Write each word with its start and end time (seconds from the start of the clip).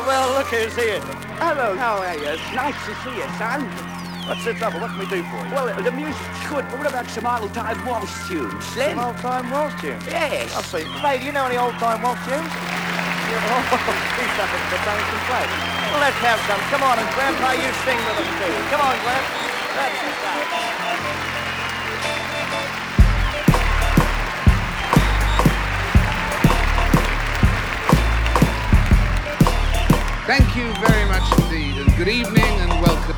Well, 0.00 0.32
well, 0.32 0.40
look 0.40 0.48
who's 0.48 0.72
here. 0.80 0.96
Hello, 1.36 1.76
how 1.76 2.00
are 2.00 2.16
you? 2.16 2.32
It's 2.32 2.40
nice 2.56 2.72
to 2.88 2.92
see 3.04 3.12
you, 3.20 3.28
son. 3.36 3.68
What's 4.24 4.48
the 4.48 4.56
trouble? 4.56 4.80
What 4.80 4.96
can 4.96 5.04
we 5.04 5.04
do 5.12 5.20
for 5.28 5.36
you? 5.44 5.52
Well, 5.52 5.68
the 5.76 5.92
music's 5.92 6.40
good, 6.48 6.64
but 6.72 6.80
what 6.80 6.88
about 6.88 7.04
some 7.12 7.28
old-time 7.28 7.76
waltz 7.84 8.08
tunes, 8.24 8.64
Slim? 8.72 8.96
Some 8.96 9.12
old-time 9.12 9.52
waltz 9.52 9.76
tunes? 9.76 10.00
Yes. 10.08 10.56
I'll 10.56 10.64
see. 10.64 10.88
Ray, 11.04 11.20
do 11.20 11.28
you 11.28 11.36
know 11.36 11.44
any 11.44 11.60
old-time 11.60 12.00
waltz 12.00 12.24
tunes? 12.24 12.48
Yeah, 12.48 13.44
oh, 13.76 13.92
he's 14.16 14.32
something 14.40 14.64
for 14.72 14.80
Dunnington 14.88 15.20
play. 15.28 15.44
Well, 15.92 16.00
let's 16.00 16.16
have 16.24 16.40
some. 16.48 16.60
Come 16.72 16.80
on, 16.80 16.96
and 16.96 17.08
Grandpa, 17.12 17.60
you 17.60 17.68
sing 17.84 18.00
with 18.00 18.24
us, 18.24 18.30
too. 18.40 18.52
Come 18.72 18.80
on, 18.80 18.96
Glenn. 19.04 19.24
That's 19.76 20.00
it. 20.00 21.59
Thank 30.30 30.54
you 30.54 30.72
very 30.74 31.04
much 31.06 31.26
indeed, 31.40 31.76
and 31.78 31.96
good 31.96 32.06
evening 32.06 32.44
and 32.44 32.70
welcome. 32.80 33.16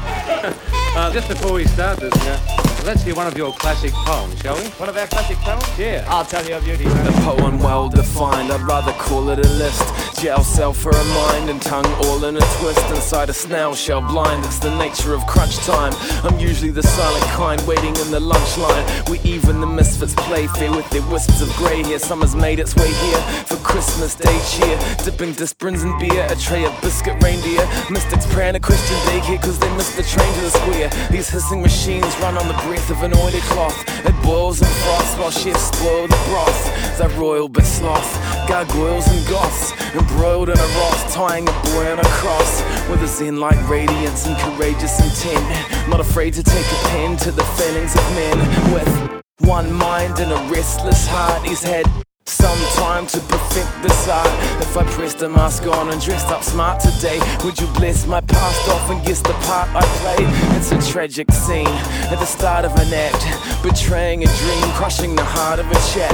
Uh, 0.95 1.11
just 1.11 1.27
before 1.27 1.55
we 1.55 1.65
start 1.65 1.98
this, 1.98 2.12
uh, 2.27 2.72
let's 2.85 3.03
hear 3.03 3.15
one 3.15 3.27
of 3.27 3.37
your 3.37 3.53
classic 3.53 3.93
poems, 3.93 4.41
shall 4.41 4.57
we? 4.57 4.65
One 4.71 4.89
of 4.89 4.97
our 4.97 5.07
classic 5.07 5.37
poems? 5.39 5.65
Yeah. 5.79 6.05
I'll 6.09 6.25
tell 6.25 6.45
you 6.45 6.57
a 6.57 6.61
beauty. 6.61 6.85
A 6.87 7.13
poem 7.23 7.59
well 7.59 7.89
defined, 7.89 8.53
I'd 8.53 8.61
rather 8.63 8.93
call 8.93 9.29
it 9.31 9.39
a 9.39 9.49
list. 9.51 10.21
Jail 10.21 10.43
cell 10.43 10.73
for 10.73 10.91
a 10.91 11.05
mind 11.05 11.51
and 11.51 11.61
tongue 11.61 11.87
all 12.05 12.25
in 12.25 12.37
a 12.37 12.41
twist. 12.59 12.85
Inside 12.91 13.29
a 13.29 13.33
snail 13.33 13.75
shell 13.75 14.01
blind, 14.01 14.45
it's 14.45 14.59
the 14.59 14.75
nature 14.77 15.15
of 15.15 15.27
crunch 15.27 15.57
time. 15.59 15.93
I'm 16.25 16.39
usually 16.39 16.71
the 16.71 16.83
silent 16.83 17.25
kind, 17.33 17.61
waiting 17.67 17.95
in 17.97 18.11
the 18.11 18.21
lunch 18.21 18.57
line. 18.59 19.05
We 19.11 19.21
even 19.21 19.61
the 19.61 19.67
misfits 19.67 20.15
play 20.15 20.47
fair 20.49 20.71
with 20.71 20.89
their 20.91 21.03
wisps 21.11 21.41
of 21.41 21.49
grey 21.57 21.83
hair. 21.83 21.99
Summer's 21.99 22.35
made 22.35 22.59
its 22.59 22.75
way 22.77 22.93
here 22.93 23.21
for 23.47 23.57
Christmas 23.57 24.15
Day 24.15 24.39
cheer. 24.51 24.79
Dipping 25.05 25.33
disprins 25.33 25.83
in 25.83 25.99
beer, 25.99 26.27
a 26.30 26.37
tray 26.37 26.65
of 26.65 26.80
biscuit 26.83 27.21
reindeer. 27.23 27.67
Mystics 27.91 28.27
praying 28.33 28.57
a 28.57 28.61
Christian 28.61 28.96
daycare 29.09 29.43
cause 29.43 29.59
they 29.59 29.71
missed 29.77 29.96
the 29.96 30.02
train 30.02 30.33
to 30.35 30.41
the 30.41 30.51
square. 30.51 30.91
These 31.11 31.29
hissing 31.30 31.63
machines 31.63 32.17
run 32.19 32.39
on 32.39 32.49
the 32.49 32.55
breath 32.73 32.90
of 32.90 33.02
an 33.02 33.12
oily 33.15 33.42
cloth. 33.52 33.78
It 34.06 34.16
boils 34.23 34.62
and 34.62 34.70
frosts 34.82 35.15
while 35.18 35.30
chefs 35.30 35.76
spoil 35.76 36.06
the 36.06 36.20
broth. 36.28 36.96
They're 36.96 37.20
royal 37.20 37.46
but 37.46 37.65
sloth, 37.65 38.10
gargoyles 38.48 39.06
and 39.09 39.28
goths. 39.28 39.73
Embroiled 39.95 40.48
in 40.48 40.56
a 40.56 40.68
ross, 40.80 41.12
tying 41.12 41.46
a 41.46 41.52
boy 41.52 41.93
on 41.93 41.98
a 41.98 42.10
cross. 42.20 42.62
With 42.88 43.02
a 43.02 43.06
zen 43.06 43.37
like 43.37 43.60
radiance 43.68 44.26
and 44.26 44.38
courageous 44.38 44.95
intent. 45.04 45.45
Not 45.90 46.00
afraid 46.00 46.32
to 46.32 46.43
take 46.43 46.65
a 46.65 46.80
pen 46.88 47.18
to 47.18 47.30
the 47.30 47.45
failings 47.60 47.95
of 47.95 48.04
men. 48.15 48.38
With 48.73 49.23
one 49.40 49.70
mind 49.70 50.18
and 50.18 50.32
a 50.32 50.40
restless 50.50 51.06
heart, 51.06 51.46
he's 51.46 51.62
had 51.62 51.84
some 52.26 52.59
time 52.76 53.06
to 53.06 53.18
perfect 53.20 53.82
this 53.82 54.09
art. 54.09 54.26
If 54.60 54.76
I 54.76 54.84
pressed 54.84 55.23
a 55.23 55.28
mask 55.28 55.66
on 55.66 55.90
and 55.90 56.01
dressed 56.01 56.28
up 56.28 56.42
smart 56.42 56.80
today, 56.80 57.18
would 57.45 57.59
you 57.59 57.66
bless 57.78 58.06
my 58.06 58.20
past 58.20 58.68
off 58.68 58.90
and 58.90 59.04
guess 59.04 59.20
the 59.20 59.32
part 59.45 59.68
I 59.74 59.82
played? 60.01 60.28
It's 60.56 60.73
a 60.73 60.93
tragic 60.93 61.30
scene 61.32 61.66
at 61.66 62.18
the 62.18 62.26
start 62.26 62.65
of 62.65 62.73
an 62.76 62.93
act, 62.93 63.23
betraying 63.62 64.22
a 64.22 64.26
dream, 64.26 64.62
crushing 64.75 65.16
the 65.16 65.25
heart 65.25 65.59
of 65.59 65.66
a 65.70 65.81
chap, 65.93 66.12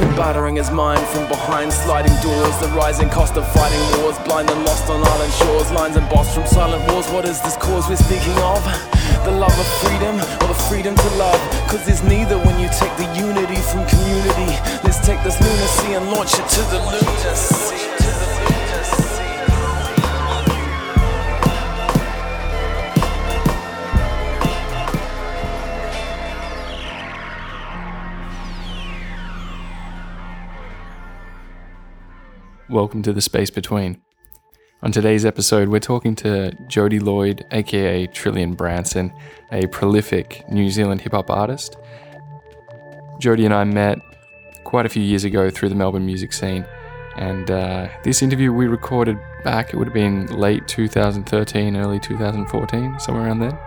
and 0.00 0.16
buttering 0.16 0.56
his 0.56 0.70
mind 0.70 1.04
from 1.08 1.28
behind 1.28 1.72
sliding 1.72 2.14
doors. 2.22 2.56
The 2.58 2.68
rising 2.76 3.10
cost 3.10 3.36
of 3.36 3.46
fighting 3.52 4.00
wars, 4.00 4.18
blind 4.20 4.50
and 4.50 4.64
lost 4.64 4.88
on 4.88 5.04
island 5.04 5.32
shores, 5.34 5.70
lines 5.72 5.96
embossed 5.96 6.34
from 6.34 6.46
silent 6.46 6.90
wars. 6.90 7.08
What 7.10 7.24
is 7.24 7.40
this 7.42 7.56
cause 7.56 7.88
we're 7.88 7.96
speaking 7.96 8.36
of? 8.38 8.64
The 9.24 9.32
love 9.32 9.52
of 9.52 9.66
freedom 9.84 10.16
or 10.16 10.48
the 10.48 10.54
freedom 10.68 10.96
to 10.96 11.08
love? 11.16 11.38
Cause 11.68 11.84
there's 11.84 12.02
neither 12.02 12.38
when 12.38 12.58
you 12.58 12.68
take 12.68 12.96
the 12.96 13.04
unity 13.14 13.56
from 13.56 13.86
community. 13.86 14.56
Let's 14.82 14.98
take 15.06 15.22
this 15.22 15.38
lunacy 15.40 15.92
and 15.92 16.10
launch 16.10 16.32
it 16.34 16.48
to 16.48 16.62
the 16.70 16.78
lunacy. 16.78 17.76
Welcome 32.70 33.02
to 33.02 33.12
the 33.12 33.20
space 33.20 33.50
between. 33.50 34.00
On 34.82 34.90
today's 34.90 35.26
episode, 35.26 35.68
we're 35.68 35.78
talking 35.78 36.14
to 36.16 36.52
Jody 36.66 37.00
Lloyd, 37.00 37.44
aka 37.50 38.06
Trillion 38.06 38.54
Branson, 38.54 39.12
a 39.52 39.66
prolific 39.66 40.42
New 40.50 40.70
Zealand 40.70 41.02
hip 41.02 41.12
hop 41.12 41.28
artist. 41.28 41.76
Jody 43.18 43.44
and 43.44 43.52
I 43.52 43.64
met 43.64 43.98
quite 44.64 44.86
a 44.86 44.88
few 44.88 45.02
years 45.02 45.24
ago 45.24 45.50
through 45.50 45.68
the 45.68 45.74
Melbourne 45.74 46.06
music 46.06 46.32
scene, 46.32 46.64
and 47.16 47.50
uh, 47.50 47.88
this 48.04 48.22
interview 48.22 48.54
we 48.54 48.68
recorded 48.68 49.18
back, 49.44 49.74
it 49.74 49.76
would 49.76 49.86
have 49.86 49.92
been 49.92 50.26
late 50.28 50.66
2013, 50.66 51.76
early 51.76 52.00
2014, 52.00 53.00
somewhere 53.00 53.26
around 53.26 53.40
then. 53.40 53.58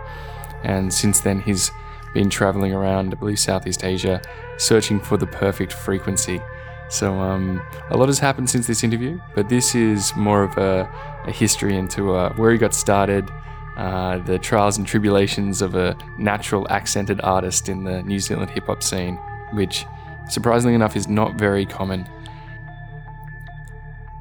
And 0.64 0.92
since 0.92 1.20
then, 1.20 1.40
he's 1.42 1.70
been 2.12 2.28
traveling 2.28 2.74
around, 2.74 3.14
I 3.14 3.16
believe, 3.16 3.38
Southeast 3.38 3.84
Asia, 3.84 4.20
searching 4.56 4.98
for 4.98 5.16
the 5.16 5.28
perfect 5.28 5.74
frequency. 5.74 6.42
So 6.88 7.18
um, 7.18 7.62
a 7.90 7.96
lot 7.96 8.08
has 8.08 8.18
happened 8.18 8.50
since 8.50 8.66
this 8.66 8.84
interview, 8.84 9.20
but 9.34 9.48
this 9.48 9.74
is 9.74 10.14
more 10.16 10.44
of 10.44 10.56
a, 10.58 10.88
a 11.26 11.32
history 11.32 11.76
into 11.76 12.14
uh, 12.14 12.32
where 12.34 12.52
he 12.52 12.58
got 12.58 12.74
started, 12.74 13.28
uh, 13.76 14.18
the 14.18 14.38
trials 14.38 14.78
and 14.78 14.86
tribulations 14.86 15.62
of 15.62 15.74
a 15.74 15.96
natural 16.18 16.66
accented 16.70 17.20
artist 17.22 17.68
in 17.68 17.84
the 17.84 18.02
New 18.02 18.20
Zealand 18.20 18.50
hip 18.50 18.66
hop 18.66 18.82
scene, 18.82 19.16
which 19.52 19.86
surprisingly 20.28 20.74
enough 20.74 20.94
is 20.94 21.08
not 21.08 21.34
very 21.34 21.66
common. 21.66 22.08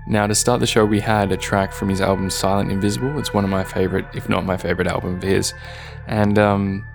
Now, 0.05 0.27
to 0.27 0.35
start 0.35 0.59
the 0.59 0.67
show, 0.67 0.85
we 0.85 0.99
had 0.99 1.31
a 1.31 1.37
track 1.37 1.71
from 1.71 1.87
his 1.89 2.01
album 2.01 2.29
Silent 2.29 2.71
Invisible. 2.71 3.17
It's 3.19 3.33
one 3.33 3.45
of 3.45 3.49
my 3.49 3.63
favorite, 3.63 4.05
if 4.13 4.27
not 4.27 4.45
my 4.45 4.57
favorite 4.57 4.87
album 4.87 5.15
of 5.15 5.23
his. 5.23 5.53
And 6.07 6.37
um, 6.37 6.85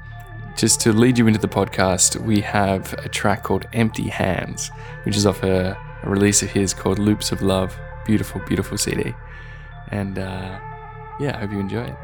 just 0.59 0.81
to 0.81 0.93
lead 0.93 1.17
you 1.17 1.29
into 1.29 1.39
the 1.39 1.49
podcast, 1.49 2.21
we 2.21 2.41
have 2.41 2.93
a 2.95 3.09
track 3.09 3.45
called 3.45 3.65
Empty 3.73 4.09
Hands, 4.09 4.71
which 5.05 5.17
is 5.17 5.25
off 5.25 5.45
a, 5.45 5.79
a 6.03 6.11
release 6.11 6.43
of 6.43 6.51
his 6.51 6.75
called 6.75 6.99
Loops 6.99 7.31
of 7.31 7.43
Love. 7.43 7.79
Beautiful, 8.05 8.41
beautiful 8.45 8.77
CD. 8.77 9.15
And 9.93 10.19
uh, 10.19 10.59
yeah, 11.21 11.37
I 11.37 11.39
hope 11.39 11.53
you 11.53 11.61
enjoy 11.61 11.85
it. 11.85 11.97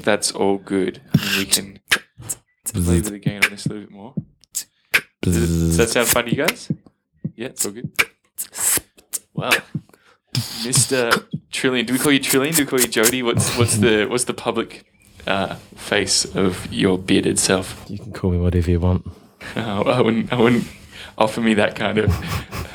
Think 0.00 0.04
that's 0.04 0.32
all 0.32 0.56
good. 0.58 1.00
I 1.14 1.18
mean, 1.18 1.38
we 1.38 1.44
can 1.44 1.80
play 2.64 2.96
with 2.96 3.10
the 3.10 3.18
gain 3.18 3.44
on 3.44 3.50
this 3.50 3.66
a 3.66 3.68
little 3.68 3.84
bit 3.84 3.92
more. 3.92 4.14
Does, 5.22 5.36
it- 5.36 5.40
does 5.40 5.76
that 5.76 5.88
sound 5.90 6.08
fun 6.08 6.24
to 6.24 6.30
you 6.30 6.36
guys? 6.46 6.72
Yeah, 7.36 7.48
it's 7.48 7.64
all 7.66 7.72
good. 7.72 7.90
Wow. 9.34 9.50
Mr. 10.62 11.26
Trillion. 11.50 11.86
Do 11.86 11.92
we 11.92 11.98
call 11.98 12.12
you 12.12 12.18
Trillion? 12.20 12.54
Do 12.54 12.62
we 12.62 12.66
call 12.66 12.80
you 12.80 12.88
Jody? 12.88 13.22
What's 13.22 13.56
what's 13.58 13.76
the 13.78 14.06
what's 14.06 14.24
the 14.24 14.34
public 14.34 14.84
uh, 15.26 15.56
face 15.76 16.24
of 16.36 16.72
your 16.72 16.98
bearded 16.98 17.38
self? 17.38 17.84
You 17.88 17.98
can 17.98 18.12
call 18.12 18.30
me 18.30 18.38
whatever 18.38 18.70
you 18.70 18.80
want. 18.80 19.06
Oh, 19.56 19.82
I 19.86 20.00
wouldn't 20.00 20.32
I 20.32 20.36
wouldn't 20.40 20.64
offer 21.18 21.40
me 21.40 21.54
that 21.54 21.74
kind 21.76 21.98
of 21.98 22.14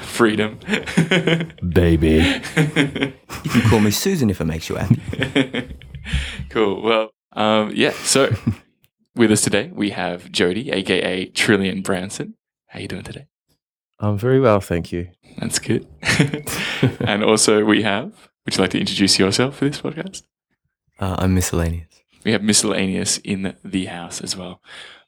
freedom. 0.01 0.60
Baby. 1.69 2.42
You 2.56 3.50
can 3.51 3.69
call 3.69 3.80
me 3.80 3.92
Susan 3.92 4.30
if 4.30 4.42
it 4.42 4.45
makes 4.45 4.68
you 4.69 4.75
happy. 4.75 5.78
cool. 6.50 6.81
Well, 6.81 7.12
um, 7.36 7.72
yeah. 7.74 7.92
So 7.92 8.34
with 9.16 9.32
us 9.32 9.42
today 9.42 9.72
we 9.74 9.92
have 9.92 10.32
Jody, 10.32 10.72
aka 10.72 11.26
Trillion 11.28 11.82
Branson. 11.82 12.36
How 12.68 12.80
are 12.80 12.82
you 12.82 12.88
doing 12.88 13.04
today? 13.04 13.28
I'm 14.00 14.18
very 14.18 14.40
well, 14.40 14.60
thank 14.60 14.92
you. 14.92 15.10
That's 15.38 15.60
good. 15.60 15.88
and 17.00 17.24
also 17.24 17.64
we 17.64 17.84
have. 17.84 18.30
Would 18.46 18.56
you 18.56 18.62
like 18.62 18.72
to 18.72 18.80
introduce 18.80 19.18
yourself 19.18 19.58
for 19.58 19.66
this 19.66 19.82
podcast? 19.82 20.24
Uh, 21.00 21.16
I'm 21.18 21.34
miscellaneous. 21.34 21.88
We 22.24 22.32
have 22.32 22.44
miscellaneous 22.44 23.18
in 23.20 23.56
the 23.64 23.86
house 23.86 24.22
as 24.22 24.36
well. 24.36 24.62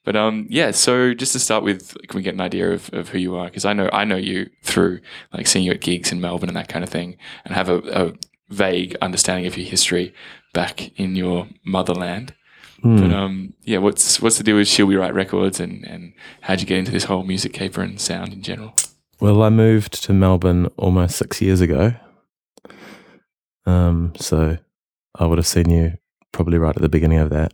But 0.04 0.16
um, 0.16 0.48
yeah. 0.50 0.72
So 0.72 1.14
just 1.14 1.34
to 1.34 1.40
start 1.40 1.64
with, 1.64 1.98
can 2.08 2.18
we 2.18 2.24
get 2.24 2.34
an 2.34 2.42
idea 2.42 2.72
of, 2.72 2.90
of 2.94 3.10
who 3.10 3.18
you 3.18 3.36
are? 3.36 3.48
Because 3.48 3.66
I 3.66 3.74
know 3.74 3.90
I 3.92 4.06
know 4.06 4.16
you 4.16 4.50
through 4.64 5.02
like 5.34 5.48
seeing 5.48 5.66
you 5.66 5.72
at 5.72 5.82
gigs 5.82 6.14
in 6.14 6.22
Melbourne 6.22 6.50
and 6.50 6.56
that 6.56 6.70
kind 6.70 6.84
of 6.84 6.90
thing, 6.90 7.18
and 7.44 7.54
have 7.54 7.68
a, 7.68 7.80
a 7.80 8.14
vague 8.48 8.96
understanding 9.02 9.46
of 9.48 9.58
your 9.58 9.68
history 9.68 10.14
back 10.58 10.92
in 10.98 11.16
your 11.16 11.48
motherland. 11.64 12.34
Hmm. 12.82 12.98
But 12.98 13.12
um, 13.14 13.54
yeah, 13.62 13.78
what's 13.78 14.20
what's 14.20 14.40
the 14.40 14.44
deal 14.44 14.56
with 14.56 14.68
Shall 14.68 14.88
We 14.88 14.96
Write 14.96 15.14
Records, 15.14 15.60
and 15.60 15.84
and 15.86 16.14
how'd 16.42 16.62
you 16.62 16.66
get 16.66 16.80
into 16.80 16.92
this 16.92 17.04
whole 17.04 17.24
music 17.24 17.54
caper 17.54 17.84
and 17.84 18.02
sound 18.02 18.34
in 18.34 18.42
general? 18.42 18.74
Well, 19.20 19.44
I 19.44 19.50
moved 19.50 20.04
to 20.06 20.14
Melbourne 20.14 20.66
almost 20.78 21.16
six 21.16 21.44
years 21.44 21.62
ago. 21.62 21.94
Um, 23.68 24.14
so 24.16 24.58
I 25.14 25.26
would 25.28 25.38
have 25.38 25.46
seen 25.46 25.70
you 25.70 25.94
probably 26.32 26.58
right 26.58 26.76
at 26.76 26.82
the 26.82 26.90
beginning 26.90 27.20
of 27.20 27.30
that. 27.30 27.54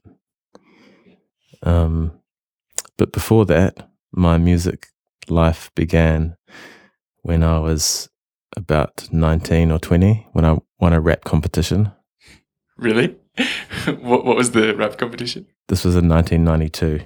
Um, 1.62 2.22
but 2.98 3.12
before 3.12 3.46
that, 3.48 3.90
my 4.14 4.38
music 4.38 4.88
life 5.28 5.72
began 5.76 6.38
when 7.24 7.44
I 7.44 7.60
was 7.60 8.10
about 8.56 9.10
19 9.12 9.72
or 9.72 9.80
20 9.80 10.28
when 10.32 10.46
I 10.46 10.58
won 10.80 10.94
a 10.94 11.02
rap 11.02 11.24
competition. 11.26 11.92
Really? 12.84 13.16
what 14.02 14.26
what 14.26 14.36
was 14.36 14.52
the 14.52 14.76
rap 14.76 14.98
competition? 14.98 15.48
This 15.70 15.86
was 15.86 15.96
in 15.96 16.10
1992. 16.10 17.00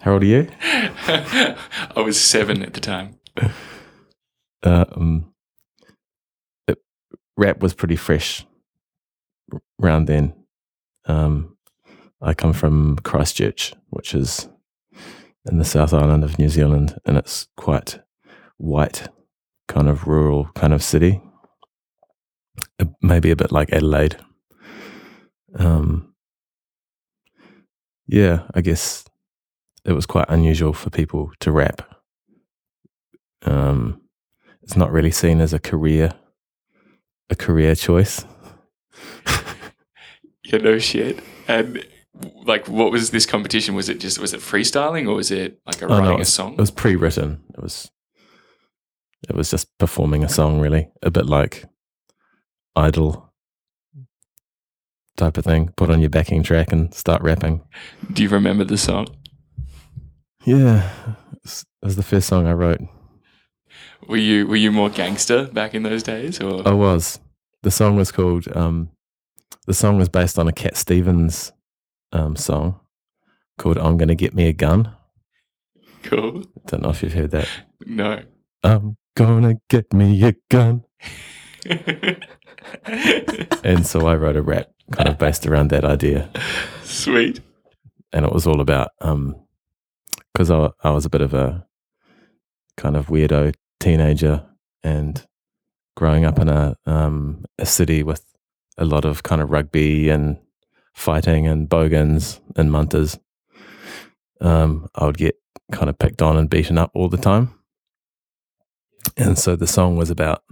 How 0.00 0.14
old 0.14 0.22
are 0.22 0.26
you? 0.26 0.48
I 0.62 1.56
was 1.96 2.18
seven 2.18 2.62
at 2.62 2.72
the 2.72 2.80
time. 2.80 3.18
um, 4.62 5.34
it, 6.66 6.78
rap 7.36 7.60
was 7.60 7.74
pretty 7.74 7.96
fresh 7.96 8.46
around 9.82 10.06
then. 10.06 10.32
Um, 11.04 11.58
I 12.22 12.32
come 12.32 12.54
from 12.54 12.96
Christchurch, 12.96 13.74
which 13.90 14.14
is 14.14 14.48
in 15.44 15.58
the 15.58 15.64
South 15.66 15.92
Island 15.92 16.24
of 16.24 16.38
New 16.38 16.48
Zealand, 16.48 16.98
and 17.04 17.18
it's 17.18 17.48
quite 17.58 17.98
white, 18.56 19.08
kind 19.68 19.90
of 19.90 20.06
rural 20.06 20.48
kind 20.54 20.72
of 20.72 20.82
city. 20.82 21.20
Uh, 22.80 22.86
Maybe 23.02 23.30
a 23.30 23.36
bit 23.36 23.52
like 23.52 23.70
Adelaide. 23.70 24.16
Um, 25.58 26.14
yeah, 28.06 28.42
I 28.54 28.60
guess 28.60 29.04
it 29.84 29.92
was 29.92 30.06
quite 30.06 30.26
unusual 30.28 30.72
for 30.72 30.90
people 30.90 31.30
to 31.40 31.52
rap. 31.52 31.82
Um, 33.42 34.00
it's 34.62 34.76
not 34.76 34.92
really 34.92 35.10
seen 35.10 35.40
as 35.40 35.52
a 35.52 35.58
career, 35.58 36.12
a 37.30 37.36
career 37.36 37.74
choice. 37.74 38.24
Yeah, 40.46 40.58
no 40.58 40.78
shit. 40.78 41.20
And 41.48 41.84
like, 42.44 42.68
what 42.68 42.92
was 42.92 43.10
this 43.10 43.24
competition? 43.24 43.74
Was 43.74 43.88
it 43.88 43.98
just 43.98 44.18
was 44.18 44.34
it 44.34 44.40
freestyling 44.40 45.08
or 45.08 45.14
was 45.14 45.30
it 45.30 45.58
like 45.66 45.80
a 45.80 45.86
Oh, 45.86 45.98
writing 45.98 46.18
it 46.18 46.22
a 46.22 46.26
song? 46.26 46.52
It 46.52 46.58
was 46.60 46.70
pre-written. 46.70 47.42
It 47.54 47.62
was, 47.62 47.90
it 49.28 49.34
was 49.34 49.50
just 49.50 49.76
performing 49.78 50.22
a 50.22 50.28
song, 50.28 50.60
really, 50.60 50.90
a 51.02 51.10
bit 51.10 51.24
like 51.24 51.64
idol 52.76 53.32
type 55.16 55.36
of 55.36 55.44
thing. 55.44 55.70
Put 55.76 55.90
on 55.90 56.00
your 56.00 56.10
backing 56.10 56.42
track 56.42 56.72
and 56.72 56.92
start 56.94 57.22
rapping. 57.22 57.62
Do 58.12 58.22
you 58.22 58.28
remember 58.28 58.64
the 58.64 58.78
song? 58.78 59.06
Yeah, 60.44 60.90
it 61.44 61.64
was 61.82 61.96
the 61.96 62.02
first 62.02 62.28
song 62.28 62.46
I 62.46 62.52
wrote. 62.52 62.80
Were 64.06 64.16
you 64.18 64.46
were 64.46 64.56
you 64.56 64.70
more 64.70 64.90
gangster 64.90 65.46
back 65.46 65.74
in 65.74 65.82
those 65.82 66.02
days, 66.02 66.40
or 66.40 66.66
I 66.66 66.72
was. 66.72 67.18
The 67.62 67.70
song 67.70 67.96
was 67.96 68.12
called. 68.12 68.46
Um, 68.54 68.90
the 69.66 69.72
song 69.72 69.96
was 69.96 70.10
based 70.10 70.38
on 70.38 70.46
a 70.46 70.52
Cat 70.52 70.76
Stevens 70.76 71.52
um, 72.12 72.36
song 72.36 72.80
called 73.56 73.78
"I'm 73.78 73.96
Gonna 73.96 74.14
Get 74.14 74.34
Me 74.34 74.48
a 74.48 74.52
Gun." 74.52 74.94
cool? 76.04 76.44
Don't 76.66 76.82
know 76.82 76.90
if 76.90 77.02
you've 77.02 77.14
heard 77.14 77.30
that. 77.32 77.48
No. 77.86 78.22
I'm 78.62 78.96
gonna 79.16 79.54
get 79.68 79.92
me 79.92 80.22
a 80.22 80.34
gun. 80.50 80.84
And 83.62 83.86
so 83.86 84.06
I 84.06 84.16
wrote 84.16 84.36
a 84.36 84.42
rap 84.42 84.68
kind 84.92 85.08
of 85.08 85.18
based 85.18 85.46
around 85.46 85.70
that 85.70 85.84
idea. 85.84 86.30
Sweet. 86.82 87.40
And 88.12 88.24
it 88.24 88.32
was 88.32 88.46
all 88.46 88.60
about, 88.60 88.90
because 90.32 90.50
I, 90.50 90.70
I 90.82 90.90
was 90.90 91.04
a 91.04 91.10
bit 91.10 91.22
of 91.22 91.34
a 91.34 91.66
kind 92.76 92.96
of 92.96 93.06
weirdo 93.06 93.54
teenager 93.80 94.44
and 94.82 95.26
growing 95.96 96.24
up 96.24 96.38
in 96.38 96.48
a, 96.48 96.76
um, 96.86 97.44
a 97.58 97.66
city 97.66 98.02
with 98.02 98.24
a 98.76 98.84
lot 98.84 99.04
of 99.04 99.22
kind 99.22 99.40
of 99.40 99.50
rugby 99.50 100.08
and 100.10 100.38
fighting 100.92 101.46
and 101.46 101.68
bogans 101.68 102.40
and 102.56 102.70
munters. 102.70 103.18
Um, 104.40 104.88
I 104.94 105.06
would 105.06 105.16
get 105.16 105.36
kind 105.72 105.88
of 105.88 105.98
picked 105.98 106.22
on 106.22 106.36
and 106.36 106.50
beaten 106.50 106.78
up 106.78 106.90
all 106.94 107.08
the 107.08 107.16
time. 107.16 107.54
And 109.16 109.38
so 109.38 109.56
the 109.56 109.66
song 109.66 109.96
was 109.96 110.10
about 110.10 110.42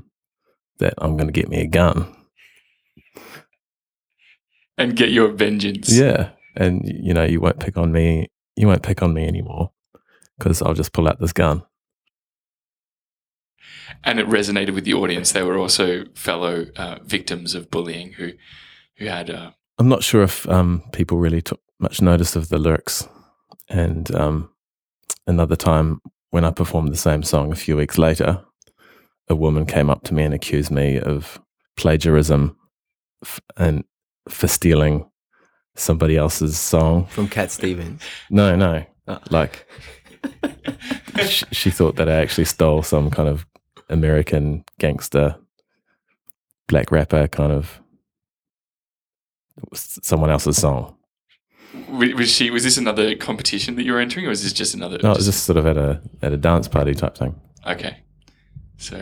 that 0.79 0.95
I'm 0.99 1.17
going 1.17 1.29
to 1.29 1.33
get 1.33 1.49
me 1.49 1.61
a 1.61 1.67
gun. 1.67 2.15
And 4.83 4.97
get 4.97 5.11
your 5.11 5.29
vengeance. 5.29 5.93
Yeah. 5.93 6.31
And, 6.57 6.83
you 6.85 7.15
know, 7.15 7.25
you 7.25 7.41
won't 7.41 7.61
pick 7.61 7.77
on 7.77 7.93
me. 7.93 8.29
You 8.57 8.67
won't 8.67 8.83
pick 8.83 9.03
on 9.03 9.15
me 9.15 9.27
anymore 9.27 9.71
because 10.37 10.61
I'll 10.61 10.75
just 10.75 10.93
pull 10.93 11.09
out 11.09 11.21
this 11.21 11.33
gun. 11.33 11.63
And 14.05 14.19
it 14.19 14.27
resonated 14.27 14.75
with 14.75 14.85
the 14.85 14.95
audience. 14.95 15.33
They 15.33 15.43
were 15.43 15.57
also 15.57 16.07
fellow 16.15 16.67
uh, 16.77 16.99
victims 17.05 17.55
of 17.55 17.71
bullying 17.71 18.15
who 18.15 18.33
who 18.97 19.07
had 19.07 19.31
uh, 19.31 19.53
I'm 19.79 19.89
not 19.89 20.03
sure 20.03 20.23
if 20.23 20.49
um, 20.49 20.83
people 20.93 21.19
really 21.19 21.43
took 21.43 21.61
much 21.79 22.03
notice 22.03 22.37
of 22.37 22.49
the 22.49 22.59
lyrics. 22.59 23.09
And 23.69 24.13
um, 24.15 24.51
another 25.27 25.57
time 25.57 26.01
when 26.31 26.45
I 26.45 26.51
performed 26.51 26.93
the 26.93 26.97
same 26.97 27.23
song 27.23 27.53
a 27.53 27.57
few 27.57 27.77
weeks 27.77 27.99
later, 27.99 28.45
a 29.29 29.35
woman 29.35 29.67
came 29.67 29.91
up 29.91 30.03
to 30.05 30.15
me 30.15 30.25
and 30.25 30.35
accused 30.35 30.71
me 30.71 30.99
of 30.99 31.41
plagiarism 31.77 32.57
and 33.57 33.85
for 34.29 34.49
stealing 34.49 35.09
somebody 35.75 36.17
else's 36.17 36.59
song. 36.59 37.07
From 37.07 37.29
Cat 37.29 37.51
Stevens. 37.51 38.03
No, 38.31 38.55
no. 38.57 38.85
Oh. 39.09 39.19
Like, 39.31 39.67
she, 41.27 41.45
she 41.51 41.71
thought 41.71 41.97
that 41.97 42.09
I 42.09 42.15
actually 42.15 42.45
stole 42.45 42.83
some 42.83 43.11
kind 43.11 43.29
of 43.29 43.47
American 43.89 44.65
gangster 44.79 45.37
black 46.69 46.91
rapper 46.91 47.29
kind 47.29 47.53
of 47.53 47.81
someone 49.75 50.31
else's 50.31 50.57
song. 50.57 50.97
Was 51.89 52.15
was 52.15 52.31
she? 52.31 52.51
Was 52.51 52.65
this 52.65 52.77
another 52.77 53.15
competition 53.17 53.77
that 53.77 53.85
you 53.85 53.93
were 53.93 54.01
entering, 54.01 54.27
or 54.27 54.29
was 54.31 54.43
this 54.43 54.53
just 54.53 54.75
another? 54.75 54.99
No, 55.03 55.13
it 55.13 55.17
was 55.17 55.27
just 55.27 55.45
sort 55.45 55.57
of 55.57 55.67
at 55.67 55.77
a 55.77 56.03
at 56.21 56.33
a 56.33 56.37
dance 56.37 56.69
party 56.69 56.95
type 56.95 57.17
thing. 57.17 57.35
okay. 57.67 57.99
So 58.77 58.99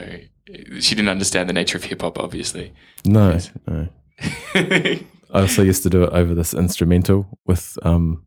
she 0.78 0.94
didn't 0.94 1.08
understand 1.08 1.48
the 1.48 1.52
nature 1.52 1.78
of 1.78 1.84
hip 1.84 2.02
hop, 2.02 2.18
obviously. 2.18 2.72
No, 3.04 3.38
no. 3.66 3.88
I 4.54 5.04
also 5.42 5.62
used 5.62 5.82
to 5.84 5.90
do 5.90 6.02
it 6.02 6.12
over 6.12 6.34
this 6.34 6.54
instrumental 6.54 7.38
with 7.46 7.78
um, 7.82 8.26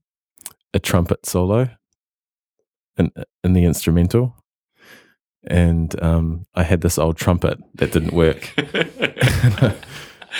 a 0.73 0.79
trumpet 0.79 1.25
solo 1.25 1.69
in 2.97 3.11
in 3.43 3.53
the 3.53 3.65
instrumental, 3.65 4.35
and 5.45 6.01
um, 6.01 6.45
I 6.55 6.63
had 6.63 6.81
this 6.81 6.97
old 6.97 7.17
trumpet 7.17 7.59
that 7.75 7.91
didn't 7.91 8.13
work. 8.13 8.53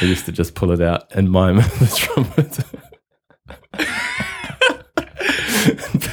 I 0.01 0.05
used 0.05 0.25
to 0.25 0.31
just 0.31 0.55
pull 0.55 0.72
it 0.72 0.81
out 0.81 1.12
and 1.12 1.29
mime 1.29 1.57
the 1.57 1.93
trumpet. 1.95 2.60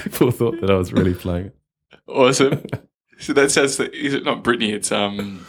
People 0.05 0.31
thought 0.31 0.61
that 0.61 0.71
I 0.71 0.75
was 0.75 0.93
really 0.93 1.15
playing 1.15 1.47
it. 1.47 1.57
Awesome. 2.07 2.63
so 3.19 3.33
that 3.33 3.51
sounds. 3.51 3.79
Like, 3.79 3.95
is 3.95 4.15
it 4.15 4.25
not 4.25 4.45
Britney? 4.45 4.73
It's 4.73 4.93
um 4.93 5.47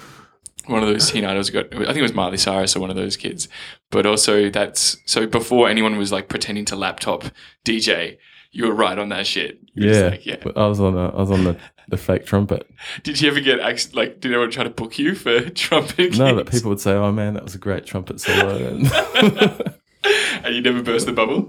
one 0.67 0.81
of 0.83 0.89
those 0.89 1.09
teen 1.11 1.25
idols. 1.25 1.49
Got 1.49 1.73
I 1.73 1.85
think 1.85 1.97
it 1.97 2.01
was 2.01 2.13
Miley 2.13 2.37
Cyrus 2.37 2.75
or 2.75 2.79
one 2.79 2.89
of 2.89 2.95
those 2.95 3.17
kids. 3.17 3.47
But 3.89 4.05
also 4.05 4.49
that's 4.49 4.97
so 5.05 5.25
before 5.27 5.69
anyone 5.69 5.97
was 5.97 6.11
like 6.11 6.27
pretending 6.29 6.65
to 6.65 6.75
laptop 6.75 7.25
DJ, 7.65 8.17
you 8.51 8.67
were 8.67 8.73
right 8.73 8.97
on 8.97 9.09
that 9.09 9.25
shit. 9.27 9.59
You 9.73 9.87
were 9.87 9.93
just 9.93 10.01
Yeah, 10.03 10.09
like, 10.09 10.25
yeah. 10.25 10.37
but 10.41 10.57
I 10.57 10.67
was 10.67 10.79
on 10.79 10.95
a, 10.95 11.09
I 11.09 11.15
was 11.21 11.31
on 11.31 11.43
the, 11.43 11.57
the 11.89 11.97
fake 11.97 12.25
trumpet. 12.25 12.69
Did 13.03 13.19
you 13.21 13.29
ever 13.29 13.39
get 13.39 13.59
like? 13.93 14.19
Did 14.19 14.31
anyone 14.31 14.51
try 14.51 14.63
to 14.63 14.69
book 14.69 14.97
you 14.99 15.15
for 15.15 15.49
trumpet? 15.49 16.17
No, 16.17 16.35
but 16.35 16.49
people 16.51 16.69
would 16.69 16.79
say, 16.81 16.91
"Oh 16.93 17.11
man, 17.11 17.33
that 17.35 17.43
was 17.43 17.55
a 17.55 17.59
great 17.59 17.85
trumpet 17.85 18.19
solo." 18.21 18.77
And 20.03 20.43
and 20.45 20.55
you 20.55 20.61
never 20.61 20.81
burst 20.81 21.05
the 21.05 21.13
bubble. 21.13 21.47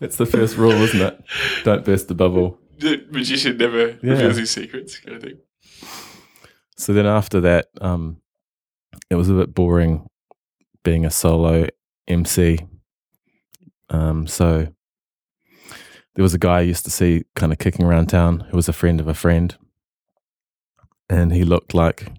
It's 0.00 0.16
the 0.16 0.26
first 0.26 0.56
rule, 0.56 0.72
isn't 0.72 1.00
it? 1.00 1.24
Don't 1.64 1.84
burst 1.84 2.08
the 2.08 2.14
bubble. 2.14 2.58
The 2.84 3.06
magician 3.10 3.56
never 3.56 3.92
Yeah. 4.02 4.12
reveals 4.12 4.36
his 4.36 4.50
secrets, 4.50 4.98
kind 4.98 5.16
of 5.16 5.22
thing. 5.22 5.38
So 6.76 6.92
then 6.92 7.06
after 7.06 7.40
that, 7.40 7.68
um, 7.80 8.20
it 9.08 9.14
was 9.14 9.30
a 9.30 9.34
bit 9.34 9.54
boring 9.54 10.06
being 10.82 11.06
a 11.06 11.10
solo 11.10 11.66
MC. 12.06 12.58
Um, 13.88 14.26
so 14.26 14.66
there 16.14 16.22
was 16.22 16.34
a 16.34 16.38
guy 16.38 16.58
I 16.58 16.60
used 16.72 16.84
to 16.84 16.90
see 16.90 17.24
kind 17.34 17.52
of 17.52 17.58
kicking 17.58 17.86
around 17.86 18.08
town 18.08 18.40
who 18.50 18.56
was 18.56 18.68
a 18.68 18.72
friend 18.74 19.00
of 19.00 19.08
a 19.08 19.14
friend. 19.14 19.56
And 21.08 21.32
he 21.32 21.44
looked 21.44 21.72
like 21.72 22.12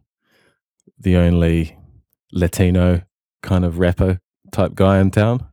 the 0.97 1.15
only 1.17 1.77
Latino 2.31 3.03
kind 3.43 3.65
of 3.65 3.77
rapper 3.77 4.19
type 4.51 4.73
guy 4.73 4.99
in 4.99 5.11
town. 5.11 5.45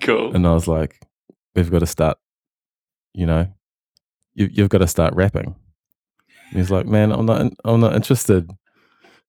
Cool. 0.00 0.34
And 0.34 0.46
I 0.46 0.54
was 0.54 0.66
like, 0.66 0.98
we've 1.54 1.70
got 1.70 1.80
to 1.80 1.86
start, 1.86 2.16
you 3.12 3.26
know, 3.26 3.52
you, 4.36 4.48
you've 4.52 4.68
got 4.68 4.78
to 4.78 4.86
start 4.86 5.14
rapping. 5.14 5.56
And 6.50 6.58
he's 6.60 6.70
like, 6.70 6.86
man, 6.86 7.10
I'm 7.10 7.26
not, 7.26 7.52
I'm 7.64 7.80
not 7.80 7.96
interested. 7.96 8.50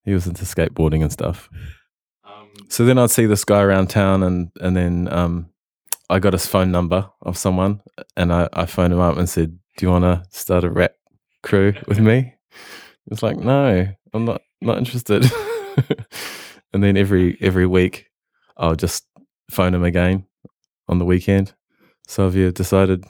He 0.04 0.14
was 0.14 0.28
into 0.28 0.44
skateboarding 0.46 1.02
and 1.02 1.12
stuff. 1.12 1.50
Um, 2.24 2.50
So 2.70 2.86
then 2.86 2.98
I'd 3.00 3.10
see 3.10 3.26
this 3.26 3.44
guy 3.44 3.62
around 3.62 3.88
town, 3.90 4.24
and 4.24 4.50
and 4.62 4.76
then 4.76 5.12
um, 5.12 5.50
I 6.10 6.20
got 6.20 6.34
his 6.34 6.46
phone 6.46 6.72
number 6.72 7.10
of 7.22 7.38
someone, 7.38 7.82
and 8.16 8.32
I, 8.32 8.48
I 8.54 8.66
phoned 8.68 8.94
him 8.94 9.00
up 9.00 9.18
and 9.18 9.28
said, 9.28 9.58
"Do 9.78 9.86
you 9.86 9.92
want 9.92 10.04
to 10.04 10.24
start 10.38 10.64
a 10.64 10.70
rap 10.70 10.94
crew 11.44 11.74
with 11.88 12.00
me?" 12.00 12.36
He 12.52 13.10
was 13.10 13.24
like, 13.24 13.38
"No, 13.38 13.88
I'm 14.14 14.26
not 14.26 14.42
not 14.62 14.78
interested." 14.78 15.26
and 16.74 16.84
then 16.84 16.96
every 16.98 17.38
every 17.42 17.66
week, 17.66 18.06
I'll 18.56 18.76
just 18.76 19.06
phone 19.52 19.74
him 19.74 19.84
again 19.84 20.26
on 20.88 21.00
the 21.00 21.06
weekend. 21.06 21.54
So 22.08 22.24
have 22.26 22.36
you 22.36 22.52
decided 22.52 23.06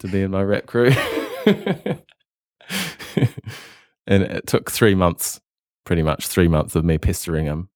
to 0.00 0.08
be 0.08 0.22
in 0.22 0.30
my 0.30 0.42
rap 0.42 0.66
crew? 0.66 0.90
and 4.06 4.22
it 4.22 4.46
took 4.46 4.70
three 4.70 4.94
months, 4.94 5.40
pretty 5.84 6.02
much 6.02 6.26
three 6.28 6.48
months 6.48 6.74
of 6.76 6.84
me 6.84 6.98
pestering 6.98 7.46
him. 7.46 7.68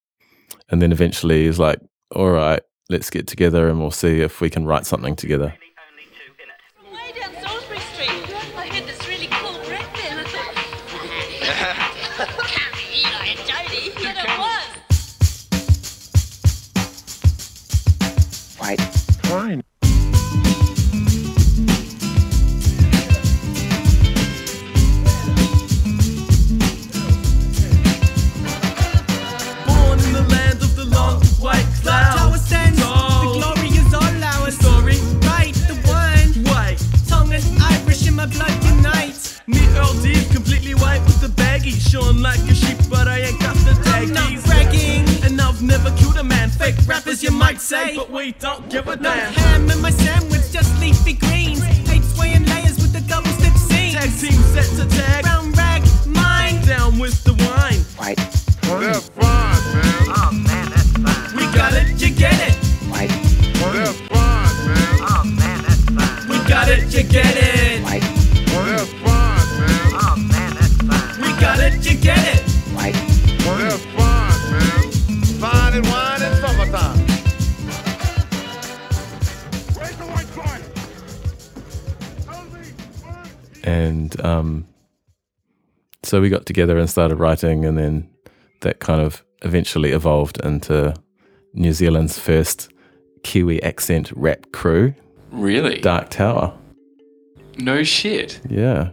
And 0.70 0.82
then 0.82 0.92
eventually 0.92 1.46
he's 1.46 1.58
like, 1.58 1.80
all 2.14 2.30
right, 2.30 2.62
let's 2.88 3.10
get 3.10 3.26
together 3.26 3.68
and 3.68 3.80
we'll 3.80 3.90
see 3.90 4.20
if 4.20 4.40
we 4.40 4.50
can 4.50 4.66
write 4.66 4.86
something 4.86 5.16
together. 5.16 5.54
White 40.80 41.02
with 41.04 41.20
the 41.20 41.28
baggy, 41.30 41.70
showing 41.70 42.20
like 42.22 42.40
a 42.50 42.54
sheep, 42.54 42.78
but 42.90 43.06
I 43.08 43.20
ain't 43.20 43.40
got 43.40 43.54
the 43.56 43.72
daggies. 43.88 44.12
not 44.12 44.44
bragging, 44.44 45.04
and 45.24 45.40
I've 45.40 45.62
never 45.62 45.90
killed 45.96 46.16
a 46.16 46.24
man. 46.24 46.50
Fake 46.50 46.76
rappers, 46.86 47.22
you 47.22 47.30
might 47.30 47.60
say, 47.60 47.96
but 47.96 48.10
we 48.10 48.32
don't 48.32 48.68
give 48.70 48.88
a 48.88 48.96
No 48.96 49.14
damn. 49.14 49.32
ham 49.32 49.70
in 49.70 49.80
my 49.80 49.90
sandwich, 49.90 50.50
just 50.52 50.78
leafy 50.80 51.14
greens. 51.14 51.62
Eight 51.90 52.04
swaying 52.04 52.44
layers 52.46 52.76
with 52.76 52.92
the 52.92 53.00
double 53.08 53.30
stitch 53.38 53.54
seams. 53.70 53.94
Tag 53.94 54.10
team 54.20 54.40
set 54.54 54.68
to 54.78 54.84
tag. 54.96 55.22
Brown 55.24 55.52
rag, 55.52 55.82
mine. 56.06 56.60
Down 56.66 56.98
with 56.98 57.22
the 57.24 57.34
wine. 57.34 57.82
White. 57.98 58.16
That's 58.16 59.08
fine, 59.08 59.62
man. 59.74 60.06
Oh 60.20 60.30
man, 60.32 60.70
that's 60.70 60.90
fine. 60.92 61.36
We 61.36 61.44
got 61.56 61.72
it, 61.74 61.88
you 62.00 62.10
get 62.14 62.34
it. 62.48 62.54
White. 62.90 63.08
That's 63.08 63.98
fine, 64.12 64.56
man. 64.66 64.98
Oh 65.00 65.22
man, 65.24 65.62
that's 65.62 65.84
fine. 65.84 66.28
We 66.28 66.48
got 66.48 66.68
it, 66.68 66.82
you 66.94 67.02
get 67.04 67.34
it. 67.36 67.57
And 83.68 84.20
um, 84.24 84.66
so 86.02 86.20
we 86.20 86.28
got 86.28 86.46
together 86.46 86.78
and 86.78 86.88
started 86.88 87.16
writing, 87.16 87.64
and 87.64 87.76
then 87.76 88.08
that 88.62 88.80
kind 88.80 89.00
of 89.00 89.24
eventually 89.42 89.92
evolved 89.92 90.40
into 90.44 90.94
New 91.54 91.72
Zealand's 91.72 92.18
first 92.18 92.70
Kiwi 93.22 93.62
accent 93.62 94.12
rap 94.16 94.46
crew, 94.52 94.94
Really? 95.30 95.80
Dark 95.80 96.08
Tower. 96.10 96.56
No 97.58 97.82
shit. 97.82 98.40
Yeah. 98.48 98.90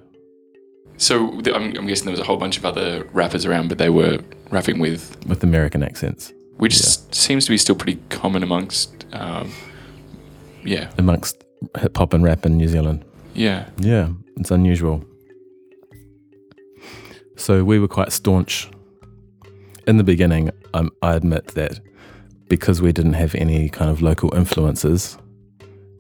So 0.98 1.30
I'm, 1.54 1.76
I'm 1.78 1.88
guessing 1.88 2.06
there 2.06 2.12
was 2.12 2.20
a 2.20 2.24
whole 2.26 2.38
bunch 2.38 2.58
of 2.58 2.66
other 2.66 3.08
rappers 3.14 3.46
around, 3.46 3.70
but 3.70 3.78
they 3.78 3.90
were 3.90 4.20
rapping 4.50 4.80
with, 4.80 5.18
With 5.28 5.44
American 5.44 5.84
accents 5.84 6.34
which 6.58 6.74
s- 6.76 7.06
seems 7.12 7.44
to 7.46 7.52
be 7.52 7.58
still 7.58 7.76
pretty 7.76 8.00
common 8.10 8.42
amongst, 8.42 9.06
um, 9.12 9.52
yeah, 10.64 10.90
amongst 10.98 11.44
hip 11.78 11.98
hop 11.98 12.14
and 12.14 12.24
rap 12.24 12.46
in 12.46 12.56
New 12.58 12.70
Zealand. 12.70 13.04
Yeah. 13.36 13.70
Yeah, 13.78 14.10
it's 14.38 14.52
unusual. 14.52 15.04
So 17.36 17.64
we 17.64 17.80
were 17.80 17.88
quite 17.88 18.12
staunch 18.12 18.70
in 19.88 19.98
the 19.98 20.04
beginning. 20.04 20.52
Um, 20.74 20.92
I 21.02 21.16
admit 21.16 21.48
that 21.50 21.80
because 22.48 22.82
we 22.82 22.92
didn't 22.92 23.14
have 23.14 23.36
any 23.36 23.70
kind 23.70 23.92
of 23.92 24.02
local 24.02 24.34
influences, 24.34 25.18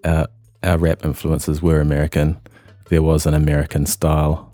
our, 0.03 0.27
our 0.63 0.77
rap 0.77 1.03
influences 1.03 1.61
were 1.61 1.81
American. 1.81 2.39
There 2.89 3.01
was 3.01 3.25
an 3.25 3.33
American 3.33 3.85
style 3.85 4.53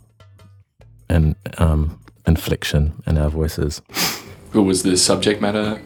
and 1.10 1.36
um, 1.58 2.00
inflection 2.26 3.02
in 3.06 3.18
our 3.18 3.30
voices. 3.30 3.82
But 4.54 4.64
was 4.64 4.84
the 4.84 4.98
subject 4.98 5.42
matter 5.42 5.82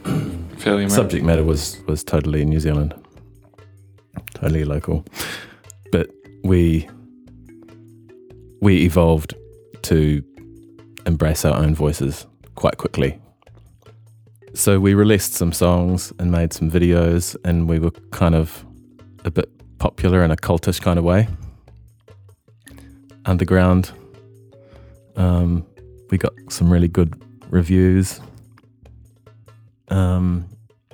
fairly 0.58 0.86
American? 0.86 0.90
Subject 0.90 1.26
matter 1.26 1.44
was 1.44 1.78
was 1.88 2.04
totally 2.04 2.46
New 2.46 2.60
Zealand, 2.60 2.94
totally 4.34 4.64
local, 4.64 5.06
we 6.46 6.88
we 8.62 8.84
evolved 8.86 9.34
to 9.82 10.24
embrace 11.06 11.44
our 11.46 11.58
own 11.58 11.76
voices 11.76 12.26
quite 12.56 12.78
quickly. 12.78 13.20
So 14.54 14.80
we 14.80 14.94
released 14.94 15.34
some 15.34 15.52
songs 15.52 16.14
and 16.18 16.32
made 16.32 16.54
some 16.54 16.72
videos, 16.72 17.36
and 17.44 17.68
we 17.68 17.80
were 17.80 17.92
kind 18.12 18.36
of 18.36 18.66
a 19.26 19.32
bit 19.32 19.50
popular 19.80 20.24
in 20.24 20.32
a 20.32 20.38
cultish 20.38 20.80
kind 20.82 20.98
of 20.98 21.04
way. 21.04 21.28
underground. 23.26 23.92
Um, 25.16 25.66
we 26.10 26.18
got 26.18 26.34
some 26.50 26.72
really 26.72 26.88
good 26.88 27.22
reviews. 27.50 28.22
Um, 29.90 30.48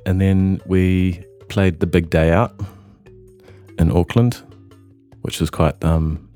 and 0.05 0.20
then 0.20 0.62
we 0.65 1.24
played 1.50 1.79
the 1.79 1.88
big 1.88 2.10
day 2.10 2.31
out 2.31 2.60
in 3.77 3.91
Auckland, 3.91 4.41
which 5.21 5.39
was 5.39 5.49
quite 5.49 5.81
um, 5.83 6.29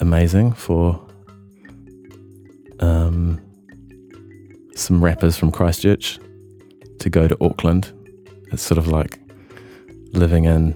amazing 0.00 0.52
for 0.52 1.00
um, 2.80 3.40
some 4.74 5.02
rappers 5.02 5.36
from 5.36 5.50
Christchurch 5.50 6.18
to 7.00 7.10
go 7.10 7.28
to 7.28 7.36
Auckland. 7.40 7.92
It's 8.52 8.62
sort 8.62 8.78
of 8.78 8.88
like 8.88 9.20
living 10.12 10.44
in, 10.44 10.74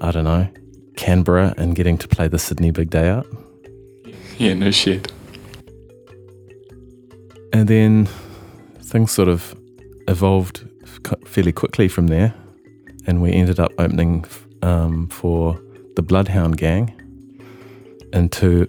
I 0.00 0.10
don't 0.10 0.24
know, 0.24 0.48
Canberra 0.96 1.54
and 1.56 1.74
getting 1.74 1.98
to 1.98 2.08
play 2.08 2.28
the 2.28 2.38
Sydney 2.38 2.70
Big 2.70 2.90
Day 2.90 3.08
Out. 3.08 3.26
Yeah, 4.38 4.54
no 4.54 4.70
shit. 4.70 5.12
And 7.52 7.68
then 7.68 8.08
things 8.80 9.12
sort 9.12 9.28
of 9.28 9.54
evolved 10.08 10.68
fairly 11.26 11.52
quickly 11.52 11.88
from 11.88 12.08
there, 12.08 12.34
and 13.06 13.22
we 13.22 13.32
ended 13.32 13.60
up 13.60 13.72
opening 13.78 14.24
um, 14.64 15.08
for 15.08 15.60
the 15.94 16.02
Bloodhound 16.02 16.56
Gang 16.56 16.92
and 18.12 18.32
into 18.32 18.66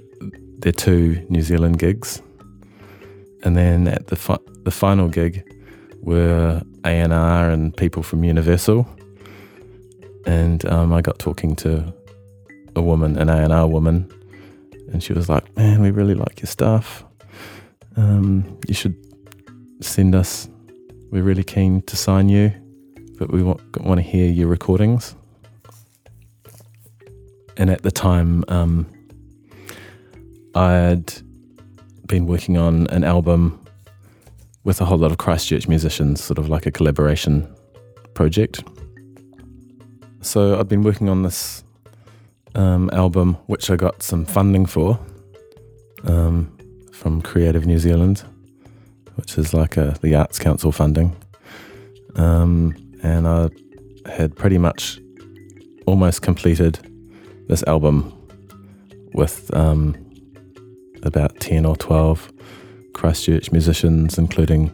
their 0.59 0.73
two 0.73 1.25
New 1.29 1.41
Zealand 1.41 1.79
gigs, 1.79 2.21
and 3.43 3.55
then 3.55 3.87
at 3.87 4.07
the 4.07 4.15
fi- 4.15 4.45
the 4.63 4.71
final 4.71 5.07
gig 5.07 5.43
were 6.01 6.61
A 6.83 6.89
and 6.89 7.75
people 7.77 8.03
from 8.03 8.23
Universal, 8.23 8.87
and 10.25 10.65
um, 10.65 10.91
I 10.91 11.01
got 11.01 11.17
talking 11.17 11.55
to 11.57 11.93
a 12.75 12.81
woman, 12.81 13.17
an 13.17 13.29
A 13.29 13.37
and 13.37 13.53
R 13.53 13.67
woman, 13.67 14.11
and 14.91 15.01
she 15.01 15.13
was 15.13 15.29
like, 15.29 15.55
"Man, 15.55 15.81
we 15.81 15.91
really 15.91 16.15
like 16.15 16.41
your 16.41 16.47
stuff. 16.47 17.05
Um, 17.95 18.59
you 18.67 18.73
should 18.73 18.95
send 19.79 20.13
us. 20.13 20.49
We're 21.11 21.23
really 21.23 21.43
keen 21.45 21.83
to 21.83 21.95
sign 21.95 22.27
you, 22.27 22.51
but 23.17 23.31
we 23.31 23.43
want, 23.43 23.61
want 23.77 23.99
to 23.99 24.03
hear 24.03 24.29
your 24.29 24.47
recordings." 24.49 25.15
And 27.57 27.69
at 27.69 27.83
the 27.83 27.91
time, 27.91 28.43
um, 28.47 28.85
I'd 30.55 31.13
been 32.07 32.25
working 32.27 32.57
on 32.57 32.87
an 32.87 33.03
album 33.03 33.59
with 34.63 34.81
a 34.81 34.85
whole 34.85 34.97
lot 34.97 35.11
of 35.11 35.17
Christchurch 35.17 35.67
musicians, 35.67 36.23
sort 36.23 36.37
of 36.37 36.49
like 36.49 36.65
a 36.65 36.71
collaboration 36.71 37.47
project. 38.13 38.63
So 40.21 40.59
I'd 40.59 40.67
been 40.67 40.81
working 40.81 41.07
on 41.07 41.23
this 41.23 41.63
um, 42.55 42.89
album, 42.93 43.35
which 43.45 43.69
I 43.69 43.75
got 43.75 44.01
some 44.01 44.25
funding 44.25 44.65
for 44.65 44.99
um, 46.05 46.51
from 46.91 47.21
Creative 47.21 47.65
New 47.65 47.77
Zealand, 47.77 48.23
which 49.15 49.37
is 49.37 49.53
like 49.53 49.77
a, 49.77 49.95
the 50.01 50.15
Arts 50.15 50.39
Council 50.39 50.71
funding. 50.71 51.15
Um, 52.15 52.75
and 53.03 53.27
I 53.27 53.49
had 54.09 54.35
pretty 54.35 54.57
much 54.57 54.99
almost 55.85 56.21
completed 56.21 56.79
this 57.47 57.63
album 57.63 58.13
with 59.13 59.53
um, 59.55 59.95
about 61.03 61.39
10 61.39 61.65
or 61.65 61.75
12 61.75 62.31
Christchurch 62.93 63.51
musicians, 63.51 64.17
including 64.17 64.71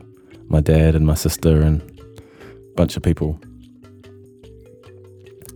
my 0.48 0.62
dad 0.62 0.96
and 0.96 1.06
my 1.06 1.16
sister 1.16 1.62
and 1.62 1.82
a 1.82 2.76
bunch 2.76 2.98
of 2.98 3.04
people. 3.04 3.40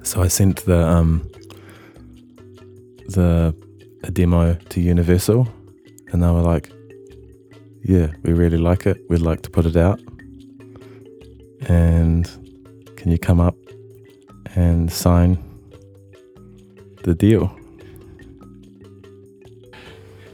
So 0.04 0.22
I 0.22 0.28
sent 0.28 0.66
the 0.66 0.88
um, 0.88 1.30
the 3.08 3.56
demo 4.14 4.54
to 4.54 4.82
Universal, 4.82 5.48
and 6.12 6.22
they 6.22 6.28
were 6.28 6.42
like, 6.42 6.72
"Yeah, 7.84 8.12
we 8.24 8.34
really 8.34 8.58
like 8.58 8.86
it. 8.86 8.98
We'd 9.10 9.22
like 9.22 9.42
to 9.44 9.50
put 9.50 9.66
it 9.66 9.76
out. 9.76 10.00
And 11.68 12.30
can 12.98 13.12
you 13.12 13.18
come 13.18 13.40
up 13.40 13.58
and 14.56 14.92
sign 14.92 15.45
the 17.06 17.16
deal?" 17.16 17.58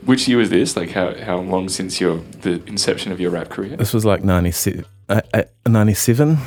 Which 0.06 0.28
year 0.28 0.40
was 0.40 0.50
this? 0.50 0.76
Like 0.76 0.92
how, 0.92 1.14
how 1.24 1.38
long 1.38 1.70
since 1.70 2.02
your 2.02 2.18
the 2.42 2.62
inception 2.66 3.12
of 3.12 3.20
your 3.20 3.32
rap 3.32 3.50
career? 3.50 3.78
This 3.78 3.94
was 3.94 4.04
like 4.04 4.24
97, 4.24 4.86
uh, 5.10 5.22
uh, 5.34 5.44
97, 5.68 6.38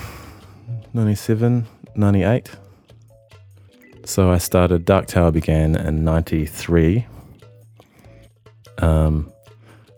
97, 0.92 1.66
98. 1.94 2.50
So 4.04 4.30
I 4.30 4.38
started, 4.38 4.84
Dark 4.84 5.06
Tower 5.06 5.30
began 5.30 5.76
in 5.76 6.04
93. 6.04 7.06
Um, 8.78 9.32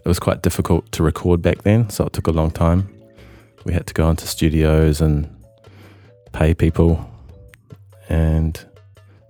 it 0.04 0.08
was 0.08 0.20
quite 0.20 0.42
difficult 0.42 0.92
to 0.92 1.02
record 1.02 1.42
back 1.42 1.62
then, 1.62 1.90
so 1.90 2.06
it 2.06 2.12
took 2.12 2.26
a 2.26 2.32
long 2.32 2.50
time. 2.50 2.88
We 3.64 3.72
had 3.72 3.86
to 3.88 3.94
go 3.94 4.08
into 4.08 4.28
studios 4.28 5.00
and 5.00 5.34
pay 6.32 6.54
people. 6.54 7.10
And 8.08 8.64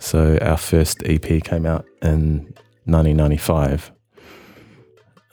so 0.07 0.39
our 0.41 0.57
first 0.57 1.03
EP 1.05 1.43
came 1.43 1.67
out 1.67 1.85
in 2.01 2.55
1995. 2.85 3.91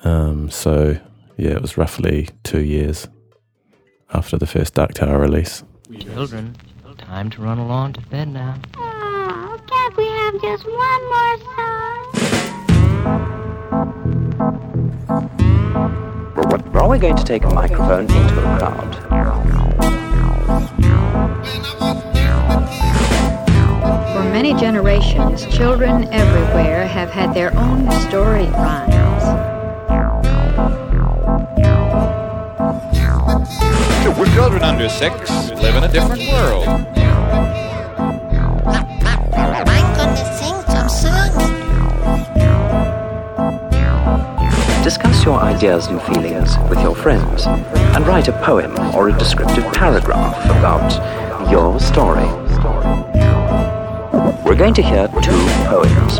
Um, 0.03 0.49
so 0.49 0.97
yeah, 1.37 1.51
it 1.51 1.61
was 1.61 1.77
roughly 1.77 2.29
two 2.43 2.61
years 2.61 3.07
after 4.13 4.35
the 4.37 4.47
first 4.47 4.73
Dark 4.73 4.95
Tower 4.95 5.19
release. 5.19 5.63
Children, 5.99 6.55
time 6.97 7.29
to 7.29 7.41
run 7.41 7.59
along 7.59 7.93
to 7.93 8.01
bed 8.01 8.29
now. 8.29 8.55
Oh, 8.75 9.59
can't 9.67 9.95
we 9.95 10.07
have 10.07 10.41
just 10.41 10.65
one 10.65 11.09
more 11.13 11.37
song? 11.37 11.73
Are 16.73 16.89
we 16.89 16.97
going 16.97 17.15
to 17.15 17.23
take 17.23 17.43
a 17.43 17.49
microphone 17.53 18.09
into 18.09 18.39
a 18.39 18.57
crowd? 18.57 18.93
For 24.33 24.41
many 24.41 24.59
generations, 24.59 25.45
children 25.55 26.11
everywhere 26.11 26.87
have 26.87 27.11
had 27.11 27.35
their 27.35 27.55
own 27.55 27.87
story 28.09 28.47
rhymes. 28.47 29.23
With 34.17 34.33
children 34.33 34.63
under 34.63 34.89
six 34.89 35.29
live 35.51 35.75
in 35.75 35.83
a 35.83 35.87
different 35.87 36.23
world. 36.31 36.67
I'm 36.67 36.87
gonna 39.93 40.17
sing 40.39 40.57
some 40.65 40.89
songs. 40.89 41.37
Discuss 44.83 45.23
your 45.23 45.39
ideas 45.41 45.85
and 45.85 46.01
feelings 46.01 46.57
with 46.71 46.81
your 46.81 46.95
friends 46.95 47.45
and 47.45 48.07
write 48.07 48.29
a 48.29 48.33
poem 48.41 48.73
or 48.95 49.09
a 49.09 49.13
descriptive 49.15 49.71
paragraph 49.73 50.43
about 50.45 51.51
your 51.51 51.79
story. 51.79 53.12
We're 54.53 54.59
going 54.59 54.75
to 54.75 54.83
hear 54.83 55.07
two 55.07 55.47
poems. 55.65 56.19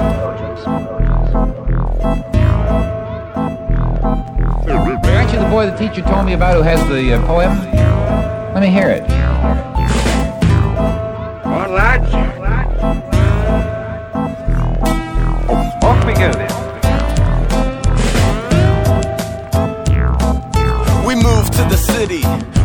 Aren't 4.80 5.32
you 5.32 5.40
the 5.40 5.48
boy 5.52 5.68
the 5.68 5.76
teacher 5.78 6.02
told 6.02 6.26
me 6.26 6.34
about 6.34 6.56
who 6.56 6.64
has 6.64 6.80
the 6.90 7.14
uh, 7.14 7.24
poem? 7.28 7.60
Let 8.56 8.62
me 8.62 8.70
hear 8.70 8.90
it. 8.90 9.08
Well, 11.46 11.70
lads. 11.70 12.12
Off 15.84 16.04
we 16.04 16.14
go 16.14 16.32
then. 16.34 16.50
We 21.06 21.14
moved 21.14 21.54
to 21.54 21.66
the 21.70 21.78
city 21.78 22.24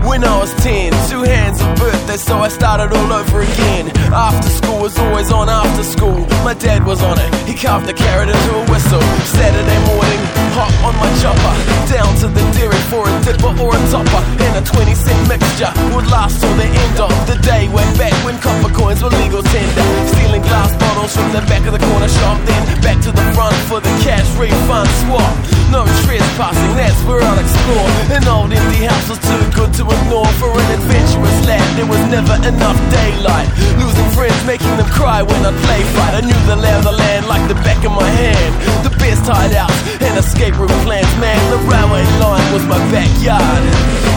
when 0.08 0.24
I 0.24 0.38
was 0.38 0.52
10. 0.64 0.92
Two 1.10 1.22
hands 1.22 1.60
of 1.60 1.76
birthday, 1.76 2.16
so 2.16 2.38
I 2.38 2.48
started 2.48 2.96
all 2.96 3.12
over 3.12 3.40
again. 3.42 3.92
After 4.10 4.48
school 4.48 4.80
was 4.80 4.98
always 4.98 5.30
on 5.30 5.48
after 5.48 5.84
school. 5.84 6.26
My 6.42 6.54
dad 6.54 6.84
was 6.84 7.02
on 7.02 7.18
it, 7.20 7.30
he 7.46 7.54
carved 7.54 7.88
a 7.88 7.92
carrot 7.92 8.30
into 8.30 8.50
a 8.56 8.64
whistle. 8.72 9.02
Saturday 9.36 9.80
morning, 9.92 10.20
hot 10.58 10.74
on 10.82 10.94
my 10.98 11.10
chopper. 11.22 11.54
Down 11.86 12.10
to 12.20 12.26
the 12.26 12.42
dairy 12.58 12.82
for 12.90 13.06
a 13.06 13.12
dipper 13.22 13.54
or 13.62 13.70
a 13.78 13.80
topper. 13.94 14.22
And 14.42 14.52
a 14.58 14.62
20 14.66 14.94
cent 14.94 15.22
mixture 15.30 15.70
would 15.94 16.10
last 16.10 16.42
till 16.42 16.54
the 16.58 16.66
end 16.66 16.98
of 16.98 17.14
the 17.30 17.38
day. 17.46 17.70
Way 17.70 17.86
back 17.94 18.14
when 18.26 18.36
copper 18.42 18.72
coins 18.74 19.00
were 19.02 19.14
legal 19.22 19.42
tender. 19.42 19.84
Stealing 20.10 20.42
glass 20.42 20.74
bottles 20.74 21.14
from 21.14 21.30
the 21.30 21.42
back 21.46 21.62
of 21.70 21.72
the 21.72 21.82
corner 21.86 22.10
shop. 22.10 22.36
Then 22.44 22.62
back 22.82 22.98
to 23.06 23.12
the 23.14 23.24
front 23.34 23.54
for 23.70 23.78
the 23.78 23.92
cash 24.02 24.26
refund 24.34 24.90
swap. 25.06 25.34
No 25.70 25.84
trespassing, 26.02 26.74
that's 26.80 26.96
where 27.04 27.20
I'll 27.20 27.38
explore. 27.38 27.88
An 28.16 28.24
old 28.26 28.50
empty 28.52 28.88
house 28.88 29.08
was 29.12 29.20
too 29.20 29.42
good 29.52 29.68
to 29.76 29.84
ignore 29.84 30.32
for 30.40 30.48
an 30.48 30.68
adventurous 30.72 31.38
lad. 31.44 31.60
There 31.76 31.84
was 31.84 32.00
never 32.08 32.34
enough 32.48 32.78
daylight. 32.88 33.48
Losing 33.76 34.08
friends, 34.16 34.40
making 34.48 34.72
them 34.80 34.88
cry 34.88 35.20
when 35.20 35.40
I'd 35.44 35.52
play 35.68 35.84
fight. 35.92 36.14
I 36.16 36.22
knew 36.24 36.40
the 36.48 36.56
lay 36.56 36.72
of 36.72 36.84
the 36.84 36.96
land 36.96 37.28
like 37.28 37.44
the 37.52 37.58
back 37.68 37.84
of 37.84 37.92
my 37.92 38.08
hand. 38.08 38.52
The 38.80 38.87
best 38.98 39.24
hideouts 39.24 39.78
and 40.02 40.18
escape 40.18 40.58
route 40.58 40.74
plans, 40.84 41.10
man. 41.18 41.38
The 41.50 41.60
railway 41.70 42.04
line 42.18 42.46
was 42.52 42.64
my 42.66 42.78
backyard. 42.90 43.62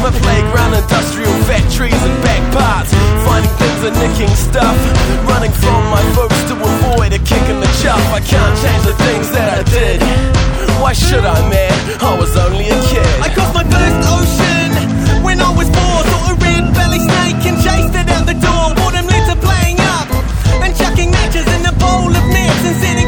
My 0.02 0.12
playground, 0.12 0.74
industrial 0.74 1.34
factories 1.46 2.02
and 2.04 2.18
back 2.26 2.42
parts. 2.54 2.92
Finding 3.26 3.54
things 3.62 3.82
and 3.88 3.96
nicking 4.02 4.34
stuff. 4.36 4.78
Running 5.30 5.54
from 5.54 5.82
my 5.90 6.04
folks 6.18 6.38
to 6.50 6.56
avoid 6.58 7.14
a 7.14 7.22
kick 7.22 7.46
in 7.50 7.62
the 7.62 7.72
chop. 7.82 8.02
I 8.12 8.20
can't 8.20 8.56
change 8.60 8.84
the 8.84 8.98
things 9.06 9.30
that 9.32 9.48
I 9.58 9.62
did. 9.70 10.02
Why 10.82 10.94
should 10.94 11.26
I, 11.26 11.38
man? 11.50 11.74
I 12.02 12.18
was 12.18 12.36
only 12.36 12.68
a 12.70 12.80
kid. 12.90 13.06
I 13.22 13.30
crossed 13.30 13.54
my 13.54 13.64
first 13.64 14.02
ocean 14.10 14.70
when 15.22 15.40
I 15.40 15.52
was 15.54 15.70
four. 15.70 15.98
Saw 16.10 16.34
a 16.34 16.36
red 16.42 16.66
belly 16.74 17.00
snake 17.00 17.42
and 17.46 17.58
chased 17.62 17.94
it 17.94 18.10
out 18.10 18.26
the 18.26 18.38
door. 18.38 18.74
Bought 18.74 18.98
him 18.98 19.06
litter 19.06 19.38
playing 19.38 19.80
up 19.96 20.10
and 20.66 20.74
chucking 20.76 21.12
matches 21.12 21.46
in 21.54 21.62
a 21.70 21.74
bowl 21.78 22.10
of 22.10 22.26
nets 22.34 22.66
and 22.66 22.78
setting 22.82 23.01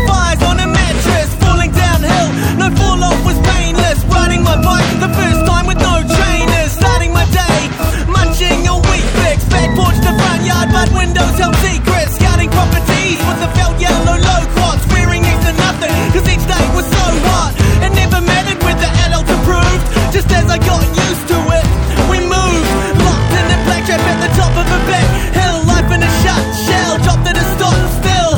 cause 16.13 16.29
each 16.29 16.45
day 16.45 16.65
was 16.77 16.85
so 16.85 17.05
hot. 17.33 17.57
It 17.81 17.91
never 17.97 18.21
mattered 18.21 18.61
with 18.61 18.77
the 18.77 18.89
adults 19.09 19.33
approved. 19.33 19.83
Just 20.13 20.29
as 20.29 20.45
I 20.45 20.61
got 20.61 20.85
used 20.85 21.25
to 21.33 21.37
it, 21.57 21.65
we 22.05 22.21
moved. 22.21 22.69
Locked 23.01 23.33
in 23.33 23.45
a 23.49 23.57
black 23.65 23.83
trap 23.89 23.99
at 24.05 24.19
the 24.21 24.31
top 24.37 24.53
of 24.53 24.67
a 24.69 24.79
back 24.85 25.09
hill. 25.33 25.65
Life 25.65 25.89
in 25.89 26.05
a 26.05 26.11
shut 26.21 26.43
shell, 26.69 26.93
dropped 27.01 27.25
at 27.25 27.37
a 27.41 27.45
stop 27.57 27.77
still. 27.97 28.31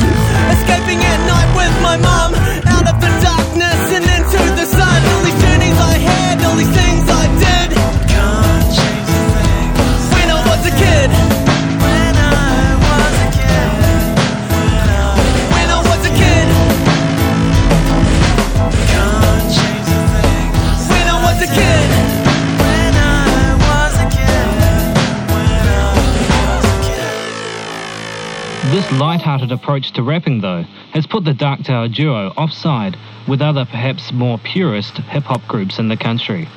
Escaping 0.55 1.03
at 1.03 1.19
night 1.27 1.49
with 1.59 1.75
my 1.83 1.97
mum. 1.99 2.24
Kid. 28.85 28.91
This 28.93 28.99
light-hearted 28.99 29.51
approach 29.51 29.91
to 29.93 30.03
rapping, 30.03 30.41
though, 30.41 30.63
has 30.93 31.05
put 31.07 31.25
the 31.25 31.33
Dark 31.33 31.63
Tower 31.63 31.87
duo 31.87 32.29
offside 32.37 32.97
with 33.27 33.41
other 33.41 33.65
perhaps 33.65 34.11
more 34.11 34.37
purist 34.39 34.97
hip-hop 34.97 35.47
groups 35.47 35.79
in 35.79 35.87
the 35.89 35.97
country. 35.97 36.47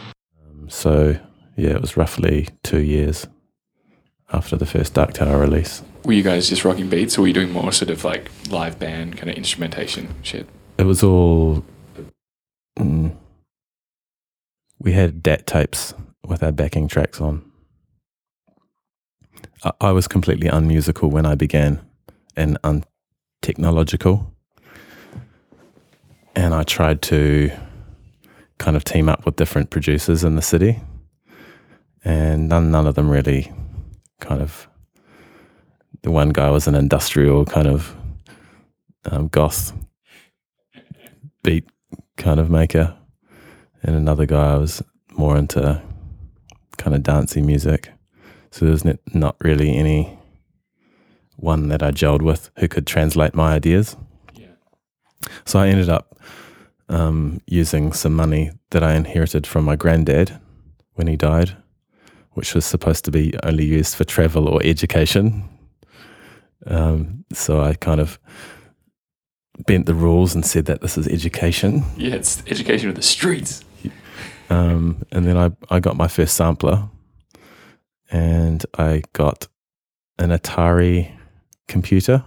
So, 0.68 1.18
yeah, 1.56 1.70
it 1.70 1.80
was 1.80 1.96
roughly 1.96 2.48
two 2.62 2.80
years 2.80 3.26
after 4.32 4.56
the 4.56 4.66
first 4.66 4.94
Dark 4.94 5.14
Tower 5.14 5.40
release. 5.40 5.82
Were 6.04 6.12
you 6.12 6.22
guys 6.22 6.48
just 6.48 6.64
rocking 6.64 6.88
beats, 6.88 7.18
or 7.18 7.22
were 7.22 7.28
you 7.28 7.34
doing 7.34 7.52
more 7.52 7.72
sort 7.72 7.90
of 7.90 8.04
like 8.04 8.30
live 8.50 8.78
band 8.78 9.16
kind 9.16 9.30
of 9.30 9.36
instrumentation 9.36 10.14
shit? 10.22 10.46
It 10.78 10.84
was 10.84 11.02
all. 11.02 11.64
Mm, 12.78 13.16
we 14.78 14.92
had 14.92 15.22
DAT 15.22 15.46
tapes 15.46 15.92
with 16.24 16.42
our 16.42 16.52
backing 16.52 16.88
tracks 16.88 17.20
on. 17.20 17.44
I, 19.64 19.72
I 19.80 19.92
was 19.92 20.06
completely 20.06 20.48
unmusical 20.48 21.10
when 21.10 21.26
I 21.26 21.34
began 21.34 21.80
and 22.38 22.57
untechnological. 22.62 24.31
And 26.35 26.55
I 26.55 26.62
tried 26.62 27.03
to 27.03 27.51
kind 28.59 28.77
of 28.77 28.85
team 28.85 29.09
up 29.09 29.27
with 29.27 29.37
different 29.37 29.70
producers 29.70 30.24
in 30.24 30.37
the 30.37 30.42
city. 30.42 30.81
And 32.05 32.48
none, 32.48 32.70
none 32.70 32.87
of 32.87 32.94
them 32.94 33.11
really 33.11 33.53
kind 34.20 34.40
of. 34.40 34.68
The 36.03 36.12
one 36.12 36.29
guy 36.29 36.48
was 36.51 36.68
an 36.68 36.77
industrial 36.77 37.44
kind 37.44 37.66
of 37.66 37.94
um, 39.05 39.27
goth 39.29 39.72
beat 41.42 41.68
kind 42.16 42.38
of 42.38 42.51
maker, 42.51 42.96
and 43.83 43.96
another 43.96 44.27
guy 44.27 44.57
was 44.57 44.81
more 45.12 45.37
into 45.37 45.83
kind 46.77 46.94
of 46.94 47.03
dancey 47.03 47.42
music. 47.42 47.90
So 48.53 48.64
there 48.64 48.72
was 48.72 48.87
n- 48.87 48.98
not 49.12 49.37
really 49.40 49.77
any 49.77 50.17
one 51.38 51.68
that 51.68 51.83
I 51.83 51.92
gelled 51.92 52.22
with 52.22 52.51
who 52.59 52.68
could 52.68 52.87
translate 52.87 53.35
my 53.35 53.55
ideas. 53.55 53.96
So 55.44 55.59
I 55.59 55.68
ended 55.68 55.88
up 55.88 56.18
um, 56.88 57.40
using 57.46 57.92
some 57.92 58.14
money 58.14 58.51
that 58.70 58.83
I 58.83 58.94
inherited 58.94 59.46
from 59.46 59.64
my 59.64 59.77
granddad 59.77 60.38
when 60.94 61.07
he 61.07 61.16
died, 61.16 61.57
which 62.33 62.55
was 62.55 62.64
supposed 62.64 63.05
to 63.05 63.11
be 63.11 63.35
only 63.42 63.64
used 63.64 63.94
for 63.94 64.05
travel 64.05 64.48
or 64.48 64.61
education. 64.64 65.48
Um, 66.66 67.24
so 67.33 67.61
I 67.61 67.74
kind 67.74 68.01
of 68.01 68.18
bent 69.66 69.87
the 69.87 69.94
rules 69.94 70.35
and 70.35 70.44
said 70.44 70.66
that 70.66 70.81
this 70.81 70.98
is 70.98 71.07
education. 71.09 71.85
Yeah, 71.96 72.14
it's 72.14 72.42
education 72.46 72.88
of 72.88 72.94
the 72.94 73.03
streets. 73.03 73.64
Um, 74.51 75.03
and 75.12 75.27
then 75.27 75.37
I, 75.37 75.51
I 75.70 75.79
got 75.81 75.96
my 75.96 76.09
first 76.09 76.35
sampler 76.35 76.88
and 78.11 78.64
I 78.79 79.03
got 79.12 79.46
an 80.18 80.31
Atari 80.31 81.17
computer 81.68 82.24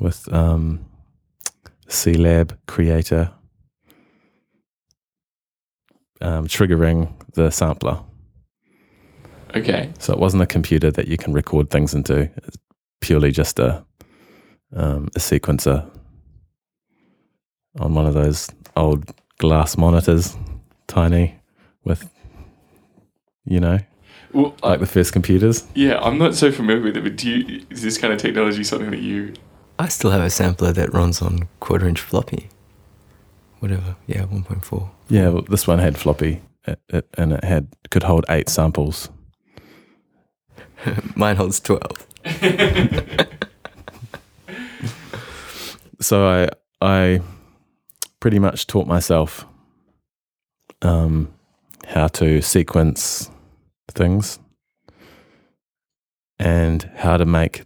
with 0.00 0.32
um, 0.32 0.84
C 1.88 2.14
Lab 2.14 2.58
Creator 2.66 3.30
um, 6.20 6.46
triggering 6.46 7.12
the 7.34 7.50
sampler. 7.50 8.00
Okay. 9.54 9.92
So 9.98 10.12
it 10.12 10.18
wasn't 10.18 10.42
a 10.42 10.46
computer 10.46 10.90
that 10.90 11.08
you 11.08 11.16
can 11.16 11.32
record 11.32 11.70
things 11.70 11.94
into. 11.94 12.30
It's 12.36 12.58
purely 13.00 13.30
just 13.30 13.58
a 13.58 13.84
um, 14.74 15.08
a 15.14 15.18
sequencer 15.18 15.88
on 17.78 17.94
one 17.94 18.06
of 18.06 18.14
those 18.14 18.50
old 18.76 19.10
glass 19.38 19.78
monitors, 19.78 20.36
tiny, 20.86 21.38
with 21.84 22.10
you 23.46 23.60
know, 23.60 23.78
Well, 24.32 24.54
like 24.62 24.80
the 24.80 24.86
first 24.86 25.12
computers. 25.12 25.66
Yeah, 25.74 25.98
I'm 26.00 26.18
not 26.18 26.34
so 26.34 26.52
familiar 26.52 26.82
with 26.82 26.96
it, 26.96 27.02
but 27.02 27.16
do 27.16 27.30
you? 27.30 27.64
Is 27.70 27.82
this 27.82 27.98
kind 27.98 28.12
of 28.12 28.18
technology 28.18 28.62
something 28.64 28.90
that 28.90 29.00
you? 29.00 29.34
I 29.78 29.88
still 29.88 30.10
have 30.10 30.20
a 30.22 30.30
sampler 30.30 30.72
that 30.72 30.92
runs 30.92 31.22
on 31.22 31.48
quarter 31.60 31.86
inch 31.88 32.00
floppy. 32.00 32.48
Whatever. 33.60 33.96
Yeah, 34.06 34.24
1.4. 34.24 34.90
Yeah, 35.08 35.28
well, 35.30 35.42
this 35.42 35.66
one 35.66 35.78
had 35.78 35.96
floppy, 35.96 36.42
it, 36.66 36.78
it, 36.88 37.08
and 37.16 37.32
it 37.32 37.44
had 37.44 37.68
could 37.90 38.02
hold 38.04 38.24
eight 38.28 38.48
samples. 38.48 39.08
Mine 41.14 41.36
holds 41.36 41.60
12. 41.60 42.06
so 46.00 46.26
I 46.28 46.48
I 46.80 47.20
pretty 48.20 48.38
much 48.38 48.66
taught 48.66 48.86
myself 48.86 49.46
um, 50.82 51.32
how 51.86 52.08
to 52.08 52.40
sequence 52.42 53.30
things 53.92 54.38
and 56.38 56.90
how 56.96 57.16
to 57.16 57.24
make 57.24 57.64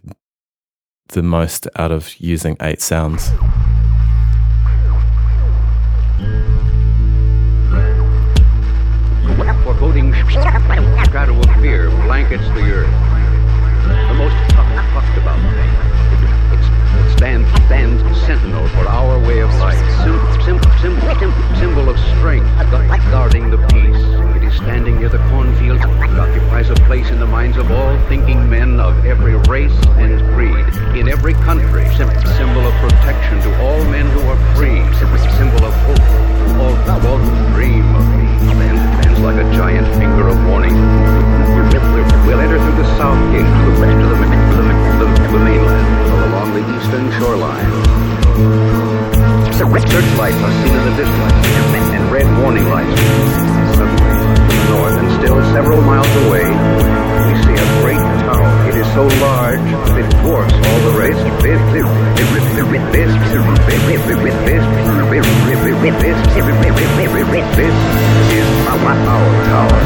the 1.09 1.21
most 1.21 1.67
out 1.75 1.91
of 1.91 2.15
using 2.19 2.57
eight 2.61 2.81
sounds. 2.81 3.31
Foreboding 9.63 10.13
shadow 10.29 11.39
of 11.39 11.61
fear 11.61 11.89
blankets 12.05 12.43
the 12.49 12.69
earth. 12.71 12.91
The 14.09 14.13
most 14.13 14.35
talked 14.51 15.17
about. 15.17 15.39
It, 16.51 16.59
it 16.99 17.17
stands, 17.17 17.49
stands 17.65 18.01
sentinel 18.25 18.67
for 18.69 18.87
our 18.87 19.19
way 19.19 19.39
of 19.39 19.53
life. 19.55 19.79
Sim, 20.03 20.19
sim, 20.43 20.59
sim, 20.81 21.31
symbol 21.57 21.89
of 21.89 21.97
strength, 22.17 22.47
guarding 23.11 23.49
the 23.49 23.57
peace. 23.67 24.22
Standing 24.63 24.99
near 24.99 25.09
the 25.09 25.19
cornfield. 25.29 25.79
It 25.79 26.19
occupies 26.19 26.69
a 26.69 26.75
place 26.87 27.09
in 27.09 27.19
the 27.19 27.27
minds 27.27 27.57
of 27.57 27.69
all 27.69 27.99
thinking 28.07 28.49
men 28.49 28.79
of 28.79 29.05
every 29.05 29.35
race 29.51 29.75
and 29.99 30.19
creed. 30.33 30.63
In 30.95 31.09
every 31.09 31.33
country, 31.33 31.83
symbol 31.95 32.63
of 32.63 32.73
protection 32.79 33.41
to 33.43 33.49
all 33.61 33.83
men 33.91 34.07
who 34.11 34.21
are 34.21 34.39
free. 34.55 34.79
Symbol 35.35 35.65
of 35.65 35.73
hope. 35.83 35.99
All, 36.63 36.75
all 37.07 37.17
who 37.19 37.53
dream 37.53 37.83
of 37.95 38.07
peace. 38.15 38.55
Stands, 38.55 38.81
stands 39.03 39.19
like 39.19 39.35
a 39.35 39.47
giant 39.51 39.87
finger 39.99 40.29
of 40.29 40.37
warning. 40.47 40.75
We'll 42.25 42.39
enter 42.39 42.57
through 42.57 42.77
the 42.79 42.87
south 42.95 43.19
gate 43.35 43.43
to 43.43 43.67
to 43.67 43.83
the, 43.83 43.87
to 43.87 44.59
the, 44.63 44.75
to 44.79 44.95
the, 44.95 45.07
to 45.11 45.31
the 45.33 45.43
mainland 45.43 45.87
along 46.31 46.53
the 46.55 46.63
eastern 46.71 47.11
shoreline. 47.19 47.67
Searchlights 49.93 50.37
are 50.37 50.51
seen 50.63 50.73
in 50.73 50.83
the 50.85 50.95
distance 50.97 51.89
and 51.93 52.11
red 52.11 52.25
warning 52.41 52.65
lights 52.65 53.52
north, 54.69 54.97
and 54.99 55.11
still 55.19 55.39
several 55.51 55.81
miles 55.81 56.13
away, 56.27 56.45
we 56.45 57.33
see 57.43 57.55
a 57.55 57.67
great 57.81 58.05
tower. 58.23 58.49
It 58.69 58.75
is 58.75 58.87
so 58.93 59.03
large 59.23 59.67
that 59.87 59.97
it 59.99 60.09
dwarfs 60.21 60.53
all 60.53 60.79
the 60.91 60.97
rest. 60.99 61.21
This 61.43 61.59
is 68.31 68.47
our 68.67 68.95
tower. 69.49 69.81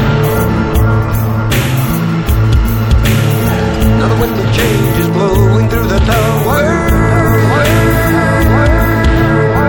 Now 3.98 4.08
the 4.08 4.18
wind 4.20 4.38
of 4.38 4.48
change 4.56 4.98
is 4.98 5.08
blowing 5.08 5.68
through 5.68 5.88
the 5.88 5.98
tower. 5.98 6.60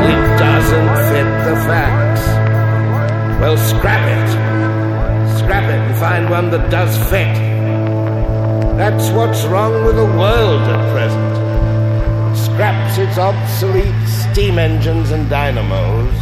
It 0.05 0.21
doesn't 0.39 0.89
fit 1.09 1.29
the 1.45 1.55
facts. 1.67 2.25
Well, 3.41 3.57
scrap 3.57 4.07
it. 4.07 4.58
Scrap 5.49 5.63
it 5.63 5.79
and 5.79 5.97
find 5.97 6.29
one 6.29 6.51
that 6.51 6.69
does 6.69 6.95
fit. 7.09 7.33
That's 8.77 9.09
what's 9.09 9.43
wrong 9.45 9.83
with 9.83 9.95
the 9.95 10.05
world 10.05 10.61
at 10.61 10.93
present. 10.93 11.33
It 12.31 12.37
scraps 12.37 12.99
its 12.99 13.17
obsolete 13.17 14.07
steam 14.07 14.59
engines 14.59 15.09
and 15.09 15.27
dynamos, 15.27 16.13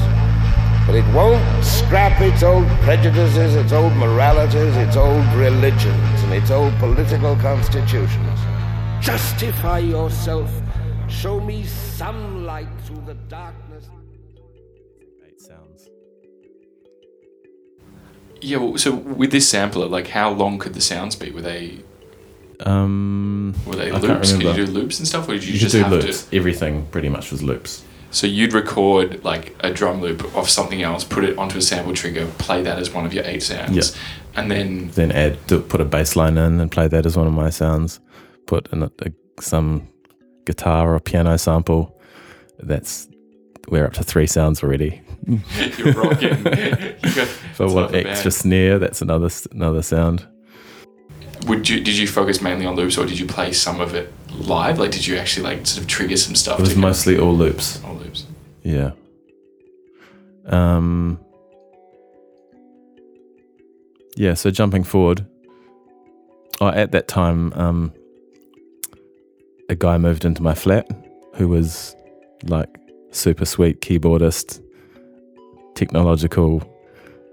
but 0.86 0.96
it 0.96 1.04
won't 1.14 1.44
scrap 1.62 2.22
its 2.22 2.42
old 2.42 2.70
prejudices, 2.84 3.56
its 3.56 3.74
old 3.74 3.92
moralities, 3.98 4.78
its 4.78 4.96
old 4.96 5.26
religions, 5.34 6.24
and 6.24 6.34
its 6.34 6.50
old 6.50 6.74
political 6.76 7.36
constitutions. 7.36 8.40
Justify 9.02 9.80
yourself. 9.80 10.50
Show 11.10 11.42
me 11.42 11.66
some 11.66 12.46
light 12.46 12.70
through 12.86 13.04
the 13.06 13.16
darkness. 13.28 13.67
Yeah, 18.42 18.58
well, 18.58 18.78
so 18.78 18.94
with 18.94 19.32
this 19.32 19.50
sampler, 19.50 19.88
like 19.88 20.08
how 20.08 20.32
long 20.32 20.60
could 20.60 20.74
the 20.74 20.82
sounds 20.82 21.16
be? 21.16 21.32
Were 21.32 21.42
they 21.42 21.80
Um, 22.62 23.54
were 23.66 23.76
they 23.76 23.92
I 23.92 23.98
loops? 24.00 24.34
Could 24.34 24.44
you 24.44 24.54
do 24.54 24.66
loops 24.66 25.00
and 25.00 25.08
stuff, 25.08 25.28
or 25.30 25.34
did 25.34 25.44
you, 25.46 25.54
You 25.54 25.60
just 25.60 25.74
do 25.74 25.84
have 25.84 25.92
loops. 25.92 26.24
to? 26.26 26.36
Everything 26.36 26.86
pretty 26.92 27.10
much 27.10 27.32
was 27.32 27.42
loops. 27.44 27.84
So 28.10 28.26
you'd 28.26 28.54
record 28.54 29.24
like 29.24 29.56
a 29.60 29.70
drum 29.72 30.02
loop 30.02 30.24
of 30.36 30.50
something 30.50 30.82
else, 30.82 31.04
put 31.04 31.24
it 31.24 31.38
onto 31.38 31.58
a 31.58 31.62
sample 31.62 31.94
trigger, 31.94 32.26
play 32.38 32.64
that 32.64 32.80
as 32.80 32.94
one 32.94 33.06
of 33.06 33.14
your 33.14 33.26
eight 33.26 33.44
sounds, 33.44 33.76
Yeah. 33.76 34.40
and 34.42 34.50
then 34.50 34.90
Then 34.96 35.12
add, 35.12 35.38
do, 35.48 35.60
put 35.60 35.82
a 35.82 35.86
bass 35.86 36.16
line 36.16 36.38
in 36.38 36.60
and 36.62 36.72
play 36.72 36.88
that 36.88 37.06
as 37.06 37.18
one 37.18 37.28
of 37.28 37.34
my 37.34 37.50
sounds. 37.50 38.00
Put 38.46 38.72
in 38.72 38.84
a, 38.84 38.92
a, 39.06 39.12
some 39.42 39.88
guitar 40.46 40.96
or 40.96 41.00
piano 41.00 41.38
sample. 41.38 42.00
That's 42.60 43.08
we're 43.68 43.86
up 43.86 43.94
to 43.94 44.04
three 44.04 44.26
sounds 44.28 44.64
already. 44.64 45.02
You're 45.28 45.94
rocking. 45.94 46.30
You 47.04 47.16
got- 47.16 47.28
For 47.56 47.66
it's 47.66 47.74
one 47.74 47.84
half 47.84 47.90
a 47.90 47.94
band. 47.94 48.08
extra 48.08 48.32
snare, 48.32 48.80
that's 48.80 49.02
another 49.02 49.30
another 49.52 49.82
sound. 49.82 50.26
would 51.48 51.68
you 51.70 51.80
did 51.82 51.98
you 51.98 52.08
focus 52.08 52.42
mainly 52.42 52.66
on 52.66 52.76
loops, 52.76 52.98
or 52.98 53.06
did 53.06 53.20
you 53.20 53.26
play 53.28 53.52
some 53.54 53.82
of 53.82 53.94
it 53.94 54.12
live? 54.32 54.80
Like, 54.80 54.92
did 54.92 55.06
you 55.06 55.18
actually 55.18 55.44
like 55.44 55.66
sort 55.68 55.82
of 55.82 55.88
trigger 55.88 56.18
some 56.18 56.36
stuff? 56.36 56.60
It 56.60 56.62
was 56.62 56.70
to 56.70 56.76
go- 56.76 56.82
mostly 56.82 57.18
all 57.20 57.34
loops. 57.36 57.84
all 57.84 57.96
loops. 57.96 58.26
Yeah. 58.64 58.92
Um. 60.46 61.20
Yeah. 64.16 64.34
So 64.34 64.50
jumping 64.52 64.84
forward. 64.84 65.26
Oh, 66.60 66.70
at 66.70 66.92
that 66.92 67.08
time, 67.08 67.54
um, 67.54 67.94
a 69.70 69.76
guy 69.76 69.98
moved 70.00 70.26
into 70.26 70.42
my 70.42 70.56
flat 70.56 70.88
who 71.36 71.48
was 71.48 71.96
like 72.44 72.70
super 73.12 73.46
sweet 73.46 73.82
keyboardist, 73.82 74.60
technological, 75.78 76.62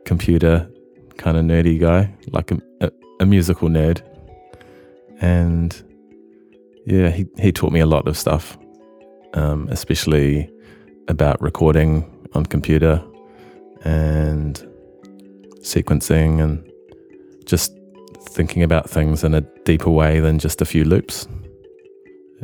computer 0.04 0.70
kind 1.16 1.36
of 1.36 1.44
nerdy 1.44 1.80
guy, 1.80 2.14
like 2.30 2.50
a, 2.50 2.58
a, 2.80 2.90
a 3.20 3.26
musical 3.26 3.68
nerd. 3.68 4.02
And 5.20 5.70
yeah, 6.86 7.10
he, 7.10 7.26
he 7.38 7.50
taught 7.50 7.72
me 7.72 7.80
a 7.80 7.86
lot 7.86 8.06
of 8.06 8.16
stuff, 8.16 8.58
um, 9.32 9.68
especially 9.70 10.50
about 11.08 11.40
recording 11.40 12.04
on 12.34 12.44
computer 12.44 13.02
and 13.82 14.62
sequencing 15.60 16.42
and 16.42 16.70
just 17.46 17.72
thinking 18.28 18.62
about 18.62 18.90
things 18.90 19.24
in 19.24 19.34
a 19.34 19.40
deeper 19.64 19.90
way 19.90 20.20
than 20.20 20.38
just 20.38 20.60
a 20.60 20.64
few 20.64 20.84
loops 20.84 21.26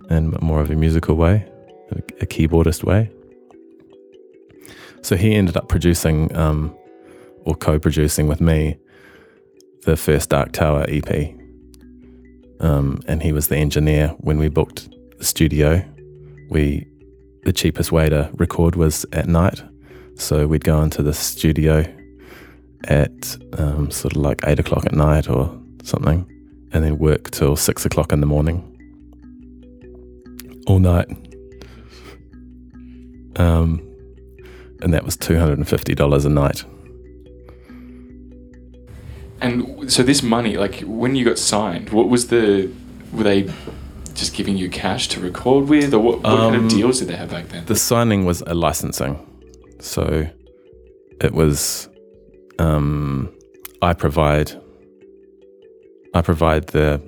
and 0.08 0.40
more 0.40 0.60
of 0.60 0.70
a 0.70 0.74
musical 0.74 1.16
way, 1.16 1.46
a, 1.90 1.96
a 2.22 2.26
keyboardist 2.26 2.84
way. 2.84 3.10
So 5.02 5.16
he 5.16 5.34
ended 5.34 5.56
up 5.56 5.68
producing 5.68 6.34
um, 6.36 6.76
or 7.44 7.54
co 7.54 7.78
producing 7.78 8.28
with 8.28 8.40
me 8.40 8.76
the 9.82 9.96
first 9.96 10.30
Dark 10.30 10.52
Tower 10.52 10.84
EP. 10.88 11.34
Um, 12.60 13.00
and 13.06 13.22
he 13.22 13.32
was 13.32 13.48
the 13.48 13.56
engineer 13.56 14.08
when 14.18 14.38
we 14.38 14.48
booked 14.48 14.90
the 15.18 15.24
studio. 15.24 15.82
We 16.50 16.86
the 17.44 17.52
cheapest 17.52 17.90
way 17.90 18.08
to 18.10 18.30
record 18.34 18.76
was 18.76 19.06
at 19.12 19.26
night, 19.26 19.62
so 20.16 20.46
we'd 20.46 20.64
go 20.64 20.82
into 20.82 21.02
the 21.02 21.14
studio 21.14 21.84
at 22.84 23.36
um, 23.54 23.90
sort 23.90 24.14
of 24.14 24.22
like 24.22 24.42
eight 24.46 24.58
o'clock 24.58 24.84
at 24.84 24.92
night 24.92 25.28
or 25.30 25.58
something, 25.82 26.26
and 26.72 26.84
then 26.84 26.98
work 26.98 27.30
till 27.30 27.56
six 27.56 27.86
o'clock 27.86 28.12
in 28.12 28.20
the 28.20 28.26
morning, 28.26 28.62
all 30.66 30.80
night. 30.80 31.08
Um, 33.36 33.89
and 34.82 34.92
that 34.94 35.04
was 35.04 35.16
two 35.16 35.38
hundred 35.38 35.58
and 35.58 35.68
fifty 35.68 35.94
dollars 35.94 36.24
a 36.24 36.30
night. 36.30 36.64
And 39.40 39.90
so 39.90 40.02
this 40.02 40.22
money, 40.22 40.56
like 40.56 40.80
when 40.80 41.14
you 41.14 41.24
got 41.24 41.38
signed, 41.38 41.90
what 41.90 42.08
was 42.08 42.28
the? 42.28 42.70
Were 43.12 43.24
they 43.24 43.50
just 44.14 44.34
giving 44.34 44.56
you 44.56 44.68
cash 44.68 45.08
to 45.08 45.20
record 45.20 45.68
with, 45.68 45.94
or 45.94 45.98
what, 45.98 46.20
what 46.22 46.24
kind 46.24 46.56
Um, 46.56 46.64
of 46.66 46.70
deals 46.70 46.98
did 46.98 47.08
they 47.08 47.16
have 47.16 47.30
back 47.30 47.48
then? 47.48 47.64
The 47.64 47.74
signing 47.76 48.24
was 48.26 48.42
a 48.46 48.54
licensing, 48.54 49.18
so 49.80 50.26
it 51.20 51.32
was. 51.32 51.88
Um, 52.58 53.30
I 53.80 53.94
provide. 53.94 54.52
I 56.12 56.20
provide 56.20 56.68
the 56.68 57.00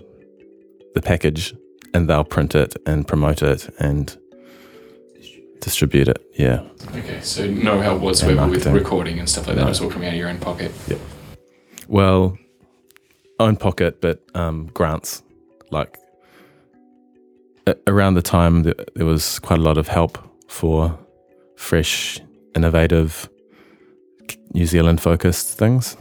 the 0.95 1.03
package, 1.03 1.55
and 1.93 2.09
they'll 2.09 2.25
print 2.25 2.55
it 2.55 2.75
and 2.87 3.07
promote 3.07 3.43
it 3.43 3.69
and 3.79 4.17
distribute 5.63 6.09
it. 6.09 6.21
Yeah. 6.35 6.63
Okay, 6.97 7.21
so 7.23 7.47
no 7.47 7.81
help 7.81 8.03
whatsoever 8.03 8.47
with 8.49 8.67
recording 8.67 9.19
and 9.19 9.29
stuff 9.29 9.47
like 9.47 9.57
that. 9.57 9.63
No. 9.63 9.67
It 9.69 9.71
was 9.71 9.81
all 9.81 9.91
coming 9.91 10.09
out 10.09 10.15
of 10.15 10.19
your 10.19 10.29
own 10.29 10.39
pocket. 10.39 10.73
Yeah. 10.89 10.99
Well, 11.89 12.37
own 13.39 13.57
pocket, 13.57 14.01
but 14.01 14.23
um, 14.35 14.67
grants. 14.75 15.23
Like 15.71 15.99
a- 17.67 17.77
around 17.87 18.15
the 18.15 18.23
time, 18.23 18.65
th- 18.65 18.77
there 18.95 19.07
was 19.07 19.39
quite 19.39 19.59
a 19.59 19.63
lot 19.63 19.79
of 19.79 19.89
help 19.89 20.19
for 20.49 20.99
fresh, 21.57 22.21
innovative, 22.55 23.29
New 24.53 24.67
Zealand 24.67 25.01
focused 25.01 25.57
things 25.59 25.97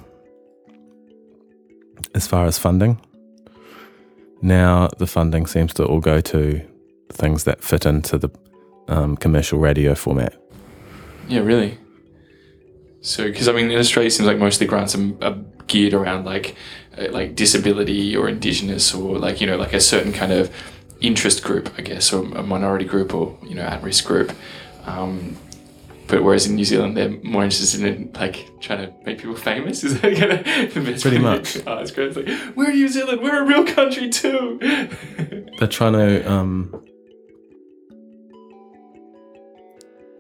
as 2.16 2.28
far 2.28 2.46
as 2.46 2.58
funding. 2.58 3.00
Now, 4.42 4.90
the 4.98 5.08
funding 5.08 5.46
seems 5.46 5.74
to 5.76 5.86
all 5.86 6.00
go 6.00 6.20
to 6.20 6.62
things 7.14 7.44
that 7.44 7.64
fit 7.64 7.86
into 7.86 8.18
the 8.18 8.30
um, 8.88 9.16
commercial 9.18 9.60
radio 9.60 9.96
format. 9.96 10.36
Yeah, 11.28 11.42
really. 11.42 11.78
So, 13.02 13.24
because 13.24 13.48
I 13.48 13.54
mean, 13.54 13.72
in 13.72 13.80
Australia, 13.80 14.08
it 14.08 14.12
seems 14.12 14.28
like 14.28 14.38
most 14.38 14.56
of 14.56 14.60
the 14.60 14.66
grants 14.66 14.96
are, 14.96 15.14
are 15.22 15.38
geared 15.68 15.94
around 15.94 16.26
like 16.26 16.56
uh, 16.98 17.08
like 17.12 17.36
disability 17.36 18.16
or 18.16 18.30
indigenous 18.30 18.94
or 18.94 19.18
like 19.18 19.42
you 19.42 19.48
know 19.48 19.58
like 19.58 19.74
a 19.74 19.80
certain 19.80 20.14
kind 20.14 20.32
of 20.32 20.54
interest 21.00 21.44
group, 21.44 21.74
I 21.78 21.82
guess, 21.82 22.14
or 22.14 22.24
a 22.36 22.44
minority 22.44 22.86
group 22.86 23.14
or 23.14 23.38
you 23.44 23.56
know 23.56 23.64
at 23.64 23.82
risk 23.82 24.06
group. 24.06 24.32
Um, 24.86 25.38
but 26.08 26.24
whereas 26.24 26.46
in 26.46 26.56
New 26.56 26.66
Zealand, 26.66 26.98
they're 26.98 27.18
more 27.24 27.44
interested 27.44 27.84
in 27.84 28.12
like 28.14 28.52
trying 28.60 28.86
to 28.86 28.94
make 29.06 29.20
people 29.20 29.36
famous. 29.36 29.84
Is 29.86 30.00
that 30.02 30.18
kind 30.18 30.32
of 30.34 30.74
the 30.74 30.92
best 30.92 31.02
Pretty 31.02 31.20
much. 31.20 31.58
Oh, 31.66 31.78
it's 31.78 31.92
great. 31.92 32.16
It's 32.16 32.18
like 32.18 32.56
we're 32.56 32.72
New 32.72 32.90
Zealand. 32.90 33.22
We're 33.22 33.42
a 33.42 33.46
real 33.46 33.66
country 33.66 34.10
too. 34.10 34.60
they're 35.58 35.68
trying 35.68 35.94
to 35.94 36.30
um 36.30 36.86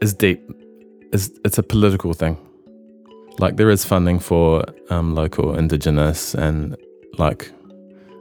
is 0.01 0.13
deep 0.13 0.41
it's 1.13 1.57
a 1.57 1.63
political 1.63 2.13
thing 2.13 2.37
like 3.39 3.57
there 3.57 3.69
is 3.69 3.83
funding 3.83 4.19
for 4.19 4.63
um, 4.89 5.13
local 5.15 5.57
indigenous 5.57 6.33
and 6.35 6.75
like 7.17 7.51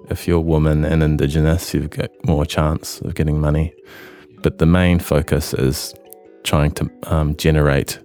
if 0.08 0.26
you're 0.26 0.38
a 0.38 0.40
woman 0.40 0.84
and 0.84 1.02
indigenous 1.02 1.72
you've 1.72 1.90
got 1.90 2.10
more 2.24 2.44
chance 2.44 3.00
of 3.02 3.14
getting 3.14 3.40
money 3.40 3.72
but 4.42 4.58
the 4.58 4.66
main 4.66 4.98
focus 4.98 5.54
is 5.54 5.94
trying 6.42 6.72
to 6.72 6.90
um, 7.04 7.36
generate 7.36 8.00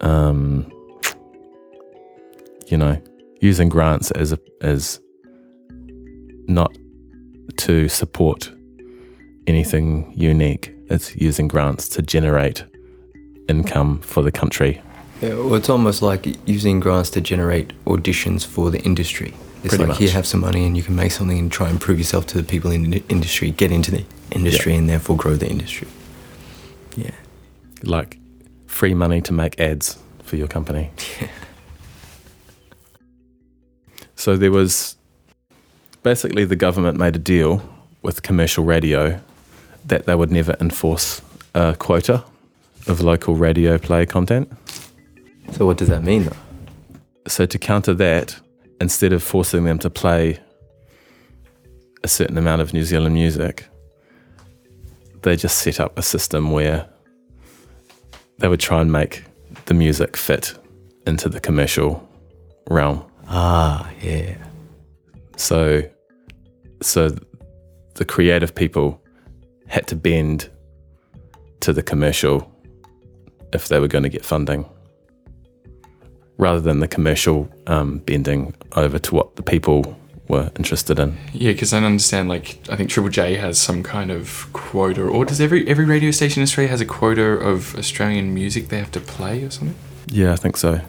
um, 0.00 0.70
you 2.68 2.76
know 2.76 3.00
using 3.40 3.68
grants 3.68 4.10
as 4.12 4.32
a, 4.32 4.38
as 4.62 5.00
not 6.48 6.74
to 7.56 7.88
support 7.88 8.50
anything 9.46 10.12
unique. 10.16 10.73
It's 10.88 11.16
using 11.16 11.48
grants 11.48 11.88
to 11.90 12.02
generate 12.02 12.64
income 13.48 14.00
for 14.00 14.22
the 14.22 14.32
country. 14.32 14.80
Yeah, 15.20 15.34
well, 15.34 15.54
it's 15.54 15.70
almost 15.70 16.02
like 16.02 16.36
using 16.46 16.80
grants 16.80 17.10
to 17.10 17.20
generate 17.20 17.72
auditions 17.84 18.44
for 18.44 18.70
the 18.70 18.80
industry. 18.82 19.34
It's 19.62 19.70
Pretty 19.70 19.84
like 19.84 19.88
much. 19.88 19.98
here, 19.98 20.10
have 20.10 20.26
some 20.26 20.40
money, 20.40 20.66
and 20.66 20.76
you 20.76 20.82
can 20.82 20.94
make 20.94 21.10
something 21.10 21.38
and 21.38 21.50
try 21.50 21.70
and 21.70 21.80
prove 21.80 21.98
yourself 21.98 22.26
to 22.28 22.36
the 22.36 22.44
people 22.44 22.70
in 22.70 22.90
the 22.90 23.02
industry, 23.08 23.50
get 23.50 23.72
into 23.72 23.90
the 23.90 24.04
industry, 24.30 24.74
and 24.74 24.88
therefore 24.88 25.16
grow 25.16 25.36
the 25.36 25.48
industry. 25.48 25.88
Yeah. 26.96 27.12
Like 27.82 28.18
free 28.66 28.92
money 28.92 29.22
to 29.22 29.32
make 29.32 29.58
ads 29.58 29.98
for 30.22 30.36
your 30.36 30.48
company. 30.48 30.90
so 34.16 34.36
there 34.36 34.50
was 34.50 34.96
basically 36.02 36.44
the 36.44 36.56
government 36.56 36.98
made 36.98 37.16
a 37.16 37.18
deal 37.18 37.62
with 38.02 38.22
commercial 38.22 38.64
radio 38.64 39.18
that 39.86 40.06
they 40.06 40.14
would 40.14 40.30
never 40.30 40.56
enforce 40.60 41.20
a 41.54 41.74
quota 41.78 42.24
of 42.86 43.00
local 43.00 43.34
radio 43.34 43.78
play 43.78 44.06
content. 44.06 44.50
So 45.52 45.66
what 45.66 45.76
does 45.76 45.88
that 45.88 46.02
mean, 46.02 46.24
though? 46.24 46.36
so 47.26 47.46
to 47.46 47.58
counter 47.58 47.94
that, 47.94 48.36
instead 48.80 49.12
of 49.12 49.22
forcing 49.22 49.64
them 49.64 49.78
to 49.78 49.90
play 49.90 50.38
a 52.02 52.08
certain 52.08 52.36
amount 52.36 52.60
of 52.60 52.72
New 52.74 52.84
Zealand 52.84 53.14
music, 53.14 53.66
they 55.22 55.36
just 55.36 55.58
set 55.58 55.80
up 55.80 55.98
a 55.98 56.02
system 56.02 56.50
where 56.50 56.86
they 58.38 58.48
would 58.48 58.60
try 58.60 58.80
and 58.80 58.92
make 58.92 59.24
the 59.66 59.74
music 59.74 60.16
fit 60.16 60.54
into 61.06 61.28
the 61.28 61.40
commercial 61.40 62.06
realm. 62.68 63.04
Ah, 63.28 63.90
yeah. 64.02 64.36
So, 65.36 65.82
so 66.82 67.16
the 67.94 68.04
creative 68.04 68.54
people 68.54 69.00
had 69.66 69.86
to 69.88 69.96
bend 69.96 70.48
to 71.60 71.72
the 71.72 71.82
commercial 71.82 72.50
if 73.52 73.68
they 73.68 73.78
were 73.80 73.88
going 73.88 74.02
to 74.04 74.08
get 74.08 74.24
funding, 74.24 74.64
rather 76.38 76.60
than 76.60 76.80
the 76.80 76.88
commercial 76.88 77.48
um, 77.66 77.98
bending 77.98 78.54
over 78.76 78.98
to 78.98 79.14
what 79.14 79.36
the 79.36 79.42
people 79.42 79.96
were 80.28 80.50
interested 80.56 80.98
in. 80.98 81.16
Yeah, 81.32 81.52
because 81.52 81.72
I 81.72 81.78
understand. 81.78 82.28
Like, 82.28 82.58
I 82.68 82.76
think 82.76 82.90
Triple 82.90 83.10
J 83.10 83.34
has 83.36 83.58
some 83.58 83.82
kind 83.82 84.10
of 84.10 84.48
quota, 84.52 85.02
or 85.02 85.24
does 85.24 85.40
every 85.40 85.66
every 85.68 85.84
radio 85.84 86.10
station 86.10 86.40
in 86.40 86.44
Australia 86.44 86.70
has 86.70 86.80
a 86.80 86.86
quota 86.86 87.22
of 87.22 87.74
Australian 87.76 88.34
music 88.34 88.68
they 88.68 88.78
have 88.78 88.90
to 88.92 89.00
play 89.00 89.44
or 89.44 89.50
something? 89.50 89.76
Yeah, 90.08 90.32
I 90.32 90.36
think 90.36 90.56
so. 90.56 90.80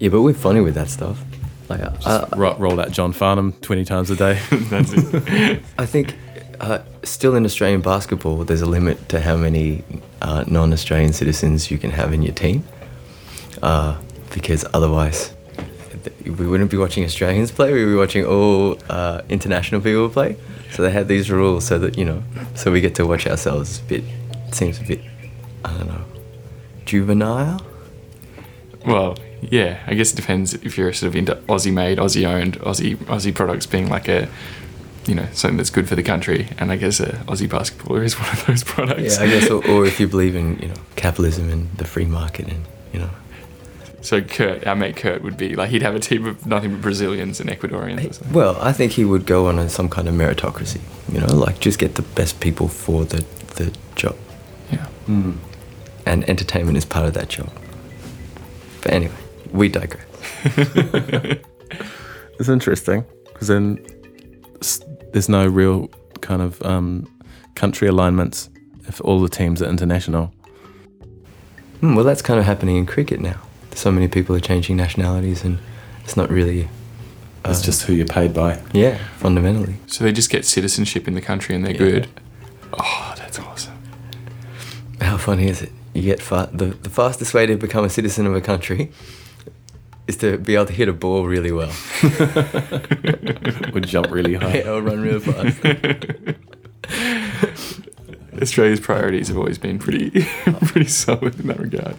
Yeah, 0.00 0.08
but 0.08 0.22
we're 0.22 0.34
funny 0.34 0.60
with 0.60 0.74
that 0.74 0.88
stuff. 0.88 1.22
Like, 1.68 1.80
uh, 2.04 2.26
Ro- 2.36 2.56
roll 2.58 2.78
out 2.80 2.90
John 2.90 3.12
Farnham 3.12 3.52
twenty 3.60 3.84
times 3.84 4.10
a 4.10 4.16
day. 4.16 4.38
That's 4.50 4.92
it. 4.92 5.62
I 5.78 5.86
think 5.86 6.14
uh, 6.64 6.82
still 7.02 7.34
in 7.34 7.44
Australian 7.44 7.82
basketball, 7.82 8.44
there's 8.44 8.62
a 8.62 8.66
limit 8.66 9.08
to 9.10 9.20
how 9.20 9.36
many 9.36 9.84
uh, 10.22 10.44
non-Australian 10.46 11.12
citizens 11.12 11.70
you 11.70 11.78
can 11.78 11.90
have 11.90 12.12
in 12.12 12.22
your 12.22 12.34
team, 12.34 12.64
uh, 13.62 14.00
because 14.32 14.64
otherwise 14.72 15.34
we 16.24 16.46
wouldn't 16.46 16.70
be 16.70 16.76
watching 16.76 17.04
Australians 17.04 17.50
play. 17.50 17.72
We'd 17.72 17.84
be 17.84 17.94
watching 17.94 18.24
all 18.24 18.78
uh, 18.88 19.22
international 19.28 19.80
people 19.80 20.08
play. 20.08 20.36
So 20.72 20.82
they 20.82 20.90
had 20.90 21.06
these 21.06 21.30
rules 21.30 21.66
so 21.66 21.78
that 21.78 21.96
you 21.98 22.04
know, 22.04 22.22
so 22.54 22.72
we 22.72 22.80
get 22.80 22.94
to 22.96 23.06
watch 23.06 23.26
ourselves. 23.26 23.80
A 23.80 23.82
bit 23.84 24.04
it 24.48 24.54
seems 24.54 24.80
a 24.80 24.84
bit, 24.84 25.00
I 25.64 25.76
don't 25.76 25.86
know, 25.86 26.04
juvenile. 26.84 27.60
Well, 28.86 29.16
yeah, 29.40 29.82
I 29.86 29.94
guess 29.94 30.12
it 30.12 30.16
depends 30.16 30.54
if 30.54 30.76
you're 30.76 30.92
sort 30.92 31.08
of 31.08 31.16
into 31.16 31.36
Aussie 31.48 31.72
made, 31.72 31.98
Aussie 31.98 32.26
owned, 32.26 32.58
Aussie 32.60 32.96
Aussie 33.06 33.34
products 33.34 33.66
being 33.66 33.88
like 33.88 34.08
a 34.08 34.28
you 35.06 35.14
know, 35.14 35.26
something 35.32 35.56
that's 35.58 35.70
good 35.70 35.88
for 35.88 35.96
the 35.96 36.02
country. 36.02 36.48
And 36.58 36.72
I 36.72 36.76
guess 36.76 37.00
uh, 37.00 37.22
Aussie 37.26 37.48
basketball 37.48 37.96
is 37.96 38.14
one 38.18 38.30
of 38.30 38.46
those 38.46 38.64
products. 38.74 39.18
Yeah, 39.18 39.24
I 39.24 39.28
guess, 39.28 39.50
or, 39.50 39.66
or 39.68 39.84
if 39.86 40.00
you 40.00 40.08
believe 40.08 40.34
in 40.36 40.58
you 40.58 40.68
know 40.68 40.74
capitalism 40.96 41.50
and 41.50 41.70
the 41.78 41.84
free 41.84 42.06
market 42.06 42.48
and 42.48 42.64
you 42.92 43.00
know 43.00 43.10
So 44.02 44.20
Kurt, 44.22 44.66
our 44.66 44.76
mate 44.76 44.96
Kurt, 44.96 45.22
would 45.22 45.36
be 45.36 45.56
like 45.56 45.70
he'd 45.70 45.82
have 45.82 45.94
a 45.94 46.00
team 46.00 46.26
of 46.26 46.46
nothing 46.46 46.72
but 46.72 46.80
Brazilians 46.82 47.40
and 47.40 47.48
Ecuadorians. 47.50 47.98
Or 48.10 48.12
something. 48.12 48.32
Well, 48.32 48.56
I 48.60 48.72
think 48.72 48.92
he 48.92 49.04
would 49.04 49.24
go 49.26 49.46
on 49.48 49.58
a, 49.58 49.68
some 49.68 49.88
kind 49.88 50.08
of 50.08 50.14
meritocracy. 50.14 50.80
You 51.12 51.20
know, 51.20 51.34
like 51.46 51.58
just 51.60 51.78
get 51.78 51.94
the 51.94 52.02
best 52.02 52.40
people 52.40 52.68
for 52.68 53.04
the 53.04 53.24
the 53.56 53.72
job. 53.96 54.16
Yeah. 54.72 54.86
And 56.06 56.28
entertainment 56.28 56.76
is 56.76 56.84
part 56.84 57.06
of 57.06 57.14
that 57.14 57.28
job. 57.28 57.50
But 58.82 58.92
anyway, 58.92 59.14
we 59.52 59.68
digress. 59.68 60.04
It's 62.38 62.48
interesting 62.48 63.04
because 63.32 63.46
then 63.48 63.78
s- 63.78 63.93
there's 65.14 65.28
no 65.28 65.46
real 65.46 65.88
kind 66.20 66.42
of 66.42 66.60
um, 66.62 67.08
country 67.54 67.86
alignments 67.86 68.50
if 68.88 69.00
all 69.02 69.20
the 69.20 69.28
teams 69.28 69.62
are 69.62 69.68
international. 69.70 70.34
Hmm, 71.80 71.94
well, 71.94 72.04
that's 72.04 72.20
kind 72.20 72.40
of 72.40 72.44
happening 72.44 72.76
in 72.76 72.84
cricket 72.84 73.20
now. 73.20 73.40
So 73.74 73.92
many 73.92 74.08
people 74.08 74.34
are 74.34 74.40
changing 74.40 74.76
nationalities, 74.76 75.44
and 75.44 75.60
it's 76.02 76.16
not 76.16 76.30
really. 76.30 76.68
It's 77.44 77.62
just 77.62 77.82
who 77.82 77.92
you're 77.92 78.06
paid 78.06 78.34
by. 78.34 78.60
Yeah, 78.72 78.98
fundamentally. 79.18 79.76
So 79.86 80.02
they 80.02 80.12
just 80.12 80.30
get 80.30 80.44
citizenship 80.44 81.06
in 81.06 81.14
the 81.14 81.20
country 81.20 81.54
and 81.54 81.64
they're 81.64 81.74
good. 81.74 82.08
Oh, 82.72 83.14
that's 83.16 83.38
awesome. 83.38 83.78
How 85.00 85.18
funny 85.18 85.48
is 85.48 85.60
it? 85.60 85.70
You 85.92 86.02
get 86.02 86.22
fa- 86.22 86.48
the 86.52 86.66
the 86.68 86.88
fastest 86.88 87.34
way 87.34 87.44
to 87.44 87.56
become 87.56 87.84
a 87.84 87.90
citizen 87.90 88.26
of 88.26 88.34
a 88.34 88.40
country 88.40 88.90
is 90.06 90.16
to 90.18 90.38
be 90.38 90.54
able 90.54 90.66
to 90.66 90.72
hit 90.72 90.88
a 90.88 90.92
ball 90.92 91.26
really 91.26 91.52
well. 91.52 91.72
Would 93.72 93.86
jump 93.86 94.10
really 94.10 94.34
high. 94.42 94.58
Yeah, 94.58 94.70
or 94.70 94.82
run 94.82 95.00
real 95.00 95.20
fast. 95.20 95.58
Australia's 98.42 98.80
priorities 98.80 99.28
have 99.28 99.38
always 99.38 99.58
been 99.58 99.78
pretty 99.78 100.10
pretty 100.66 100.88
solid 100.88 101.38
in 101.40 101.46
that 101.46 101.58
regard. 101.58 101.96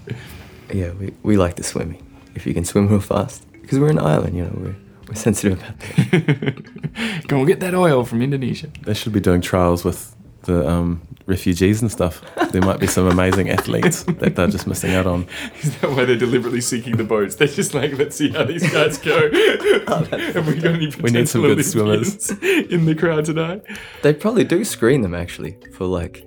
Yeah, 0.72 0.92
we, 0.92 1.14
we 1.24 1.38
like 1.38 1.56
the 1.56 1.64
swimming. 1.64 2.04
If 2.36 2.46
you 2.46 2.54
can 2.54 2.66
swim 2.66 2.88
real 2.88 3.00
fast, 3.00 3.46
because 3.62 3.80
we're 3.80 3.90
an 3.90 4.00
island, 4.00 4.36
you 4.36 4.44
know, 4.44 4.52
we're, 4.56 4.76
we're 5.08 5.16
sensitive 5.16 5.60
about 5.60 5.80
that. 5.80 7.28
Go 7.28 7.38
and 7.38 7.48
get 7.48 7.62
that 7.62 7.74
oil 7.74 8.04
from 8.04 8.22
Indonesia. 8.22 8.68
They 8.84 8.94
should 8.94 9.14
be 9.14 9.22
doing 9.22 9.42
trials 9.42 9.86
with 9.86 10.14
the 10.44 10.68
um, 10.68 11.02
refugees 11.26 11.82
and 11.82 11.92
stuff. 11.92 12.22
There 12.52 12.62
might 12.62 12.80
be 12.80 12.88
some 12.88 13.08
amazing 13.08 13.50
athletes 13.50 14.04
that 14.04 14.36
they're 14.36 14.48
just 14.48 14.68
missing 14.68 14.94
out 14.94 15.08
on. 15.08 15.28
Is 15.62 15.76
that 15.80 15.92
why 15.92 16.06
they're 16.06 16.16
deliberately 16.18 16.62
seeking 16.62 16.98
the 16.98 17.04
boats? 17.04 17.36
They're 17.36 17.48
just 17.48 17.74
like, 17.74 17.98
let's 17.98 18.16
see 18.16 18.30
how 18.30 18.44
these 18.44 18.70
guys 18.72 18.98
go. 18.98 19.30
Oh, 19.88 20.04
Have 20.06 20.48
we 20.48 20.56
got 20.56 20.74
any 20.76 20.88
We 21.02 21.12
need 21.12 21.30
some 21.30 21.42
potential 21.44 21.56
good 21.56 21.64
swimmers. 21.66 22.30
In 22.42 22.86
the 22.86 22.96
crowd 22.96 23.26
tonight? 23.26 23.64
They 24.02 24.14
probably 24.14 24.44
do 24.44 24.64
screen 24.64 25.02
them 25.02 25.14
actually 25.14 25.58
for 25.74 25.86
like 25.86 26.26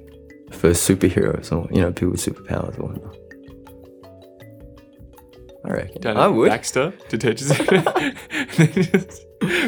for 0.52 0.70
superheroes 0.70 1.50
or 1.50 1.68
you 1.72 1.80
know 1.80 1.92
people 1.92 2.11
with 2.11 2.20
superpowers 2.20 2.78
or 2.78 2.88
whatnot. 2.88 3.16
I 5.64 5.70
reckon. 5.70 6.00
Down 6.00 6.16
I 6.16 6.28
would. 6.28 6.48
Baxter 6.50 6.92
detention 7.08 7.48
center. 7.48 7.80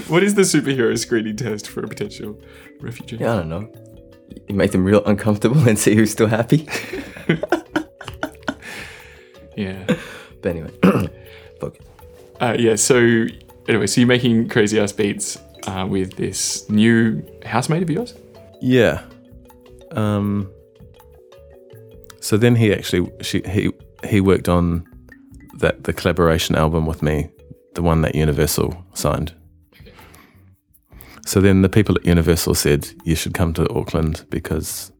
what 0.08 0.22
is 0.22 0.34
the 0.34 0.42
superhero 0.42 0.96
screening 0.96 1.36
test 1.36 1.68
for 1.68 1.80
a 1.80 1.88
potential 1.88 2.40
refugee? 2.80 3.16
Yeah, 3.16 3.34
I 3.34 3.36
don't 3.38 3.48
know. 3.48 3.89
You 4.48 4.54
make 4.54 4.72
them 4.72 4.84
real 4.84 5.04
uncomfortable 5.04 5.58
and 5.68 5.78
see 5.78 5.94
who's 5.94 6.10
still 6.10 6.28
happy. 6.28 6.68
Yeah. 9.56 9.84
But 10.40 10.48
anyway, 10.56 10.72
Uh, 12.40 12.56
yeah. 12.58 12.74
So 12.74 13.26
anyway, 13.68 13.86
so 13.86 14.00
you're 14.00 14.08
making 14.08 14.48
crazy 14.48 14.80
ass 14.80 14.92
beats 14.92 15.38
uh, 15.66 15.86
with 15.86 16.16
this 16.16 16.66
new 16.70 17.22
housemate 17.44 17.82
of 17.82 17.90
yours. 17.90 18.14
Yeah. 18.62 19.02
Um. 19.90 20.50
So 22.20 22.38
then 22.38 22.56
he 22.56 22.72
actually 22.72 23.12
she 23.20 23.42
he 23.42 23.70
he 24.04 24.22
worked 24.22 24.48
on 24.48 24.86
that 25.58 25.84
the 25.84 25.92
collaboration 25.92 26.56
album 26.56 26.86
with 26.86 27.02
me, 27.02 27.28
the 27.74 27.82
one 27.82 28.00
that 28.00 28.14
Universal 28.14 28.74
signed. 28.94 29.34
So 31.26 31.40
then 31.40 31.62
the 31.62 31.68
people 31.68 31.96
at 31.96 32.04
Universal 32.04 32.54
said 32.54 32.88
you 33.04 33.14
should 33.14 33.34
come 33.34 33.52
to 33.54 33.68
Auckland 33.72 34.24
because 34.30 34.90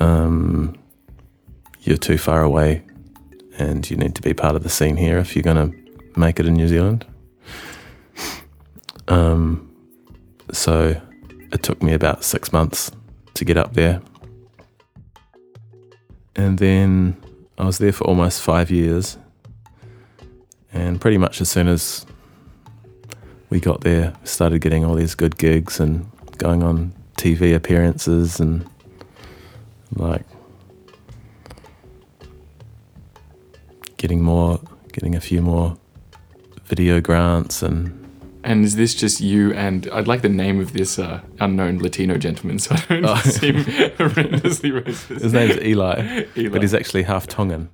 um, 0.00 0.76
you're 1.80 1.96
too 1.96 2.18
far 2.18 2.42
away 2.42 2.82
and 3.58 3.88
you 3.88 3.96
need 3.96 4.14
to 4.14 4.22
be 4.22 4.34
part 4.34 4.56
of 4.56 4.62
the 4.62 4.68
scene 4.68 4.96
here 4.96 5.18
if 5.18 5.34
you're 5.34 5.42
going 5.42 5.70
to 5.70 6.18
make 6.18 6.40
it 6.40 6.46
in 6.46 6.54
New 6.54 6.68
Zealand. 6.68 7.06
Um, 9.08 9.72
so 10.52 11.00
it 11.52 11.62
took 11.62 11.82
me 11.82 11.92
about 11.92 12.24
six 12.24 12.52
months 12.52 12.90
to 13.34 13.44
get 13.44 13.56
up 13.56 13.74
there. 13.74 14.00
And 16.34 16.58
then 16.58 17.16
I 17.56 17.64
was 17.64 17.78
there 17.78 17.92
for 17.92 18.04
almost 18.04 18.42
five 18.42 18.70
years. 18.70 19.16
And 20.72 21.00
pretty 21.00 21.18
much 21.18 21.40
as 21.40 21.48
soon 21.48 21.68
as 21.68 22.04
we 23.50 23.60
got 23.60 23.82
there, 23.82 24.14
started 24.24 24.60
getting 24.60 24.84
all 24.84 24.94
these 24.94 25.14
good 25.14 25.38
gigs 25.38 25.78
and 25.80 26.10
going 26.38 26.62
on 26.62 26.92
TV 27.16 27.54
appearances 27.54 28.40
and 28.40 28.66
like 29.94 30.24
getting 33.96 34.22
more, 34.22 34.60
getting 34.92 35.14
a 35.14 35.20
few 35.20 35.40
more 35.42 35.76
video 36.64 37.00
grants 37.00 37.62
and 37.62 37.92
And 38.44 38.64
is 38.64 38.76
this 38.76 38.94
just 38.94 39.20
you 39.20 39.52
and 39.54 39.88
I'd 39.92 40.08
like 40.08 40.22
the 40.22 40.28
name 40.28 40.60
of 40.60 40.72
this 40.72 40.98
uh, 40.98 41.20
unknown 41.40 41.78
Latino 41.78 42.16
gentleman 42.18 42.58
so 42.58 42.74
I 42.74 42.84
don't 42.88 43.04
Oh. 43.06 43.14
seem 43.24 43.54
horrendously 43.54 44.72
racist. 44.72 45.20
his 45.22 45.32
name's 45.32 45.56
Eli, 45.58 46.24
Eli. 46.36 46.48
but 46.50 46.62
he's 46.62 46.74
actually 46.74 47.04
half 47.04 47.26
Tongan. 47.26 47.68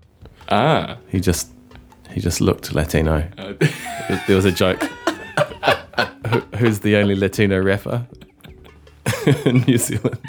Ah. 0.49 0.99
He 1.09 1.18
just 1.20 1.49
he 2.11 2.20
just 2.20 2.41
looked 2.43 2.75
Latino. 2.75 3.27
Uh, 3.39 3.55
There- 4.09 4.23
there 4.27 4.37
was 4.37 4.45
a 4.45 4.53
joke. 4.53 4.89
Who, 6.28 6.41
who's 6.57 6.80
the 6.80 6.97
only 6.97 7.14
Latino 7.14 7.62
rapper 7.62 8.07
in 9.45 9.59
New 9.66 9.78
Zealand? 9.78 10.20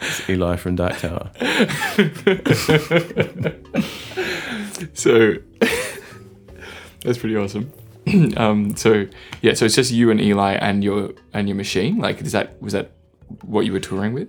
It's 0.00 0.28
Eli 0.28 0.56
from 0.56 0.76
Dark 0.76 0.98
Tower. 0.98 1.30
so 4.94 5.34
that's 7.02 7.18
pretty 7.18 7.36
awesome. 7.36 7.72
um, 8.36 8.76
so 8.76 9.06
yeah, 9.40 9.54
so 9.54 9.64
it's 9.64 9.76
just 9.76 9.90
you 9.90 10.10
and 10.10 10.20
Eli 10.20 10.54
and 10.54 10.82
your 10.82 11.12
and 11.32 11.48
your 11.48 11.56
machine. 11.56 11.98
Like, 11.98 12.20
is 12.20 12.32
that 12.32 12.60
was 12.60 12.72
that 12.72 12.92
what 13.42 13.64
you 13.64 13.72
were 13.72 13.80
touring 13.80 14.12
with? 14.12 14.28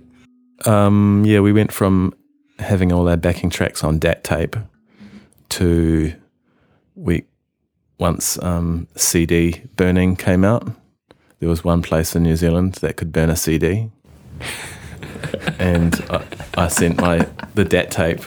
Um, 0.66 1.24
yeah, 1.26 1.40
we 1.40 1.52
went 1.52 1.72
from 1.72 2.14
having 2.58 2.92
all 2.92 3.08
our 3.08 3.16
backing 3.16 3.50
tracks 3.50 3.82
on 3.82 3.98
DAT 3.98 4.22
tape 4.22 4.56
to 5.50 6.14
we 6.94 7.24
once 8.04 8.38
um, 8.42 8.86
CD 8.96 9.62
burning 9.76 10.14
came 10.14 10.44
out, 10.44 10.68
there 11.38 11.48
was 11.48 11.64
one 11.64 11.80
place 11.80 12.14
in 12.14 12.22
New 12.22 12.36
Zealand 12.36 12.74
that 12.82 12.98
could 12.98 13.10
burn 13.10 13.30
a 13.30 13.36
CD, 13.36 13.90
and 15.58 16.04
I, 16.10 16.22
I 16.64 16.68
sent 16.68 17.00
my 17.00 17.26
the 17.54 17.64
DAT 17.64 17.90
tape 17.90 18.20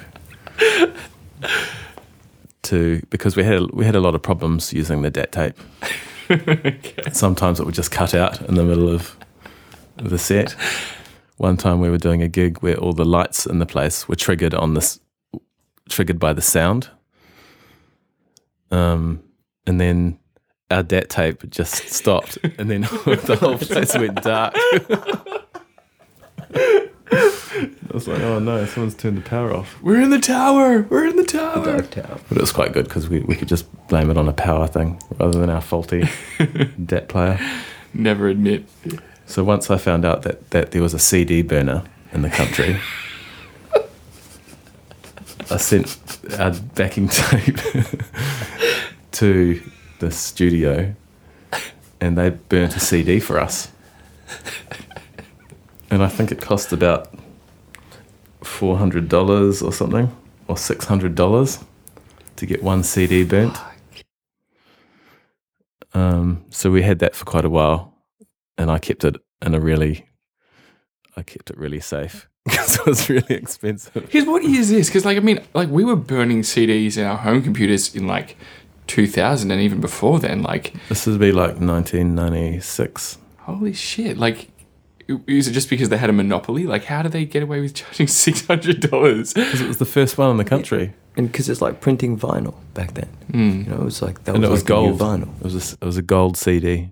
to 2.64 3.06
because 3.12 3.36
we 3.38 3.44
had 3.44 3.70
we 3.72 3.86
had 3.86 3.94
a 3.94 4.00
lot 4.00 4.16
of 4.16 4.24
problems 4.24 4.74
using 4.74 5.04
the 5.04 5.12
DAT 5.12 5.32
tape. 5.32 5.56
Sometimes 7.14 7.60
it 7.60 7.66
would 7.68 7.76
just 7.76 7.92
cut 7.92 8.16
out 8.16 8.42
in 8.50 8.56
the 8.56 8.64
middle 8.64 8.90
of 8.90 9.16
the 9.98 10.18
set. 10.18 10.56
One 11.38 11.56
time 11.56 11.80
we 11.80 11.92
were 11.92 12.00
doing 12.00 12.24
a 12.24 12.28
gig 12.28 12.64
where 12.64 12.78
all 12.78 12.94
the 12.94 13.06
lights 13.06 13.46
in 13.46 13.60
the 13.60 13.68
place 13.68 14.08
were 14.08 14.16
triggered 14.16 14.56
on 14.56 14.74
this 14.74 15.00
triggered 15.88 16.18
by 16.18 16.34
the 16.34 16.42
sound. 16.42 16.90
Um, 18.72 19.22
and 19.68 19.80
then 19.80 20.18
our 20.72 20.82
DAT 20.82 21.10
tape 21.10 21.50
just 21.50 21.90
stopped, 21.90 22.38
and 22.58 22.72
then 22.72 22.82
the 23.06 23.38
whole 23.40 23.58
place 23.58 23.96
went 23.96 24.22
dark. 24.24 24.56
I 27.10 27.94
was 27.94 28.08
like, 28.08 28.22
oh 28.22 28.40
no, 28.40 28.66
someone's 28.66 28.96
turned 28.96 29.18
the 29.18 29.22
power 29.22 29.54
off. 29.54 29.82
We're 29.82 30.02
in 30.02 30.10
the 30.10 30.20
tower. 30.20 30.82
We're 30.90 31.08
in 31.08 31.16
the 31.16 31.24
tower. 31.24 31.64
Dark 31.64 31.90
Tower. 31.92 32.20
But 32.28 32.38
it 32.38 32.42
was 32.42 32.52
quite 32.52 32.74
good 32.74 32.86
because 32.86 33.08
we, 33.10 33.22
we 33.22 33.36
could 33.36 33.48
just 33.48 33.66
blame 33.88 34.10
it 34.10 34.18
on 34.18 34.28
a 34.28 34.34
power 34.34 34.68
thing 34.68 35.02
rather 35.20 35.40
than 35.40 35.50
our 35.50 35.62
faulty 35.62 36.10
DAT 36.86 37.08
player. 37.08 37.40
Never 37.94 38.28
admit. 38.28 38.66
So 39.26 39.44
once 39.44 39.72
I 39.72 39.78
found 39.78 40.06
out 40.06 40.24
that, 40.24 40.50
that 40.52 40.72
there 40.72 40.82
was 40.82 40.94
a 40.94 41.00
CD 41.00 41.42
burner 41.42 41.84
in 42.12 42.22
the 42.22 42.30
country, 42.30 42.80
I 45.50 45.58
sent 45.58 46.20
our 46.40 46.52
backing 46.76 47.08
tape 47.08 47.58
to 49.14 49.62
the 50.00 50.12
studio 50.12 50.96
and 52.00 52.18
they 52.18 52.30
burnt 52.30 52.76
a 52.76 52.80
CD 52.80 53.20
for 53.20 53.40
us. 53.40 53.72
And 55.90 56.04
I 56.04 56.08
think 56.08 56.32
it 56.32 56.42
cost 56.42 56.74
about 56.74 57.16
$400 58.42 59.64
or 59.64 59.72
something, 59.72 60.16
or 60.48 60.56
$600 60.56 61.64
to 62.36 62.46
get 62.46 62.64
one 62.64 62.84
CD 62.84 63.24
burnt. 63.24 63.58
Um, 65.94 66.46
so 66.50 66.70
we 66.70 66.84
had 66.84 67.00
that 67.00 67.16
for 67.16 67.26
quite 67.26 67.46
a 67.46 67.50
while, 67.50 67.94
and 68.58 68.70
I 68.70 68.80
kept 68.80 69.04
it 69.04 69.16
in 69.42 69.56
a 69.56 69.60
really, 69.60 70.08
I 71.16 71.24
kept 71.24 71.50
it 71.50 71.58
really 71.58 71.80
safe 71.80 72.28
because 72.46 72.76
it 72.76 72.86
was 72.86 73.10
really 73.10 73.36
expensive. 73.36 74.08
Here's 74.10 74.26
what 74.26 74.44
is 74.44 74.70
this? 74.70 74.90
Because 74.90 75.06
like 75.06 75.18
I 75.18 75.22
mean, 75.22 75.40
like 75.54 75.70
we 75.70 75.84
were 75.84 75.96
burning 75.96 76.42
CDs 76.42 76.98
in 76.98 77.06
our 77.06 77.18
home 77.18 77.42
computers 77.42 77.96
in 77.96 78.06
like 78.06 78.38
2000 78.88 79.52
and 79.52 79.62
even 79.62 79.80
before 79.82 80.20
then. 80.20 80.42
Like 80.42 80.74
This 80.90 81.06
would 81.06 81.20
be 81.20 81.32
like 81.32 81.60
1996. 81.60 83.18
holy 83.40 83.74
shit! 83.74 84.18
Like 84.18 84.50
is 85.26 85.48
it 85.48 85.54
just 85.54 85.70
because 85.70 85.88
they 85.90 85.98
had 85.98 86.10
a 86.10 86.14
monopoly? 86.14 86.64
Like 86.66 86.84
how 86.86 87.02
did 87.02 87.12
they 87.14 87.26
get 87.26 87.42
away 87.44 87.62
with 87.62 87.74
charging 87.76 88.08
six 88.08 88.46
hundred 88.46 88.80
dollars? 88.82 89.34
Because 89.36 89.62
it 89.62 89.68
was 89.68 89.78
the 89.78 89.86
first 89.86 90.18
one 90.18 90.30
in 90.32 90.38
the 90.38 90.44
country. 90.46 90.94
And 91.16 91.32
because 91.32 91.50
it's 91.50 91.62
like 91.62 91.82
printing 91.82 92.18
vinyl 92.20 92.56
back 92.74 92.94
then. 92.94 93.10
Mm. 93.32 93.66
You 93.66 93.72
know, 93.72 93.78
it 93.82 93.86
was 93.86 94.02
like 94.02 94.24
that 94.26 94.36
and 94.36 94.42
was, 94.44 94.50
it 94.50 94.52
was 94.52 94.62
like 94.62 94.68
the 94.68 94.82
new 94.82 94.98
gold. 94.98 95.00
vinyl. 95.00 95.36
It 95.40 95.44
was 95.44 95.56
a, 95.56 95.58
s- 95.58 95.78
it 95.82 95.86
was 95.86 95.98
a 95.98 96.02
gold 96.04 96.38
CD. 96.38 96.92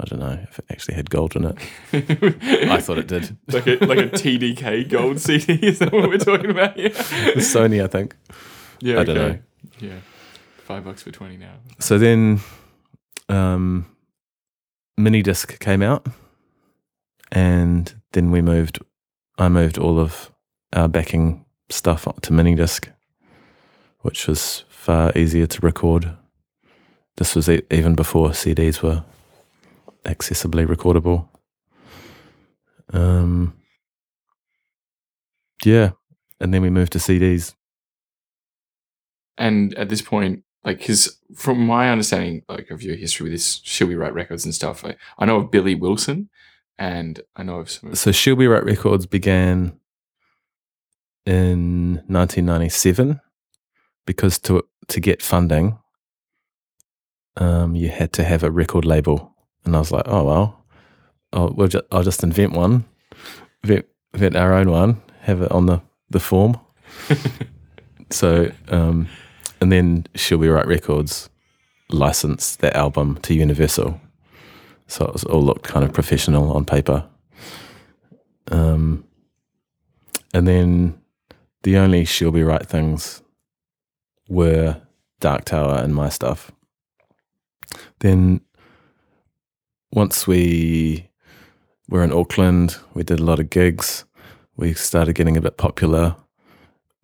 I 0.00 0.04
don't 0.06 0.18
know 0.18 0.38
if 0.50 0.58
it 0.58 0.64
actually 0.70 0.94
had 0.94 1.10
gold 1.10 1.36
in 1.36 1.44
it. 1.44 1.56
I 2.70 2.80
thought 2.80 2.96
it 2.98 3.06
did. 3.06 3.36
like 3.48 3.66
a 3.66 3.76
like 3.84 3.98
a 3.98 4.08
TDK 4.08 4.88
gold 4.88 5.20
CD. 5.20 5.52
Is 5.66 5.78
that 5.80 5.92
what 5.92 6.08
we're 6.08 6.16
talking 6.18 6.50
about 6.50 6.76
here? 6.76 6.88
The 6.88 7.42
Sony, 7.42 7.84
I 7.84 7.86
think. 7.86 8.16
Yeah, 8.80 9.00
I 9.00 9.04
don't 9.04 9.14
know. 9.16 9.38
Yeah, 9.78 9.98
five 10.70 10.84
bucks 10.84 11.02
for 11.02 11.10
twenty 11.10 11.36
now. 11.36 11.54
So 11.80 11.98
then, 11.98 12.38
um, 13.28 13.86
mini 14.96 15.20
disc 15.20 15.58
came 15.58 15.82
out, 15.82 16.06
and 17.32 17.92
then 18.12 18.30
we 18.30 18.40
moved. 18.40 18.78
I 19.36 19.48
moved 19.48 19.78
all 19.78 19.98
of 19.98 20.30
our 20.72 20.86
backing 20.86 21.44
stuff 21.70 22.06
to 22.22 22.32
mini 22.32 22.54
disc, 22.54 22.88
which 24.02 24.28
was 24.28 24.62
far 24.68 25.10
easier 25.16 25.48
to 25.48 25.60
record. 25.60 26.16
This 27.16 27.34
was 27.34 27.48
e- 27.48 27.62
even 27.72 27.96
before 27.96 28.28
CDs 28.30 28.80
were 28.80 29.02
accessibly 30.04 30.64
recordable. 30.64 31.26
Um, 32.92 33.54
yeah, 35.64 35.90
and 36.40 36.54
then 36.54 36.62
we 36.62 36.70
moved 36.70 36.92
to 36.92 36.98
CDs. 36.98 37.56
And 39.36 39.74
at 39.74 39.88
this 39.88 40.02
point, 40.02 40.44
like, 40.64 40.78
because 40.78 41.18
from 41.34 41.64
my 41.64 41.90
understanding, 41.90 42.42
like 42.48 42.70
of 42.70 42.82
your 42.82 42.96
history 42.96 43.24
with 43.24 43.32
this, 43.32 43.60
She'll 43.64 43.88
Be 43.88 43.94
Right 43.96 44.12
Records 44.12 44.44
and 44.44 44.54
stuff? 44.54 44.84
I, 44.84 44.96
I 45.18 45.24
know 45.24 45.36
of 45.36 45.50
Billy 45.50 45.74
Wilson, 45.74 46.28
and 46.78 47.20
I 47.36 47.42
know 47.42 47.60
of 47.60 47.70
some. 47.70 47.90
Of, 47.90 47.98
So 47.98 48.12
She'll 48.12 48.36
Be 48.36 48.46
Right 48.46 48.64
Records 48.64 49.06
began 49.06 49.78
in 51.26 52.02
1997 52.06 53.20
because 54.06 54.38
to 54.40 54.64
to 54.88 55.00
get 55.00 55.22
funding, 55.22 55.78
um, 57.36 57.74
you 57.74 57.88
had 57.88 58.12
to 58.14 58.24
have 58.24 58.42
a 58.42 58.50
record 58.50 58.84
label, 58.84 59.34
and 59.64 59.76
I 59.76 59.78
was 59.78 59.92
like, 59.92 60.04
oh 60.06 60.24
well, 60.24 60.64
I'll, 61.32 61.52
we'll 61.54 61.68
just, 61.68 61.84
I'll 61.92 62.02
just 62.02 62.22
invent 62.22 62.52
one, 62.52 62.84
invent, 63.62 63.86
invent 64.12 64.36
our 64.36 64.52
own 64.52 64.70
one, 64.70 65.00
have 65.20 65.42
it 65.42 65.50
on 65.52 65.66
the 65.66 65.80
the 66.10 66.20
form. 66.20 66.58
so, 68.10 68.50
um, 68.68 69.08
and 69.60 69.70
then 69.70 70.06
She'll 70.14 70.38
Be 70.38 70.48
Right 70.48 70.66
Records 70.66 71.28
licensed 71.90 72.60
that 72.60 72.76
album 72.76 73.16
to 73.22 73.34
Universal. 73.34 74.00
So 74.86 75.04
it 75.04 75.12
was 75.12 75.24
all 75.24 75.42
looked 75.42 75.64
kind 75.64 75.84
of 75.84 75.92
professional 75.92 76.52
on 76.52 76.64
paper. 76.64 77.04
Um, 78.50 79.04
and 80.32 80.48
then 80.48 81.00
the 81.62 81.76
only 81.76 82.04
She'll 82.04 82.32
Be 82.32 82.42
Right 82.42 82.66
things 82.66 83.22
were 84.28 84.80
Dark 85.20 85.44
Tower 85.44 85.76
and 85.76 85.94
my 85.94 86.08
stuff. 86.08 86.50
Then 88.00 88.40
once 89.92 90.26
we 90.26 91.10
were 91.88 92.02
in 92.02 92.12
Auckland, 92.12 92.78
we 92.94 93.02
did 93.02 93.20
a 93.20 93.24
lot 93.24 93.40
of 93.40 93.50
gigs. 93.50 94.04
We 94.56 94.72
started 94.74 95.14
getting 95.14 95.36
a 95.36 95.40
bit 95.40 95.56
popular. 95.56 96.16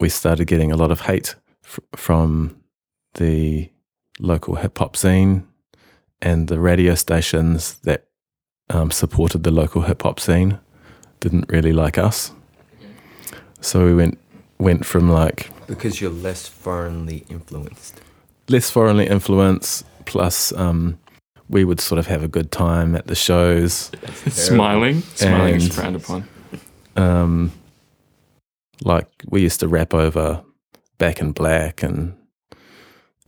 We 0.01 0.09
started 0.09 0.47
getting 0.47 0.73
a 0.73 0.77
lot 0.77 0.91
of 0.91 1.03
hate 1.03 1.35
f- 1.67 1.81
from 1.95 2.57
the 3.15 3.71
local 4.21 4.55
hip 4.57 4.79
hop 4.79 4.97
scene 4.97 5.47
and 6.23 6.49
the 6.49 6.59
radio 6.61 6.95
stations 6.95 7.75
that 7.85 8.07
um, 8.71 8.91
supported 8.91 9.43
the 9.43 9.51
local 9.51 9.83
hip 9.83 10.03
hop 10.03 10.19
scene 10.21 10.59
didn't 11.21 11.47
really 11.49 11.73
like 11.73 11.99
us. 11.99 12.33
So 13.61 13.85
we 13.85 13.95
went 13.95 14.19
went 14.59 14.87
from 14.87 15.11
like 15.11 15.51
Because 15.67 16.01
you're 16.01 16.11
less 16.11 16.49
foreignly 16.49 17.25
influenced. 17.29 18.01
less 18.49 18.71
foreignly 18.71 19.07
influenced, 19.07 19.85
plus 20.07 20.53
um, 20.53 20.99
we 21.49 21.65
would 21.65 21.81
sort 21.81 21.99
of 21.99 22.07
have 22.07 22.23
a 22.23 22.29
good 22.29 22.51
time 22.51 22.95
at 22.97 23.07
the 23.07 23.15
shows, 23.15 23.91
Smiling? 24.29 25.03
Smiling 25.15 25.57
is 25.57 25.69
frowned 25.75 25.97
upon. 25.97 26.29
Um, 26.97 27.53
like 28.83 29.09
we 29.29 29.43
used 29.43 29.61
to 29.61 29.69
rap 29.69 29.93
over 29.95 30.43
Back 30.99 31.21
in 31.21 31.33
Black 31.33 31.83
and 31.83 32.17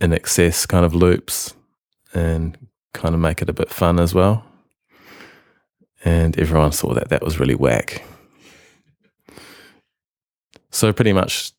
INXS 0.01 0.67
kind 0.67 0.85
of 0.85 0.95
loops, 0.95 1.53
and 2.13 2.57
kind 2.93 3.13
of 3.13 3.21
make 3.21 3.41
it 3.41 3.49
a 3.49 3.53
bit 3.53 3.69
fun 3.69 3.99
as 3.99 4.13
well. 4.13 4.43
And 6.03 6.37
everyone 6.39 6.71
saw 6.71 6.93
that 6.93 7.09
that 7.09 7.23
was 7.23 7.39
really 7.39 7.55
whack. 7.55 8.03
So 10.71 10.93
pretty 10.93 11.13
much 11.13 11.51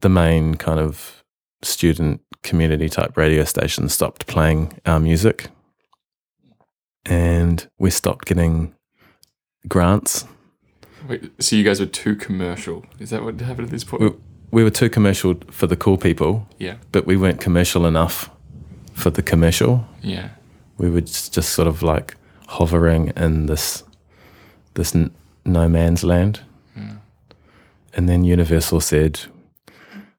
the 0.00 0.08
main 0.08 0.54
kind 0.54 0.78
of 0.78 1.24
student 1.62 2.20
community 2.42 2.88
type 2.88 3.16
radio 3.16 3.44
station 3.44 3.88
stopped 3.88 4.26
playing 4.26 4.78
our 4.86 5.00
music 5.00 5.48
and 7.04 7.68
we 7.78 7.90
stopped 7.90 8.26
getting 8.26 8.74
grants. 9.66 10.24
Wait, 11.08 11.30
so 11.42 11.56
you 11.56 11.64
guys 11.64 11.80
were 11.80 11.86
too 11.86 12.14
commercial? 12.14 12.84
Is 12.98 13.10
that 13.10 13.24
what 13.24 13.40
happened 13.40 13.66
at 13.66 13.70
this 13.70 13.84
point? 13.84 14.20
We, 14.50 14.58
we 14.58 14.64
were 14.64 14.70
too 14.70 14.88
commercial 14.90 15.34
for 15.50 15.66
the 15.66 15.76
cool 15.76 15.98
people. 15.98 16.46
Yeah. 16.58 16.76
But 16.92 17.06
we 17.06 17.16
weren't 17.16 17.40
commercial 17.40 17.86
enough 17.86 18.30
for 18.94 19.10
the 19.10 19.22
commercial. 19.22 19.86
Yeah. 20.02 20.30
We 20.78 20.90
were 20.90 21.00
just, 21.00 21.34
just 21.34 21.50
sort 21.50 21.68
of 21.68 21.82
like 21.82 22.16
hovering 22.46 23.12
in 23.16 23.46
this 23.46 23.84
this 24.74 24.94
n- 24.94 25.10
no 25.44 25.68
man's 25.68 26.04
land. 26.04 26.40
Yeah. 26.76 26.96
And 27.94 28.08
then 28.08 28.24
Universal 28.24 28.80
said, 28.80 29.20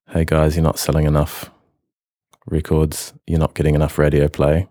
"Hey 0.10 0.26
guys, 0.26 0.56
you're 0.56 0.64
not 0.64 0.80
selling 0.80 1.06
enough 1.06 1.50
records. 2.46 3.14
You're 3.26 3.40
not 3.40 3.54
getting 3.56 3.76
enough 3.76 3.98
radio 3.98 4.28
play. 4.28 4.68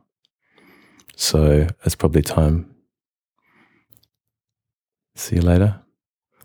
So 1.16 1.66
it's 1.84 1.94
probably 1.96 2.22
time. 2.22 2.74
See 5.14 5.36
you 5.36 5.42
later." 5.42 5.80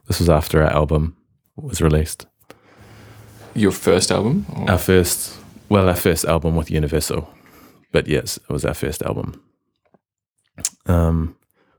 This 0.08 0.20
was 0.20 0.30
after 0.30 0.62
our 0.64 0.70
album 0.72 1.16
was 1.56 1.82
released. 1.82 2.26
Your 3.56 3.72
first 3.72 4.12
album? 4.12 4.46
Or? 4.56 4.72
Our 4.72 4.78
first, 4.78 5.38
well, 5.70 5.88
our 5.88 5.96
first 5.96 6.26
album 6.26 6.56
with 6.56 6.72
Universal, 6.72 7.30
but 7.92 8.08
yes, 8.08 8.38
it 8.38 8.50
was 8.50 8.66
our 8.66 8.74
first 8.74 9.02
album. 9.04 9.42
Um, 10.86 11.36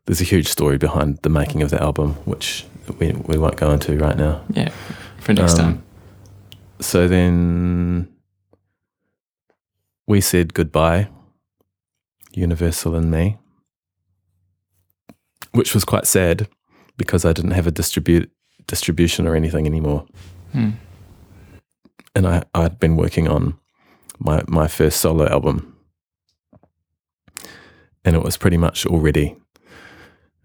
there's 0.07 0.21
a 0.21 0.25
huge 0.25 0.49
story 0.49 0.79
behind 0.79 1.19
the 1.23 1.29
making 1.29 1.63
of 1.63 1.71
the 1.71 1.83
album, 1.83 2.15
which 2.25 2.65
we 2.99 3.13
we 3.13 3.39
won't 3.39 3.57
go 3.57 3.71
into 3.71 3.97
right 3.99 4.17
now. 4.17 4.43
Yeah, 4.51 4.71
for 5.19 5.33
next 5.33 5.57
time. 5.57 5.83
So 6.81 7.09
then 7.09 8.09
we 10.07 10.21
said 10.21 10.55
goodbye, 10.55 11.09
Universal 12.33 12.95
and 12.95 13.11
me, 13.11 13.39
which 15.53 15.75
was 15.75 15.85
quite 15.85 16.07
sad 16.07 16.49
because 16.97 17.25
I 17.25 17.33
didn't 17.33 17.53
have 17.53 17.67
a 17.67 17.71
distribute 17.71 18.31
distribution 18.67 19.27
or 19.27 19.35
anything 19.35 19.67
anymore. 19.67 20.07
Hmm. 20.53 20.71
And 22.15 22.27
I, 22.27 22.45
I'd 22.55 22.79
been 22.79 22.97
working 22.97 23.29
on 23.29 23.59
my, 24.19 24.43
my 24.47 24.69
first 24.69 25.01
solo 25.01 25.27
album. 25.29 25.77
And 28.05 28.15
it 28.15 28.23
was 28.23 28.37
pretty 28.37 28.57
much 28.57 28.87
already. 28.87 29.37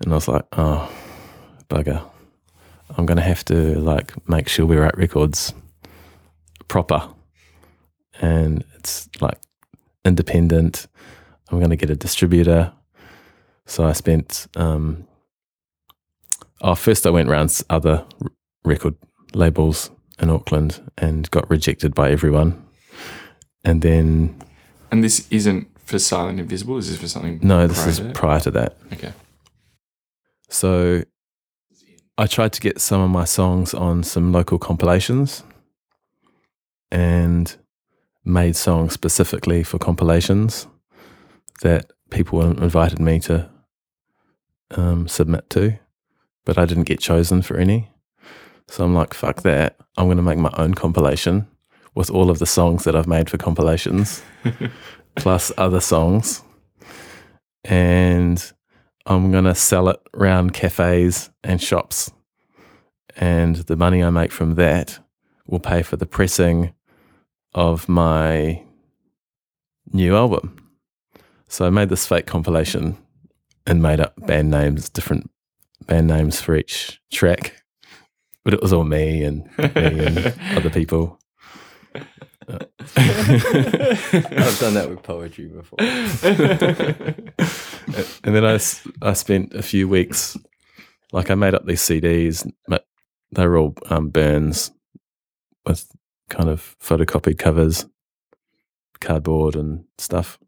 And 0.02 0.12
I 0.12 0.16
was 0.16 0.28
like, 0.28 0.46
oh, 0.54 0.92
bugger. 1.70 2.02
I'm 2.98 3.06
going 3.06 3.18
to 3.18 3.24
have 3.24 3.46
to 3.46 3.80
like 3.80 4.14
make 4.28 4.48
sure 4.48 4.66
we 4.66 4.78
write 4.78 4.98
records 4.98 5.54
proper. 6.68 7.08
And 8.20 8.64
it's 8.76 9.10
like 9.22 9.38
independent. 10.04 10.88
I'm 11.50 11.60
going 11.60 11.70
to 11.70 11.76
get 11.76 11.90
a 11.90 11.96
distributor. 11.96 12.74
So 13.66 13.86
I 13.86 13.94
spent, 13.94 14.48
um, 14.56 15.08
oh, 16.62 16.76
first 16.76 17.06
I 17.06 17.12
went 17.12 17.30
around 17.30 17.62
other 17.70 18.06
record 18.64 18.96
labels 19.34 19.92
in 20.20 20.30
Auckland 20.30 20.82
and 20.98 21.30
got 21.32 21.50
rejected 21.50 21.94
by 21.96 22.12
everyone. 22.12 22.66
And 23.64 23.82
then, 23.82 24.36
And 24.92 25.04
this 25.04 25.28
isn't 25.32 25.68
for 25.80 26.00
Silent 26.00 26.40
Invisible. 26.40 26.78
Is 26.78 26.90
this 26.90 27.00
for 27.00 27.08
something? 27.08 27.40
no, 27.42 27.68
this 27.68 27.86
is 27.88 27.98
to 28.00 28.12
prior 28.12 28.40
to 28.42 28.52
that. 28.52 28.78
Okay. 28.94 29.12
So 30.50 31.04
I 32.18 32.28
tried 32.28 32.54
to 32.54 32.62
get 32.62 32.82
some 32.82 33.02
of 33.02 33.10
my 33.10 33.26
songs 33.26 33.74
on 33.74 34.04
some 34.04 34.32
local 34.32 34.58
compilations 34.60 35.44
and 36.92 37.56
made 38.26 38.56
songs 38.56 38.94
specifically 38.94 39.64
for 39.64 39.78
compilations 39.78 40.68
that 41.62 41.92
people 42.10 42.42
invited 42.42 43.00
me 43.00 43.20
to 43.22 43.50
um, 44.72 45.08
submit 45.08 45.50
to, 45.52 45.78
but 46.46 46.58
I 46.58 46.66
didn't 46.66 46.84
get 46.84 47.00
chosen 47.00 47.42
for 47.42 47.58
any. 47.58 47.90
So 48.70 48.84
I'm 48.84 48.94
like, 48.94 49.16
fuck 49.16 49.42
that. 49.42 49.78
I'm 49.98 50.06
going 50.06 50.18
to 50.18 50.24
make 50.24 50.38
my 50.38 50.54
own 50.56 50.76
compilation 50.76 51.48
with 51.96 52.12
all 52.12 52.30
of 52.30 52.38
the 52.38 52.46
songs 52.46 52.84
that 52.84 52.96
I've 52.96 53.08
made 53.08 53.28
for 53.28 53.38
compilations, 53.38 54.22
plus 55.16 55.52
other 55.58 55.80
songs. 55.80 56.44
And 57.66 58.52
I'm 59.08 59.32
going 59.32 59.46
to 59.46 59.56
sell 59.56 59.90
it 59.90 60.00
around 60.14 60.54
cafes 60.54 61.32
and 61.44 61.60
shops. 61.60 62.12
And 63.18 63.56
the 63.56 63.76
money 63.76 64.04
I 64.04 64.12
make 64.12 64.32
from 64.32 64.54
that 64.56 65.00
will 65.48 65.60
pay 65.60 65.82
for 65.82 65.98
the 65.98 66.06
pressing 66.06 66.74
of 67.56 67.90
my 67.90 68.64
new 69.92 70.16
album. 70.16 70.70
So 71.48 71.66
I 71.66 71.72
made 71.72 71.90
this 71.90 72.06
fake 72.06 72.28
compilation 72.28 72.98
and 73.66 73.82
made 73.82 74.00
up 74.00 74.14
band 74.28 74.52
names, 74.52 74.90
different 74.90 75.32
band 75.88 76.08
names 76.08 76.40
for 76.40 76.56
each 76.56 77.02
track. 77.12 77.59
But 78.44 78.54
it 78.54 78.62
was 78.62 78.74
all 78.74 78.84
me 78.84 79.24
and 79.24 79.46
me 79.58 79.72
and 79.76 80.36
other 80.56 80.70
people. 80.70 81.20
Uh, 82.48 82.60
I've 82.96 84.58
done 84.60 84.74
that 84.74 84.88
with 84.90 85.04
poetry 85.04 85.48
before. 85.48 85.78
and 88.24 88.36
then 88.36 88.46
I, 88.46 88.60
I 89.02 89.14
spent 89.14 89.54
a 89.54 89.62
few 89.62 89.88
weeks, 89.88 90.38
like 91.12 91.30
I 91.30 91.36
made 91.36 91.54
up 91.54 91.66
these 91.66 91.82
CDs, 91.82 92.50
but 92.68 92.88
they 93.32 93.46
were 93.46 93.58
all 93.58 93.76
um, 93.90 94.10
burns 94.10 94.72
with 95.66 95.92
kind 96.30 96.50
of 96.50 96.76
photocopied 96.82 97.38
covers, 97.38 97.86
cardboard 99.00 99.56
and 99.56 99.86
stuff. 99.98 100.40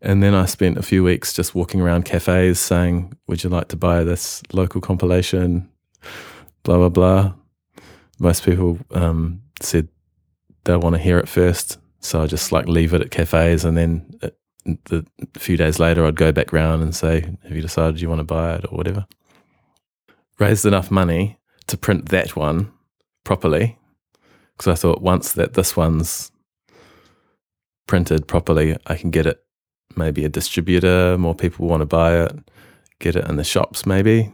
And 0.00 0.22
then 0.22 0.34
I 0.34 0.46
spent 0.46 0.78
a 0.78 0.82
few 0.82 1.02
weeks 1.02 1.32
just 1.32 1.54
walking 1.54 1.80
around 1.80 2.04
cafes 2.04 2.60
saying, 2.60 3.16
Would 3.26 3.42
you 3.42 3.50
like 3.50 3.68
to 3.68 3.76
buy 3.76 4.04
this 4.04 4.42
local 4.52 4.80
compilation? 4.80 5.70
Blah, 6.62 6.76
blah, 6.76 6.88
blah. 6.88 7.34
Most 8.18 8.44
people 8.44 8.78
um, 8.92 9.42
said 9.60 9.88
they'll 10.64 10.80
want 10.80 10.94
to 10.96 11.02
hear 11.02 11.18
it 11.18 11.28
first. 11.28 11.78
So 12.00 12.22
I 12.22 12.26
just 12.26 12.52
like 12.52 12.66
leave 12.66 12.94
it 12.94 13.00
at 13.00 13.10
cafes 13.10 13.64
and 13.64 13.76
then 13.76 14.18
uh, 14.22 14.30
the 14.84 15.06
a 15.34 15.38
few 15.38 15.56
days 15.56 15.78
later 15.78 16.04
I'd 16.04 16.16
go 16.16 16.32
back 16.32 16.52
round 16.52 16.82
and 16.82 16.94
say, 16.94 17.36
Have 17.42 17.52
you 17.52 17.62
decided 17.62 18.00
you 18.00 18.08
want 18.08 18.20
to 18.20 18.24
buy 18.24 18.56
it 18.56 18.64
or 18.70 18.76
whatever? 18.76 19.06
Raised 20.38 20.66
enough 20.66 20.90
money 20.90 21.38
to 21.66 21.76
print 21.76 22.08
that 22.08 22.36
one 22.36 22.72
properly. 23.24 23.78
Because 24.56 24.72
I 24.72 24.74
thought 24.74 25.02
once 25.02 25.32
that 25.32 25.54
this 25.54 25.76
one's 25.76 26.30
printed 27.86 28.26
properly, 28.26 28.76
I 28.86 28.96
can 28.96 29.10
get 29.10 29.26
it 29.26 29.42
maybe 29.96 30.24
a 30.24 30.28
distributor, 30.28 31.16
more 31.18 31.34
people 31.34 31.66
want 31.66 31.80
to 31.80 31.86
buy 31.86 32.22
it, 32.24 32.50
get 32.98 33.16
it 33.16 33.28
in 33.28 33.36
the 33.36 33.44
shops 33.44 33.86
maybe. 33.86 34.32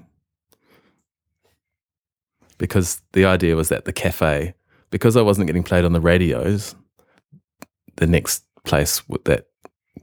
Because 2.59 3.01
the 3.13 3.25
idea 3.25 3.57
was 3.57 3.69
that 3.69 3.85
the 3.85 3.93
cafe, 3.93 4.55
because 4.91 5.17
I 5.17 5.23
wasn't 5.23 5.47
getting 5.47 5.63
played 5.63 5.85
on 5.85 5.93
the 5.93 6.01
radios, 6.01 6.75
the 7.97 8.07
next 8.07 8.45
place 8.65 9.03
that 9.25 9.47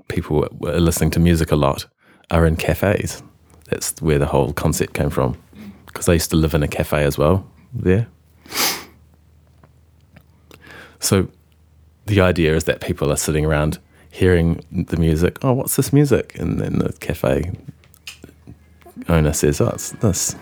people 0.07 0.47
were- 0.59 0.79
listening 0.79 1.11
to 1.11 1.19
music 1.19 1.51
a 1.51 1.55
lot 1.55 1.85
are 2.31 2.45
in 2.45 2.55
cafes. 2.55 3.23
That's 3.69 4.01
where 4.01 4.19
the 4.19 4.25
whole 4.25 4.53
concept 4.53 4.93
came 4.93 5.09
from. 5.09 5.37
Because 5.85 6.09
I 6.09 6.13
used 6.13 6.29
to 6.31 6.35
live 6.35 6.53
in 6.53 6.63
a 6.63 6.67
cafe 6.67 7.03
as 7.03 7.17
well 7.17 7.45
there. 7.73 8.07
So 10.99 11.29
the 12.05 12.21
idea 12.21 12.55
is 12.55 12.65
that 12.65 12.81
people 12.81 13.11
are 13.11 13.15
sitting 13.17 13.45
around 13.45 13.79
hearing 14.11 14.63
the 14.71 14.97
music. 14.97 15.37
Oh, 15.43 15.53
what's 15.53 15.75
this 15.75 15.93
music? 15.93 16.37
And 16.39 16.59
then 16.59 16.79
the 16.79 16.93
cafe 16.99 17.51
owner 19.07 19.33
says, 19.33 19.61
Oh, 19.61 19.69
it's 19.69 19.91
this. 19.91 20.35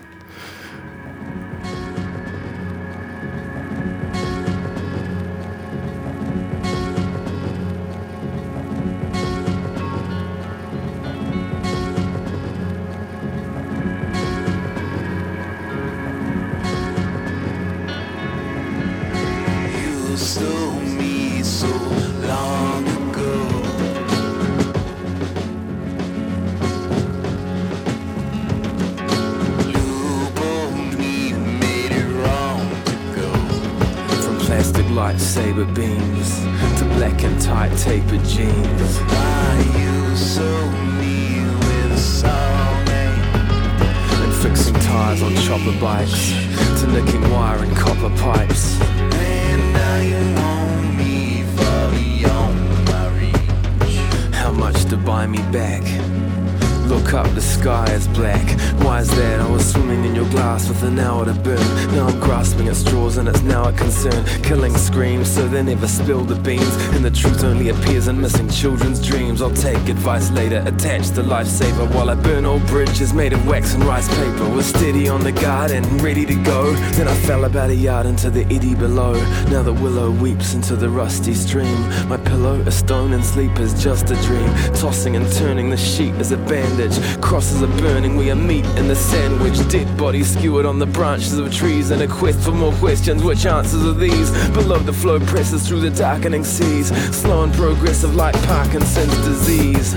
Advice 69.88 70.30
later, 70.30 70.62
attach 70.66 71.08
the 71.08 71.22
lifesaver 71.22 71.92
while 71.94 72.10
I 72.10 72.14
burn 72.14 72.44
old 72.44 72.66
bridges 72.66 73.14
made 73.14 73.32
of 73.32 73.46
wax 73.46 73.74
and 73.74 73.84
rice 73.84 74.08
paper. 74.08 74.48
Was 74.50 74.66
steady 74.66 75.08
on 75.08 75.24
the 75.24 75.32
guard 75.32 75.70
and 75.70 75.86
ready 76.02 76.26
to 76.26 76.34
go. 76.44 76.72
Then 76.92 77.08
I 77.08 77.14
fell 77.14 77.44
about 77.44 77.70
a 77.70 77.74
yard 77.74 78.06
into 78.06 78.30
the 78.30 78.44
eddy 78.54 78.74
below. 78.74 79.14
Now 79.48 79.62
the 79.62 79.72
willow 79.72 80.10
weeps 80.10 80.54
into 80.54 80.76
the 80.76 80.90
rusty 80.90 81.34
stream. 81.34 81.80
My 82.08 82.17
pillow, 82.38 82.60
a 82.66 82.70
stone, 82.70 83.12
and 83.14 83.24
sleep 83.24 83.58
is 83.58 83.82
just 83.82 84.10
a 84.10 84.16
dream. 84.22 84.48
Tossing 84.74 85.16
and 85.16 85.30
turning 85.32 85.70
the 85.70 85.76
sheet 85.76 86.14
is 86.14 86.30
a 86.30 86.36
bandage. 86.36 86.96
Crosses 87.20 87.62
are 87.62 87.78
burning, 87.78 88.16
we 88.16 88.30
are 88.30 88.36
meat 88.36 88.64
in 88.78 88.86
the 88.86 88.94
sandwich. 88.94 89.56
Dead 89.68 89.88
bodies 89.96 90.32
skewered 90.34 90.64
on 90.64 90.78
the 90.78 90.86
branches 90.86 91.36
of 91.38 91.52
trees. 91.52 91.90
In 91.90 92.00
a 92.02 92.06
quest 92.06 92.38
for 92.40 92.52
more 92.52 92.72
questions, 92.74 93.22
which 93.24 93.44
answers 93.44 93.84
are 93.84 93.92
these? 93.92 94.30
Below 94.50 94.78
the 94.78 94.92
flow 94.92 95.18
presses 95.18 95.66
through 95.66 95.80
the 95.80 95.90
darkening 95.90 96.44
seas. 96.44 96.88
Slow 97.16 97.42
and 97.42 97.52
progressive 97.52 98.14
like 98.14 98.34
Parkinson's 98.44 99.16
disease. 99.24 99.94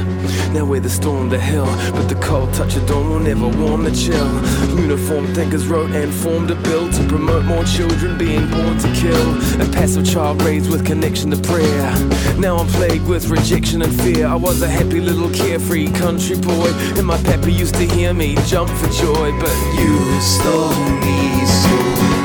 Now 0.54 0.66
we're 0.66 0.82
the 0.82 0.89
storm, 0.89 1.30
the 1.30 1.39
hill. 1.39 1.70
But 1.92 2.08
the 2.08 2.16
cold 2.16 2.54
touch 2.54 2.76
of 2.76 2.88
dawn 2.88 3.10
will 3.10 3.20
never 3.20 3.48
warm 3.48 3.84
the 3.84 3.92
chill. 3.92 4.32
Uniform 4.80 5.28
thinkers 5.36 5.68
wrote 5.68 5.92
and 5.92 6.12
formed 6.12 6.50
a 6.50 6.56
bill 6.56 6.92
to 6.92 7.08
promote 7.08 7.46
more 7.46 7.64
children 7.66 8.18
being 8.18 8.50
born 8.50 8.78
to 8.80 8.92
kill. 8.94 9.62
A 9.62 9.72
passive 9.72 10.06
child 10.06 10.42
raised 10.42 10.72
with 10.72 10.86
connection 10.86 11.30
to 11.32 11.38
prayer. 11.38 11.92
Now 12.38 12.58
I'm 12.58 12.68
plagued 12.68 13.08
with 13.08 13.30
rejection 13.30 13.82
and 13.82 13.94
fear. 14.02 14.28
I 14.28 14.36
was 14.36 14.62
a 14.62 14.68
happy 14.68 15.00
little 15.00 15.30
carefree 15.30 15.92
country 15.92 16.38
boy. 16.38 16.72
And 16.98 17.06
my 17.06 17.18
pappy 17.24 17.54
used 17.54 17.76
to 17.76 17.86
hear 17.86 18.14
me 18.14 18.36
jump 18.48 18.70
for 18.70 18.90
joy. 18.90 19.32
But 19.40 19.56
you 19.78 20.22
stole 20.22 20.74
me 21.02 21.46
so 21.46 22.21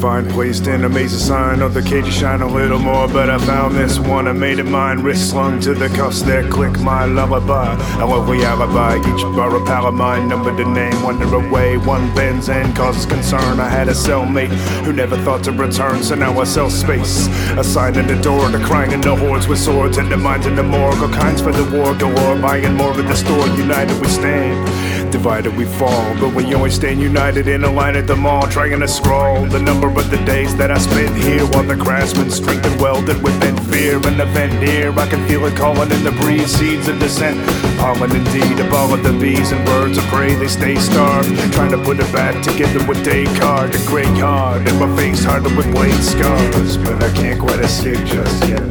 find 0.00 0.30
placed 0.30 0.68
in 0.68 0.84
a 0.84 0.88
maze 0.88 1.12
of 1.12 1.20
sign 1.20 1.60
of 1.60 1.74
the 1.74 1.82
cage 1.82 2.12
shine 2.12 2.40
a 2.40 2.46
little 2.46 2.78
more, 2.78 3.08
but 3.08 3.28
I 3.28 3.38
found 3.38 3.74
this 3.74 3.98
one. 3.98 4.28
I 4.28 4.32
made 4.32 4.60
it 4.60 4.64
mine, 4.64 5.02
wrist 5.02 5.30
slung 5.30 5.60
to 5.60 5.74
the 5.74 5.88
cuffs 5.88 6.22
that 6.22 6.50
click 6.50 6.78
my 6.80 7.04
lullaby. 7.04 7.74
A 8.00 8.06
lovely 8.06 8.44
alibi, 8.44 8.96
each 8.98 9.22
bar 9.34 9.56
a 9.56 9.64
pal 9.64 9.86
of 9.86 9.94
mine, 9.94 10.28
numbered 10.28 10.56
the 10.56 10.64
name, 10.64 11.02
wonder 11.02 11.26
away. 11.34 11.78
One 11.78 12.14
bends 12.14 12.48
and 12.48 12.76
causes 12.76 13.06
concern. 13.06 13.58
I 13.58 13.68
had 13.68 13.88
a 13.88 13.92
cellmate 13.94 14.52
who 14.84 14.92
never 14.92 15.16
thought 15.18 15.42
to 15.44 15.52
return, 15.52 16.02
so 16.02 16.14
now 16.14 16.38
I 16.38 16.44
sell 16.44 16.70
space. 16.70 17.26
A 17.56 17.64
sign 17.64 17.96
in 17.96 18.06
the 18.06 18.20
door, 18.22 18.48
the 18.50 18.58
crying 18.58 18.92
in 18.92 19.00
the 19.00 19.16
hordes 19.16 19.48
with 19.48 19.58
swords 19.58 19.98
and 19.98 20.10
the 20.10 20.16
minds 20.16 20.46
in 20.46 20.54
the 20.54 20.62
morgue. 20.62 21.02
All 21.02 21.08
kinds 21.08 21.40
for 21.40 21.52
the 21.52 21.64
war 21.76 21.94
galore, 21.94 22.38
buying 22.40 22.74
more 22.74 22.90
of 22.90 22.96
the 22.96 23.16
store. 23.16 23.46
United 23.56 24.00
we 24.00 24.08
stand, 24.08 25.07
divided 25.18 25.56
we 25.56 25.64
fall. 25.64 26.14
But 26.20 26.32
we 26.32 26.54
always 26.54 26.74
stand 26.74 27.00
united 27.00 27.48
in 27.48 27.64
a 27.64 27.70
line 27.70 27.96
at 27.96 28.06
the 28.06 28.14
mall, 28.14 28.46
trying 28.46 28.78
to 28.78 28.86
scroll 28.86 29.46
the 29.46 29.58
number 29.58 29.88
of 29.88 30.10
the 30.12 30.18
days 30.24 30.54
that 30.56 30.70
I 30.70 30.78
spent 30.78 31.16
here 31.16 31.44
while 31.50 31.64
the 31.64 31.76
craftsmen 31.76 32.30
strengthened 32.30 32.80
welded 32.80 33.20
within 33.20 33.56
fear. 33.64 33.96
An 34.06 34.20
event 34.20 34.52
near, 34.60 34.92
I 34.92 35.06
can 35.08 35.26
feel 35.26 35.44
it 35.46 35.56
calling 35.56 35.90
in 35.90 36.04
the 36.04 36.12
breeze, 36.12 36.52
seeds 36.56 36.86
of 36.86 37.00
dissent. 37.00 37.38
Pollen 37.80 38.14
indeed, 38.14 38.60
all 38.72 38.94
of 38.94 39.02
the 39.02 39.12
bees 39.12 39.50
and 39.50 39.64
birds 39.66 39.98
of 39.98 40.04
prey, 40.04 40.34
they 40.36 40.46
stay 40.46 40.76
starved. 40.76 41.28
Trying 41.52 41.72
to 41.72 41.82
put 41.82 41.98
it 41.98 42.10
back 42.12 42.40
together 42.44 42.86
with 42.86 43.04
Descartes, 43.04 43.74
a 43.74 43.88
great 43.88 44.14
yard, 44.16 44.68
and 44.68 44.78
my 44.78 44.88
face 44.96 45.24
hardened 45.24 45.56
with 45.56 45.70
blade 45.72 46.02
scars. 46.12 46.76
But 46.76 47.02
I 47.02 47.10
can't 47.12 47.40
quite 47.40 47.58
escape 47.58 48.04
just 48.06 48.46
yet. 48.46 48.70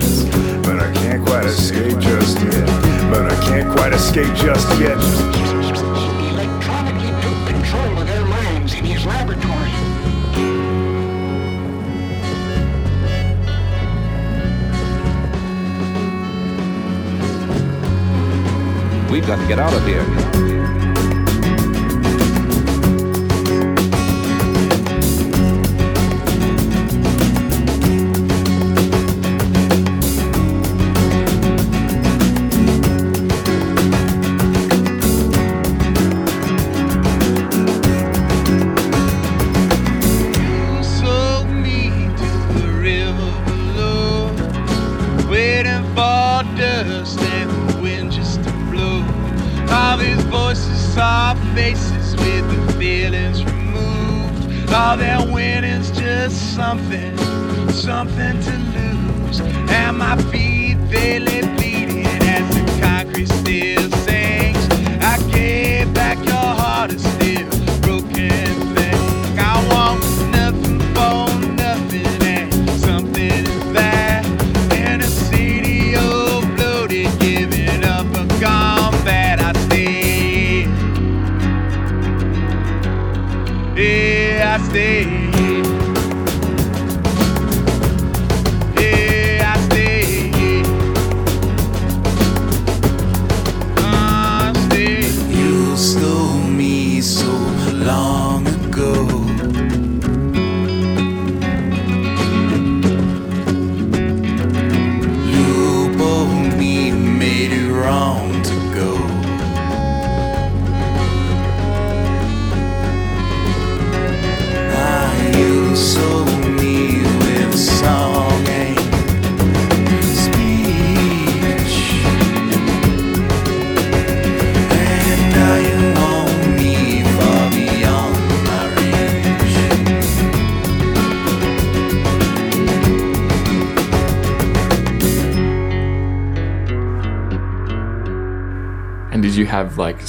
But 0.63 0.79
I 0.79 0.89
can't 0.93 1.25
quite 1.25 1.45
escape 1.45 1.99
just 1.99 2.39
yet. 2.39 2.67
But 3.11 3.25
I 3.33 3.35
can't 3.47 3.69
quite 3.75 3.91
escape 3.91 4.33
just 4.35 4.69
yet. 4.79 5.56
We've 19.11 19.25
got 19.25 19.39
to 19.41 19.47
get 19.47 19.57
out 19.57 19.73
of 19.73 19.85
here. 19.85 20.86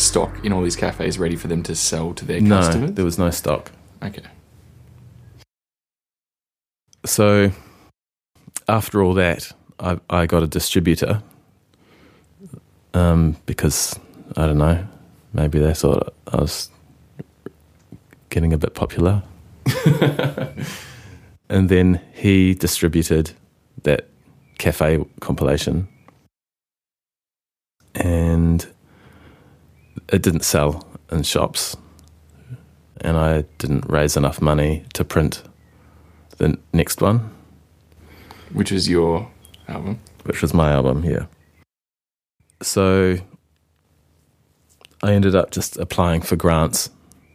Stock 0.09 0.45
in 0.45 0.53
all 0.53 0.63
these 0.63 0.77
cafes 0.77 1.19
ready 1.19 1.37
for 1.37 1.49
them 1.49 1.63
to 1.65 1.75
sell 1.75 2.15
to 2.15 2.25
their 2.25 2.41
No, 2.41 2.57
customers? 2.57 2.93
there 2.93 3.05
was 3.05 3.19
no 3.19 3.31
stock. 3.31 3.71
Okay. 4.03 4.23
So 7.05 7.53
after 8.69 9.03
all 9.03 9.15
that, 9.15 9.53
I, 9.79 9.99
I 10.11 10.27
got 10.27 10.43
a 10.43 10.47
distributor 10.47 11.23
um, 12.95 13.37
because 13.47 13.99
I 14.37 14.47
don't 14.47 14.59
know, 14.59 14.87
maybe 15.33 15.59
they 15.59 15.75
thought 15.75 16.13
I 16.33 16.37
was 16.37 16.71
getting 18.31 18.53
a 18.53 18.59
bit 18.59 18.75
popular. 18.75 19.23
and 21.49 21.69
then 21.69 22.01
he 22.13 22.55
distributed 22.55 23.33
that 23.85 24.09
cafe 24.59 25.05
compilation. 25.21 25.89
And 27.95 28.67
it 30.09 30.23
didn't 30.23 30.45
sell 30.45 30.87
in 31.11 31.23
shops. 31.23 31.77
And 33.01 33.17
I 33.17 33.43
didn't 33.59 33.89
raise 33.89 34.17
enough 34.17 34.41
money 34.41 34.85
to 34.95 35.05
print 35.05 35.43
the 36.39 36.59
next 36.73 37.01
one. 37.01 37.31
Which 38.53 38.73
is 38.73 38.89
your 38.89 39.31
album? 39.69 40.01
Which 40.25 40.43
was 40.43 40.53
my 40.53 40.73
album, 40.73 41.05
yeah. 41.05 41.27
So 42.61 43.19
I 45.03 45.13
ended 45.13 45.35
up 45.37 45.53
just 45.53 45.77
applying 45.77 46.23
for 46.23 46.35
grants 46.35 46.91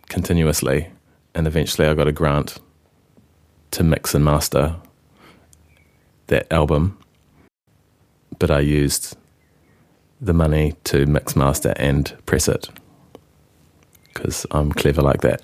continuously. 0.09 0.89
And 1.33 1.47
eventually 1.47 1.87
I 1.87 1.93
got 1.93 2.07
a 2.07 2.11
grant 2.11 2.59
to 3.71 3.83
mix 3.83 4.13
and 4.13 4.25
master 4.25 4.75
that 6.27 6.51
album. 6.51 6.97
But 8.37 8.51
I 8.51 8.59
used 8.59 9.15
the 10.23 10.33
money 10.33 10.73
to 10.85 11.05
mix, 11.05 11.35
master, 11.35 11.73
and 11.75 12.15
press 12.25 12.47
it 12.47 12.69
because 14.13 14.45
I'm 14.51 14.71
clever 14.71 15.01
like 15.01 15.21
that. 15.21 15.41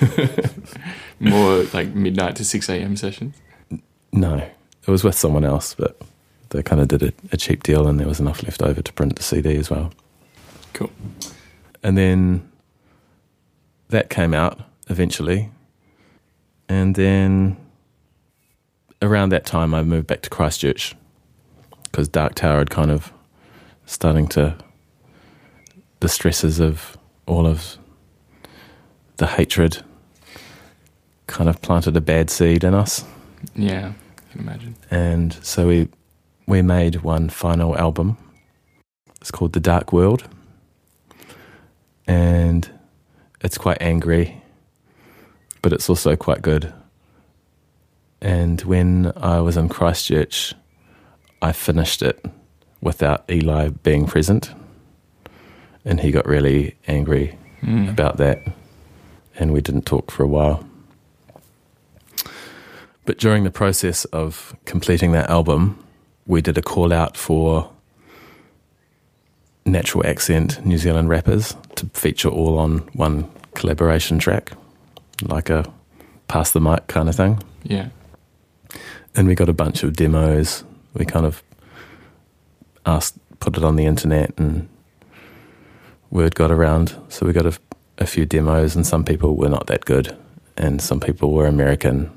More 1.20 1.64
like 1.74 1.94
midnight 1.94 2.36
to 2.36 2.44
6 2.44 2.68
a.m. 2.68 2.96
sessions? 2.96 3.36
No, 4.12 4.36
it 4.36 4.90
was 4.90 5.04
with 5.04 5.16
someone 5.16 5.44
else, 5.44 5.74
but 5.74 6.00
they 6.50 6.62
kind 6.62 6.80
of 6.80 6.88
did 6.88 7.02
a, 7.02 7.12
a 7.32 7.36
cheap 7.36 7.62
deal 7.62 7.86
and 7.86 7.98
there 7.98 8.08
was 8.08 8.20
enough 8.20 8.42
left 8.42 8.62
over 8.62 8.80
to 8.80 8.92
print 8.92 9.16
the 9.16 9.22
CD 9.22 9.56
as 9.56 9.70
well. 9.70 9.92
Cool. 10.72 10.90
And 11.82 11.98
then 11.98 12.48
that 13.88 14.08
came 14.08 14.32
out 14.34 14.60
eventually. 14.88 15.50
And 16.68 16.94
then 16.94 17.56
around 19.02 19.28
that 19.30 19.44
time, 19.44 19.74
I 19.74 19.82
moved 19.82 20.06
back 20.06 20.22
to 20.22 20.30
Christchurch 20.30 20.94
because 21.84 22.08
Dark 22.08 22.34
Tower 22.34 22.58
had 22.58 22.70
kind 22.70 22.90
of 22.90 23.12
starting 23.86 24.26
to 24.28 24.56
the 26.00 26.08
stresses 26.08 26.60
of 26.60 26.98
all 27.26 27.46
of 27.46 27.78
the 29.16 29.26
hatred 29.26 29.82
kind 31.26 31.48
of 31.48 31.60
planted 31.62 31.96
a 31.96 32.00
bad 32.00 32.30
seed 32.30 32.64
in 32.64 32.74
us. 32.74 33.04
Yeah, 33.54 33.92
I 34.18 34.32
can 34.32 34.40
imagine. 34.40 34.76
And 34.90 35.32
so 35.42 35.68
we 35.68 35.88
we 36.46 36.62
made 36.62 36.96
one 36.96 37.28
final 37.28 37.76
album. 37.78 38.18
It's 39.20 39.30
called 39.30 39.54
The 39.54 39.60
Dark 39.60 39.92
World. 39.92 40.28
And 42.06 42.70
it's 43.40 43.56
quite 43.56 43.78
angry, 43.80 44.42
but 45.62 45.72
it's 45.72 45.88
also 45.88 46.16
quite 46.16 46.42
good. 46.42 46.72
And 48.20 48.60
when 48.62 49.12
I 49.16 49.40
was 49.40 49.56
in 49.56 49.70
Christchurch, 49.70 50.54
I 51.40 51.52
finished 51.52 52.02
it 52.02 52.24
without 52.84 53.24
Eli 53.28 53.70
being 53.82 54.06
present. 54.06 54.52
And 55.84 56.00
he 56.00 56.10
got 56.12 56.26
really 56.26 56.76
angry 56.86 57.36
Mm. 57.62 57.88
about 57.88 58.18
that. 58.18 58.38
And 59.38 59.52
we 59.52 59.60
didn't 59.62 59.86
talk 59.86 60.10
for 60.10 60.22
a 60.22 60.28
while. 60.28 60.62
But 63.06 63.18
during 63.18 63.44
the 63.44 63.50
process 63.50 64.04
of 64.06 64.54
completing 64.66 65.12
that 65.12 65.28
album, 65.30 65.78
we 66.26 66.40
did 66.42 66.56
a 66.58 66.62
call 66.62 66.92
out 66.92 67.16
for 67.16 67.70
natural 69.66 70.06
accent 70.06 70.64
New 70.64 70.78
Zealand 70.78 71.08
rappers 71.08 71.56
to 71.76 71.86
feature 71.94 72.28
all 72.28 72.58
on 72.58 72.78
one 72.92 73.28
collaboration 73.54 74.18
track, 74.18 74.52
like 75.22 75.48
a 75.50 75.64
pass 76.28 76.52
the 76.52 76.60
mic 76.60 76.86
kind 76.86 77.08
of 77.08 77.14
thing. 77.14 77.42
Yeah. 77.62 77.88
And 79.16 79.26
we 79.28 79.34
got 79.34 79.48
a 79.48 79.52
bunch 79.54 79.82
of 79.82 79.94
demos. 79.94 80.64
We 80.94 81.04
kind 81.04 81.24
of 81.26 81.42
asked, 82.86 83.16
put 83.40 83.56
it 83.56 83.64
on 83.64 83.76
the 83.76 83.86
internet, 83.86 84.32
and 84.38 84.68
word 86.10 86.34
got 86.34 86.50
around. 86.50 86.96
So 87.08 87.26
we 87.26 87.32
got 87.32 87.46
a, 87.46 87.58
a 87.98 88.06
few 88.06 88.26
demos, 88.26 88.76
and 88.76 88.86
some 88.86 89.04
people 89.04 89.36
were 89.36 89.48
not 89.48 89.66
that 89.66 89.84
good, 89.84 90.16
and 90.56 90.80
some 90.80 91.00
people 91.00 91.32
were 91.32 91.46
American. 91.46 92.10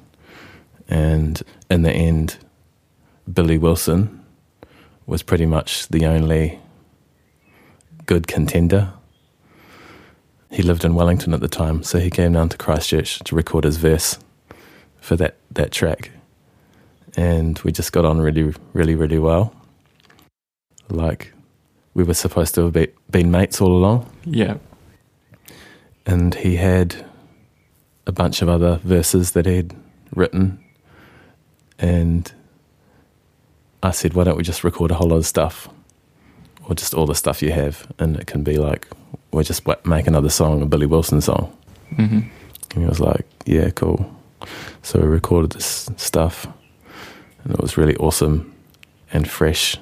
And 0.88 1.41
in 1.70 1.82
the 1.82 1.91
end, 1.91 2.38
Billy 3.32 3.57
Wilson 3.57 4.24
was 5.05 5.24
pretty 5.24 5.45
much 5.45 5.88
the 5.88 6.05
only 6.05 6.59
good 8.05 8.28
contender. 8.28 8.93
He 10.49 10.63
lived 10.63 10.86
in 10.86 10.95
Wellington 10.95 11.34
at 11.34 11.41
the 11.41 11.47
time, 11.47 11.84
so 11.84 11.99
he 11.99 12.09
came 12.09 12.34
down 12.34 12.49
to 12.49 12.57
Christchurch 12.57 13.20
to 13.20 13.36
record 13.36 13.65
his 13.65 13.78
verse 13.78 14.18
for 15.01 15.15
that, 15.18 15.36
that 15.51 15.72
track. 15.72 16.11
And 17.18 17.59
we 17.59 17.72
just 17.72 17.91
got 17.91 18.05
on 18.05 18.20
really, 18.20 18.53
really, 18.74 18.95
really 18.95 19.20
well. 19.20 19.53
Like 20.90 21.34
we 21.94 22.04
were 22.04 22.14
supposed 22.14 22.56
to 22.56 22.66
have 22.66 22.74
be, 22.74 22.88
been 23.10 23.32
mates 23.32 23.62
all 23.62 23.76
along. 23.76 24.10
Yeah. 24.26 24.58
And 26.06 26.36
he 26.36 26.56
had 26.56 27.06
a 28.06 28.12
bunch 28.12 28.42
of 28.42 28.48
other 28.48 28.80
verses 28.84 29.32
that 29.32 29.46
he'd 29.46 29.74
written. 30.16 30.64
And 31.78 32.32
I 33.84 33.92
said, 33.92 34.14
why 34.14 34.24
don't 34.24 34.38
we 34.38 34.44
just 34.44 34.64
record 34.64 34.92
a 34.92 34.96
whole 34.96 35.10
lot 35.10 35.18
of 35.18 35.26
stuff? 35.26 35.70
Or 36.68 36.76
just 36.76 36.94
all 36.94 37.06
the 37.06 37.16
stuff 37.16 37.42
you 37.42 37.52
have. 37.52 37.92
And 38.00 38.16
it 38.18 38.28
can 38.28 38.44
be 38.44 38.58
like, 38.58 38.88
we'll 39.32 39.44
just 39.44 39.68
make 39.86 40.08
another 40.08 40.30
song, 40.30 40.62
a 40.62 40.66
Billy 40.66 40.86
Wilson 40.86 41.22
song. 41.22 41.56
hmm 41.96 42.20
And 42.72 42.84
he 42.84 42.86
was 42.86 43.00
like, 43.00 43.26
yeah, 43.46 43.70
cool. 43.72 44.10
So 44.82 45.00
we 45.00 45.08
recorded 45.08 45.52
this 45.52 45.90
stuff. 45.98 46.48
And 47.44 47.54
it 47.54 47.62
was 47.62 47.78
really 47.78 47.96
awesome 47.98 48.54
and 49.12 49.28
fresh. 49.28 49.78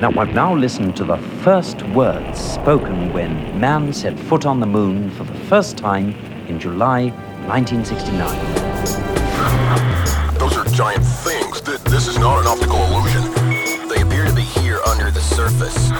Now, 0.00 0.08
now 0.10 0.54
listened 0.54 0.96
to 0.96 1.04
the 1.04 1.18
first 1.44 1.82
words 1.88 2.38
spoken 2.40 3.12
when 3.12 3.58
man 3.60 3.92
set 3.92 4.18
foot 4.18 4.46
on 4.46 4.58
the 4.60 4.66
moon 4.66 5.10
for 5.10 5.24
the 5.24 5.34
first 5.50 5.76
time 5.76 6.14
in 6.48 6.58
July 6.58 7.08
1969. 7.46 10.38
Those 10.38 10.56
are 10.56 10.64
giant 10.74 11.04
things. 11.04 11.60
Th- 11.60 11.78
This 11.80 12.06
is 12.08 12.18
not 12.18 12.40
an 12.40 12.46
optical 12.46 12.76
illusion. 12.86 13.30
They 13.88 14.00
appear 14.02 14.24
to 14.26 14.32
be 14.34 14.42
here 14.42 14.80
under 14.88 15.10
the 15.10 15.20
surface. 15.20 15.90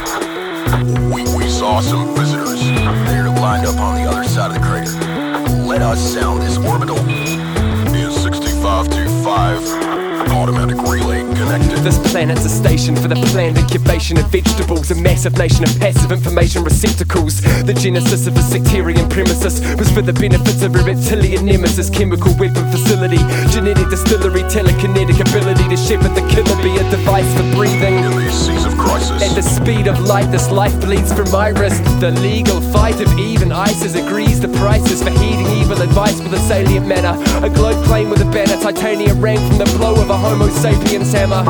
We, 1.13 1.23
we 1.37 1.49
saw 1.51 1.81
some 1.81 2.15
visitors. 2.17 2.63
They're 2.65 3.29
lined 3.29 3.67
up 3.67 3.77
on 3.79 3.97
the 4.03 4.09
other 4.11 4.25
side 4.25 4.57
of 4.57 4.61
the 4.61 4.67
crater. 4.67 4.93
Let 5.67 5.83
us 5.83 6.01
sound 6.01 6.41
this 6.43 6.57
orbital. 6.59 6.97
Is 7.95 8.15
6525. 8.23 10.10
Automatic 10.31 10.79
relay 10.83 11.21
connected. 11.35 11.79
This 11.83 11.99
planet's 12.13 12.45
a 12.45 12.49
station 12.49 12.95
for 12.95 13.09
the 13.09 13.17
planned 13.33 13.59
incubation 13.59 14.19
of 14.19 14.27
vegetables, 14.31 14.91
a 14.91 14.95
massive 14.95 15.37
nation 15.37 15.65
of 15.65 15.79
passive 15.81 16.13
information 16.13 16.63
receptacles. 16.63 17.41
The 17.65 17.75
genesis 17.75 18.27
of 18.27 18.37
a 18.37 18.43
sectarian 18.43 19.09
premises 19.09 19.61
was 19.77 19.91
for 19.91 20.03
the 20.03 20.13
benefits 20.13 20.63
of 20.63 20.75
a 20.77 20.83
reptilian 20.83 21.45
nemesis, 21.45 21.91
chemical 21.91 22.33
weapon 22.39 22.71
facility, 22.71 23.19
genetic 23.51 23.89
distillery, 23.91 24.43
telekinetic 24.45 25.21
ability 25.21 25.69
to 25.69 25.77
shepherd 25.77 26.15
the 26.15 26.23
killer, 26.31 26.57
be 26.63 26.77
a 26.79 26.85
device 26.91 27.29
for 27.37 27.45
breathing. 27.57 27.99
In 27.99 28.17
these 28.19 28.33
seas 28.33 28.65
of 28.65 28.77
crisis. 28.79 29.23
At 29.23 29.35
the 29.35 29.43
speed 29.43 29.89
of 29.89 29.99
light, 30.01 30.31
this 30.31 30.51
life 30.51 30.79
bleeds 30.81 31.13
from 31.13 31.31
my 31.31 31.49
wrist. 31.49 31.83
The 32.01 32.13
legal 32.23 32.61
fight 32.73 33.01
of 33.01 33.19
even 33.19 33.53
ISIS 33.53 33.95
agrees 33.95 34.41
the 34.41 34.49
prices 34.61 35.03
for 35.03 35.11
heeding 35.11 35.49
evil 35.59 35.83
advice 35.83 36.21
with 36.21 36.33
a 36.35 36.41
salient 36.41 36.87
manner. 36.87 37.17
A 37.45 37.51
globe 37.51 37.85
plane 37.85 38.11
with 38.11 38.21
a 38.21 38.31
banner, 38.31 38.57
titanium 38.61 39.21
rang 39.21 39.39
from 39.49 39.59
the 39.59 39.71
blow 39.77 39.95
of 40.01 40.11
a 40.11 40.20
Homo 40.21 40.49
sapiens 40.49 41.13
hammer. 41.13 41.43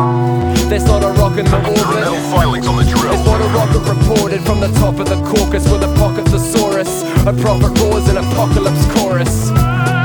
There's 0.68 0.84
not 0.84 1.02
a 1.02 1.08
rock 1.20 1.36
in 1.38 1.44
the 1.44 1.56
orbit. 1.56 2.04
No 2.06 2.14
filings 2.30 2.66
on 2.66 2.76
the 2.76 2.84
drill. 2.84 3.10
There's 3.10 3.26
not 3.26 3.40
a 3.40 3.48
rocket 3.52 3.82
reported 3.82 4.40
from 4.42 4.60
the 4.60 4.68
top 4.78 4.98
of 5.00 5.08
the 5.08 5.16
Caucasus 5.26 5.70
with 5.70 5.82
a 5.82 5.92
pocket 5.98 6.24
thesaurus. 6.28 7.02
A 7.26 7.32
prophet 7.42 7.76
roars 7.80 8.08
an 8.08 8.18
apocalypse 8.18 8.86
chorus. 8.94 9.99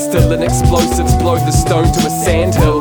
Standstill 0.00 0.32
and 0.32 0.42
explosives 0.42 1.14
blow 1.16 1.36
the 1.36 1.50
stone 1.52 1.84
to 1.92 2.00
a 2.06 2.10
sandhill. 2.24 2.80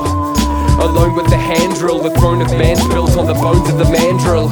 Alone 0.79 1.15
with 1.15 1.27
the 1.29 1.37
hand 1.37 1.75
drill, 1.75 1.99
the 1.99 2.11
throne 2.11 2.41
of 2.41 2.49
man's 2.51 2.79
built 2.87 3.17
on 3.17 3.25
the 3.27 3.33
bones 3.33 3.67
of 3.69 3.77
the 3.77 3.83
mandrill. 3.91 4.47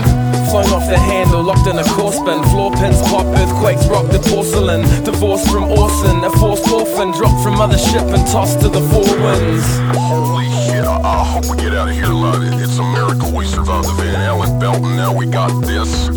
flown 0.51 0.67
off 0.75 0.83
the 0.89 0.97
handle, 0.99 1.41
locked 1.41 1.67
in 1.67 1.79
a 1.79 1.83
core 1.95 2.11
spin. 2.11 2.43
Floor 2.51 2.71
pins 2.73 3.01
pop, 3.03 3.25
earthquakes 3.39 3.87
rock 3.87 4.07
the 4.11 4.19
porcelain. 4.19 4.81
Divorced 5.05 5.49
from 5.49 5.63
Orson, 5.71 6.21
a 6.25 6.29
forced 6.31 6.67
orphan, 6.69 7.11
dropped 7.13 7.41
from 7.41 7.55
mothership 7.55 8.03
and 8.13 8.27
tossed 8.27 8.59
to 8.61 8.67
the 8.67 8.81
four 8.91 9.07
winds. 9.23 9.63
Holy 9.95 10.45
shit, 10.67 10.83
I, 10.83 10.99
I 10.99 11.23
hope 11.23 11.45
we 11.49 11.55
get 11.63 11.73
out 11.73 11.87
of 11.87 11.95
here 11.95 12.11
alive. 12.11 12.43
It- 12.43 12.57
It's 12.67 12.77
a 12.77 12.83
miracle 12.83 13.31
we 13.31 13.45
survived 13.45 13.87
the 13.87 13.93
Van 14.03 14.19
Allen 14.27 14.59
belt 14.59 14.83
and 14.83 14.97
now 14.97 15.13
we 15.15 15.25
got 15.25 15.49
this. 15.65 16.07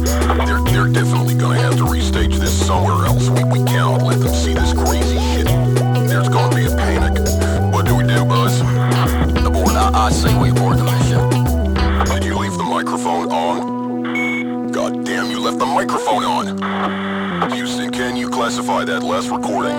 They're, 0.47 0.59
they're 0.75 0.89
definitely 0.93 1.35
gonna 1.35 1.61
have 1.61 1.77
to 1.77 1.85
restage 1.85 2.35
this 2.35 2.51
somewhere 2.67 3.07
else. 3.07 3.29
We, 3.31 3.45
we 3.45 3.59
cannot 3.65 4.03
let 4.03 4.19
them 4.19 4.35
see 4.35 4.53
this 4.55 4.73
crazy 4.75 5.15
shit. 5.17 5.30
Gonna 6.31 6.55
be 6.55 6.67
a 6.67 6.71
panic. 6.71 7.19
What 7.73 7.87
do 7.87 7.97
we 7.97 8.05
do, 8.05 8.25
Buzz? 8.25 8.61
Abort. 9.45 9.75
I, 9.77 9.91
I 9.95 10.11
say 10.11 10.37
we 10.39 10.51
abort 10.51 10.79
the 10.79 10.85
mission. 10.85 12.05
Did 12.07 12.25
you 12.25 12.39
leave 12.39 12.57
the 12.57 12.65
microphone 12.65 13.31
on? 13.33 14.71
God 14.71 15.05
damn, 15.05 15.31
you 15.31 15.41
left 15.41 15.59
the 15.59 15.67
microphone 15.67 16.25
on. 16.25 17.51
Houston, 17.53 17.91
can 17.91 18.17
you 18.17 18.29
classify 18.29 18.85
that 18.85 19.03
last 19.03 19.29
recording? 19.31 19.77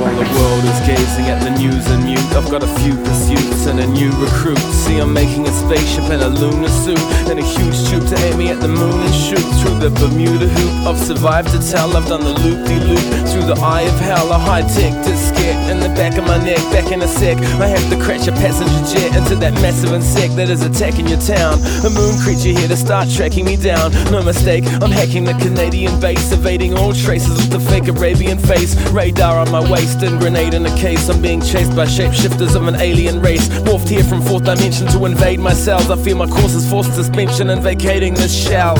While 0.00 0.16
the 0.16 0.24
world 0.32 0.64
is 0.64 0.80
gazing 0.88 1.28
at 1.28 1.44
the 1.44 1.50
news 1.60 1.84
and 1.90 2.02
mute, 2.04 2.32
I've 2.32 2.50
got 2.50 2.62
a 2.62 2.72
few 2.80 2.96
pursuits 3.04 3.66
and 3.66 3.80
a 3.80 3.86
new 3.86 4.08
recruit. 4.16 4.56
See, 4.72 4.96
I'm 4.96 5.12
making 5.12 5.46
a 5.46 5.52
spaceship 5.52 6.08
in 6.08 6.24
a 6.24 6.28
lunar 6.28 6.70
suit 6.70 6.98
and 7.28 7.38
a 7.38 7.44
huge 7.44 7.76
tube 7.84 8.08
to 8.08 8.16
aim 8.24 8.38
me 8.38 8.48
at 8.48 8.60
the 8.60 8.68
moon 8.68 8.96
and 8.96 9.14
shoot 9.14 9.44
through 9.60 9.76
the 9.76 9.90
Bermuda 10.00 10.48
hoop. 10.48 10.88
I've 10.88 10.96
survived 10.96 11.52
to 11.52 11.60
tell, 11.70 11.94
I've 11.94 12.08
done 12.08 12.24
the 12.24 12.32
loop 12.32 12.64
de 12.64 12.80
loop 12.80 13.28
through 13.28 13.44
the 13.44 13.60
eye 13.60 13.82
of 13.82 13.98
hell. 14.00 14.32
A 14.32 14.38
high 14.38 14.62
tech 14.62 14.96
diskette 15.04 15.68
in 15.68 15.80
the 15.80 15.92
back 15.92 16.16
of 16.16 16.24
my 16.24 16.42
neck, 16.42 16.64
back 16.72 16.90
in 16.90 17.02
a 17.02 17.08
sec. 17.08 17.36
I 17.60 17.68
have 17.68 17.84
to 17.90 18.00
crash 18.00 18.26
a 18.26 18.32
passenger 18.32 18.80
jet 18.88 19.14
into 19.14 19.36
that 19.36 19.52
massive 19.60 19.92
insect 19.92 20.34
that 20.36 20.48
is 20.48 20.62
attacking 20.62 21.08
your 21.08 21.20
town. 21.20 21.60
A 21.84 21.90
moon 21.92 22.16
creature 22.24 22.56
here 22.56 22.68
to 22.68 22.76
start 22.76 23.10
tracking 23.10 23.44
me 23.44 23.56
down. 23.56 23.92
No 24.10 24.22
mistake, 24.22 24.64
I'm 24.80 24.90
hacking 24.90 25.24
the 25.24 25.34
Canadian 25.34 26.00
base, 26.00 26.32
evading 26.32 26.72
all 26.78 26.94
traces 26.94 27.36
of 27.44 27.50
the 27.50 27.60
fake 27.60 27.88
Arabian 27.88 28.38
face. 28.38 28.74
Radar 28.92 29.36
on 29.36 29.50
my 29.52 29.60
waist 29.70 29.89
and 29.96 30.18
grenade 30.20 30.54
in 30.54 30.64
a 30.66 30.76
case. 30.76 31.08
I'm 31.08 31.20
being 31.20 31.40
chased 31.40 31.74
by 31.74 31.86
shapeshifters 31.86 32.54
of 32.54 32.66
an 32.66 32.76
alien 32.76 33.20
race. 33.20 33.48
Morphed 33.48 33.88
here 33.88 34.04
from 34.04 34.22
fourth 34.22 34.44
dimension 34.44 34.86
to 34.88 35.04
invade 35.04 35.40
my 35.40 35.52
cells. 35.52 35.90
I 35.90 35.96
feel 35.96 36.16
my 36.16 36.26
course 36.26 36.54
is 36.54 36.68
forced 36.68 36.94
suspension 36.94 37.50
and 37.50 37.62
vacating 37.62 38.14
this 38.14 38.32
shell. 38.32 38.76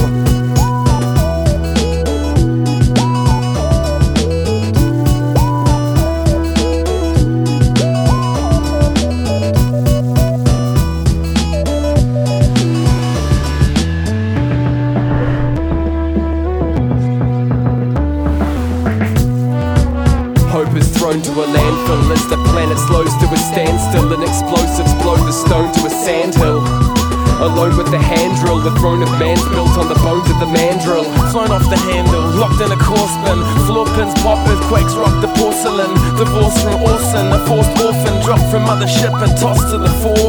Dropped 38.81 38.99
ship 38.99 39.13
and 39.13 39.37
tossed 39.37 39.71
to 39.71 39.79
the 39.79 39.89
four 40.01 40.20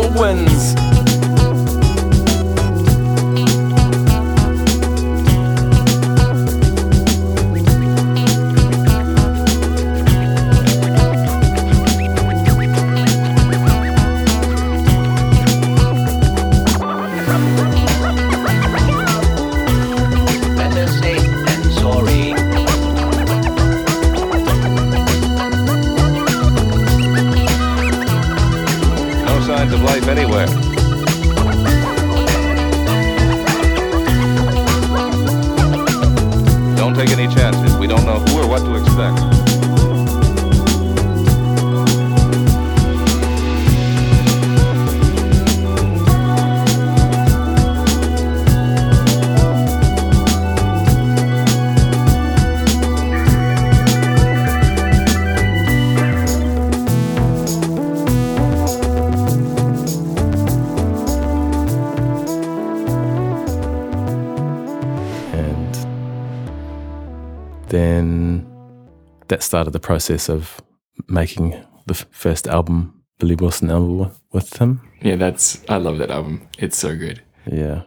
started 69.51 69.71
the 69.71 69.81
process 69.81 70.29
of 70.29 70.61
making 71.09 71.49
the 71.85 71.93
f- 71.93 72.05
first 72.09 72.47
album, 72.47 73.03
Billy 73.19 73.35
Wilson 73.35 73.69
album 73.69 74.09
with, 74.31 74.55
him. 74.55 74.79
Yeah, 75.01 75.17
that's 75.17 75.61
I 75.67 75.75
love 75.75 75.97
that 75.97 76.09
album. 76.09 76.47
It's 76.57 76.77
so 76.77 76.95
good. 76.95 77.21
Yeah. 77.45 77.81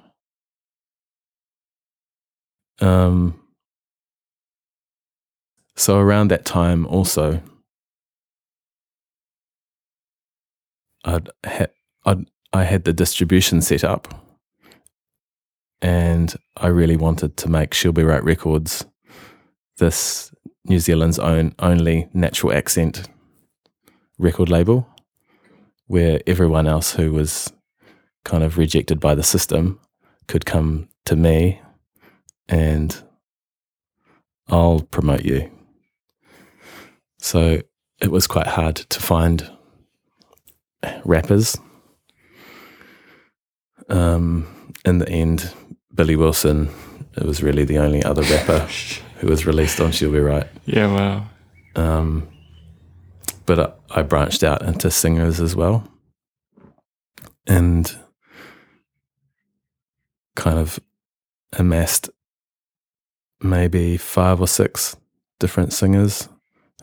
Um. 2.80 3.40
So 5.74 5.98
around 5.98 6.28
that 6.28 6.44
time, 6.44 6.86
also, 6.86 7.40
I'd 11.02 11.30
had 11.44 11.70
I'd, 12.04 12.26
I 12.52 12.64
had 12.64 12.84
the 12.84 12.92
distribution 12.92 13.62
set 13.62 13.84
up, 13.84 14.12
and 15.80 16.34
I 16.58 16.66
really 16.66 16.98
wanted 16.98 17.38
to 17.38 17.48
make 17.48 17.72
She'll 17.72 17.92
Be 17.92 18.04
Right 18.04 18.22
Records 18.22 18.84
this 19.78 20.33
New 20.66 20.78
Zealand's 20.78 21.18
own 21.18 21.54
only 21.58 22.08
natural 22.12 22.52
accent 22.52 23.08
record 24.18 24.48
label, 24.48 24.88
where 25.86 26.20
everyone 26.26 26.66
else 26.66 26.92
who 26.92 27.12
was 27.12 27.52
kind 28.24 28.42
of 28.42 28.56
rejected 28.56 29.00
by 29.00 29.14
the 29.14 29.22
system 29.22 29.78
could 30.26 30.46
come 30.46 30.88
to 31.04 31.16
me 31.16 31.60
and 32.48 33.02
I'll 34.48 34.80
promote 34.80 35.24
you. 35.24 35.50
So 37.18 37.60
it 38.00 38.10
was 38.10 38.26
quite 38.26 38.46
hard 38.46 38.76
to 38.76 39.00
find 39.00 39.50
rappers. 41.04 41.56
Um, 43.88 44.72
in 44.84 44.98
the 44.98 45.08
end, 45.08 45.52
Billy 45.94 46.16
Wilson, 46.16 46.70
it 47.16 47.24
was 47.24 47.42
really 47.42 47.64
the 47.64 47.78
only 47.78 48.02
other 48.02 48.22
rapper 48.22 48.68
who 49.24 49.30
was 49.30 49.46
released 49.46 49.80
on 49.80 49.90
She'll 49.90 50.12
Be 50.12 50.18
Right. 50.18 50.46
Yeah, 50.66 50.92
wow. 50.92 51.26
Um, 51.76 52.28
but 53.46 53.58
I, 53.58 54.00
I 54.00 54.02
branched 54.02 54.44
out 54.44 54.60
into 54.60 54.90
singers 54.90 55.40
as 55.40 55.56
well. 55.56 55.88
And 57.46 57.96
kind 60.36 60.58
of 60.58 60.78
amassed 61.54 62.10
maybe 63.40 63.96
five 63.96 64.42
or 64.42 64.46
six 64.46 64.94
different 65.40 65.72
singers 65.72 66.28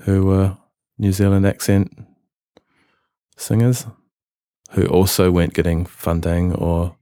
who 0.01 0.25
were 0.25 0.57
New 0.97 1.11
Zealand 1.11 1.45
accent 1.45 1.93
singers 3.37 3.85
who 4.71 4.87
also 4.87 5.29
weren't 5.29 5.53
getting 5.53 5.85
funding 5.85 6.53
or 6.55 6.95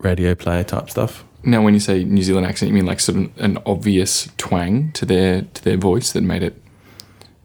radio 0.00 0.34
play 0.34 0.64
type 0.64 0.90
stuff. 0.90 1.24
Now, 1.44 1.62
when 1.62 1.74
you 1.74 1.80
say 1.80 2.04
New 2.04 2.22
Zealand 2.22 2.46
accent, 2.46 2.68
you 2.68 2.74
mean 2.74 2.86
like 2.86 3.00
sort 3.00 3.18
of 3.18 3.30
an 3.38 3.58
obvious 3.66 4.28
twang 4.36 4.92
to 4.92 5.04
their 5.04 5.42
to 5.42 5.64
their 5.64 5.76
voice 5.76 6.12
that 6.12 6.22
made 6.22 6.42
it 6.42 6.62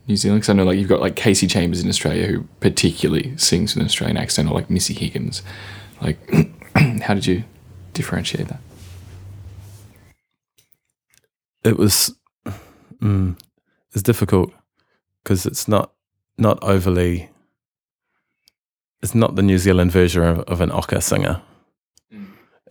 New 0.08 0.16
Zealand? 0.16 0.42
Because 0.42 0.50
I 0.50 0.54
know 0.54 0.66
like 0.66 0.78
you've 0.78 0.90
got 0.90 1.02
like 1.02 1.16
Kasey 1.16 1.50
Chambers 1.50 1.82
in 1.82 1.90
Australia 1.90 2.28
who 2.28 2.44
particularly 2.60 3.36
sings 3.38 3.74
with 3.74 3.82
an 3.82 3.88
Australian 3.88 4.18
accent, 4.18 4.50
or 4.50 4.54
like 4.54 4.70
Missy 4.70 4.94
Higgins. 4.94 5.42
Like, 6.00 6.20
how 7.02 7.16
did 7.16 7.26
you 7.26 7.44
differentiate 7.94 8.50
that? 8.50 8.60
It 11.64 11.78
was 11.78 12.16
mm, 13.02 13.36
it's 13.94 14.04
difficult 14.04 14.54
because 15.24 15.46
it's 15.48 15.68
not 15.68 15.92
not 16.38 16.60
overly. 16.62 17.30
It's 19.02 19.16
not 19.16 19.36
the 19.36 19.44
New 19.44 19.58
Zealand 19.58 19.92
version 19.92 20.24
of, 20.24 20.40
of 20.42 20.62
an 20.62 20.72
Oka 20.72 21.02
singer. 21.02 21.42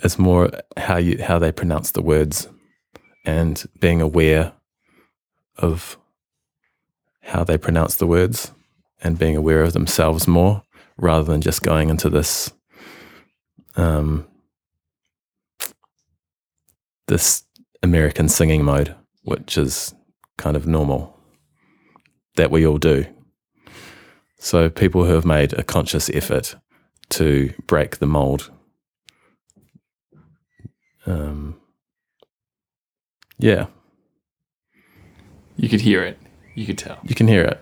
It's 0.04 0.18
more 0.18 0.50
how 0.76 0.96
you 0.96 1.22
how 1.22 1.38
they 1.38 1.52
pronounce 1.52 1.90
the 1.90 2.02
words 2.02 2.48
and 3.24 3.64
being 3.80 4.00
aware 4.00 4.52
of 5.56 5.98
how 7.22 7.44
they 7.44 7.58
pronounce 7.58 7.96
the 7.96 8.06
words 8.06 8.52
and 9.02 9.18
being 9.18 9.36
aware 9.36 9.62
of 9.62 9.72
themselves 9.72 10.28
more 10.28 10.62
rather 10.96 11.24
than 11.24 11.40
just 11.40 11.62
going 11.62 11.90
into 11.90 12.08
this 12.08 12.52
um, 13.76 14.26
this 17.08 17.44
American 17.82 18.28
singing 18.28 18.64
mode, 18.64 18.94
which 19.22 19.58
is 19.58 19.94
kind 20.38 20.56
of 20.56 20.66
normal 20.66 21.18
that 22.36 22.50
we 22.50 22.66
all 22.66 22.78
do. 22.78 23.06
So 24.38 24.68
people 24.68 25.04
who 25.04 25.12
have 25.12 25.24
made 25.24 25.52
a 25.54 25.62
conscious 25.62 26.10
effort 26.10 26.54
to 27.10 27.52
break 27.66 27.98
the 27.98 28.06
mold, 28.06 28.50
um, 31.06 31.56
yeah, 33.38 33.66
You 35.56 35.68
could 35.68 35.80
hear 35.80 36.02
it. 36.02 36.18
You 36.54 36.66
could 36.66 36.78
tell. 36.78 36.98
you 37.04 37.14
can 37.14 37.28
hear 37.28 37.44
it. 37.44 37.60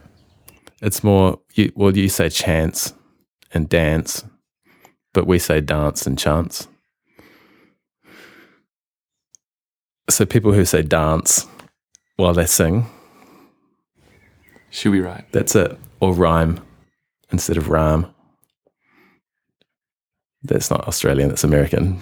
It's 0.80 1.02
more, 1.02 1.40
you, 1.54 1.72
well, 1.74 1.96
you 1.96 2.08
say 2.08 2.28
chance 2.28 2.92
and 3.52 3.68
dance, 3.68 4.24
but 5.12 5.26
we 5.26 5.38
say 5.38 5.60
dance 5.60 6.06
and 6.06 6.18
chance. 6.18 6.68
So 10.10 10.26
people 10.26 10.52
who 10.52 10.64
say 10.64 10.82
dance 10.82 11.46
while 12.16 12.34
they 12.34 12.46
sing, 12.46 12.86
Should 14.70 14.92
we 14.92 15.00
right. 15.00 15.24
that's 15.32 15.54
it. 15.56 15.78
Or 16.00 16.12
rhyme 16.12 16.60
instead 17.32 17.56
of 17.56 17.68
rhyme. 17.70 18.06
That's 20.42 20.70
not 20.70 20.86
Australian, 20.86 21.30
that's 21.30 21.42
American. 21.44 22.00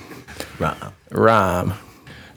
Rhyme. 0.58 0.92
Rhyme. 1.12 1.74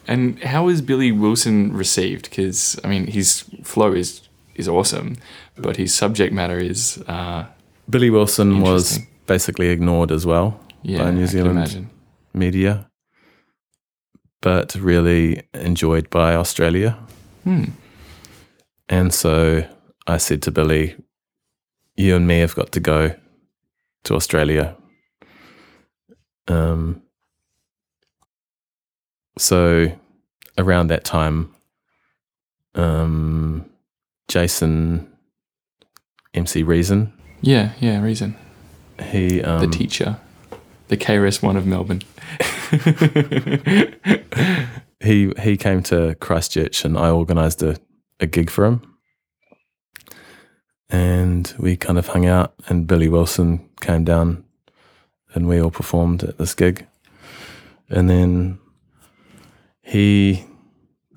And 0.08 0.40
how 0.44 0.68
is 0.70 0.82
Billy 0.82 1.12
Wilson 1.12 1.74
received? 1.74 2.30
Because 2.30 2.80
I 2.84 2.88
mean, 2.88 3.08
his 3.08 3.44
flow 3.64 3.94
is 3.94 4.22
is 4.56 4.68
awesome, 4.68 5.16
but 5.58 5.78
his 5.78 5.94
subject 5.94 6.34
matter 6.34 6.60
is 6.60 7.04
uh, 7.08 7.46
Billy 7.90 8.10
Wilson 8.10 8.62
was 8.62 9.00
basically 9.26 9.68
ignored 9.70 10.12
as 10.12 10.26
well 10.26 10.60
Yeah, 10.84 11.04
by 11.04 11.12
New 11.12 11.28
Zealand 11.28 11.90
media, 12.34 12.90
but 14.42 14.76
really 14.76 15.42
enjoyed 15.54 16.10
by 16.10 16.36
Australia. 16.36 16.98
Hmm. 17.44 17.66
And 18.88 19.14
so 19.14 19.66
I 20.08 20.18
said 20.18 20.42
to 20.44 20.52
Billy, 20.52 20.96
You 21.96 22.16
and 22.16 22.28
me 22.28 22.40
have 22.40 22.56
got 22.56 22.72
to 22.74 22.80
go 22.80 23.16
to 24.04 24.16
Australia. 24.16 24.76
Um, 26.48 27.02
so 29.38 29.92
around 30.58 30.88
that 30.88 31.04
time, 31.04 31.54
um, 32.76 33.70
Jason 34.28 35.12
MC 36.34 36.64
Reason, 36.64 37.14
yeah, 37.42 37.74
yeah. 37.80 38.02
Reason 38.02 38.36
he 39.02 39.42
um, 39.42 39.60
the 39.60 39.68
teacher, 39.68 40.18
the 40.88 40.98
KRS-One 40.98 41.58
of 41.58 41.66
Melbourne. 41.66 42.02
he 45.00 45.32
he 45.40 45.58
came 45.58 45.84
to 45.84 46.16
Christchurch 46.16 46.86
and 46.86 46.98
I 46.98 47.10
organised 47.10 47.64
a, 47.64 47.80
a 48.20 48.26
gig 48.26 48.50
for 48.50 48.66
him. 48.66 48.82
And 50.90 51.54
we 51.58 51.78
kind 51.78 51.98
of 51.98 52.08
hung 52.08 52.26
out 52.26 52.54
and 52.68 52.88
Billy 52.88 53.10
Wilson 53.10 53.68
came 53.82 54.04
down 54.04 54.44
and 55.34 55.48
we 55.48 55.60
all 55.60 55.72
performed 55.72 56.24
at 56.24 56.38
this 56.38 56.54
gig. 56.54 56.86
And 57.90 58.10
then 58.10 58.60
he 59.86 60.44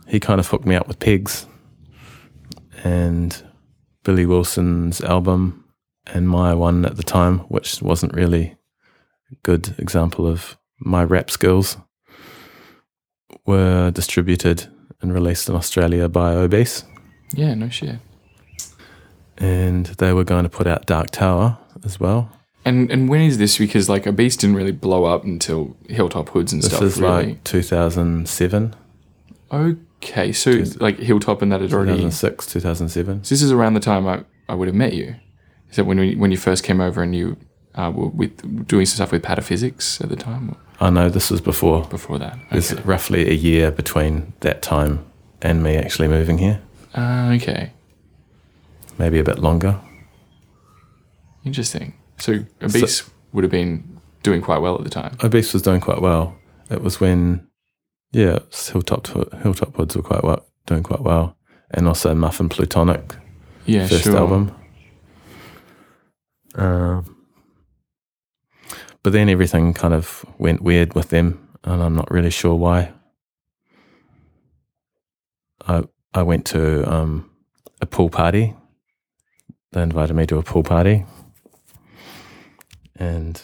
he 0.06 0.20
kind 0.20 0.38
of 0.38 0.46
hooked 0.46 0.66
me 0.66 0.76
up 0.76 0.86
with 0.86 0.98
Pigs 0.98 1.46
and 2.84 3.42
Billy 4.04 4.26
Wilson's 4.26 5.00
album 5.00 5.64
and 6.06 6.28
my 6.28 6.54
one 6.54 6.84
at 6.84 6.96
the 6.96 7.02
time, 7.02 7.40
which 7.40 7.82
wasn't 7.82 8.14
really 8.14 8.56
a 9.32 9.34
good 9.42 9.74
example 9.78 10.26
of 10.26 10.56
my 10.78 11.02
rap 11.02 11.30
skills 11.30 11.76
were 13.46 13.90
distributed 13.90 14.66
and 15.00 15.12
released 15.12 15.48
in 15.48 15.54
Australia 15.54 16.08
by 16.08 16.34
Obese. 16.34 16.84
yeah, 17.34 17.54
no 17.54 17.68
shit. 17.68 17.98
And 19.38 19.86
they 19.86 20.12
were 20.12 20.24
going 20.24 20.44
to 20.44 20.48
put 20.48 20.66
out 20.66 20.86
Dark 20.86 21.10
Tower 21.10 21.58
as 21.84 22.00
well. 22.00 22.30
And 22.64 22.90
and 22.90 23.08
when 23.08 23.22
is 23.22 23.38
this? 23.38 23.56
Because 23.58 23.88
like 23.88 24.06
Obese 24.06 24.36
didn't 24.36 24.56
really 24.56 24.72
blow 24.72 25.04
up 25.04 25.24
until 25.24 25.76
Hilltop 25.88 26.28
Hoods 26.30 26.52
and 26.52 26.62
This 26.62 26.68
stuff. 26.70 26.80
This 26.80 26.96
is 26.96 27.00
really. 27.00 27.26
like 27.26 27.44
2007, 27.44 28.74
okay, 29.52 30.32
so 30.32 30.62
like 30.80 30.98
Hilltop 30.98 31.40
and 31.42 31.50
that 31.52 31.60
had 31.60 31.72
already. 31.72 31.92
2006, 31.92 32.46
2007. 32.46 33.24
So 33.24 33.34
this 33.34 33.42
is 33.42 33.52
around 33.52 33.74
the 33.74 33.80
time 33.80 34.06
I, 34.06 34.24
I 34.48 34.54
would 34.54 34.68
have 34.68 34.74
met 34.74 34.92
you. 34.92 35.14
Is 35.70 35.76
that 35.76 35.84
when 35.84 35.98
we, 35.98 36.14
when 36.16 36.30
you 36.30 36.36
first 36.36 36.64
came 36.64 36.80
over 36.80 37.02
and 37.02 37.14
you 37.14 37.36
uh, 37.74 37.90
were 37.94 38.08
with 38.08 38.66
doing 38.66 38.86
some 38.86 38.96
stuff 38.96 39.12
with 39.12 39.22
pataphysics 39.22 40.00
at 40.02 40.08
the 40.08 40.16
time? 40.16 40.56
I 40.80 40.90
know 40.90 41.08
this 41.08 41.30
was 41.30 41.40
before. 41.40 41.84
before 41.86 42.18
that. 42.18 42.38
There's 42.50 42.72
Okay. 42.72 42.82
roughly 42.82 43.28
a 43.28 43.34
year 43.34 43.70
between 43.70 44.32
that 44.40 44.62
time 44.62 45.04
and 45.42 45.62
me 45.62 45.76
actually 45.76 46.08
moving 46.08 46.38
here. 46.38 46.60
Ah, 46.94 47.30
okay. 47.32 47.72
Maybe 48.98 49.18
a 49.18 49.24
bit 49.24 49.38
longer. 49.38 49.78
Interesting. 51.44 51.94
So 52.20 52.44
Obese 52.62 53.08
would 53.32 53.44
have 53.44 53.50
been 53.50 54.00
doing 54.22 54.40
quite 54.42 54.58
well 54.60 54.76
at 54.76 54.84
the 54.84 54.90
time. 54.90 55.16
Obese 55.22 55.52
was 55.52 55.62
doing 55.62 55.80
quite 55.80 56.00
well. 56.00 56.36
It 56.70 56.82
was 56.82 57.00
when, 57.00 57.46
yeah, 58.12 58.38
was 58.50 58.68
Hilltop 58.70 59.06
Hilltop 59.42 59.76
Hoods 59.76 59.96
were 59.96 60.02
quite 60.02 60.24
well, 60.24 60.44
doing 60.66 60.82
quite 60.82 61.00
well, 61.02 61.36
and 61.70 61.86
also 61.86 62.14
Muph 62.14 62.48
& 62.48 62.50
Plutonic, 62.50 63.14
Yeah, 63.66 63.86
first 63.86 64.04
sure. 64.04 64.16
album. 64.16 64.54
Um, 66.54 67.16
but 69.02 69.12
then 69.12 69.28
everything 69.28 69.74
kind 69.74 69.94
of 69.94 70.24
went 70.38 70.60
weird 70.62 70.94
with 70.94 71.10
them, 71.10 71.48
and 71.64 71.82
I'm 71.82 71.94
not 71.94 72.10
really 72.10 72.30
sure 72.30 72.54
why. 72.54 72.92
I 75.66 75.84
I 76.14 76.22
went 76.22 76.46
to 76.46 76.90
um, 76.92 77.30
a 77.80 77.86
pool 77.86 78.10
party. 78.10 78.54
They 79.72 79.82
invited 79.82 80.14
me 80.14 80.26
to 80.26 80.38
a 80.38 80.42
pool 80.42 80.62
party, 80.62 81.04
and 82.98 83.40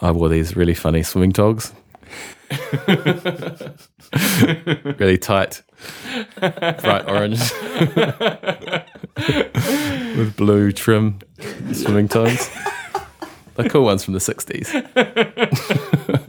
I 0.00 0.10
wore 0.10 0.28
these 0.28 0.56
really 0.56 0.74
funny 0.74 1.02
swimming 1.02 1.32
togs. 1.32 1.72
really 4.98 5.18
tight, 5.18 5.62
bright 6.38 7.08
orange, 7.08 7.40
with 10.16 10.34
blue 10.36 10.72
trim 10.72 11.18
swimming 11.72 12.08
togs. 12.08 12.50
The 13.54 13.68
cool 13.68 13.84
ones 13.84 14.02
from 14.04 14.14
the 14.14 14.20
60s. 14.20 14.68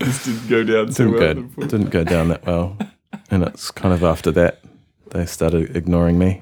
This 0.00 0.24
didn't 0.24 0.48
go 0.48 0.64
down 0.64 0.92
so 0.92 1.04
Didn't 1.04 1.20
well. 1.20 1.34
go, 1.34 1.42
didn't 1.66 1.90
go 1.90 2.04
down 2.04 2.28
that 2.28 2.46
well. 2.46 2.78
And 3.30 3.42
it's 3.42 3.70
kind 3.70 3.92
of 3.92 4.02
after 4.02 4.30
that 4.32 4.60
they 5.10 5.26
started 5.26 5.76
ignoring 5.76 6.18
me. 6.18 6.40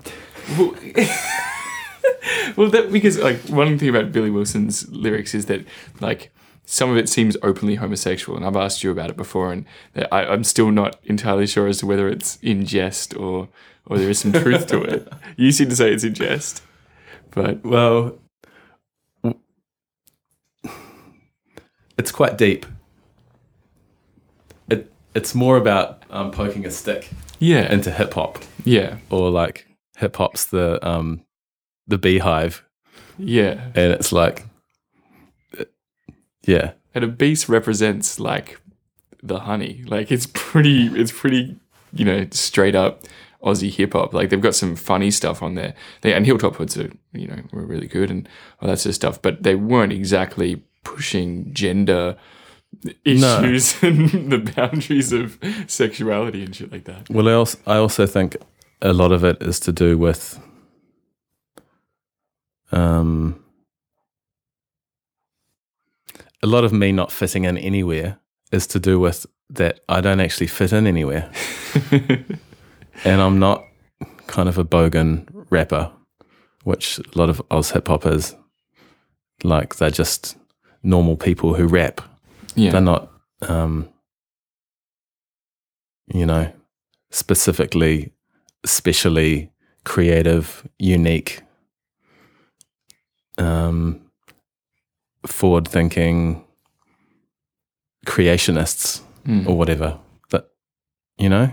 Well, 2.57 2.71
that 2.71 2.93
because 2.93 3.19
like 3.19 3.39
one 3.49 3.79
thing 3.79 3.89
about 3.89 4.13
Billy 4.13 4.31
Wilson's 4.31 4.89
lyrics 4.91 5.35
is 5.35 5.47
that 5.47 5.65
like 6.01 6.31
some 6.65 6.91
of 6.91 6.97
it 6.97 7.09
seems 7.09 7.37
openly 7.43 7.77
homosexual, 7.77 8.37
and 8.37 8.47
I've 8.47 8.57
asked 8.57 8.85
you 8.85 8.91
about 8.91 9.11
it 9.11 9.17
before, 9.17 9.53
and 9.53 9.65
I, 10.13 10.27
I'm 10.27 10.45
still 10.45 10.71
not 10.71 10.99
entirely 11.05 11.47
sure 11.47 11.67
as 11.67 11.79
to 11.79 11.87
whether 11.87 12.09
it's 12.09 12.37
in 12.43 12.67
jest 12.67 13.17
or 13.17 13.49
or 13.87 13.99
there 13.99 14.11
is 14.11 14.19
some 14.19 14.33
truth 14.33 14.67
to 14.69 14.83
it. 14.83 15.09
You 15.37 15.53
seem 15.53 15.69
to 15.71 15.77
say 15.77 15.93
it's 15.93 16.05
in 16.05 16.15
jest, 16.15 16.63
but 17.31 17.65
Well, 17.65 18.19
it's 21.97 22.13
quite 22.13 22.37
deep. 22.37 22.67
It 24.69 24.93
it's 25.15 25.35
more 25.35 25.57
about 25.57 26.03
um, 26.11 26.31
poking 26.31 26.67
a 26.67 26.71
stick 26.71 27.09
yeah, 27.39 27.73
into 27.73 27.91
hip 27.91 28.15
hop, 28.15 28.39
yeah, 28.65 28.99
or 29.11 29.31
like 29.31 29.67
hip 29.97 30.17
hop's 30.17 30.47
the 30.47 30.87
um 30.87 31.23
the 31.89 31.99
beehive, 31.99 32.65
yeah. 33.19 33.71
and 33.75 33.93
it's 33.93 34.13
like, 34.13 34.45
yeah, 36.45 36.73
And 36.95 37.05
Obese 37.05 37.49
represents 37.49 38.19
like 38.21 38.61
the 39.23 39.41
honey. 39.41 39.85
Like 39.87 40.11
it's 40.13 40.27
pretty, 40.33 40.87
it's 40.87 41.13
pretty, 41.13 41.57
you 41.93 42.05
know, 42.05 42.27
straight 42.31 42.75
up 42.75 43.05
Aussie 43.43 43.71
hip 43.75 43.93
hop. 43.93 44.15
Like 44.15 44.31
they've 44.31 44.41
got 44.41 44.55
some 44.55 44.77
funny 44.77 45.11
stuff 45.11 45.43
on 45.43 45.55
there. 45.55 45.75
They 46.01 46.15
and 46.15 46.25
Hilltop 46.25 46.57
Hoods 46.57 46.77
are, 46.79 46.91
you 47.13 47.27
know, 47.27 47.43
were 47.53 47.67
really 47.67 47.87
good 47.87 48.11
and 48.11 48.29
all 48.61 48.69
that 48.69 48.79
sort 48.79 48.91
of 48.91 48.95
stuff. 48.95 49.21
But 49.23 49.43
they 49.43 49.55
weren't 49.57 49.93
exactly 49.93 50.63
pushing 50.85 51.53
gender 51.53 52.17
No. 53.05 53.43
issues 53.43 53.83
and 53.83 54.31
the 54.33 54.39
boundaries 54.39 55.13
of 55.13 55.39
sexuality 55.67 56.45
and 56.45 56.55
shit 56.57 56.73
like 56.73 56.85
that. 56.85 57.11
Well, 57.11 57.29
I 57.29 57.33
also, 57.33 57.59
I 57.67 57.77
also 57.77 58.07
think 58.07 58.37
a 58.81 58.93
lot 58.93 59.13
of 59.13 59.23
it 59.25 59.43
is 59.43 59.61
to 59.61 59.73
do 59.73 59.99
with 59.99 60.39
um, 62.73 63.43
a 66.43 66.47
lot 66.47 66.65
of 66.65 66.73
me 66.73 66.93
not 66.93 67.11
fitting 67.11 67.45
in 67.45 67.59
anywhere 67.59 68.19
is 68.53 68.67
to 68.69 68.79
do 68.79 68.99
with 68.99 69.27
that 69.51 69.81
I 69.89 70.01
don't 70.01 70.21
actually 70.21 70.47
fit 70.47 70.73
in 70.73 70.87
anywhere. 70.87 71.31
and 71.91 73.21
I'm 73.21 73.39
not 73.39 73.65
kind 74.27 74.49
of 74.49 74.59
a 74.59 74.65
bogan 74.65 75.27
rapper, 75.51 75.91
which 76.65 76.99
a 76.99 77.19
lot 77.19 77.31
of 77.31 77.43
Oz 77.51 77.71
hip 77.71 77.89
hop 77.89 78.07
is. 78.07 78.35
Like 79.43 79.77
they're 79.77 79.91
just 79.91 80.37
normal 80.83 81.17
people 81.17 81.55
who 81.55 81.67
rap. 81.67 82.01
Yeah. 82.55 82.73
They're 82.73 82.81
not, 82.81 83.11
um, 83.43 83.89
you 86.13 86.27
know, 86.27 86.53
specifically, 87.11 88.13
specially 88.65 89.51
creative, 89.85 90.69
unique, 90.79 91.43
um, 93.39 94.01
forward 95.27 95.67
thinking 95.69 96.45
creationists 98.07 99.03
Mm. 99.27 99.47
or 99.47 99.59
whatever. 99.59 99.99
That, 100.31 100.49
you 101.19 101.29
know? 101.29 101.53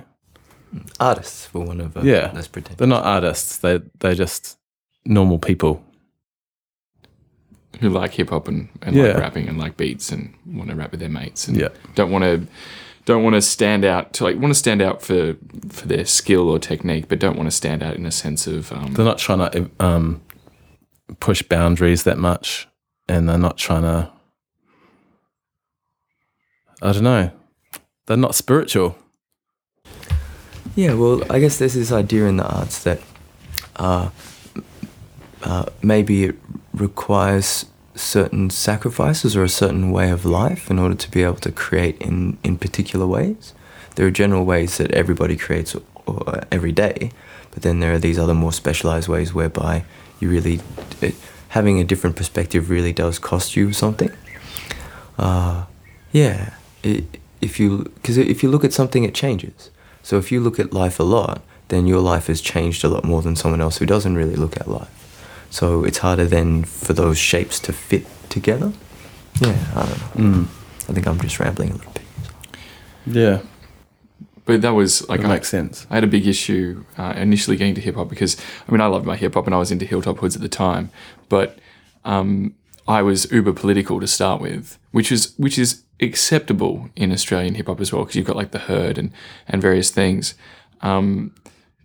Artists, 1.00 1.46
for 1.48 1.66
one 1.66 1.82
of 1.82 1.98
a 1.98 2.06
yeah. 2.06 2.32
They're 2.78 2.88
not 2.88 3.04
artists. 3.04 3.58
They, 3.58 3.82
they're 4.00 4.16
just 4.16 4.58
normal 5.06 5.40
people. 5.40 5.84
who 7.82 7.90
like 7.90 8.14
hip 8.14 8.30
hop 8.30 8.48
and, 8.48 8.70
and 8.82 8.96
like 8.96 9.18
rapping 9.18 9.50
and 9.50 9.58
like 9.58 9.76
beats 9.76 10.10
and 10.12 10.34
want 10.46 10.70
to 10.70 10.76
rap 10.76 10.92
with 10.92 11.02
their 11.02 11.10
mates 11.10 11.48
and 11.50 11.58
Yeah. 11.60 11.68
don't 11.96 12.12
want 12.12 12.24
to 12.24 12.48
don't 13.04 13.24
want 13.24 13.36
to 13.36 13.42
stand 13.42 13.84
out 13.84 14.14
to 14.14 14.24
like 14.24 14.38
want 14.38 14.52
to 14.52 14.58
stand 14.58 14.82
out 14.82 15.02
for 15.02 15.36
for 15.70 15.86
their 15.88 16.06
skill 16.06 16.50
or 16.50 16.58
technique, 16.60 17.08
but 17.10 17.20
don't 17.20 17.36
want 17.36 17.48
to 17.48 17.56
stand 17.56 17.84
out 17.84 17.96
in 17.98 18.06
a 18.06 18.12
sense 18.12 18.48
of 18.48 18.72
um, 18.72 18.94
They're 18.94 19.04
not 19.06 19.18
trying 19.18 19.50
to 19.52 19.70
um, 19.82 20.22
push 21.20 21.42
boundaries 21.42 22.04
that 22.04 22.18
much, 22.18 22.68
and 23.08 23.30
they're 23.30 23.38
not 23.38 23.58
trying 23.58 23.84
to. 23.84 24.12
I 26.82 26.92
don't 26.92 27.04
know. 27.04 27.32
They're 28.06 28.18
not 28.18 28.36
spiritual. 28.36 28.98
Yeah, 30.76 30.94
well, 30.94 31.24
I 31.30 31.40
guess 31.40 31.58
there's 31.58 31.74
this 31.74 31.92
idea 31.92 32.26
in 32.26 32.38
the 32.38 32.46
arts 32.46 32.84
that 32.84 33.00
uh, 33.78 34.10
uh, 35.42 35.66
maybe 35.82 36.26
it 36.26 36.36
requires 36.74 37.66
certain 37.96 38.50
sacrifices 38.50 39.38
or 39.38 39.44
a 39.44 39.50
certain 39.50 39.90
way 39.92 40.10
of 40.12 40.26
life 40.26 40.70
in 40.70 40.78
order 40.78 40.96
to 40.96 41.10
be 41.10 41.24
able 41.24 41.36
to 41.38 41.52
create 41.52 41.98
in, 42.02 42.38
in 42.44 42.58
particular 42.58 43.08
ways. 43.08 43.54
There 43.96 44.06
are 44.06 44.12
general 44.12 44.44
ways 44.44 44.78
that 44.78 44.92
everybody 44.92 45.38
creates 45.38 45.76
uh, 46.08 46.42
every 46.52 46.74
day, 46.74 47.12
but 47.52 47.64
then 47.64 47.80
there 47.80 47.94
are 47.94 48.00
these 48.00 48.20
other 48.20 48.34
more 48.34 48.52
specialized 48.52 49.08
ways 49.08 49.34
whereby 49.34 49.86
you 50.20 50.30
really, 50.30 50.60
it, 51.02 51.16
having 51.50 51.80
a 51.80 51.84
different 51.84 52.16
perspective 52.16 52.70
really 52.70 52.94
does 52.94 53.20
cost 53.20 53.56
you 53.56 53.74
something. 53.74 54.12
Uh, 55.18 55.66
yeah, 56.12 56.54
it, 56.84 57.04
if 57.42 57.60
you 57.60 57.84
because 57.96 58.18
if 58.18 58.44
you 58.44 58.50
look 58.50 58.64
at 58.64 58.74
something, 58.74 59.04
it 59.04 59.14
changes. 59.14 59.70
So 60.04 60.18
if 60.18 60.32
you 60.32 60.40
look 60.40 60.60
at 60.60 60.74
life 60.74 61.00
a 61.00 61.04
lot, 61.04 61.42
then 61.70 61.88
your 61.88 62.00
life 62.00 62.28
has 62.28 62.42
changed 62.42 62.84
a 62.84 62.90
lot 62.90 63.04
more 63.04 63.22
than 63.22 63.36
someone 63.36 63.62
else 63.62 63.78
who 63.78 63.86
doesn't 63.86 64.16
really 64.16 64.36
look 64.36 64.58
at 64.58 64.68
life. 64.68 65.48
So 65.50 65.84
it's 65.84 66.00
harder 66.00 66.26
then 66.26 66.64
for 66.64 66.94
those 66.94 67.18
shapes 67.18 67.60
to 67.62 67.74
fit 67.74 68.06
together. 68.30 68.74
Yeah, 69.42 69.58
I 69.76 69.86
don't 69.86 70.16
know. 70.16 70.44
Mm. 70.44 70.44
I 70.90 70.94
think 70.94 71.08
I'm 71.08 71.20
just 71.20 71.40
rambling 71.40 71.72
a 71.72 71.74
little 71.74 71.92
bit. 71.92 72.04
Yeah. 73.06 73.42
But 74.46 74.62
that 74.62 74.72
was 74.72 75.08
like 75.10 75.22
That 75.22 75.28
I, 75.28 75.34
makes 75.34 75.50
sense. 75.50 75.88
I 75.90 75.96
had 75.96 76.04
a 76.04 76.08
big 76.08 76.28
issue 76.28 76.86
uh, 76.98 77.14
initially 77.18 77.58
getting 77.58 77.76
to 77.76 77.82
hip 77.82 77.96
hop 77.96 78.10
because 78.10 78.38
I 78.68 78.72
mean 78.72 78.82
I 78.82 78.86
loved 78.86 79.06
my 79.06 79.16
hip 79.16 79.34
hop 79.34 79.46
and 79.48 79.56
I 79.56 79.58
was 79.58 79.72
into 79.72 79.86
Hilltop 79.86 80.20
Hoods 80.20 80.36
at 80.36 80.42
the 80.42 80.50
time, 80.50 80.92
but 81.30 81.58
um, 82.04 82.54
I 82.88 83.02
was 83.02 83.32
uber 83.32 83.54
political 83.54 84.00
to 84.00 84.08
start 84.08 84.42
with, 84.42 84.78
which 84.92 85.12
is 85.12 85.34
which 85.38 85.58
is 85.58 85.84
acceptable 86.00 86.90
in 86.96 87.12
Australian 87.12 87.56
hip 87.56 87.68
hop 87.68 87.82
as 87.82 87.92
well 87.92 88.04
because 88.04 88.16
you've 88.16 88.28
got 88.28 88.36
like 88.36 88.52
the 88.52 88.60
herd 88.60 88.98
and 88.98 89.12
and 89.48 89.62
various 89.62 89.90
things, 89.90 90.36
um, 90.82 91.34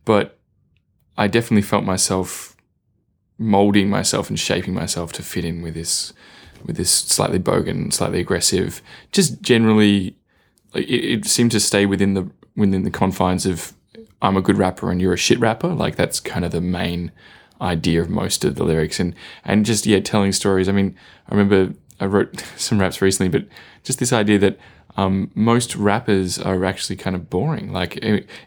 but 0.05 0.39
I 1.17 1.27
definitely 1.27 1.63
felt 1.63 1.85
myself 1.85 2.57
molding 3.39 3.89
myself 3.89 4.29
and 4.29 4.39
shaping 4.39 4.75
myself 4.75 5.13
to 5.15 5.23
fit 5.23 5.47
in 5.47 5.63
with 5.63 5.73
this 5.73 6.13
with 6.67 6.77
this 6.77 6.91
slightly 6.91 7.39
bogan, 7.39 7.91
slightly 7.91 8.21
aggressive, 8.21 8.83
just 9.13 9.41
generally 9.41 10.15
it, 10.75 10.91
it 10.91 11.25
seemed 11.25 11.53
to 11.53 11.61
stay 11.61 11.87
within 11.87 12.13
the 12.13 12.31
within 12.61 12.85
the 12.85 12.91
confines 12.91 13.47
of 13.47 13.73
I'm 14.23 14.37
a 14.37 14.43
good 14.43 14.59
rapper 14.59 14.91
and 14.91 15.01
you're 15.01 15.15
a 15.15 15.19
shit 15.19 15.41
rapper. 15.41 15.69
Like 15.69 15.97
that's 15.97 16.21
kind 16.21 16.45
of 16.45 16.53
the 16.53 16.61
main 16.61 17.11
idea 17.61 18.01
of 18.01 18.09
most 18.09 18.45
of 18.45 18.55
the 18.55 18.65
lyrics 18.65 18.99
and 19.01 19.15
and 19.45 19.67
just 19.67 19.87
yeah 19.87 20.01
telling 20.01 20.33
stories. 20.33 20.69
I 20.69 20.73
mean, 20.73 20.97
I 21.29 21.35
remember 21.35 21.75
I 21.99 22.07
wrote 22.07 22.43
some 22.57 22.81
raps 22.81 23.03
recently, 23.03 23.29
but 23.29 23.49
just 23.83 23.99
this 23.99 24.13
idea 24.13 24.39
that 24.39 24.59
um, 24.97 25.31
most 25.35 25.77
rappers 25.77 26.39
are 26.39 26.65
actually 26.65 26.97
kind 26.97 27.17
of 27.17 27.31
boring. 27.31 27.73
Like 27.73 27.99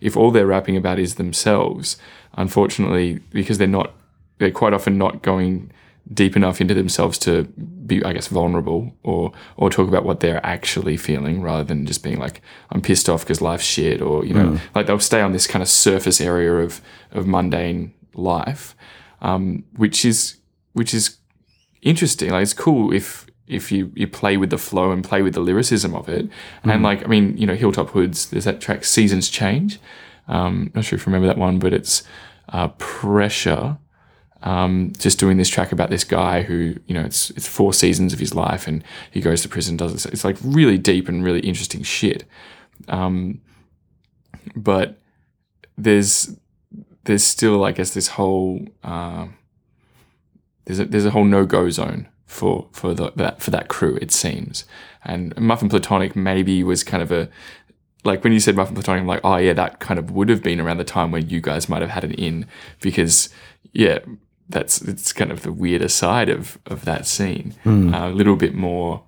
if 0.02 0.18
all 0.18 0.32
they're 0.32 0.46
rapping 0.48 0.78
about 0.78 1.00
is 1.00 1.16
themselves, 1.16 1.98
unfortunately, 2.34 3.20
because 3.32 3.58
they're 3.58 3.68
not 3.68 3.94
they're 4.38 4.52
quite 4.52 4.74
often 4.74 4.98
not 4.98 5.22
going 5.22 5.72
deep 6.12 6.36
enough 6.36 6.60
into 6.60 6.74
themselves 6.74 7.18
to 7.20 7.44
be, 7.86 8.04
I 8.04 8.14
guess, 8.14 8.28
vulnerable 8.28 8.94
or 9.04 9.32
or 9.58 9.70
talk 9.70 9.88
about 9.88 10.04
what 10.04 10.20
they're 10.20 10.46
actually 10.46 10.98
feeling 10.98 11.42
rather 11.42 11.64
than 11.64 11.86
just 11.86 12.04
being 12.04 12.20
like, 12.20 12.42
I'm 12.72 12.82
pissed 12.82 13.08
off 13.10 13.22
because 13.24 13.42
life's 13.42 13.64
shit, 13.64 14.02
or 14.02 14.26
you 14.26 14.34
know, 14.34 14.46
Mm. 14.52 14.60
like 14.76 14.86
they'll 14.88 15.00
stay 15.00 15.22
on 15.22 15.32
this 15.32 15.48
kind 15.48 15.62
of 15.64 15.70
surface 15.70 16.20
area 16.20 16.54
of 16.56 16.82
of 17.12 17.26
mundane 17.28 17.94
life, 18.14 18.76
um, 19.22 19.64
which 19.78 20.04
is 20.06 20.38
which 20.74 20.94
is 20.94 21.18
interesting. 21.82 22.32
Like 22.32 22.44
it's 22.44 22.54
cool 22.54 22.94
if 22.94 23.26
if 23.48 23.72
you 23.72 23.92
you 23.96 24.08
play 24.08 24.38
with 24.38 24.50
the 24.50 24.58
flow 24.58 24.92
and 24.92 25.04
play 25.04 25.22
with 25.22 25.34
the 25.34 25.42
lyricism 25.42 25.94
of 25.96 26.10
it. 26.10 26.28
And 26.64 26.72
Mm. 26.72 26.84
like 26.84 27.04
I 27.06 27.08
mean, 27.08 27.38
you 27.38 27.46
know, 27.48 27.56
Hilltop 27.56 27.90
Hoods, 27.92 28.30
there's 28.30 28.46
that 28.46 28.60
track 28.62 28.84
Seasons 28.86 29.30
Change. 29.30 29.80
Um, 30.28 30.72
not 30.74 30.86
sure 30.86 30.98
if 30.98 31.06
you 31.06 31.12
remember 31.14 31.28
that 31.28 31.38
one, 31.38 31.60
but 31.60 31.74
it's 31.74 32.04
uh, 32.50 32.68
pressure. 32.78 33.78
Um, 34.44 34.92
just 34.98 35.20
doing 35.20 35.38
this 35.38 35.48
track 35.48 35.72
about 35.72 35.90
this 35.90 36.04
guy 36.04 36.42
who, 36.42 36.76
you 36.86 36.94
know, 36.94 37.04
it's 37.04 37.30
it's 37.32 37.48
four 37.48 37.74
seasons 37.74 38.12
of 38.12 38.20
his 38.20 38.36
life, 38.36 38.68
and 38.68 38.84
he 39.10 39.22
goes 39.22 39.42
to 39.42 39.50
prison. 39.50 39.78
Does 39.78 40.06
it? 40.06 40.14
It's 40.14 40.26
like 40.26 40.38
really 40.44 40.78
deep 40.78 41.08
and 41.08 41.24
really 41.24 41.40
interesting 41.40 41.82
shit. 41.84 42.26
Um, 42.90 43.42
but 44.56 45.00
there's 45.78 46.38
there's 47.06 47.24
still, 47.24 47.64
I 47.64 47.72
guess, 47.72 47.94
this 47.94 48.10
whole 48.10 48.68
uh, 48.84 49.28
there's 50.66 50.80
a, 50.80 50.86
there's 50.86 51.06
a 51.06 51.12
whole 51.12 51.26
no 51.26 51.46
go 51.46 51.70
zone 51.70 52.08
for 52.26 52.68
for 52.72 52.94
the, 52.94 53.12
that 53.16 53.42
for 53.42 53.52
that 53.52 53.68
crew. 53.68 53.98
It 54.02 54.12
seems, 54.12 54.66
and 55.04 55.36
Muph 55.36 55.70
& 55.70 55.70
Plutonic 55.70 56.16
maybe 56.16 56.64
was 56.64 56.84
kind 56.84 57.04
of 57.04 57.12
a 57.12 57.30
like 58.04 58.24
when 58.24 58.34
you 58.34 58.40
said 58.40 58.56
Muph 58.56 58.74
& 58.74 58.74
Plutonic, 58.74 59.02
I'm 59.02 59.08
like, 59.08 59.22
oh 59.24 59.38
yeah, 59.38 59.54
that 59.54 59.80
kind 59.80 60.00
of 60.00 60.12
would 60.12 60.30
have 60.30 60.44
been 60.44 60.60
around 60.60 60.78
the 60.78 60.84
time 60.84 61.12
when 61.12 61.30
you 61.30 61.42
guys 61.42 61.70
might 61.70 61.82
have 61.82 61.92
had 61.92 62.04
an 62.04 62.14
in 62.14 62.46
because 62.82 63.30
yeah, 63.74 64.00
that's 64.50 64.82
it's 64.82 65.14
kind 65.14 65.32
of 65.32 65.42
the 65.44 65.52
weirder 65.52 65.88
side 65.90 66.30
of 66.30 66.58
of 66.66 66.86
that 66.86 67.06
scene, 67.08 67.56
Mm. 67.64 67.94
uh, 67.94 68.10
a 68.10 68.14
little 68.14 68.36
bit 68.36 68.54
more 68.54 69.04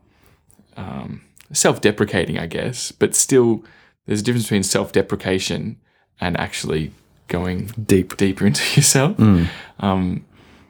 um, 0.77 1.21
self-deprecating, 1.51 2.37
I 2.37 2.47
guess, 2.47 2.91
but 2.91 3.15
still 3.15 3.63
there's 4.05 4.21
a 4.21 4.23
difference 4.23 4.45
between 4.45 4.63
self-deprecation 4.63 5.77
and 6.21 6.37
actually 6.39 6.91
going 7.27 7.67
deep 7.85 8.17
deeper 8.17 8.45
into 8.45 8.61
yourself. 8.79 9.17
Mm. 9.17 9.47
Um, 9.79 10.25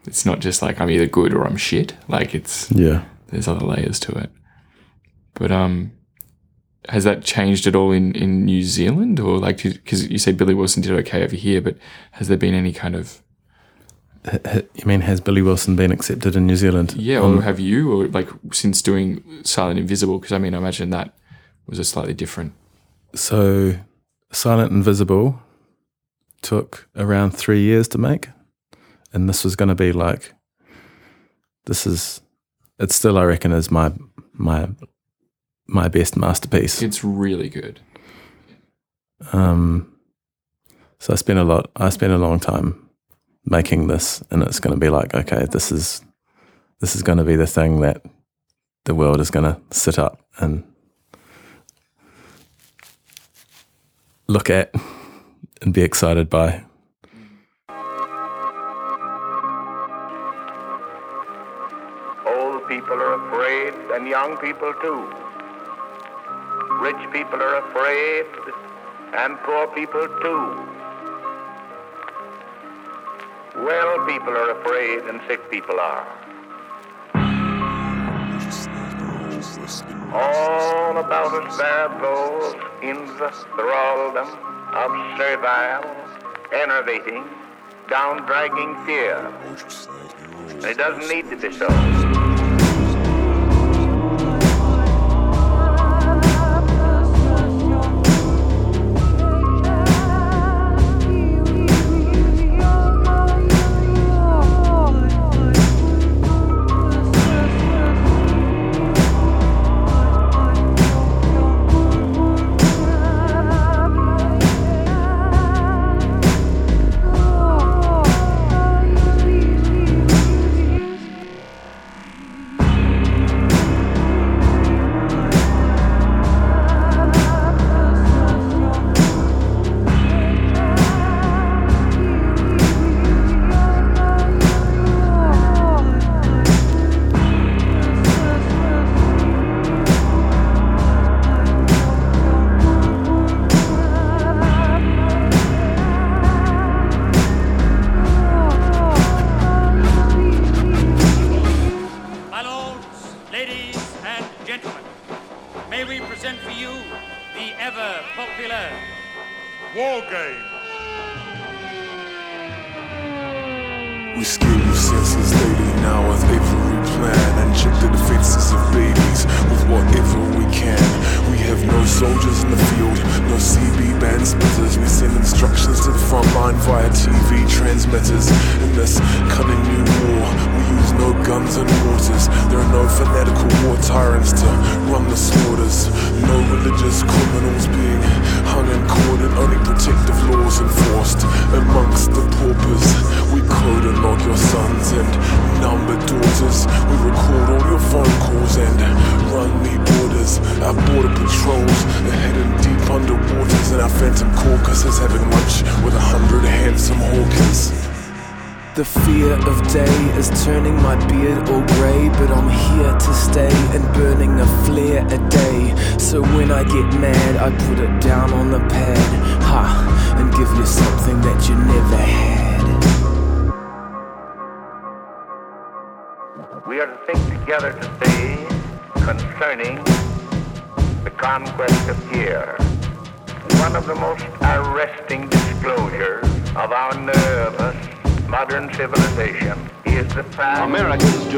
it's 0.08 0.26
not 0.26 0.40
just 0.40 0.62
like 0.62 0.80
I'm 0.80 0.90
either 0.90 1.08
good 1.08 1.34
or 1.34 1.46
I'm 1.46 1.58
shit. 1.58 1.96
Like 2.08 2.36
it's 2.36 2.72
Yeah. 2.72 3.04
there's 3.28 3.48
other 3.48 3.66
layers 3.66 4.00
to 4.02 4.12
it. 4.14 4.30
But 5.34 5.52
um, 5.52 5.92
has 6.90 7.04
that 7.04 7.24
changed 7.24 7.66
at 7.68 7.76
all 7.76 7.92
in, 7.92 8.14
in 8.16 8.46
New 8.46 8.62
Zealand 8.64 9.20
or 9.20 9.38
like 9.40 9.64
because 9.64 10.08
you 10.08 10.18
say 10.20 10.32
Billy 10.32 10.54
Wilson 10.54 10.82
did 10.84 10.92
okay 10.92 11.24
over 11.24 11.36
here, 11.36 11.60
but 11.62 11.78
has 12.12 12.28
there 12.28 12.38
been 12.38 12.54
any 12.54 12.72
kind 12.72 12.96
of 12.96 13.22
You 14.34 14.86
mean 14.86 15.02
has 15.02 15.22
Billy 15.22 15.42
Wilson 15.42 15.76
been 15.76 15.92
accepted 15.92 16.36
in 16.36 16.48
New 16.48 16.56
Zealand? 16.56 16.94
yeah, 16.98 17.20
Um, 17.20 17.38
or 17.38 17.42
have 17.44 17.60
you 17.60 17.92
or 17.92 18.08
like 18.08 18.30
since 18.52 18.82
doing 18.82 19.24
Silent 19.44 19.80
Invisible? 19.80 20.18
Because 20.20 20.32
I 20.32 20.40
mean, 20.40 20.56
I 20.56 20.58
imagine 20.58 20.90
that 20.90 21.14
was 21.68 21.80
a 21.80 21.84
slightly 21.84 22.14
different. 22.14 22.54
So, 23.14 23.76
Silent 24.32 24.72
Invisible 24.72 25.40
took 26.42 26.88
around 26.96 27.32
three 27.32 27.62
years 27.62 27.88
to 27.90 27.98
make, 27.98 28.30
and 29.14 29.30
this 29.30 29.44
was 29.44 29.56
going 29.56 29.70
to 29.70 29.76
be 29.76 29.92
like, 29.92 30.34
this 31.66 31.86
is, 31.88 32.22
it 32.80 32.92
still 32.92 33.18
I 33.18 33.24
reckon 33.24 33.52
is 33.52 33.70
my 33.70 33.92
my 34.34 34.70
my 35.68 35.88
best 35.88 36.18
masterpiece. 36.18 36.82
It's 36.82 37.04
really 37.04 37.50
good. 37.50 37.80
Um, 39.34 39.94
so 41.00 41.14
I 41.14 41.16
spent 41.16 41.40
a 41.40 41.44
lot. 41.44 41.70
I 41.76 41.90
spent 41.90 42.12
a 42.12 42.18
long 42.18 42.40
time 42.40 42.85
making 43.46 43.88
this, 43.88 44.24
and 44.32 44.42
it's 44.44 44.60
going 44.60 44.74
to 44.74 44.80
be 44.80 44.90
like, 44.90 45.14
okay, 45.14 45.46
this 45.52 45.72
is 45.72 46.02
this 46.80 46.96
is 46.96 47.04
going 47.04 47.18
to 47.18 47.24
be 47.24 47.36
the 47.36 47.48
thing 47.48 47.82
that 47.82 48.02
the 48.86 48.96
world 48.96 49.22
is 49.22 49.32
going 49.32 49.46
to 49.46 49.60
sit 49.72 49.98
up 49.98 50.22
and 50.40 50.64
look 54.28 54.50
at 54.50 54.74
and 55.62 55.74
be 55.74 55.82
excited 55.82 56.30
by. 56.30 56.64
Old 62.28 62.68
people 62.68 62.94
are 62.94 63.28
afraid, 63.28 63.74
and 63.94 64.08
young 64.08 64.38
people 64.38 64.74
too. 64.82 65.08
Rich 66.82 67.12
people 67.12 67.42
are 67.42 67.58
afraid, 67.70 68.26
and 69.14 69.38
poor 69.40 69.68
people 69.68 70.08
too. 70.22 70.75
Well 73.58 74.06
people 74.06 74.36
are 74.36 74.60
afraid, 74.60 75.04
and 75.06 75.22
sick 75.28 75.50
people 75.50 75.80
are. 75.80 76.06
All 80.14 80.98
about 80.98 81.34
us 81.34 81.58
there 81.58 81.90
those 82.02 82.54
in 82.82 83.06
the 83.18 83.32
thraldom 83.56 84.28
of 84.74 85.18
servile, 85.18 85.86
enervating, 86.54 87.24
down-dragging 87.90 88.76
fear. 88.86 89.34
It 90.70 90.78
doesn't 90.78 91.08
need 91.08 91.30
to 91.30 91.38
be 91.38 91.52
so. 91.54 91.68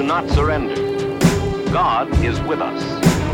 Not 0.08 0.30
surrender. 0.30 0.74
God 1.70 2.08
is 2.24 2.40
with 2.42 2.62
us. 2.62 2.82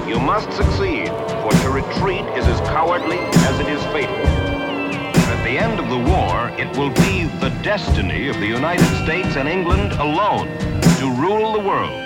You 0.07 0.19
must 0.19 0.51
succeed, 0.53 1.07
for 1.07 1.51
to 1.51 1.69
retreat 1.69 2.25
is 2.35 2.47
as 2.47 2.59
cowardly 2.61 3.19
as 3.19 3.59
it 3.59 3.67
is 3.67 3.83
fatal. 3.93 4.15
At 4.15 5.43
the 5.43 5.59
end 5.59 5.79
of 5.79 5.87
the 5.87 5.99
war, 5.99 6.49
it 6.57 6.75
will 6.75 6.89
be 6.89 7.25
the 7.39 7.49
destiny 7.61 8.27
of 8.27 8.39
the 8.39 8.47
United 8.47 8.87
States 9.03 9.35
and 9.35 9.47
England 9.47 9.93
alone 9.93 10.47
to 10.97 11.15
rule 11.21 11.53
the 11.53 11.59
world. 11.59 12.02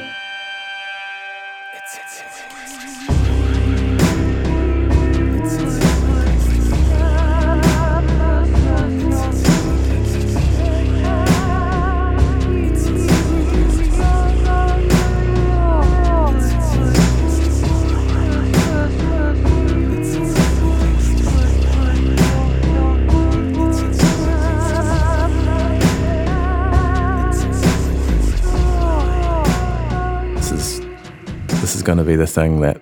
Going 31.88 31.98
to 31.98 32.04
be 32.04 32.18
the 32.18 32.28
thing 32.28 32.60
that 32.60 32.82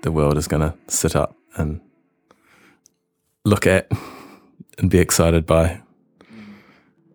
the 0.00 0.10
world 0.10 0.38
is 0.38 0.48
going 0.48 0.62
to 0.62 0.74
sit 0.88 1.14
up 1.14 1.36
and 1.56 1.78
look 3.44 3.66
at 3.66 3.86
and 4.78 4.90
be 4.90 4.98
excited 4.98 5.44
by. 5.44 5.82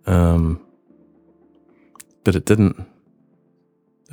Um, 0.06 0.64
but 2.24 2.36
it 2.36 2.46
didn't. 2.46 2.86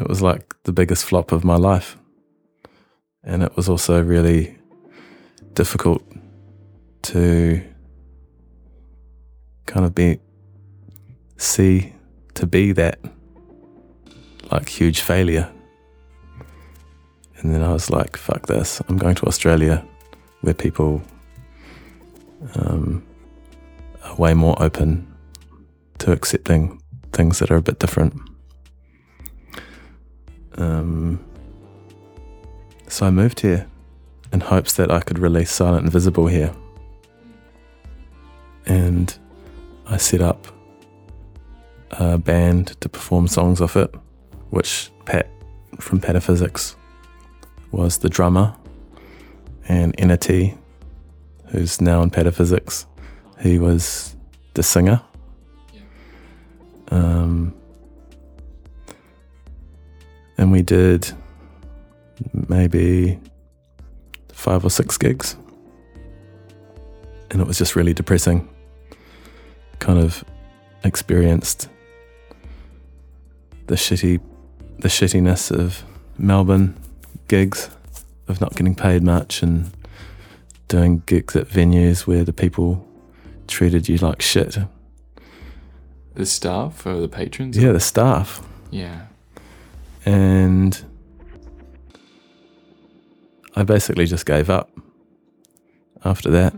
It 0.01 0.09
was 0.09 0.23
like 0.23 0.55
the 0.63 0.73
biggest 0.73 1.05
flop 1.05 1.33
of 1.33 1.45
my 1.45 1.57
life. 1.57 1.99
And 3.23 3.43
it 3.43 3.55
was 3.57 3.69
also 3.69 4.03
really 4.03 4.57
difficult 5.53 6.03
to 7.13 7.63
kind 9.67 9.85
of 9.85 9.95
be, 9.95 10.19
see, 11.37 11.93
to 12.33 12.47
be 12.47 12.73
that 12.73 12.99
like 14.51 14.71
huge 14.71 15.01
failure. 15.01 15.53
And 17.47 17.55
then 17.55 17.63
I 17.63 17.73
was 17.73 17.91
like, 17.91 18.17
fuck 18.17 18.49
this. 18.49 18.83
I'm 18.89 18.99
going 18.99 19.15
to 19.15 19.27
Australia 19.27 19.87
where 20.41 20.53
people 20.53 21.01
um, 22.57 23.07
are 24.03 24.17
way 24.17 24.35
more 24.35 24.61
open 24.61 25.07
to 25.99 26.11
accepting 26.11 26.83
things 27.13 27.39
that 27.39 27.53
are 27.53 27.57
a 27.57 27.63
bit 27.63 27.79
different. 27.79 28.21
Um, 30.57 31.25
so 32.89 33.07
I 33.07 33.11
moved 33.11 33.39
here 33.39 33.69
in 34.33 34.41
hopes 34.41 34.73
that 34.73 34.91
I 34.91 34.99
could 34.99 35.21
release 35.21 35.53
Silent 35.53 35.85
Invisible 35.85 36.27
here. 36.27 36.53
And 38.67 39.17
I 39.87 39.99
set 39.99 40.21
up 40.21 40.49
a 41.93 42.19
band 42.19 42.75
to 42.81 42.89
perform 42.89 43.29
songs 43.29 43.61
off 43.61 43.77
it, 43.77 43.95
which 44.51 44.91
Pat 45.05 45.31
from 45.79 46.01
Pataphysics 46.01 46.75
was 47.73 47.99
the 47.99 48.09
drummer, 48.09 48.57
and 49.69 49.95
Enity, 49.99 50.57
who's 51.47 51.81
now 51.81 52.03
in 52.03 52.11
Pataphysics, 52.11 52.87
he 53.41 53.59
was 53.59 54.17
the 54.55 54.63
singer. 54.63 55.03
Um, 56.89 57.55
and 60.39 60.53
we 60.53 60.63
did 60.63 61.11
maybe 62.49 63.19
five 64.29 64.65
or 64.65 64.71
six 64.71 64.97
gigs. 64.97 65.37
And 67.31 67.41
it 67.41 67.47
was 67.47 67.59
just 67.59 67.75
really 67.75 67.93
depressing. 67.93 68.49
Kind 69.79 69.99
of 69.99 70.25
experienced 70.85 71.69
the 73.67 73.75
shitty 73.75 74.21
the 74.79 74.89
shittiness 74.89 75.51
of 75.51 75.83
Melbourne 76.19 76.77
gigs, 77.29 77.71
of 78.29 78.41
not 78.41 78.55
getting 78.57 78.75
paid 78.75 79.03
much 79.03 79.43
and 79.43 79.71
doing 80.69 81.03
gigs 81.07 81.37
at 81.37 81.49
venues 81.49 82.07
where 82.07 82.25
the 82.25 82.33
people 82.33 82.87
treated 83.47 83.89
you 83.89 83.99
like 83.99 84.21
shit. 84.21 84.59
The 86.15 86.27
staff 86.27 86.87
or 86.87 87.01
the 87.01 87.09
patrons? 87.09 87.57
Yeah, 87.57 87.73
the 87.73 87.81
staff. 87.81 88.47
Yeah. 88.71 89.07
And 90.05 90.85
I 93.55 93.63
basically 93.63 94.07
just 94.07 94.27
gave 94.27 94.51
up 94.51 94.71
after 96.05 96.31
that. 96.31 96.55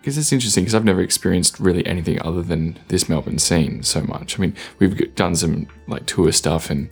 Because 0.00 0.16
it's 0.16 0.32
interesting 0.32 0.64
because 0.64 0.74
I've 0.74 0.84
never 0.84 1.02
experienced 1.02 1.60
really 1.60 1.84
anything 1.84 2.20
other 2.22 2.42
than 2.42 2.78
this 2.88 3.08
Melbourne 3.08 3.38
scene 3.38 3.82
so 3.82 4.00
much. 4.02 4.38
I 4.38 4.40
mean, 4.40 4.54
we've 4.78 5.14
done 5.14 5.36
some 5.36 5.68
like 5.86 6.06
tour 6.06 6.32
stuff 6.32 6.70
and, 6.70 6.88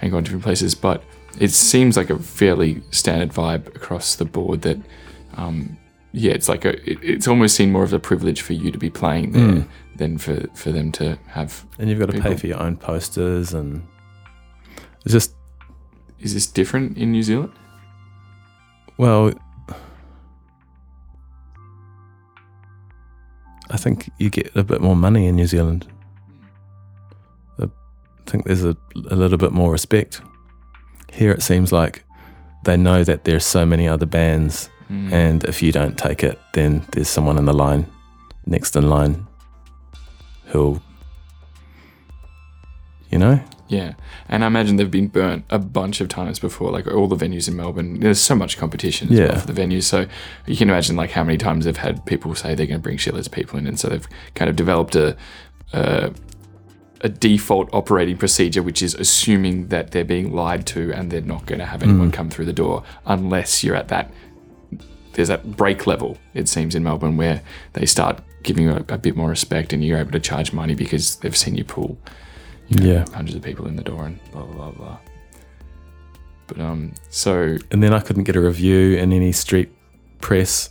and 0.00 0.12
gone 0.12 0.22
to 0.22 0.28
different 0.28 0.44
places, 0.44 0.74
but 0.74 1.02
it 1.40 1.50
seems 1.50 1.96
like 1.96 2.10
a 2.10 2.18
fairly 2.18 2.82
standard 2.90 3.30
vibe 3.32 3.66
across 3.74 4.14
the 4.16 4.24
board 4.24 4.62
that, 4.62 4.78
um, 5.36 5.76
yeah, 6.12 6.32
it's 6.32 6.48
like 6.48 6.64
a, 6.64 6.70
it, 6.90 6.98
it's 7.02 7.26
almost 7.28 7.56
seen 7.56 7.72
more 7.72 7.82
of 7.84 7.92
a 7.92 7.98
privilege 7.98 8.42
for 8.42 8.52
you 8.52 8.70
to 8.70 8.78
be 8.78 8.90
playing 8.90 9.32
there 9.32 9.42
Mm. 9.42 9.68
than 9.96 10.18
for, 10.18 10.46
for 10.54 10.70
them 10.72 10.92
to 10.92 11.18
have. 11.28 11.64
And 11.78 11.88
you've 11.88 11.98
got 11.98 12.10
to 12.10 12.20
pay 12.20 12.36
for 12.36 12.46
your 12.46 12.60
own 12.62 12.76
posters 12.76 13.54
and 13.54 13.86
it's 15.04 15.12
just 15.12 15.34
Is 16.20 16.34
this 16.34 16.46
different 16.46 16.96
in 16.98 17.12
New 17.12 17.22
Zealand? 17.22 17.52
well 18.98 19.32
I 23.70 23.76
think 23.78 24.10
you 24.18 24.28
get 24.28 24.54
a 24.54 24.62
bit 24.62 24.80
more 24.82 24.94
money 24.96 25.26
in 25.26 25.36
New 25.36 25.46
Zealand. 25.46 25.86
I 27.58 27.68
think 28.26 28.44
there's 28.44 28.64
a, 28.64 28.76
a 29.10 29.16
little 29.16 29.36
bit 29.38 29.52
more 29.52 29.72
respect. 29.72 30.20
Here 31.12 31.30
it 31.32 31.42
seems 31.42 31.72
like 31.72 32.04
they 32.64 32.76
know 32.76 33.04
that 33.04 33.24
there's 33.24 33.44
so 33.44 33.64
many 33.66 33.86
other 33.88 34.06
bands 34.06 34.68
Mm. 34.90 35.10
and 35.12 35.44
if 35.44 35.62
you 35.62 35.72
don't 35.72 35.96
take 35.96 36.22
it 36.22 36.38
then 36.52 36.84
there's 36.90 37.08
someone 37.08 37.38
in 37.38 37.46
the 37.46 37.54
line 37.54 37.86
next 38.44 38.76
in 38.76 38.90
line 38.90 39.26
who'll 40.46 40.82
you 43.10 43.18
know 43.18 43.40
Yeah, 43.68 43.94
and 44.28 44.44
I 44.44 44.48
imagine 44.48 44.76
they've 44.76 44.90
been 44.90 45.08
burnt 45.08 45.44
a 45.48 45.58
bunch 45.58 46.02
of 46.02 46.08
times 46.10 46.38
before. 46.38 46.70
Like 46.70 46.86
all 46.86 47.08
the 47.08 47.16
venues 47.16 47.48
in 47.48 47.56
Melbourne, 47.56 48.00
there's 48.00 48.20
so 48.20 48.34
much 48.34 48.58
competition 48.58 49.08
as 49.10 49.18
Yeah. 49.18 49.28
well 49.28 49.38
for 49.40 49.50
the 49.52 49.58
venues. 49.62 49.84
So 49.84 50.04
you 50.46 50.56
can 50.56 50.68
imagine 50.68 50.94
like 50.96 51.12
how 51.12 51.24
many 51.24 51.38
times 51.38 51.64
they've 51.64 51.76
had 51.88 52.04
people 52.04 52.34
say 52.34 52.54
they're 52.54 52.66
going 52.66 52.80
to 52.80 52.82
bring 52.82 52.98
shitloads 52.98 53.26
of 53.26 53.32
people 53.32 53.58
in, 53.58 53.66
and 53.66 53.80
so 53.80 53.88
they've 53.88 54.06
kind 54.34 54.50
of 54.50 54.56
developed 54.56 54.94
a 54.94 55.16
a, 55.72 56.12
a 57.02 57.08
default 57.08 57.68
operating 57.72 58.16
procedure, 58.16 58.62
which 58.62 58.82
is 58.82 58.94
assuming 58.94 59.68
that 59.68 59.90
they're 59.90 60.04
being 60.04 60.32
lied 60.32 60.66
to 60.66 60.92
and 60.92 61.10
they're 61.10 61.20
not 61.20 61.46
going 61.46 61.58
to 61.58 61.66
have 61.66 61.82
anyone 61.82 62.10
Mm. 62.10 62.14
come 62.14 62.30
through 62.30 62.44
the 62.46 62.52
door 62.52 62.84
unless 63.06 63.64
you're 63.64 63.74
at 63.76 63.88
that. 63.88 64.12
There's 65.14 65.28
that 65.28 65.56
break 65.56 65.86
level, 65.86 66.16
it 66.32 66.48
seems, 66.48 66.74
in 66.74 66.82
Melbourne 66.84 67.16
where 67.16 67.42
they 67.74 67.86
start 67.86 68.20
giving 68.42 68.64
you 68.64 68.70
a, 68.72 68.94
a 68.94 68.98
bit 68.98 69.16
more 69.16 69.28
respect 69.28 69.72
and 69.72 69.84
you're 69.84 69.98
able 69.98 70.12
to 70.12 70.20
charge 70.20 70.52
money 70.52 70.74
because 70.74 71.16
they've 71.16 71.36
seen 71.36 71.54
you 71.56 71.64
pull 71.64 71.98
you 72.68 72.78
know, 72.80 72.86
Yeah. 72.92 73.04
hundreds 73.12 73.36
of 73.36 73.42
people 73.42 73.66
in 73.66 73.76
the 73.76 73.82
door 73.82 74.06
and 74.06 74.18
blah 74.32 74.42
blah 74.44 74.54
blah 74.54 74.70
blah. 74.70 74.98
But 76.46 76.60
um, 76.60 76.92
so 77.10 77.56
and 77.70 77.82
then 77.82 77.92
I 77.92 78.00
couldn't 78.00 78.24
get 78.24 78.36
a 78.36 78.40
review 78.40 78.96
in 78.96 79.12
any 79.12 79.32
street 79.32 79.70
press 80.20 80.70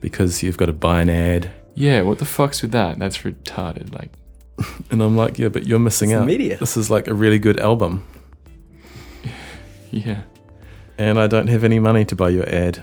because 0.00 0.42
you've 0.42 0.56
got 0.56 0.66
to 0.66 0.72
buy 0.72 1.02
an 1.02 1.10
ad 1.10 1.50
yeah, 1.74 2.02
what 2.02 2.18
the 2.18 2.26
fuck's 2.26 2.60
with 2.60 2.72
that? 2.72 2.98
That's 2.98 3.18
retarded. 3.18 3.94
Like, 3.94 4.10
and 4.90 5.02
I'm 5.02 5.16
like 5.16 5.38
yeah 5.38 5.48
but 5.48 5.66
you're 5.66 5.78
missing 5.78 6.10
It's 6.10 6.20
out. 6.20 6.26
media. 6.26 6.56
this 6.58 6.76
is 6.76 6.90
like 6.90 7.08
a 7.08 7.14
really 7.14 7.38
good 7.38 7.58
album. 7.60 8.04
Yeah, 9.90 10.22
and 10.96 11.18
I 11.18 11.26
don't 11.26 11.48
have 11.48 11.64
any 11.64 11.78
money 11.78 12.04
to 12.06 12.16
buy 12.16 12.30
your 12.30 12.48
ad. 12.48 12.82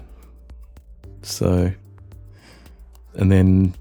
So 1.23 1.71
and 3.15 3.31
then 3.31 3.73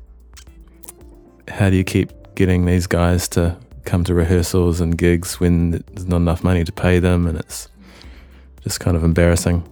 how 1.48 1.68
do 1.70 1.76
you 1.76 1.84
keep 1.84 2.10
getting 2.34 2.64
these 2.66 2.86
guys 2.86 3.28
to 3.28 3.56
come 3.84 4.04
to 4.04 4.14
rehearsals 4.14 4.80
and 4.80 4.96
gigs 4.96 5.38
when 5.40 5.70
there's 5.72 6.06
not 6.06 6.16
enough 6.18 6.42
money 6.42 6.64
to 6.64 6.72
pay 6.72 6.98
them 6.98 7.26
and 7.26 7.38
it's 7.38 7.68
just 8.62 8.80
kind 8.80 8.96
of 8.96 9.04
embarrassing? 9.04 9.62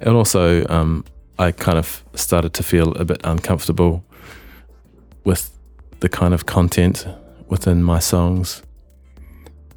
And 0.00 0.16
also 0.16 0.66
um, 0.68 1.04
i 1.38 1.50
kind 1.52 1.78
of 1.78 2.04
started 2.14 2.52
to 2.54 2.62
feel 2.62 2.92
a 2.94 3.04
bit 3.04 3.20
uncomfortable 3.24 4.04
with 5.24 5.50
the 6.04 6.08
kind 6.10 6.34
of 6.34 6.44
content 6.44 7.06
within 7.48 7.82
my 7.82 7.98
songs 7.98 8.62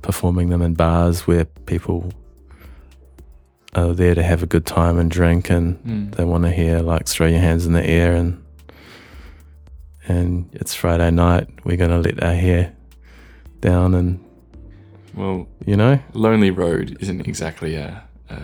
performing 0.02 0.50
them 0.50 0.62
in 0.62 0.74
bars 0.74 1.26
where 1.26 1.46
people 1.66 2.12
are 3.74 3.94
there 3.94 4.14
to 4.14 4.22
have 4.22 4.44
a 4.44 4.46
good 4.46 4.66
time 4.66 5.00
and 5.00 5.10
drink 5.10 5.50
and 5.50 5.78
Mm. 5.86 6.16
they 6.16 6.26
want 6.26 6.44
to 6.44 6.52
hear 6.52 6.80
like 6.82 7.08
throw 7.08 7.28
your 7.28 7.40
hands 7.40 7.66
in 7.66 7.72
the 7.72 7.86
air 7.86 8.14
and 8.14 8.44
and 10.10 10.50
it's 10.52 10.74
Friday 10.76 11.12
night 11.12 11.48
we're 11.64 11.78
gonna 11.78 12.00
let 12.00 12.22
our 12.22 12.34
hair 12.34 12.74
down 13.62 13.94
and 13.96 14.20
well, 15.16 15.48
you 15.66 15.78
know 15.78 15.98
Lonely 16.12 16.52
Road 16.52 16.98
isn't 17.00 17.26
exactly 17.26 17.76
a 17.76 18.04
a, 18.30 18.38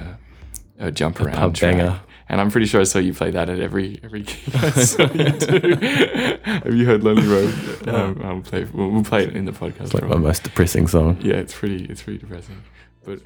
a 0.87 0.89
jump 0.91 1.19
A 1.19 1.23
around 1.25 1.35
pub 1.35 1.53
track. 1.55 1.75
banger. 1.77 1.99
And 2.29 2.39
I'm 2.39 2.49
pretty 2.49 2.67
sure 2.67 2.79
I 2.81 2.85
saw 2.85 2.99
you 2.99 3.13
play 3.13 3.31
that 3.31 3.49
at 3.49 3.59
every 3.59 3.99
every 4.03 4.21
gig 4.23 4.37
I 4.55 4.69
saw 4.71 5.03
you 5.11 5.29
do. 5.31 6.37
Have 6.43 6.73
you 6.73 6.85
heard 6.85 7.03
Lonely 7.03 7.27
Road? 7.27 7.87
Um, 7.87 8.21
I'll 8.23 8.41
play. 8.41 8.63
We'll, 8.65 8.89
we'll 8.89 9.03
play 9.03 9.23
it 9.23 9.35
in 9.35 9.45
the 9.45 9.51
podcast. 9.51 9.81
it's 9.81 9.93
like 9.93 10.07
my 10.07 10.15
most 10.17 10.43
depressing 10.43 10.87
song 10.87 11.17
Yeah, 11.21 11.35
it's 11.35 11.53
pretty. 11.53 11.85
It's 11.85 12.01
pretty 12.01 12.19
depressing. 12.19 12.63
But 13.03 13.19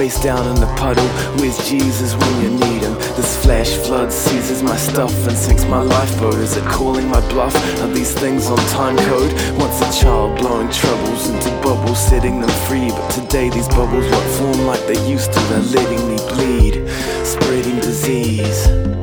Face 0.00 0.22
down 0.22 0.48
in 0.48 0.54
the 0.54 0.74
puddle, 0.78 1.06
where's 1.38 1.58
Jesus 1.68 2.16
when 2.16 2.40
you 2.40 2.48
need 2.48 2.80
him? 2.80 2.94
This 3.20 3.36
flash 3.44 3.68
flood 3.76 4.10
seizes 4.10 4.62
my 4.62 4.74
stuff 4.74 5.12
and 5.28 5.36
sinks 5.36 5.66
my 5.66 5.82
lifeboat. 5.82 6.36
Is 6.36 6.56
it 6.56 6.64
calling 6.64 7.06
my 7.06 7.20
bluff? 7.28 7.54
Are 7.82 7.86
these 7.88 8.10
things 8.10 8.46
on 8.46 8.56
time 8.68 8.96
code? 8.96 9.30
Once 9.58 9.78
a 9.82 10.02
child 10.02 10.38
blowing 10.38 10.70
troubles 10.70 11.28
into 11.28 11.50
bubbles, 11.62 11.98
setting 11.98 12.40
them 12.40 12.48
free. 12.66 12.88
But 12.88 13.10
today 13.10 13.50
these 13.50 13.68
bubbles 13.68 14.10
won't 14.10 14.30
form 14.38 14.66
like 14.66 14.86
they 14.86 15.06
used 15.06 15.34
to. 15.34 15.38
They're 15.38 15.60
letting 15.60 16.08
me 16.08 16.16
bleed, 16.32 16.88
spreading 17.22 17.76
disease. 17.80 18.99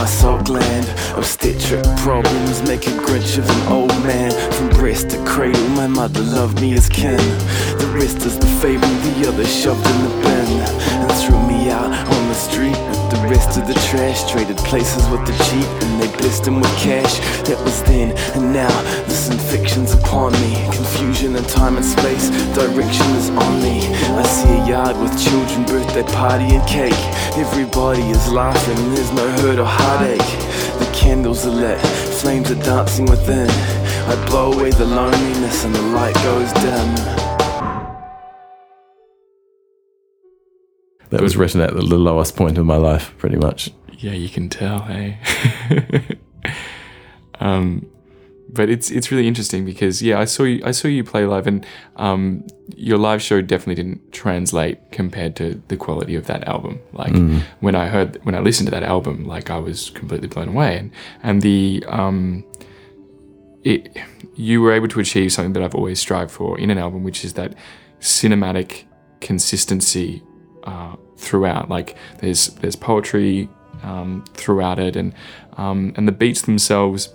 My 0.00 0.06
salt 0.06 0.46
gland. 0.46 0.88
Obstetric 1.14 1.84
problems 1.98 2.62
make 2.62 2.86
a 2.86 2.94
grinch 3.04 3.36
of 3.36 3.44
an 3.50 3.62
old 3.68 3.92
man. 4.02 4.30
From 4.52 4.70
breast 4.70 5.10
to 5.10 5.22
cradle, 5.26 5.68
my 5.80 5.86
mother 5.86 6.22
loved 6.22 6.58
me 6.58 6.72
as 6.72 6.88
kin. 6.88 7.20
The 7.76 7.90
rest 7.94 8.24
is 8.24 8.38
the 8.38 8.46
fable, 8.62 8.88
the 9.04 9.28
other 9.28 9.44
shoved 9.44 9.84
in 9.92 9.98
the 10.04 10.14
bin 10.24 10.48
and 11.04 11.12
threw 11.20 11.38
me 11.46 11.70
out 11.70 11.92
on 11.92 12.22
the 12.28 12.34
street. 12.34 12.80
with 12.88 13.10
The 13.12 13.26
rest 13.28 13.58
of 13.58 13.66
the 13.66 13.74
trash 13.90 14.24
traded 14.30 14.56
places 14.70 15.06
with 15.10 15.20
the 15.26 15.36
cheap, 15.44 15.68
and 15.84 16.00
they 16.00 16.08
blessed 16.16 16.46
him 16.46 16.60
with 16.60 16.74
cash. 16.78 17.20
That 17.44 17.60
was 17.62 17.82
then, 17.82 18.16
and 18.36 18.54
now 18.54 18.72
this 19.20 19.28
infection's 19.28 19.92
upon 19.92 20.32
me. 20.32 20.54
Confusion 20.72 21.36
in 21.36 21.44
time 21.44 21.76
and 21.76 21.84
space, 21.84 22.30
direction 22.54 23.06
is 23.16 23.28
on 23.28 23.62
me. 23.62 23.86
I 24.16 24.22
see 24.22 24.48
a 24.48 24.66
yard 24.66 24.96
with 24.96 25.12
children, 25.22 25.66
birthday 25.66 26.02
party 26.14 26.54
and 26.54 26.66
cake. 26.66 27.02
Everybody 27.36 28.02
is 28.02 28.32
laughing, 28.32 28.76
there's 28.94 29.12
no 29.12 29.28
hurt 29.42 29.58
or 29.58 29.66
heartache. 29.66 30.30
The 30.78 30.90
candles 30.94 31.44
are 31.44 31.50
lit, 31.50 31.78
flames 31.80 32.50
are 32.50 32.62
dancing 32.62 33.04
within. 33.06 33.50
I 33.50 34.26
blow 34.26 34.52
away 34.52 34.70
the 34.70 34.86
loneliness, 34.86 35.64
and 35.64 35.74
the 35.74 35.82
light 35.82 36.14
goes 36.14 36.52
dim. 36.54 36.94
That 41.10 41.20
was 41.20 41.36
written 41.36 41.60
at 41.60 41.74
the 41.74 41.82
lowest 41.82 42.36
point 42.36 42.56
of 42.56 42.64
my 42.64 42.76
life, 42.76 43.12
pretty 43.18 43.36
much. 43.36 43.70
Yeah, 43.98 44.12
you 44.12 44.30
can 44.30 44.48
tell, 44.48 44.80
hey. 44.80 45.18
um, 47.40 47.89
but 48.52 48.68
it's 48.68 48.90
it's 48.90 49.10
really 49.12 49.26
interesting 49.28 49.64
because 49.64 50.02
yeah, 50.02 50.18
I 50.18 50.24
saw 50.26 50.44
you 50.44 50.60
I 50.64 50.72
saw 50.72 50.88
you 50.88 51.04
play 51.04 51.24
live, 51.26 51.46
and 51.46 51.64
um, 51.96 52.44
your 52.76 52.98
live 52.98 53.20
show 53.22 53.40
definitely 53.40 53.76
didn't 53.82 54.12
translate 54.12 54.78
compared 54.92 55.36
to 55.36 55.62
the 55.68 55.76
quality 55.76 56.14
of 56.16 56.26
that 56.26 56.46
album. 56.48 56.78
Like 56.92 57.12
Mm. 57.12 57.42
when 57.60 57.74
I 57.74 57.86
heard 57.88 58.18
when 58.24 58.34
I 58.34 58.40
listened 58.40 58.66
to 58.68 58.70
that 58.72 58.82
album, 58.82 59.24
like 59.24 59.50
I 59.50 59.58
was 59.58 59.90
completely 59.90 60.28
blown 60.28 60.48
away, 60.48 60.78
and 60.78 60.90
and 61.22 61.42
the 61.42 61.84
um, 61.88 62.44
it 63.64 63.96
you 64.36 64.60
were 64.62 64.72
able 64.72 64.88
to 64.88 65.00
achieve 65.00 65.32
something 65.32 65.52
that 65.54 65.62
I've 65.62 65.74
always 65.74 66.00
strived 66.00 66.30
for 66.30 66.58
in 66.58 66.70
an 66.70 66.78
album, 66.78 67.04
which 67.04 67.24
is 67.24 67.34
that 67.34 67.54
cinematic 68.00 68.84
consistency 69.20 70.22
uh, 70.64 70.96
throughout. 71.18 71.68
Like 71.68 71.96
there's 72.20 72.48
there's 72.60 72.76
poetry 72.76 73.48
um, 73.82 74.24
throughout 74.34 74.78
it, 74.78 74.96
and 74.96 75.12
um, 75.56 75.92
and 75.96 76.08
the 76.08 76.12
beats 76.12 76.42
themselves 76.42 77.14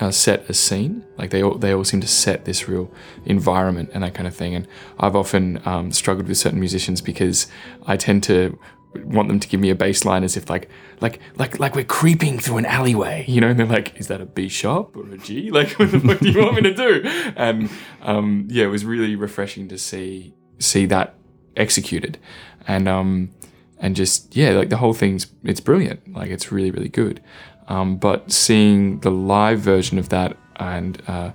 uh, 0.00 0.10
set 0.10 0.48
a 0.48 0.54
scene. 0.54 1.04
Like 1.16 1.30
they 1.30 1.42
all 1.42 1.56
they 1.56 1.72
all 1.72 1.84
seem 1.84 2.00
to 2.00 2.08
set 2.08 2.44
this 2.44 2.68
real 2.68 2.92
environment 3.24 3.90
and 3.94 4.02
that 4.02 4.14
kind 4.14 4.26
of 4.26 4.34
thing. 4.34 4.54
And 4.54 4.66
I've 4.98 5.16
often 5.16 5.60
um, 5.64 5.92
struggled 5.92 6.28
with 6.28 6.38
certain 6.38 6.60
musicians 6.60 7.00
because 7.00 7.46
I 7.86 7.96
tend 7.96 8.22
to 8.24 8.58
want 9.02 9.28
them 9.28 9.40
to 9.40 9.48
give 9.48 9.60
me 9.60 9.70
a 9.70 9.74
bass 9.74 10.04
line 10.04 10.22
as 10.22 10.36
if 10.36 10.48
like 10.48 10.68
like 11.00 11.20
like 11.36 11.58
like 11.58 11.74
we're 11.74 11.84
creeping 11.84 12.38
through 12.38 12.58
an 12.58 12.66
alleyway, 12.66 13.24
you 13.26 13.40
know. 13.40 13.48
And 13.48 13.58
they're 13.58 13.66
like, 13.66 13.98
"Is 13.98 14.08
that 14.08 14.20
a 14.20 14.26
B 14.26 14.48
sharp 14.48 14.96
or 14.96 15.08
a 15.10 15.18
G? 15.18 15.50
Like, 15.54 15.72
what 15.78 15.90
the 15.90 16.00
fuck 16.00 16.20
do 16.20 16.30
you 16.30 16.40
want 16.40 16.56
me 16.56 16.62
to 16.62 16.74
do?" 16.74 17.02
And 17.36 17.70
um, 18.02 18.46
yeah, 18.50 18.64
it 18.64 18.68
was 18.68 18.84
really 18.84 19.16
refreshing 19.16 19.68
to 19.68 19.78
see 19.78 20.34
see 20.58 20.86
that 20.86 21.14
executed, 21.56 22.18
and 22.66 22.88
um, 22.88 23.30
and 23.78 23.96
just 23.96 24.34
yeah, 24.36 24.50
like 24.50 24.70
the 24.70 24.76
whole 24.78 24.94
thing's 24.94 25.26
it's 25.42 25.60
brilliant. 25.60 26.12
Like 26.12 26.30
it's 26.30 26.52
really 26.52 26.70
really 26.70 26.88
good. 26.88 27.22
Um, 27.68 27.96
but 27.96 28.30
seeing 28.30 29.00
the 29.00 29.10
live 29.10 29.60
version 29.60 29.98
of 29.98 30.08
that, 30.10 30.36
and 30.56 31.00
uh, 31.08 31.30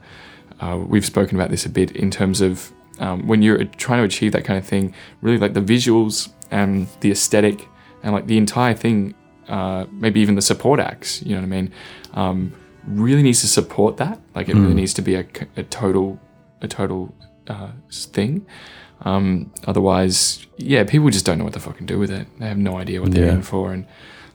uh, 0.60 0.78
we've 0.78 1.06
spoken 1.06 1.36
about 1.38 1.50
this 1.50 1.66
a 1.66 1.70
bit 1.70 1.92
in 1.92 2.12
terms 2.12 2.42
of 2.42 2.72
um, 3.00 3.28
when 3.28 3.42
you're 3.42 3.64
trying 3.64 4.00
to 4.00 4.04
achieve 4.06 4.32
that 4.34 4.44
kind 4.46 4.60
of 4.60 4.66
thing, 4.66 4.94
really 5.22 5.38
like 5.38 5.54
the 5.54 5.62
visuals 5.62 6.30
and 6.52 6.88
the 7.00 7.12
aesthetic 7.12 7.68
and 8.04 8.14
like 8.14 8.28
the 8.28 8.38
entire 8.38 8.74
thing, 8.74 9.14
uh, 9.48 9.86
maybe 9.92 10.20
even 10.20 10.36
the 10.36 10.42
support 10.42 10.80
acts, 10.80 11.22
you 11.24 11.30
know 11.32 11.38
what 11.42 11.44
I 11.46 11.48
mean, 11.48 11.72
um, 12.14 12.54
really 12.86 13.24
needs 13.24 13.42
to 13.42 13.48
support 13.48 13.98
that. 13.98 14.20
Like 14.36 14.50
it 14.50 14.56
really 14.56 14.74
Mm. 14.74 14.76
needs 14.76 14.94
to 14.96 15.02
be 15.02 15.16
a 15.16 15.24
total, 15.70 16.20
a 16.62 16.68
total 16.68 17.14
uh, 17.48 17.70
thing. 17.90 18.46
Um, 19.02 19.52
otherwise, 19.66 20.46
yeah, 20.58 20.84
people 20.84 21.10
just 21.10 21.26
don't 21.26 21.38
know 21.38 21.46
what 21.46 21.54
to 21.54 21.60
fucking 21.60 21.86
do 21.88 21.98
with 21.98 22.12
it. 22.12 22.28
They 22.40 22.48
have 22.48 22.58
no 22.58 22.78
idea 22.78 23.02
what 23.02 23.12
they're 23.12 23.26
Yeah. 23.28 23.36
in 23.36 23.42
for. 23.42 23.72
And 23.74 23.86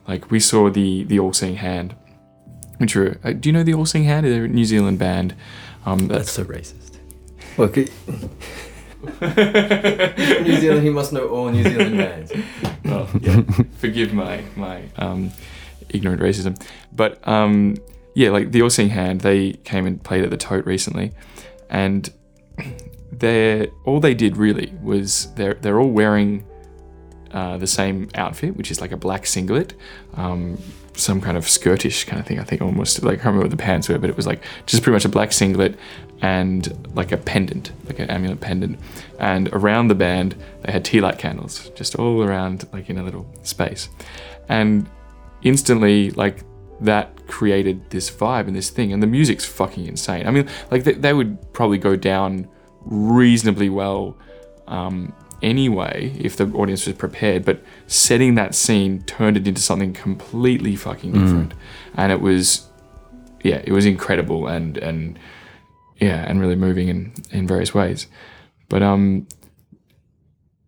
like 0.07 0.31
we 0.31 0.39
saw 0.39 0.69
the 0.69 1.03
the 1.03 1.19
All 1.19 1.33
Seeing 1.33 1.55
Hand, 1.57 1.95
which 2.77 2.95
are 2.95 3.19
uh, 3.23 3.33
do 3.33 3.49
you 3.49 3.53
know 3.53 3.63
the 3.63 3.73
All 3.73 3.85
Seeing 3.85 4.05
Hand? 4.05 4.25
They're 4.25 4.45
a 4.45 4.47
New 4.47 4.65
Zealand 4.65 4.99
band. 4.99 5.35
Um, 5.85 6.07
That's 6.07 6.31
so 6.31 6.43
racist. 6.45 6.97
Well, 7.57 7.67
could- 7.69 7.91
New 9.21 10.57
Zealand, 10.57 10.83
he 10.83 10.89
must 10.89 11.13
know 11.13 11.27
all 11.29 11.49
New 11.49 11.63
Zealand 11.63 11.97
bands. 11.97 12.33
well, 12.83 13.07
yeah, 13.21 13.41
forgive 13.77 14.13
my 14.13 14.43
my 14.55 14.83
um, 14.97 15.31
ignorant 15.89 16.21
racism, 16.21 16.59
but 16.91 17.25
um, 17.27 17.77
yeah, 18.15 18.29
like 18.29 18.51
the 18.51 18.61
All 18.61 18.69
Seeing 18.69 18.89
Hand, 18.89 19.21
they 19.21 19.53
came 19.53 19.85
and 19.85 20.03
played 20.03 20.23
at 20.23 20.31
the 20.31 20.37
Tote 20.37 20.65
recently, 20.65 21.11
and 21.69 22.11
they're 23.11 23.67
all 23.85 23.99
they 23.99 24.13
did 24.13 24.37
really 24.37 24.73
was 24.81 25.31
they're 25.35 25.53
they're 25.55 25.79
all 25.79 25.91
wearing 25.91 26.43
uh, 27.35 27.57
the 27.57 27.67
same 27.67 28.07
outfit, 28.15 28.55
which 28.55 28.71
is 28.71 28.79
like 28.79 28.93
a 28.93 28.97
black 28.97 29.25
singlet, 29.25 29.73
um, 30.13 30.57
some 30.93 31.19
kind 31.19 31.35
of 31.35 31.47
skirtish 31.49 32.05
kind 32.05 32.17
of 32.17 32.25
thing. 32.25 32.39
I 32.39 32.45
think 32.45 32.61
almost 32.61 33.03
like 33.03 33.15
I 33.15 33.15
can't 33.15 33.25
remember 33.25 33.43
what 33.43 33.51
the 33.51 33.57
pants 33.57 33.89
were, 33.89 33.99
but 33.99 34.09
it 34.09 34.15
was 34.15 34.25
like 34.25 34.41
just 34.65 34.83
pretty 34.83 34.93
much 34.93 35.03
a 35.03 35.09
black 35.09 35.33
singlet 35.33 35.77
and 36.21 36.89
like 36.95 37.11
a 37.11 37.17
pendant, 37.17 37.73
like 37.87 37.99
an 37.99 38.09
amulet 38.09 38.39
pendant. 38.39 38.79
And 39.19 39.49
around 39.49 39.89
the 39.89 39.95
band, 39.95 40.37
they 40.61 40.71
had 40.71 40.85
tea 40.85 41.01
light 41.01 41.17
candles 41.17 41.69
just 41.75 41.95
all 41.95 42.23
around, 42.23 42.69
like 42.71 42.89
in 42.89 42.97
a 42.97 43.03
little 43.03 43.27
space. 43.43 43.89
And 44.47 44.89
instantly, 45.43 46.11
like 46.11 46.45
that 46.79 47.27
created 47.27 47.89
this 47.89 48.09
vibe 48.09 48.47
and 48.47 48.55
this 48.55 48.69
thing, 48.69 48.93
and 48.93 49.03
the 49.03 49.07
music's 49.07 49.43
fucking 49.43 49.85
insane. 49.87 50.25
I 50.25 50.31
mean, 50.31 50.47
like 50.71 50.85
they, 50.85 50.93
they 50.93 51.13
would 51.13 51.51
probably 51.51 51.79
go 51.79 51.97
down 51.97 52.47
reasonably 52.85 53.69
well 53.69 54.17
um, 54.67 55.13
anyway 55.51 56.11
if 56.27 56.35
the 56.37 56.45
audience 56.61 56.85
was 56.87 56.95
prepared, 56.95 57.45
but 57.45 57.57
setting 57.87 58.35
that 58.35 58.55
scene 58.55 59.03
turned 59.03 59.37
it 59.37 59.47
into 59.47 59.61
something 59.61 59.93
completely 59.93 60.75
fucking 60.75 61.11
Mm. 61.13 61.19
different, 61.21 61.53
and 61.95 62.11
it 62.11 62.21
was, 62.21 62.67
yeah, 63.43 63.61
it 63.63 63.71
was 63.71 63.85
incredible 63.85 64.47
and 64.55 64.77
and 64.89 65.19
yeah, 66.01 66.25
and 66.27 66.41
really 66.41 66.55
moving 66.67 66.87
in 66.89 66.99
in 67.31 67.47
various 67.47 67.73
ways, 67.73 68.07
but 68.69 68.81
um. 68.83 69.27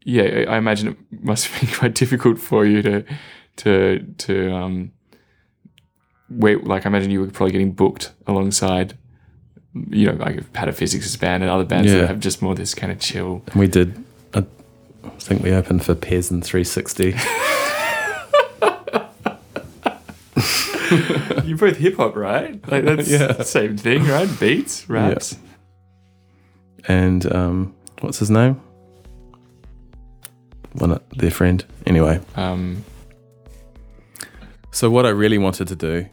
Yeah, 0.10 0.46
I 0.48 0.56
imagine 0.58 0.88
it 0.88 0.98
must 1.32 1.50
be 1.62 1.68
quite 1.68 1.94
difficult 1.94 2.40
for 2.40 2.66
you 2.66 2.82
to, 2.82 3.04
to, 3.58 4.00
to 4.20 4.34
um, 4.56 4.92
wait. 6.30 6.64
Like 6.64 6.86
I 6.86 6.90
imagine 6.90 7.12
you 7.12 7.20
were 7.20 7.28
probably 7.28 7.52
getting 7.52 7.74
booked 7.74 8.14
alongside, 8.26 8.98
you 9.90 10.06
know, 10.08 10.14
like 10.14 10.54
Pataphysics' 10.54 11.20
band 11.20 11.44
and 11.44 11.50
other 11.52 11.66
bands 11.66 11.92
Yeah. 11.92 12.00
that 12.02 12.08
have 12.08 12.20
just 12.22 12.42
more 12.42 12.56
this 12.56 12.74
kind 12.74 12.90
of 12.90 13.00
chill. 13.02 13.44
We 13.54 13.68
did, 13.68 14.02
I 15.16 15.20
think 15.20 15.44
we 15.44 15.52
opened 15.54 15.84
for 15.86 15.96
Pez 15.96 16.32
and 16.32 16.44
360. 16.44 17.16
You're 21.48 21.58
both 21.58 21.78
hip 21.78 21.96
hop, 21.98 22.16
right? 22.16 22.60
Like 22.70 22.84
that's 22.86 23.08
Yeah. 23.12 23.34
the 23.34 23.44
same 23.44 23.78
thing, 23.78 24.06
right? 24.06 24.30
Beats, 24.40 24.88
raps. 24.90 25.38
and 26.88 27.30
um, 27.34 27.76
what's 28.02 28.20
his 28.20 28.30
name? 28.30 28.62
One, 30.74 31.00
their 31.16 31.32
friend. 31.32 31.64
Anyway. 31.86 32.20
Um, 32.36 32.84
so 34.72 34.90
what 34.90 35.06
I 35.06 35.10
really 35.10 35.38
wanted 35.38 35.68
to 35.70 35.76
do 35.76 36.06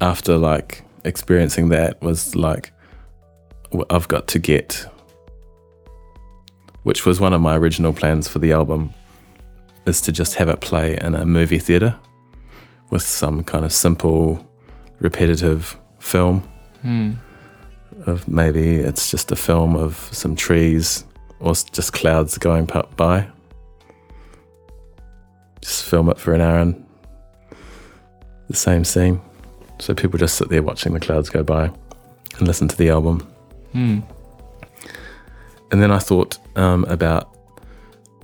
after 0.00 0.36
like 0.38 0.82
experiencing 1.04 1.68
that 1.70 2.00
was 2.02 2.34
like, 2.34 2.72
I've 3.90 4.08
got 4.08 4.28
to 4.28 4.38
get, 4.38 4.86
which 6.86 7.04
was 7.04 7.18
one 7.18 7.32
of 7.32 7.40
my 7.40 7.56
original 7.56 7.92
plans 7.92 8.28
for 8.28 8.38
the 8.38 8.52
album, 8.52 8.94
is 9.86 10.00
to 10.00 10.12
just 10.12 10.36
have 10.36 10.48
it 10.48 10.60
play 10.60 10.96
in 11.00 11.16
a 11.16 11.26
movie 11.26 11.58
theater 11.58 11.96
with 12.90 13.02
some 13.02 13.42
kind 13.42 13.64
of 13.64 13.72
simple, 13.72 14.46
repetitive 15.00 15.76
film 15.98 16.48
Hmm. 16.82 17.14
of 18.06 18.28
maybe 18.28 18.76
it's 18.76 19.10
just 19.10 19.32
a 19.32 19.36
film 19.36 19.74
of 19.74 20.08
some 20.12 20.36
trees 20.36 21.04
or 21.40 21.54
just 21.72 21.92
clouds 21.92 22.38
going 22.38 22.70
by. 22.94 23.26
Just 25.60 25.82
film 25.86 26.08
it 26.08 26.18
for 26.18 26.34
an 26.34 26.40
hour 26.40 26.58
and 26.60 26.86
the 28.48 28.54
same 28.56 28.84
scene. 28.84 29.20
So 29.80 29.92
people 29.92 30.20
just 30.20 30.36
sit 30.36 30.50
there 30.50 30.62
watching 30.62 30.94
the 30.94 31.00
clouds 31.00 31.30
go 31.30 31.42
by 31.42 31.64
and 32.38 32.46
listen 32.46 32.68
to 32.68 32.76
the 32.76 32.90
album. 32.90 33.26
Hmm. 33.72 34.00
And 35.72 35.82
then 35.82 35.90
I 35.90 35.98
thought 35.98 36.38
um, 36.56 36.84
about 36.84 37.36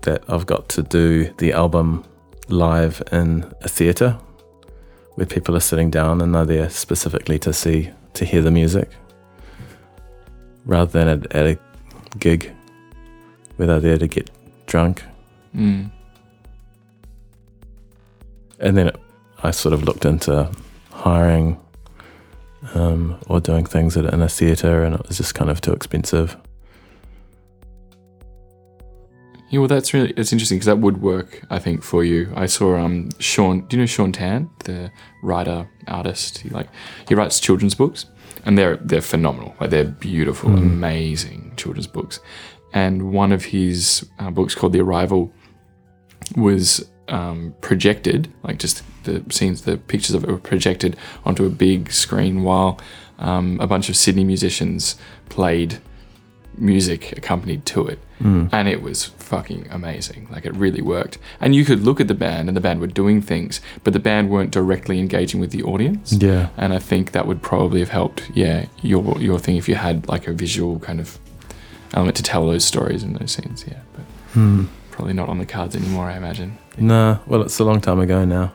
that 0.02 0.24
I've 0.28 0.46
got 0.46 0.68
to 0.70 0.82
do 0.82 1.32
the 1.38 1.52
album 1.52 2.04
live 2.48 3.02
in 3.12 3.52
a 3.60 3.68
theatre 3.68 4.18
where 5.14 5.26
people 5.26 5.54
are 5.54 5.60
sitting 5.60 5.90
down 5.90 6.20
and 6.20 6.34
they're 6.34 6.44
there 6.44 6.70
specifically 6.70 7.38
to 7.38 7.52
see, 7.52 7.90
to 8.14 8.24
hear 8.24 8.42
the 8.42 8.50
music 8.50 8.90
rather 10.64 10.90
than 10.90 11.08
at, 11.08 11.36
at 11.36 11.46
a 11.46 11.58
gig 12.18 12.52
where 13.56 13.66
they're 13.68 13.80
there 13.80 13.98
to 13.98 14.08
get 14.08 14.30
drunk. 14.66 15.02
Mm. 15.54 15.90
And 18.58 18.76
then 18.76 18.88
it, 18.88 18.96
I 19.42 19.50
sort 19.50 19.72
of 19.72 19.82
looked 19.82 20.04
into 20.04 20.50
hiring 20.90 21.60
um, 22.74 23.18
or 23.28 23.40
doing 23.40 23.66
things 23.66 23.96
in 23.96 24.06
a 24.06 24.28
theatre, 24.28 24.84
and 24.84 24.94
it 24.94 25.08
was 25.08 25.16
just 25.16 25.34
kind 25.34 25.50
of 25.50 25.60
too 25.60 25.72
expensive. 25.72 26.36
Yeah, 29.52 29.58
well, 29.58 29.68
that's 29.68 29.92
really 29.92 30.12
it's 30.16 30.32
interesting 30.32 30.56
because 30.56 30.66
that 30.66 30.78
would 30.78 31.02
work, 31.02 31.42
I 31.50 31.58
think, 31.58 31.82
for 31.84 32.02
you. 32.04 32.32
I 32.34 32.46
saw 32.46 32.76
um 32.76 33.10
Shaun. 33.18 33.66
Do 33.68 33.76
you 33.76 33.82
know 33.82 33.86
Shaun 33.86 34.10
Tan, 34.10 34.48
the 34.64 34.90
writer 35.22 35.68
artist? 35.86 36.38
He 36.38 36.48
like 36.48 36.68
he 37.06 37.14
writes 37.14 37.38
children's 37.38 37.74
books, 37.74 38.06
and 38.46 38.56
they're 38.56 38.76
they're 38.78 39.02
phenomenal. 39.02 39.54
Like 39.60 39.68
they're 39.70 39.84
beautiful, 39.84 40.48
Mm. 40.50 40.56
amazing 40.58 41.52
children's 41.56 41.86
books. 41.86 42.18
And 42.72 43.12
one 43.12 43.30
of 43.32 43.44
his 43.44 44.08
uh, 44.18 44.30
books 44.30 44.54
called 44.54 44.72
The 44.72 44.80
Arrival 44.80 45.30
was 46.34 46.88
um, 47.08 47.54
projected, 47.60 48.32
like 48.42 48.58
just 48.58 48.82
the 49.04 49.22
scenes, 49.30 49.62
the 49.62 49.76
pictures 49.76 50.14
of 50.14 50.24
it 50.24 50.30
were 50.30 50.38
projected 50.38 50.96
onto 51.26 51.44
a 51.44 51.50
big 51.50 51.92
screen 51.92 52.42
while 52.42 52.80
um, 53.18 53.60
a 53.60 53.66
bunch 53.66 53.90
of 53.90 53.96
Sydney 53.96 54.24
musicians 54.24 54.96
played 55.28 55.78
music 56.58 57.12
accompanied 57.16 57.64
to 57.66 57.86
it. 57.86 57.98
Mm. 58.20 58.48
And 58.52 58.68
it 58.68 58.82
was 58.82 59.06
fucking 59.06 59.66
amazing. 59.70 60.28
Like 60.30 60.44
it 60.46 60.54
really 60.54 60.82
worked. 60.82 61.18
And 61.40 61.54
you 61.54 61.64
could 61.64 61.80
look 61.80 62.00
at 62.00 62.08
the 62.08 62.14
band 62.14 62.48
and 62.48 62.56
the 62.56 62.60
band 62.60 62.80
were 62.80 62.86
doing 62.86 63.20
things, 63.20 63.60
but 63.82 63.92
the 63.92 63.98
band 63.98 64.30
weren't 64.30 64.50
directly 64.52 64.98
engaging 65.00 65.40
with 65.40 65.50
the 65.50 65.62
audience. 65.62 66.12
Yeah. 66.12 66.50
And 66.56 66.72
I 66.72 66.78
think 66.78 67.12
that 67.12 67.26
would 67.26 67.42
probably 67.42 67.80
have 67.80 67.88
helped, 67.90 68.30
yeah, 68.34 68.66
your 68.82 69.18
your 69.20 69.38
thing 69.38 69.56
if 69.56 69.68
you 69.68 69.74
had 69.74 70.08
like 70.08 70.28
a 70.28 70.32
visual 70.32 70.78
kind 70.78 71.00
of 71.00 71.18
element 71.94 72.16
to 72.16 72.22
tell 72.22 72.46
those 72.46 72.64
stories 72.64 73.02
in 73.02 73.14
those 73.14 73.32
scenes, 73.32 73.64
yeah. 73.66 73.80
But 73.94 74.04
Hmm. 74.32 74.64
probably 74.90 75.14
not 75.14 75.28
on 75.28 75.38
the 75.38 75.46
cards 75.46 75.74
anymore, 75.76 76.06
I 76.10 76.16
imagine. 76.16 76.56
Nah, 76.78 77.18
well, 77.26 77.42
it's 77.42 77.58
a 77.58 77.64
long 77.64 77.80
time 77.80 78.00
ago 78.00 78.24
now. 78.24 78.52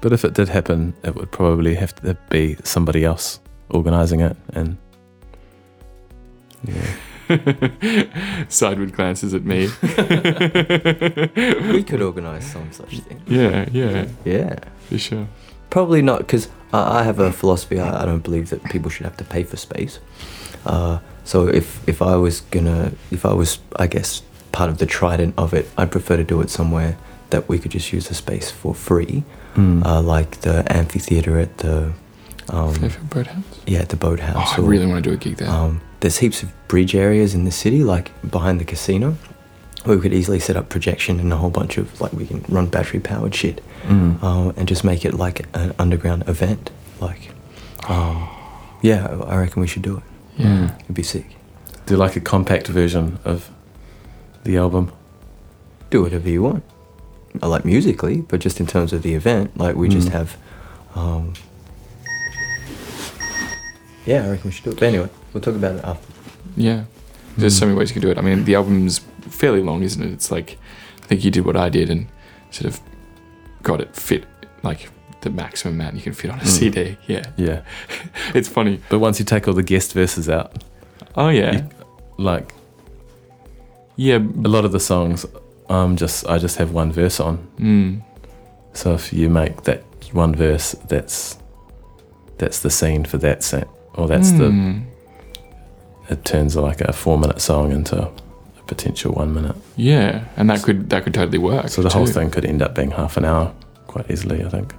But 0.00 0.12
if 0.12 0.24
it 0.24 0.34
did 0.34 0.48
happen, 0.48 0.94
it 1.02 1.14
would 1.16 1.32
probably 1.32 1.74
have 1.76 1.94
to 1.96 2.16
be 2.30 2.56
somebody 2.62 3.04
else 3.04 3.40
organising 3.70 4.20
it. 4.20 4.36
And 4.52 4.76
yeah. 7.28 8.44
Sideward 8.48 8.92
glances 8.92 9.34
at 9.34 9.44
me. 9.44 9.68
we 11.72 11.82
could 11.82 12.02
organise 12.02 12.50
some 12.52 12.70
such 12.72 12.98
thing. 13.00 13.20
Yeah, 13.26 13.68
yeah. 13.72 14.06
Yeah. 14.24 14.58
For 14.88 14.98
sure. 14.98 15.26
Probably 15.70 16.02
not, 16.02 16.18
because 16.20 16.48
I, 16.72 17.00
I 17.00 17.02
have 17.02 17.18
a 17.18 17.32
philosophy. 17.32 17.80
I, 17.80 18.02
I 18.02 18.04
don't 18.06 18.22
believe 18.22 18.50
that 18.50 18.62
people 18.64 18.90
should 18.90 19.04
have 19.04 19.16
to 19.16 19.24
pay 19.24 19.42
for 19.42 19.56
space. 19.56 19.98
Uh, 20.64 21.00
so 21.24 21.48
if 21.48 21.86
if 21.88 22.00
I 22.02 22.16
was 22.16 22.40
gonna, 22.52 22.92
if 23.10 23.24
I 23.26 23.32
was, 23.34 23.58
I 23.76 23.86
guess, 23.88 24.22
part 24.52 24.70
of 24.70 24.78
the 24.78 24.86
trident 24.86 25.34
of 25.36 25.52
it, 25.54 25.68
I'd 25.76 25.90
prefer 25.90 26.16
to 26.16 26.24
do 26.24 26.40
it 26.40 26.50
somewhere 26.50 26.96
that 27.30 27.48
we 27.48 27.58
could 27.58 27.72
just 27.72 27.92
use 27.92 28.06
the 28.08 28.14
space 28.14 28.50
for 28.50 28.74
free, 28.74 29.24
Mm. 29.56 29.84
uh, 29.84 30.02
like 30.02 30.42
the 30.42 30.64
amphitheater 30.72 31.38
at 31.38 31.58
the. 31.58 31.92
Um, 32.50 32.74
Fairfield 32.74 33.10
Boathouse? 33.10 33.44
Yeah, 33.66 33.80
at 33.80 33.88
the 33.88 33.96
boathouse. 33.96 34.52
Oh, 34.58 34.62
I 34.62 34.66
really 34.66 34.86
wanna 34.86 35.00
do 35.00 35.12
a 35.12 35.16
gig 35.16 35.38
there. 35.38 35.48
Um, 35.50 35.80
there's 36.00 36.18
heaps 36.18 36.42
of 36.42 36.52
bridge 36.68 36.94
areas 36.94 37.34
in 37.34 37.44
the 37.44 37.50
city, 37.50 37.82
like 37.84 38.10
behind 38.30 38.60
the 38.60 38.64
casino, 38.64 39.16
where 39.84 39.96
we 39.96 40.02
could 40.02 40.12
easily 40.12 40.38
set 40.40 40.56
up 40.56 40.68
projection 40.68 41.20
and 41.20 41.32
a 41.32 41.36
whole 41.36 41.50
bunch 41.50 41.78
of 41.78 42.00
like 42.00 42.12
we 42.12 42.26
can 42.26 42.44
run 42.48 42.66
battery 42.66 43.00
powered 43.00 43.34
shit, 43.34 43.62
Mm. 43.84 44.20
um, 44.22 44.52
and 44.56 44.66
just 44.68 44.82
make 44.84 45.04
it 45.04 45.14
like 45.14 45.46
an 45.54 45.72
underground 45.78 46.28
event. 46.28 46.70
Like, 47.00 47.30
um, 47.88 48.28
yeah, 48.82 49.06
I 49.26 49.36
reckon 49.36 49.60
we 49.62 49.68
should 49.68 49.82
do 49.82 49.98
it. 49.98 50.02
Yeah. 50.38 50.74
it'd 50.84 50.94
be 50.94 51.02
sick. 51.02 51.26
do 51.86 51.96
like 51.96 52.16
a 52.16 52.20
compact 52.20 52.66
version 52.68 53.18
of 53.24 53.48
the 54.44 54.56
album. 54.56 54.90
Do 55.90 56.02
whatever 56.02 56.28
you 56.28 56.42
want. 56.42 56.64
I 57.42 57.46
like 57.46 57.64
musically, 57.64 58.22
but 58.22 58.40
just 58.40 58.58
in 58.60 58.66
terms 58.66 58.92
of 58.92 59.02
the 59.02 59.14
event, 59.14 59.56
like 59.56 59.76
we 59.76 59.88
just 59.88 60.08
Mm. 60.08 60.12
have. 60.12 60.36
Um, 60.96 61.34
yeah, 64.04 64.24
I 64.24 64.30
reckon 64.30 64.48
we 64.48 64.52
should 64.52 64.64
do 64.64 64.70
it. 64.70 64.78
But 64.80 64.86
anyway, 64.86 65.08
we'll 65.36 65.42
talk 65.42 65.54
about 65.54 65.76
it 65.76 65.84
after. 65.84 66.12
Yeah. 66.56 66.84
There's 67.36 67.56
so 67.58 67.66
many 67.66 67.76
ways 67.78 67.90
you 67.90 67.92
can 67.94 68.00
do 68.02 68.10
it. 68.10 68.16
I 68.16 68.22
mean, 68.22 68.44
the 68.46 68.54
album's 68.54 69.00
fairly 69.28 69.62
long, 69.62 69.82
isn't 69.82 70.02
it? 70.02 70.10
It's 70.10 70.30
like, 70.30 70.56
I 71.02 71.06
think 71.06 71.24
you 71.24 71.30
did 71.30 71.44
what 71.44 71.56
I 71.56 71.68
did 71.68 71.90
and 71.90 72.06
sort 72.50 72.66
of 72.72 72.80
got 73.62 73.82
it 73.82 73.94
fit, 73.94 74.24
like 74.62 74.88
the 75.20 75.28
maximum 75.28 75.74
amount 75.74 75.96
you 75.96 76.00
can 76.02 76.14
fit 76.14 76.30
on 76.30 76.38
a 76.38 76.42
Mm. 76.42 76.46
CD. 76.46 76.96
Yeah. 77.06 77.24
Yeah. 77.36 77.60
it's 78.34 78.48
funny. 78.48 78.80
But 78.88 79.00
once 79.00 79.18
you 79.18 79.26
take 79.26 79.46
all 79.46 79.52
the 79.54 79.62
guest 79.62 79.92
verses 79.92 80.28
out, 80.30 80.64
Oh, 81.14 81.28
yeah. 81.28 81.52
you- 81.56 81.68
like, 82.16 82.54
yeah, 83.96 84.16
a 84.16 84.48
lot 84.48 84.64
of 84.64 84.72
the 84.72 84.80
songs, 84.80 85.26
um, 85.68 85.96
just 85.96 86.26
I 86.26 86.38
just 86.38 86.56
have 86.56 86.72
one 86.72 86.90
verse 86.92 87.20
on. 87.20 87.46
Mm. 87.58 88.02
So 88.72 88.94
if 88.94 89.12
you 89.12 89.28
make 89.28 89.64
that 89.64 89.82
one 90.12 90.34
verse, 90.34 90.72
that's 90.88 91.36
that's 92.38 92.60
the 92.60 92.70
scene 92.70 93.04
for 93.04 93.18
that 93.18 93.42
set, 93.42 93.68
or 93.94 94.06
that's 94.08 94.32
Mm. 94.32 94.84
The. 96.06 96.12
It 96.12 96.24
turns 96.24 96.56
like 96.56 96.80
a 96.80 96.92
four-minute 96.92 97.40
song 97.40 97.72
into 97.72 98.02
a 98.02 98.62
potential 98.66 99.12
one 99.12 99.34
minute. 99.34 99.56
Yeah. 99.76 100.24
And 100.36 100.50
that 100.50 100.62
could 100.62 100.90
that 100.90 101.04
could 101.04 101.14
totally 101.14 101.38
work. 101.38 101.68
So 101.68 101.82
the 101.82 101.90
whole 101.90 102.06
thing 102.06 102.30
could 102.30 102.44
end 102.44 102.62
up 102.62 102.74
being 102.74 102.92
half 102.92 103.16
an 103.16 103.24
hour 103.24 103.52
quite 103.86 104.10
easily, 104.10 104.44
I 104.44 104.48
think. 104.48 104.74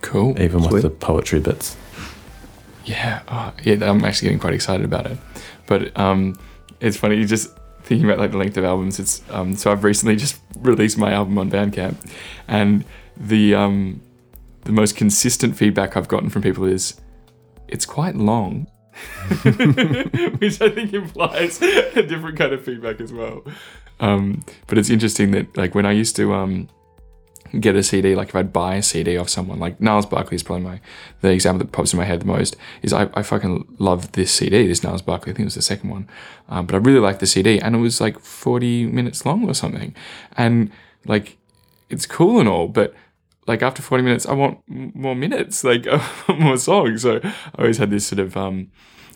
Cool. 0.00 0.40
Even 0.40 0.60
Sweet. 0.60 0.72
with 0.72 0.82
the 0.82 0.90
poetry 0.90 1.40
bits. 1.40 1.76
Yeah, 2.84 3.22
oh, 3.26 3.52
yeah, 3.64 3.90
I'm 3.90 4.04
actually 4.04 4.26
getting 4.26 4.38
quite 4.38 4.54
excited 4.54 4.84
about 4.84 5.06
it. 5.06 5.18
But 5.66 5.98
um, 5.98 6.38
it's 6.80 6.96
funny, 6.96 7.16
you 7.16 7.26
just 7.26 7.50
thinking 7.82 8.04
about 8.04 8.18
like 8.18 8.30
the 8.30 8.36
length 8.36 8.56
of 8.56 8.64
albums. 8.64 9.00
It's 9.00 9.22
um, 9.30 9.56
so 9.56 9.72
I've 9.72 9.82
recently 9.82 10.16
just 10.16 10.40
released 10.60 10.96
my 10.96 11.12
album 11.12 11.36
on 11.38 11.50
Bandcamp, 11.50 11.96
and 12.46 12.84
the 13.16 13.54
um, 13.54 14.00
the 14.64 14.72
most 14.72 14.96
consistent 14.96 15.56
feedback 15.56 15.96
I've 15.96 16.08
gotten 16.08 16.30
from 16.30 16.42
people 16.42 16.64
is 16.64 17.00
it's 17.66 17.86
quite 17.86 18.14
long, 18.14 18.68
which 20.38 20.60
I 20.60 20.70
think 20.70 20.92
implies 20.92 21.60
a 21.62 22.02
different 22.02 22.38
kind 22.38 22.52
of 22.52 22.64
feedback 22.64 23.00
as 23.00 23.12
well. 23.12 23.44
Um, 24.00 24.44
but 24.66 24.78
it's 24.78 24.90
interesting 24.90 25.30
that 25.32 25.56
like 25.56 25.74
when 25.74 25.86
I 25.86 25.92
used 25.92 26.16
to 26.16 26.34
um, 26.34 26.68
get 27.60 27.76
a 27.76 27.82
CD, 27.82 28.14
like 28.14 28.28
if 28.28 28.36
I'd 28.36 28.52
buy 28.52 28.76
a 28.76 28.82
CD 28.82 29.16
off 29.16 29.28
someone, 29.28 29.58
like 29.58 29.80
Niles 29.80 30.06
Barkley 30.06 30.36
is 30.36 30.42
probably 30.42 30.64
my 30.64 30.80
the 31.20 31.30
example 31.30 31.64
that 31.64 31.72
pops 31.72 31.92
in 31.92 31.98
my 31.98 32.04
head 32.04 32.20
the 32.20 32.26
most. 32.26 32.56
Is 32.82 32.92
I, 32.92 33.08
I 33.14 33.22
fucking 33.22 33.76
love 33.78 34.12
this 34.12 34.32
CD, 34.32 34.66
this 34.66 34.82
Niles 34.82 35.02
Barkley. 35.02 35.32
I 35.32 35.34
think 35.34 35.44
it 35.44 35.46
was 35.46 35.54
the 35.54 35.62
second 35.62 35.90
one, 35.90 36.08
um, 36.48 36.66
but 36.66 36.74
I 36.74 36.78
really 36.78 37.00
liked 37.00 37.20
the 37.20 37.26
CD, 37.26 37.58
and 37.60 37.74
it 37.74 37.78
was 37.78 38.00
like 38.00 38.18
forty 38.20 38.86
minutes 38.86 39.24
long 39.24 39.48
or 39.48 39.54
something, 39.54 39.94
and 40.36 40.70
like 41.06 41.36
it's 41.88 42.06
cool 42.06 42.40
and 42.40 42.48
all, 42.48 42.68
but 42.68 42.94
like 43.46 43.62
after 43.62 43.82
40 43.82 44.02
minutes 44.02 44.26
i 44.26 44.32
want 44.32 44.60
more 44.66 45.14
minutes 45.14 45.64
like 45.64 45.86
more 46.28 46.56
songs 46.56 47.02
so 47.02 47.20
i 47.22 47.32
always 47.58 47.78
had 47.78 47.90
this 47.90 48.06
sort 48.06 48.18
of 48.18 48.36
um 48.36 48.70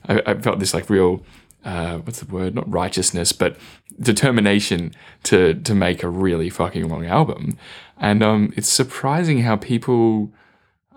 i, 0.09 0.23
I 0.27 0.35
felt 0.35 0.59
this 0.59 0.75
like 0.75 0.91
real 0.91 1.25
uh, 1.65 1.99
what's 1.99 2.21
the 2.21 2.35
word? 2.35 2.55
Not 2.55 2.71
righteousness, 2.71 3.33
but 3.33 3.57
determination 4.01 4.95
to 5.25 5.55
to 5.55 5.75
make 5.75 6.03
a 6.03 6.09
really 6.09 6.49
fucking 6.49 6.89
long 6.89 7.07
album. 7.07 7.59
And 7.99 8.23
um, 8.23 8.53
it's 8.57 8.69
surprising 8.69 9.41
how 9.41 9.57
people. 9.57 10.33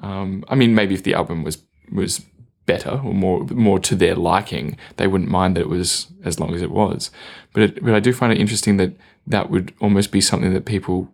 Um, 0.01 0.43
I 0.49 0.55
mean, 0.55 0.75
maybe 0.75 0.95
if 0.95 1.03
the 1.03 1.13
album 1.13 1.43
was 1.43 1.63
was 1.91 2.25
better 2.65 3.01
or 3.03 3.13
more 3.13 3.43
more 3.45 3.79
to 3.79 3.95
their 3.95 4.15
liking, 4.15 4.77
they 4.97 5.07
wouldn't 5.07 5.29
mind 5.29 5.57
that 5.57 5.61
it 5.61 5.69
was 5.69 6.07
as 6.23 6.39
long 6.39 6.53
as 6.53 6.61
it 6.61 6.71
was. 6.71 7.11
But 7.53 7.63
it, 7.63 7.83
but 7.83 7.93
I 7.93 7.99
do 7.99 8.13
find 8.13 8.31
it 8.31 8.39
interesting 8.39 8.77
that 8.77 8.93
that 9.27 9.49
would 9.49 9.73
almost 9.79 10.11
be 10.11 10.21
something 10.21 10.53
that 10.53 10.65
people 10.65 11.12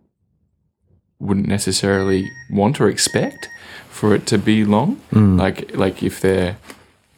wouldn't 1.20 1.46
necessarily 1.46 2.30
want 2.50 2.80
or 2.80 2.88
expect 2.88 3.48
for 3.88 4.14
it 4.14 4.26
to 4.26 4.38
be 4.38 4.64
long. 4.64 4.96
Mm. 5.12 5.38
Like 5.38 5.74
like 5.76 6.02
if 6.02 6.20
they're 6.20 6.56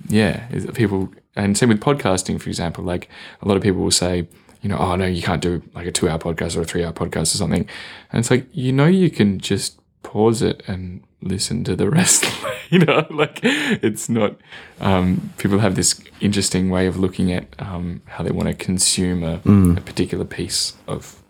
yeah, 0.08 0.48
is 0.50 0.66
people 0.74 1.12
and 1.36 1.56
same 1.56 1.68
with 1.70 1.80
podcasting, 1.80 2.40
for 2.40 2.48
example. 2.50 2.84
Like 2.84 3.08
a 3.40 3.48
lot 3.48 3.56
of 3.56 3.62
people 3.62 3.80
will 3.82 3.90
say, 3.90 4.26
you 4.60 4.68
know, 4.68 4.76
oh 4.78 4.96
no, 4.96 5.06
you 5.06 5.22
can't 5.22 5.40
do 5.40 5.62
like 5.74 5.86
a 5.86 5.92
two-hour 5.92 6.18
podcast 6.18 6.56
or 6.56 6.60
a 6.62 6.64
three-hour 6.64 6.92
podcast 6.92 7.22
or 7.34 7.38
something. 7.38 7.66
And 8.12 8.20
it's 8.20 8.30
like 8.30 8.46
you 8.52 8.72
know, 8.72 8.86
you 8.86 9.10
can 9.10 9.38
just 9.38 9.78
pause 10.02 10.42
it 10.42 10.62
and 10.66 11.02
listen 11.22 11.62
to 11.64 11.76
the 11.76 11.88
rest 11.98 12.24
you 12.70 12.78
know, 12.80 13.06
like 13.10 13.38
it's 13.42 14.08
not. 14.08 14.34
Um, 14.80 15.30
people 15.38 15.58
have 15.60 15.74
this 15.76 16.00
interesting 16.20 16.70
way 16.70 16.86
of 16.86 16.96
looking 16.96 17.30
at 17.30 17.44
um, 17.58 18.00
how 18.06 18.24
they 18.24 18.30
want 18.32 18.48
to 18.48 18.54
consume 18.54 19.22
a, 19.22 19.38
Mm. 19.38 19.76
a 19.76 19.80
particular 19.80 20.24
piece 20.24 20.72
of 20.88 21.22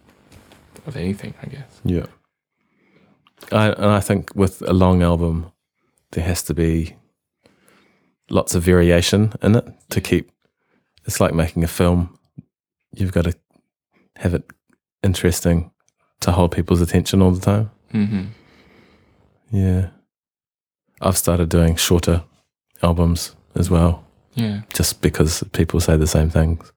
of 0.86 0.96
anything. 0.96 1.34
I 1.42 1.46
guess. 1.46 1.80
Yeah. 1.84 2.06
I, 3.50 3.68
and 3.70 3.86
I 3.86 4.00
think 4.00 4.34
with 4.34 4.62
a 4.62 4.72
long 4.72 5.02
album, 5.02 5.50
there 6.12 6.24
has 6.24 6.42
to 6.44 6.54
be 6.54 6.94
lots 8.30 8.54
of 8.54 8.62
variation 8.62 9.32
in 9.42 9.56
it 9.56 9.66
to 9.90 10.00
keep. 10.00 10.30
It's 11.04 11.20
like 11.20 11.34
making 11.34 11.64
a 11.64 11.68
film. 11.68 12.18
You've 12.94 13.12
got 13.12 13.24
to 13.24 13.34
have 14.16 14.34
it 14.34 14.44
interesting 15.02 15.70
to 16.20 16.32
hold 16.32 16.52
people's 16.52 16.80
attention 16.80 17.20
all 17.22 17.32
the 17.32 17.40
time. 17.40 17.70
hmm 17.90 18.24
Yeah. 19.50 19.88
I've 21.00 21.18
started 21.18 21.48
doing 21.48 21.74
shorter 21.76 22.22
albums 22.82 23.34
as 23.56 23.68
well. 23.70 24.04
Yeah. 24.34 24.60
Just 24.72 25.00
because 25.02 25.42
people 25.52 25.80
say 25.80 25.96
the 25.96 26.06
same 26.06 26.30
things. 26.30 26.72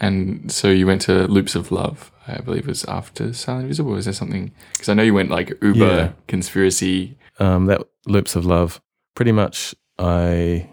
And 0.00 0.50
so 0.52 0.68
you 0.68 0.86
went 0.86 1.00
to 1.02 1.26
Loops 1.26 1.54
of 1.54 1.72
Love, 1.72 2.10
I 2.28 2.38
believe 2.40 2.64
it 2.64 2.68
was 2.68 2.84
after 2.84 3.32
Silent 3.32 3.64
Invisible. 3.64 3.92
Was 3.92 4.04
there 4.04 4.12
something? 4.14 4.52
Because 4.72 4.88
I 4.90 4.94
know 4.94 5.02
you 5.02 5.14
went 5.14 5.30
like 5.30 5.50
Uber 5.62 5.78
Yeah. 5.78 6.12
conspiracy. 6.28 7.16
Um, 7.38 7.66
that 7.66 7.82
Loops 8.06 8.36
of 8.36 8.44
Love, 8.44 8.80
pretty 9.14 9.32
much, 9.32 9.74
I, 9.98 10.68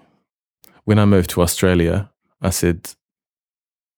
when 0.83 0.99
I 0.99 1.05
moved 1.05 1.29
to 1.31 1.41
Australia, 1.41 2.09
I 2.41 2.49
said 2.49 2.91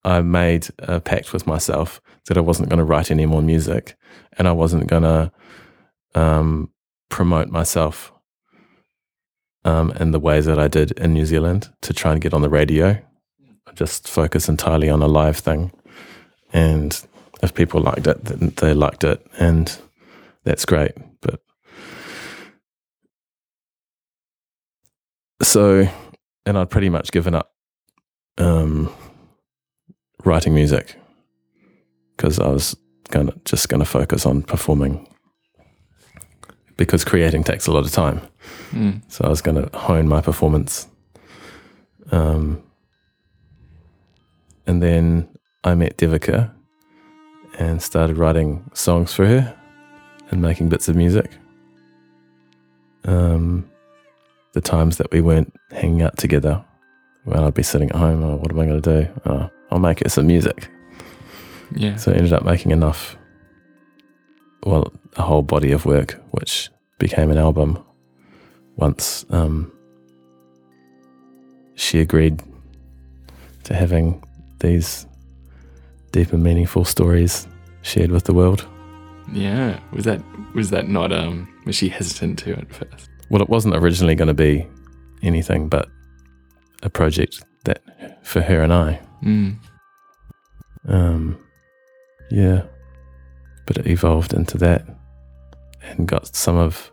I 0.04 0.22
made 0.22 0.68
a 0.80 1.00
pact 1.00 1.34
with 1.34 1.48
myself 1.48 2.00
that 2.28 2.38
I 2.38 2.42
wasn't 2.42 2.70
going 2.70 2.78
to 2.78 2.84
write 2.86 3.10
any 3.10 3.26
more 3.26 3.42
music 3.42 3.96
and 4.38 4.48
I 4.48 4.52
wasn't 4.52 4.86
going 4.88 5.04
to 5.04 5.32
um, 6.14 6.70
promote 7.10 7.50
myself 7.50 8.12
um, 9.64 9.92
in 10.00 10.12
the 10.12 10.20
ways 10.20 10.46
that 10.46 10.60
I 10.60 10.68
did 10.68 10.92
in 10.92 11.14
New 11.14 11.26
Zealand 11.26 11.70
to 11.82 11.94
try 11.94 12.12
and 12.12 12.22
get 12.22 12.34
on 12.36 12.42
the 12.44 12.50
radio. 12.50 13.00
Just 13.76 14.08
focus 14.08 14.50
entirely 14.50 14.90
on 14.90 15.02
a 15.02 15.08
live 15.08 15.38
thing. 15.38 15.72
And 16.54 17.00
if 17.44 17.54
people 17.54 17.82
liked 17.82 18.08
it, 18.08 18.24
then 18.24 18.54
they 18.58 18.74
liked 18.74 19.04
it. 19.04 19.26
And 19.38 19.78
that's 20.44 20.66
great. 20.66 20.94
But 21.22 21.42
so, 25.42 25.88
and 26.46 26.58
I'd 26.58 26.70
pretty 26.70 26.90
much 26.90 27.12
given 27.12 27.36
up 27.36 27.52
um, 28.38 28.94
writing 30.24 30.54
music 30.54 30.96
because 32.16 32.40
I 32.40 32.48
was 32.48 32.76
gonna 33.10 33.34
just 33.46 33.70
gonna 33.70 33.86
focus 33.86 34.26
on 34.26 34.42
performing 34.42 35.08
because 36.78 37.04
creating 37.04 37.44
takes 37.44 37.68
a 37.68 37.72
lot 37.72 37.86
of 37.86 37.92
time. 37.92 38.22
Mm. 38.72 39.02
So 39.12 39.26
I 39.26 39.30
was 39.30 39.42
gonna 39.42 39.70
hone 39.74 40.08
my 40.08 40.22
performance. 40.22 40.88
Um, 42.12 42.62
and 44.68 44.82
then 44.82 45.28
I 45.64 45.76
met 45.76 45.98
Devika 45.98 46.52
and 47.58 47.82
started 47.82 48.18
writing 48.18 48.70
songs 48.74 49.14
for 49.14 49.26
her 49.26 49.56
and 50.30 50.42
making 50.42 50.70
bits 50.70 50.88
of 50.88 50.96
music. 50.96 51.32
Um, 53.06 53.70
the 54.54 54.62
times 54.62 54.98
that 54.98 55.12
we 55.12 55.22
weren't 55.22 55.54
hanging 55.72 56.02
out 56.02 56.18
together, 56.18 56.64
when 57.24 57.40
I'd 57.40 57.54
be 57.54 57.64
sitting 57.64 57.90
at 57.90 57.96
home, 57.96 58.24
oh, 58.24 58.36
what 58.36 58.52
am 58.52 58.60
I 58.60 58.66
going 58.66 58.82
to 58.82 59.04
do? 59.04 59.22
Oh, 59.26 59.50
I'll 59.72 59.80
make 59.80 60.00
her 60.00 60.10
some 60.10 60.28
music. 60.28 60.70
Yeah. 61.76 61.96
So 61.96 62.12
I 62.12 62.16
ended 62.16 62.34
up 62.34 62.44
making 62.44 62.72
enough, 62.72 63.18
well, 64.64 64.92
a 65.16 65.22
whole 65.22 65.42
body 65.42 65.72
of 65.72 65.86
work, 65.86 66.22
which 66.32 66.70
became 67.00 67.32
an 67.32 67.38
album 67.38 67.84
once 68.78 69.26
um, 69.30 69.72
she 71.76 72.00
agreed 72.00 72.42
to 73.64 73.74
having 73.74 74.24
these 74.66 75.06
deep 76.12 76.34
and 76.34 76.44
meaningful 76.44 76.86
stories 76.86 77.48
shared 77.82 78.12
with 78.12 78.24
the 78.24 78.34
world. 78.34 78.66
Yeah. 79.34 79.80
Was 79.92 80.06
that 80.06 80.22
was 80.54 80.70
that 80.70 80.88
not 80.88 81.12
um 81.12 81.48
was 81.66 81.76
she 81.76 81.90
hesitant 81.90 82.40
to 82.40 82.54
at 82.54 82.72
first? 82.74 83.10
Well, 83.30 83.42
it 83.42 83.50
wasn't 83.50 83.76
originally 83.76 84.16
going 84.16 84.28
to 84.28 84.34
be 84.34 84.68
anything 85.24 85.68
but 85.70 85.88
a 86.84 86.90
project 86.90 87.44
that 87.64 87.82
for 88.24 88.42
her 88.42 88.62
and 88.62 88.72
I. 88.74 89.00
Mm. 89.24 89.56
Um, 90.88 91.38
yeah, 92.30 92.62
but 93.66 93.78
it 93.78 93.88
evolved 93.88 94.34
into 94.34 94.58
that 94.60 94.86
and 95.82 96.08
got 96.08 96.36
some 96.36 96.58
of 96.58 96.92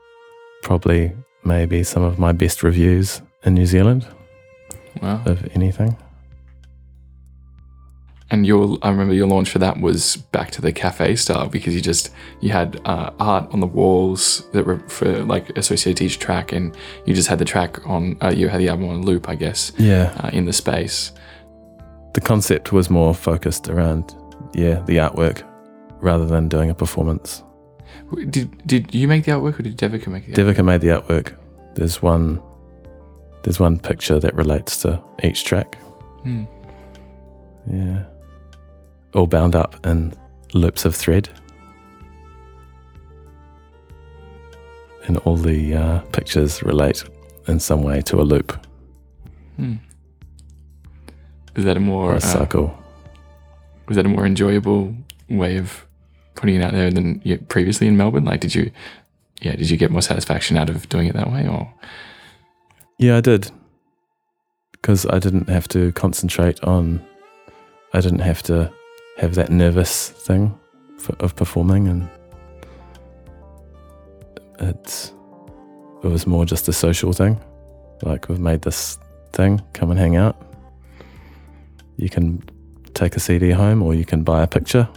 probably 0.62 1.12
maybe 1.44 1.82
some 1.84 2.02
of 2.02 2.18
my 2.18 2.32
best 2.32 2.62
reviews 2.62 3.20
in 3.44 3.54
New 3.54 3.66
Zealand 3.66 4.06
Wow. 5.02 5.22
of 5.26 5.46
anything. 5.54 5.96
And 8.32 8.46
your 8.46 8.78
I 8.80 8.88
remember 8.88 9.12
your 9.12 9.26
launch 9.26 9.50
for 9.50 9.58
that 9.58 9.78
was 9.78 10.16
back 10.16 10.50
to 10.52 10.62
the 10.62 10.72
cafe 10.72 11.16
style 11.16 11.48
because 11.48 11.74
you 11.74 11.82
just 11.82 12.10
you 12.40 12.48
had 12.48 12.80
uh, 12.86 13.10
art 13.20 13.52
on 13.52 13.60
the 13.60 13.66
walls 13.66 14.42
that 14.52 14.64
were 14.64 14.78
for 14.88 15.22
like 15.24 15.50
associated 15.50 15.98
to 15.98 16.04
each 16.06 16.18
track, 16.18 16.50
and 16.50 16.74
you 17.04 17.14
just 17.14 17.28
had 17.28 17.38
the 17.38 17.44
track 17.44 17.86
on 17.86 18.16
uh, 18.22 18.32
you 18.34 18.48
had 18.48 18.58
the 18.58 18.70
album 18.70 18.88
on 18.88 19.02
loop, 19.02 19.28
I 19.28 19.34
guess. 19.34 19.70
Yeah. 19.76 20.18
Uh, 20.24 20.30
in 20.32 20.46
the 20.46 20.52
space. 20.54 21.12
The 22.14 22.22
concept 22.22 22.72
was 22.72 22.88
more 22.88 23.14
focused 23.14 23.68
around 23.68 24.16
yeah 24.54 24.80
the 24.86 24.96
artwork 24.96 25.42
rather 26.00 26.24
than 26.24 26.48
doing 26.48 26.70
a 26.70 26.74
performance. 26.74 27.42
Did 28.30 28.66
did 28.66 28.94
you 28.94 29.08
make 29.08 29.26
the 29.26 29.32
artwork 29.32 29.60
or 29.60 29.62
did 29.62 29.76
Devika 29.76 30.08
make 30.08 30.24
the 30.26 30.32
Devika 30.32 30.64
made 30.64 30.80
the 30.80 30.88
artwork. 30.88 31.36
There's 31.74 32.00
one 32.00 32.40
there's 33.42 33.60
one 33.60 33.78
picture 33.78 34.18
that 34.18 34.34
relates 34.34 34.78
to 34.82 35.02
each 35.22 35.44
track. 35.44 35.76
Hmm. 36.22 36.44
Yeah. 37.70 38.04
All 39.14 39.26
bound 39.26 39.54
up 39.54 39.86
in 39.86 40.14
loops 40.54 40.84
of 40.84 40.94
thread. 40.94 41.28
And 45.06 45.18
all 45.18 45.36
the 45.36 45.74
uh, 45.74 45.98
pictures 46.12 46.62
relate 46.62 47.04
in 47.48 47.58
some 47.58 47.82
way 47.82 48.00
to 48.02 48.20
a 48.20 48.22
loop 48.22 48.56
Hmm. 49.56 49.74
Is 51.54 51.64
that 51.64 51.76
a 51.76 51.80
more 51.80 52.10
or 52.10 52.14
a 52.14 52.16
uh, 52.16 52.20
cycle. 52.20 52.76
was 53.86 53.96
that 53.96 54.06
a 54.06 54.08
more 54.08 54.24
enjoyable 54.24 54.94
way 55.28 55.58
of 55.58 55.86
putting 56.34 56.56
it 56.56 56.62
out 56.62 56.72
there 56.72 56.90
than 56.90 57.20
you, 57.24 57.38
previously 57.38 57.86
in 57.86 57.96
Melbourne? 57.96 58.24
Like, 58.24 58.40
did 58.40 58.54
you, 58.54 58.70
yeah, 59.40 59.54
did 59.54 59.68
you 59.68 59.76
get 59.76 59.90
more 59.90 60.02
satisfaction 60.02 60.56
out 60.56 60.70
of 60.70 60.88
doing 60.88 61.06
it 61.06 61.14
that 61.14 61.30
way, 61.30 61.46
or 61.46 61.72
Yeah, 62.98 63.18
I 63.18 63.20
did. 63.20 63.50
Because 64.72 65.06
I 65.06 65.18
didn't 65.18 65.48
have 65.48 65.68
to 65.68 65.92
concentrate 65.92 66.62
on, 66.64 67.04
I 67.92 68.00
didn't 68.00 68.20
have 68.20 68.42
to 68.44 68.72
have 69.22 69.36
that 69.36 69.50
nervous 69.50 70.08
thing 70.08 70.58
for, 70.98 71.14
of 71.20 71.36
performing, 71.36 71.86
and 71.86 72.08
it's 74.58 75.12
it 76.02 76.08
was 76.08 76.26
more 76.26 76.44
just 76.44 76.66
a 76.66 76.72
social 76.72 77.12
thing. 77.12 77.40
Like 78.02 78.28
we've 78.28 78.40
made 78.40 78.62
this 78.62 78.98
thing, 79.32 79.62
come 79.74 79.92
and 79.92 79.98
hang 79.98 80.16
out. 80.16 80.36
You 81.96 82.10
can 82.10 82.42
take 82.94 83.14
a 83.14 83.20
CD 83.20 83.52
home, 83.52 83.80
or 83.80 83.94
you 83.94 84.04
can 84.04 84.24
buy 84.24 84.42
a 84.42 84.48
picture, 84.48 84.88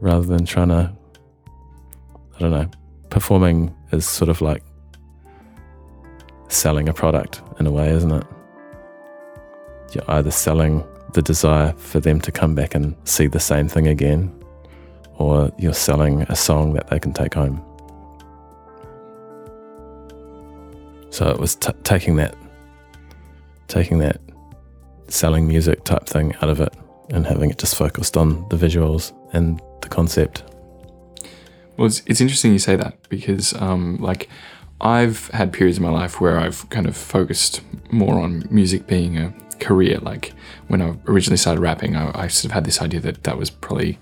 rather 0.00 0.26
than 0.26 0.44
trying 0.44 0.68
to. 0.68 0.92
I 2.34 2.38
don't 2.40 2.50
know. 2.50 2.68
Performing 3.08 3.72
is 3.92 4.04
sort 4.04 4.28
of 4.28 4.40
like 4.40 4.64
selling 6.48 6.88
a 6.88 6.92
product 6.92 7.40
in 7.60 7.68
a 7.68 7.70
way, 7.70 7.90
isn't 7.90 8.10
it? 8.10 8.26
You're 9.92 10.10
either 10.10 10.32
selling 10.32 10.84
the 11.16 11.22
desire 11.22 11.72
for 11.78 11.98
them 11.98 12.20
to 12.20 12.30
come 12.30 12.54
back 12.54 12.74
and 12.74 12.94
see 13.04 13.26
the 13.26 13.40
same 13.40 13.68
thing 13.68 13.88
again, 13.88 14.30
or 15.16 15.50
you're 15.58 15.72
selling 15.72 16.22
a 16.28 16.36
song 16.36 16.74
that 16.74 16.88
they 16.88 16.98
can 16.98 17.14
take 17.14 17.32
home. 17.32 17.60
So 21.10 21.30
it 21.30 21.40
was 21.40 21.54
t- 21.56 21.72
taking 21.84 22.16
that, 22.16 22.36
taking 23.66 23.98
that 24.00 24.20
selling 25.08 25.48
music 25.48 25.84
type 25.84 26.04
thing 26.04 26.34
out 26.42 26.50
of 26.50 26.60
it 26.60 26.74
and 27.08 27.26
having 27.26 27.48
it 27.48 27.58
just 27.58 27.76
focused 27.76 28.18
on 28.18 28.46
the 28.50 28.56
visuals 28.56 29.12
and 29.32 29.58
the 29.80 29.88
concept. 29.88 30.44
Well, 31.78 31.86
it's, 31.86 32.02
it's 32.04 32.20
interesting 32.20 32.52
you 32.52 32.58
say 32.58 32.76
that 32.76 33.08
because, 33.08 33.54
um, 33.54 33.96
like, 34.02 34.28
I've 34.82 35.28
had 35.28 35.54
periods 35.54 35.78
in 35.78 35.84
my 35.84 35.90
life 35.90 36.20
where 36.20 36.38
I've 36.38 36.68
kind 36.68 36.86
of 36.86 36.94
focused 36.94 37.62
more 37.90 38.20
on 38.20 38.46
music 38.50 38.86
being 38.86 39.16
a 39.16 39.32
career. 39.60 39.98
Like, 39.98 40.32
when 40.68 40.82
I 40.82 40.96
originally 41.06 41.36
started 41.36 41.60
rapping, 41.60 41.96
I, 41.96 42.10
I 42.14 42.28
sort 42.28 42.46
of 42.46 42.50
had 42.52 42.64
this 42.64 42.80
idea 42.80 43.00
that 43.00 43.24
that 43.24 43.38
was 43.38 43.50
probably 43.50 43.98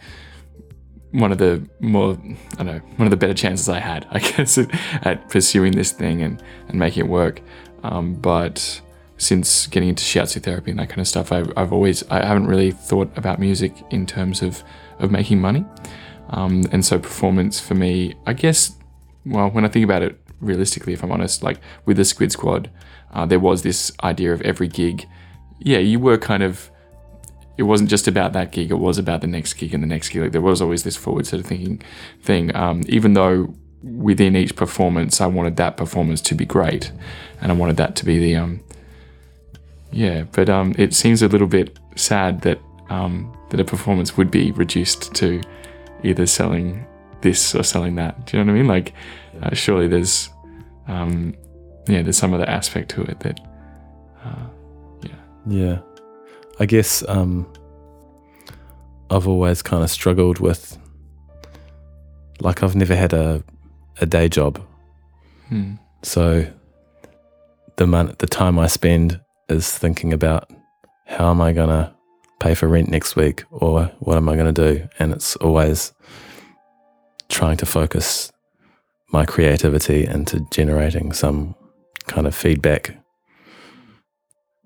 one 1.13 1.31
of 1.31 1.39
the 1.39 1.67
more, 1.81 2.19
I 2.55 2.65
don't 2.65 2.67
know, 2.67 2.79
one 2.97 3.07
of 3.07 3.11
the 3.11 3.17
better 3.17 3.35
chances 3.35 3.69
I 3.69 3.79
had, 3.79 4.07
I 4.11 4.19
guess, 4.19 4.59
at, 4.59 5.29
pursuing 5.31 5.73
this 5.73 5.93
thing 5.93 6.23
and, 6.23 6.43
and 6.69 6.79
making 6.79 7.05
it 7.05 7.09
work. 7.09 7.41
Um, 7.83 8.15
but 8.15 8.81
since 9.17 9.67
getting 9.69 9.91
into 9.91 10.03
shiatsu 10.03 10.43
therapy 10.43 10.71
and 10.71 10.81
that 10.81 10.89
kind 10.89 11.01
of 11.01 11.09
stuff, 11.09 11.31
I've, 11.31 11.53
I've 11.57 11.73
always, 11.73 12.03
I 12.11 12.25
haven't 12.25 12.47
really 12.47 12.73
thought 12.73 13.17
about 13.17 13.39
music 13.39 13.75
in 13.91 14.07
terms 14.07 14.43
of, 14.43 14.65
of 14.99 15.11
making 15.11 15.41
money. 15.41 15.65
Um, 16.31 16.65
and 16.73 16.85
so 16.85 16.99
performance 16.99 17.61
for 17.61 17.75
me, 17.75 18.15
I 18.27 18.33
guess, 18.33 18.77
well, 19.25 19.51
when 19.51 19.65
I 19.65 19.69
think 19.69 19.85
about 19.85 20.03
it 20.03 20.19
realistically, 20.41 20.93
if 20.93 21.03
I'm 21.03 21.13
honest. 21.13 21.43
Like 21.43 21.61
with 21.85 21.97
the 21.97 22.05
Squid 22.05 22.33
Squad, 22.33 22.71
uh, 23.13 23.27
there 23.27 23.41
was 23.41 23.63
this 23.63 23.93
idea 24.03 24.33
of 24.33 24.43
every 24.43 24.69
gig. 24.69 25.07
Yeah, 25.59 25.79
you 25.79 25.99
were 25.99 26.19
kind 26.19 26.43
of. 26.43 26.71
It 27.57 27.63
wasn't 27.63 27.89
just 27.89 28.09
about 28.09 28.33
that 28.33 28.51
gig; 28.53 28.71
it 28.71 28.79
was 28.79 28.99
about 28.99 29.21
the 29.21 29.27
next 29.27 29.55
gig 29.55 29.75
and 29.75 29.83
the 29.83 29.87
next 29.87 30.09
gig. 30.09 30.23
Like 30.23 30.33
there 30.33 30.41
was 30.41 30.61
always 30.61 30.83
this 30.83 30.97
forward 30.97 31.27
sort 31.27 31.41
of 31.41 31.47
thinking 31.47 31.83
thing. 32.23 32.55
Um, 32.55 32.83
even 32.87 33.15
though 33.15 33.55
within 33.83 34.35
each 34.35 34.57
performance, 34.57 35.21
I 35.21 35.27
wanted 35.27 35.57
that 35.57 35.77
performance 35.77 36.21
to 36.23 36.35
be 36.35 36.45
great, 36.45 36.91
and 37.41 37.53
I 37.53 37.55
wanted 37.55 37.77
that 37.77 37.97
to 37.97 38.05
be 38.05 38.19
the 38.19 38.37
um. 38.37 38.61
Yeah, 39.93 40.25
but 40.33 40.51
um, 40.51 40.75
it 40.77 40.93
seems 40.93 41.23
a 41.23 41.29
little 41.29 41.47
bit 41.47 41.79
sad 41.95 42.41
that 42.41 42.59
um, 42.91 43.33
that 43.51 43.61
a 43.61 43.65
performance 43.65 44.17
would 44.17 44.31
be 44.31 44.51
reduced 44.53 45.15
to 45.15 45.41
either 46.03 46.27
selling 46.27 46.87
this 47.21 47.55
or 47.55 47.63
selling 47.63 47.97
that. 47.97 48.27
Do 48.27 48.37
you 48.37 48.45
know 48.45 48.53
what 48.53 48.59
I 48.59 48.63
mean? 48.63 48.69
Like, 48.69 48.95
uh, 49.43 49.55
surely 49.55 49.89
there's, 49.89 50.29
um, 50.87 51.35
yeah, 51.89 52.03
there's 52.03 52.17
some 52.17 52.35
other 52.35 52.49
aspect 52.49 52.91
to 52.91 53.03
it 53.03 53.21
that, 53.21 53.41
uh, 54.25 54.47
yeah. 55.47 55.79
I 56.61 56.67
guess 56.67 57.03
um, 57.09 57.51
I've 59.11 59.27
always 59.27 59.63
kind 59.63 59.83
of 59.83 59.91
struggled 59.91 60.39
with, 60.39 60.79
like, 62.41 62.63
I've 62.63 62.77
never 62.77 62.95
had 62.95 63.13
a, 63.13 63.43
a 64.01 64.07
day 64.07 64.29
job. 64.29 64.65
Hmm. 65.49 65.75
So 66.03 66.47
the 67.77 67.87
mon- 67.87 68.15
the 68.19 68.27
time 68.27 68.59
I 68.59 68.67
spend 68.67 69.21
is 69.49 69.71
thinking 69.71 70.13
about 70.13 70.51
how 71.07 71.31
am 71.31 71.41
I 71.41 71.53
going 71.53 71.69
to 71.69 71.93
pay 72.41 72.55
for 72.55 72.69
rent 72.69 72.89
next 72.89 73.17
week 73.17 73.45
or 73.51 73.87
what 73.99 74.17
am 74.17 74.29
I 74.29 74.37
going 74.37 74.53
to 74.53 74.75
do? 74.75 74.89
And 74.99 75.13
it's 75.13 75.37
always 75.37 75.93
trying 77.29 77.57
to 77.59 77.67
focus 77.67 78.31
my 79.09 79.25
creativity 79.25 80.07
into 80.07 80.47
generating 80.51 81.13
some 81.13 81.55
kind 82.07 82.27
of 82.27 82.35
feedback 82.35 82.97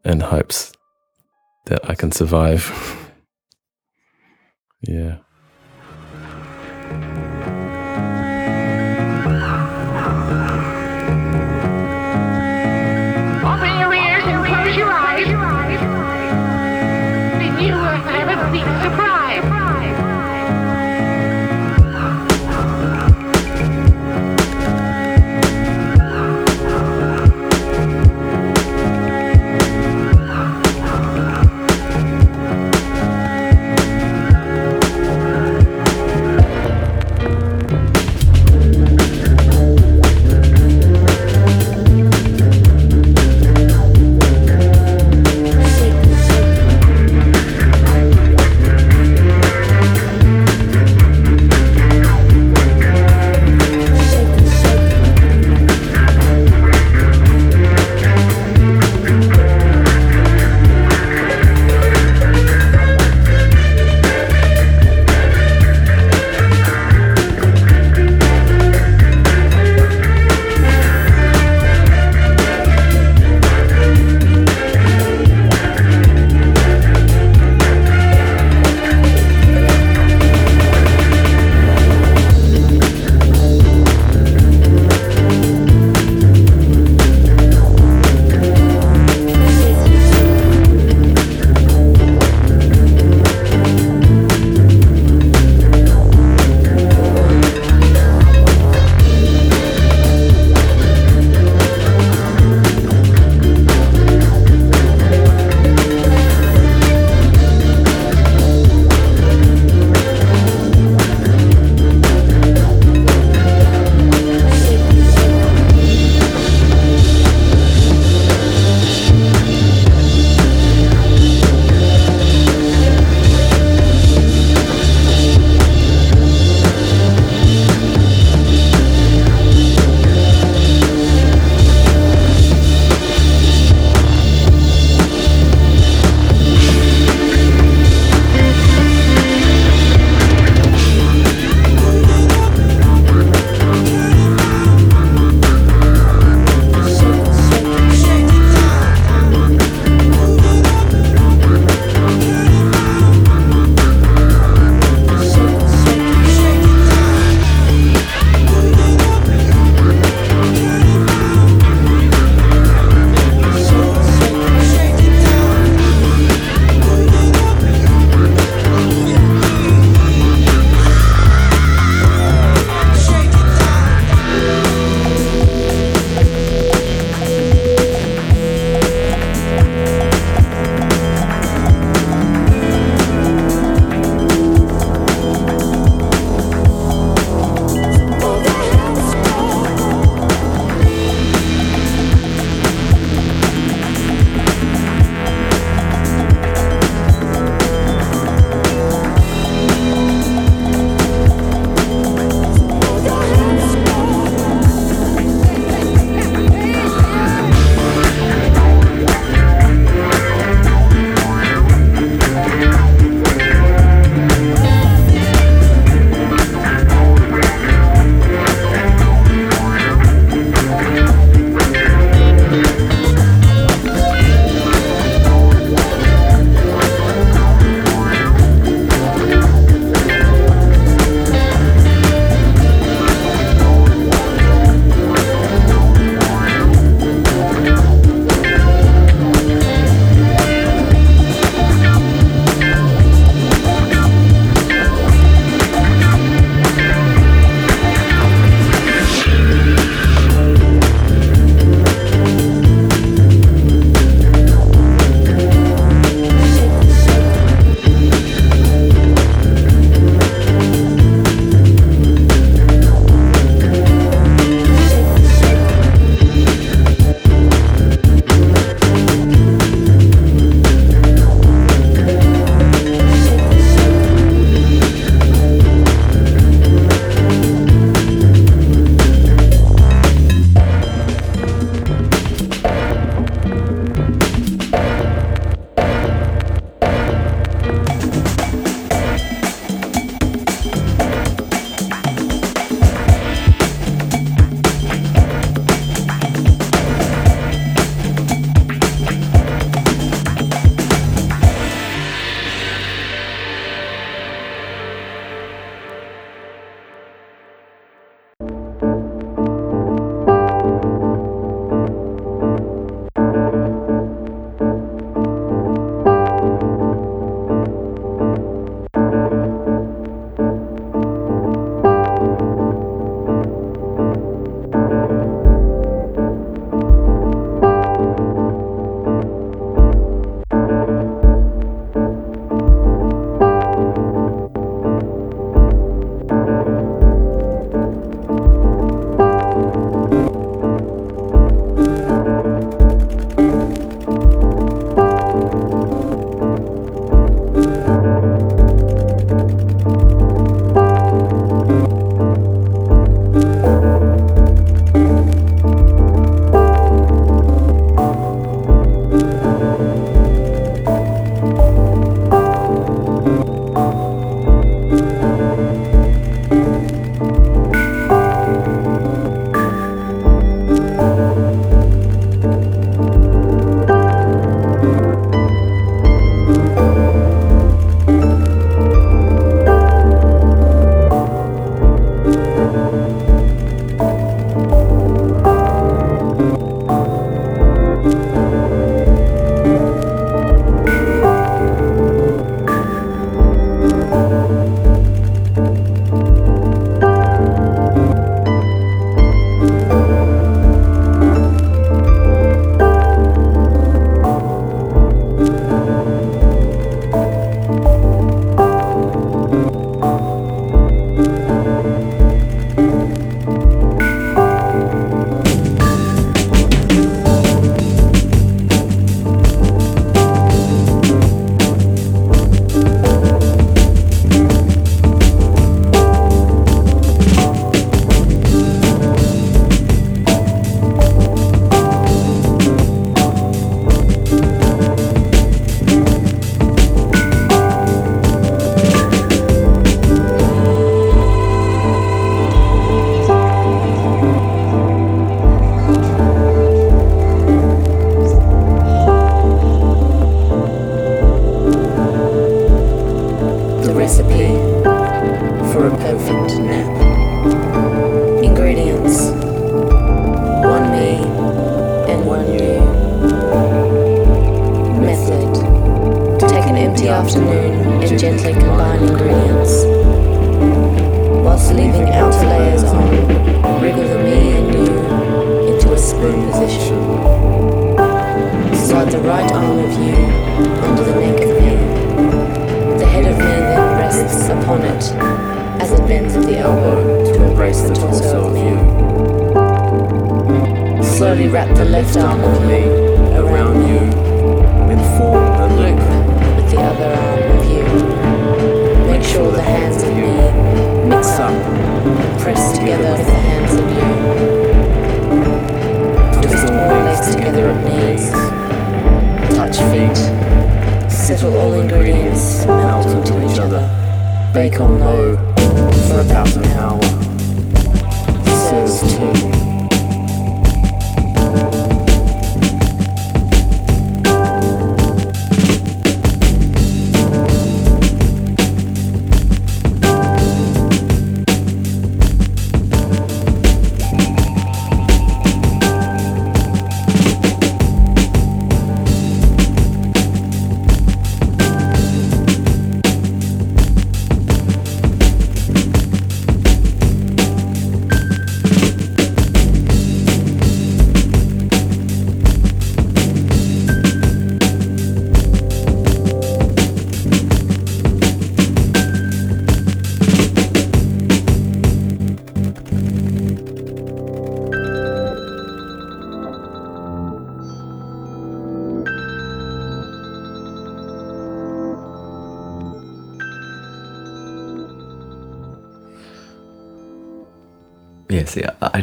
in 0.04 0.20
hopes 0.20 0.72
that 1.66 1.88
I 1.88 1.94
can 1.94 2.12
survive. 2.12 2.70
yeah. 4.82 5.18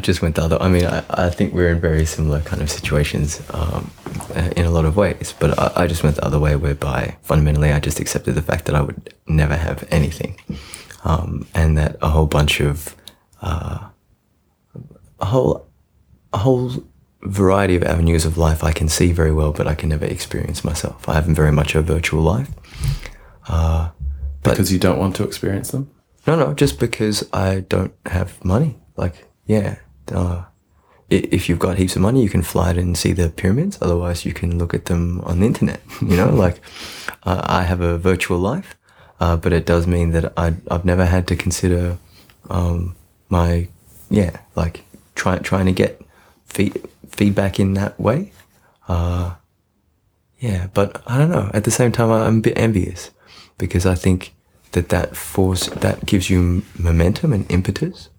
Just 0.06 0.22
went 0.22 0.36
the 0.36 0.44
other. 0.44 0.58
I 0.62 0.70
mean, 0.70 0.86
I, 0.86 1.04
I 1.10 1.30
think 1.30 1.54
we're 1.54 1.70
in 1.76 1.82
very 1.82 2.06
similar 2.06 2.42
kind 2.42 2.62
of 2.62 2.70
situations 2.70 3.42
um, 3.54 3.92
in 4.56 4.66
a 4.66 4.70
lot 4.72 4.86
of 4.86 4.96
ways, 4.96 5.34
but 5.40 5.58
I, 5.60 5.84
I 5.84 5.88
just 5.88 6.04
went 6.04 6.16
the 6.16 6.26
other 6.26 6.40
way, 6.40 6.56
whereby 6.56 7.18
fundamentally 7.24 7.72
I 7.72 7.80
just 7.80 8.00
accepted 8.00 8.36
the 8.36 8.42
fact 8.42 8.66
that 8.66 8.76
I 8.76 8.82
would 8.82 9.14
never 9.28 9.56
have 9.56 9.84
anything, 9.92 10.40
um, 11.04 11.48
and 11.54 11.78
that 11.78 11.98
a 12.02 12.10
whole 12.10 12.28
bunch 12.28 12.62
of 12.62 12.96
uh, 13.42 13.80
a 15.20 15.26
whole 15.26 15.68
a 16.34 16.38
whole 16.38 16.72
variety 17.24 17.76
of 17.76 17.84
avenues 17.84 18.26
of 18.26 18.38
life 18.38 18.64
I 18.64 18.72
can 18.72 18.88
see 18.90 19.12
very 19.12 19.32
well, 19.32 19.52
but 19.52 19.68
I 19.68 19.76
can 19.76 19.90
never 19.90 20.06
experience 20.06 20.64
myself. 20.64 21.10
I 21.10 21.14
have 21.16 21.26
very 21.26 21.52
much 21.52 21.74
a 21.76 21.82
virtual 21.82 22.22
life. 22.22 22.50
Uh, 23.48 23.90
but 24.44 24.52
Because 24.52 24.72
you 24.72 24.80
don't 24.80 25.00
want 25.00 25.16
to 25.16 25.24
experience 25.24 25.72
them? 25.72 25.90
no, 26.28 26.36
no, 26.36 26.54
just 26.54 26.80
because 26.80 27.28
I 27.34 27.62
don't 27.70 27.94
have 28.06 28.30
money. 28.44 28.78
Like, 28.98 29.26
yeah, 29.48 29.76
if 31.18 31.50
you've 31.50 31.60
got 31.60 31.78
heaps 31.78 31.96
of 31.96 32.02
money, 32.02 32.24
you 32.24 32.30
can 32.30 32.42
fly 32.42 32.72
it 32.72 32.78
and 32.78 32.98
see 32.98 33.14
the 33.14 33.30
pyramids. 33.30 33.78
Otherwise, 33.82 34.26
you 34.26 34.34
can 34.34 34.58
look 34.58 34.74
at 34.74 34.86
them 34.86 35.22
on 35.22 35.40
the 35.40 35.46
internet. 35.46 35.82
You 36.02 36.18
know, 36.18 36.30
like 36.30 36.60
uh, 37.24 37.42
I 37.44 37.64
have 37.64 37.82
a 37.82 37.98
virtual 37.98 38.38
life, 38.38 38.76
uh, 39.20 39.38
but 39.38 39.54
it 39.54 39.66
does 39.66 39.88
mean 39.88 40.12
that 40.12 40.34
I, 40.38 40.56
I've 40.70 40.86
never 40.86 41.06
had 41.06 41.28
to 41.28 41.36
consider 41.36 41.98
um, 42.50 42.96
my, 43.30 43.68
yeah, 44.10 44.38
like 44.56 44.84
try, 45.16 45.38
trying 45.40 45.66
to 45.66 45.72
get 45.72 46.02
feed, 46.46 46.82
feedback 47.10 47.60
in 47.60 47.74
that 47.74 48.00
way. 48.00 48.32
Uh, 48.88 49.36
yeah, 50.40 50.68
but 50.74 51.02
I 51.08 51.18
don't 51.18 51.32
know. 51.32 51.50
At 51.54 51.64
the 51.64 51.72
same 51.72 51.92
time, 51.92 52.12
I'm 52.12 52.38
a 52.38 52.42
bit 52.42 52.58
envious 52.58 53.12
because 53.58 53.86
I 53.86 53.96
think 53.96 54.34
that 54.74 54.90
that 54.90 55.16
force 55.16 55.68
that 55.68 56.06
gives 56.06 56.30
you 56.30 56.64
momentum 56.78 57.34
and 57.34 57.50
impetus. 57.50 58.10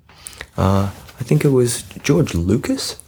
Uh, 0.56 0.90
I 1.18 1.24
think 1.24 1.44
it 1.44 1.50
was 1.50 1.82
George 2.02 2.34
Lucas. 2.34 3.00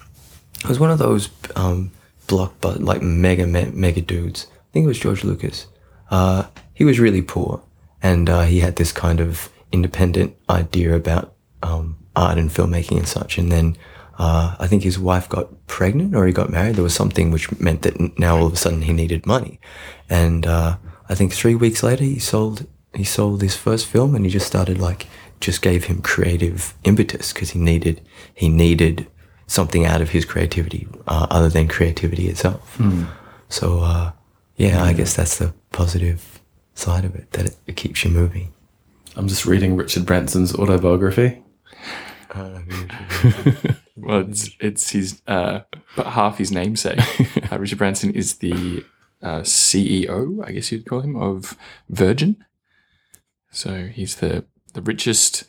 It 0.61 0.69
was 0.69 0.81
one 0.81 0.91
of 0.91 0.99
those 0.99 1.29
um, 1.57 1.93
but 2.29 2.83
like 2.83 3.03
mega 3.03 3.47
me- 3.47 3.71
mega 3.73 4.01
dudes. 4.01 4.47
I 4.53 4.73
think 4.73 4.85
it 4.85 4.89
was 4.89 4.99
George 4.99 5.25
Lucas. 5.25 5.67
Uh, 6.11 6.45
he 6.75 6.85
was 6.85 7.01
really 7.01 7.23
poor, 7.23 7.63
and 8.03 8.29
uh, 8.29 8.43
he 8.43 8.61
had 8.61 8.77
this 8.77 8.93
kind 8.93 9.21
of 9.21 9.51
independent 9.73 10.37
idea 10.49 10.95
about 10.95 11.35
um, 11.63 11.97
art 12.15 12.39
and 12.39 12.51
filmmaking 12.51 12.99
and 12.99 13.09
such. 13.09 13.39
And 13.39 13.51
then 13.51 13.77
uh, 14.19 14.57
I 14.59 14.67
think 14.67 14.83
his 14.83 14.99
wife 14.99 15.29
got 15.29 15.67
pregnant 15.67 16.15
or 16.15 16.27
he 16.27 16.33
got 16.33 16.51
married. 16.51 16.77
There 16.77 16.85
was 16.85 16.95
something 16.95 17.31
which 17.31 17.51
meant 17.61 17.83
that 17.83 18.19
now 18.19 18.37
all 18.37 18.47
of 18.47 18.53
a 18.53 18.57
sudden 18.57 18.83
he 18.83 18.93
needed 18.93 19.27
money. 19.27 19.61
And 20.09 20.47
uh, 20.47 20.77
I 21.09 21.15
think 21.15 21.33
three 21.33 21.55
weeks 21.55 21.83
later 21.83 22.05
he 22.05 22.19
sold 22.19 22.67
he 22.95 23.05
sold 23.05 23.43
his 23.43 23.55
first 23.55 23.87
film 23.87 24.15
and 24.15 24.25
he 24.25 24.31
just 24.31 24.47
started 24.47 24.79
like 24.79 25.07
just 25.41 25.63
gave 25.63 25.85
him 25.85 26.03
creative 26.03 26.75
impetus 26.85 27.33
because 27.33 27.51
he 27.51 27.59
needed 27.59 28.01
he 28.35 28.49
needed 28.49 29.07
something 29.47 29.85
out 29.85 30.01
of 30.01 30.11
his 30.11 30.25
creativity 30.25 30.87
uh, 31.07 31.27
other 31.31 31.49
than 31.49 31.69
creativity 31.69 32.29
itself. 32.29 32.77
Hmm. 32.77 33.05
So 33.49 33.81
uh, 33.81 34.13
yeah, 34.57 34.83
I 34.83 34.93
guess 34.93 35.17
that's 35.17 35.39
the 35.39 35.55
positive 35.71 36.41
side 36.75 37.05
of 37.05 37.15
it 37.15 37.31
that 37.33 37.47
it, 37.47 37.57
it 37.67 37.77
keeps 37.77 38.05
you 38.05 38.11
moving. 38.11 38.53
I'm 39.17 39.29
just 39.29 39.47
reading 39.47 39.77
Richard 39.77 40.07
Branson's 40.07 40.55
autobiography. 40.55 41.43
well, 43.97 44.21
it's 44.21 44.51
it's 44.61 44.91
his 44.91 45.23
uh, 45.27 45.61
but 45.97 46.07
half 46.07 46.39
his 46.39 46.53
namesake. 46.53 47.01
uh, 47.53 47.59
Richard 47.59 47.79
Branson 47.79 48.13
is 48.13 48.37
the 48.37 48.85
uh, 49.23 49.41
CEO, 49.41 50.47
I 50.47 50.53
guess 50.53 50.71
you'd 50.71 50.87
call 50.87 51.01
him, 51.01 51.17
of 51.17 51.57
Virgin. 51.89 52.45
So 53.51 53.87
he's 53.87 54.17
the 54.17 54.45
the 54.79 54.83
richest 54.83 55.45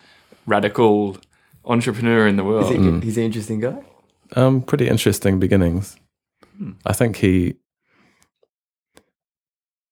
radical 0.48 1.18
entrepreneur 1.66 2.28
in 2.28 2.36
the 2.36 2.44
world. 2.44 2.72
Is 2.72 2.84
he, 2.84 3.00
he's 3.02 3.18
an 3.18 3.24
interesting 3.24 3.60
guy. 3.60 3.84
Um, 4.36 4.62
pretty 4.62 4.88
interesting 4.88 5.40
beginnings. 5.40 5.98
Hmm. 6.58 6.72
I 6.86 6.94
think 6.94 7.18
he 7.18 7.56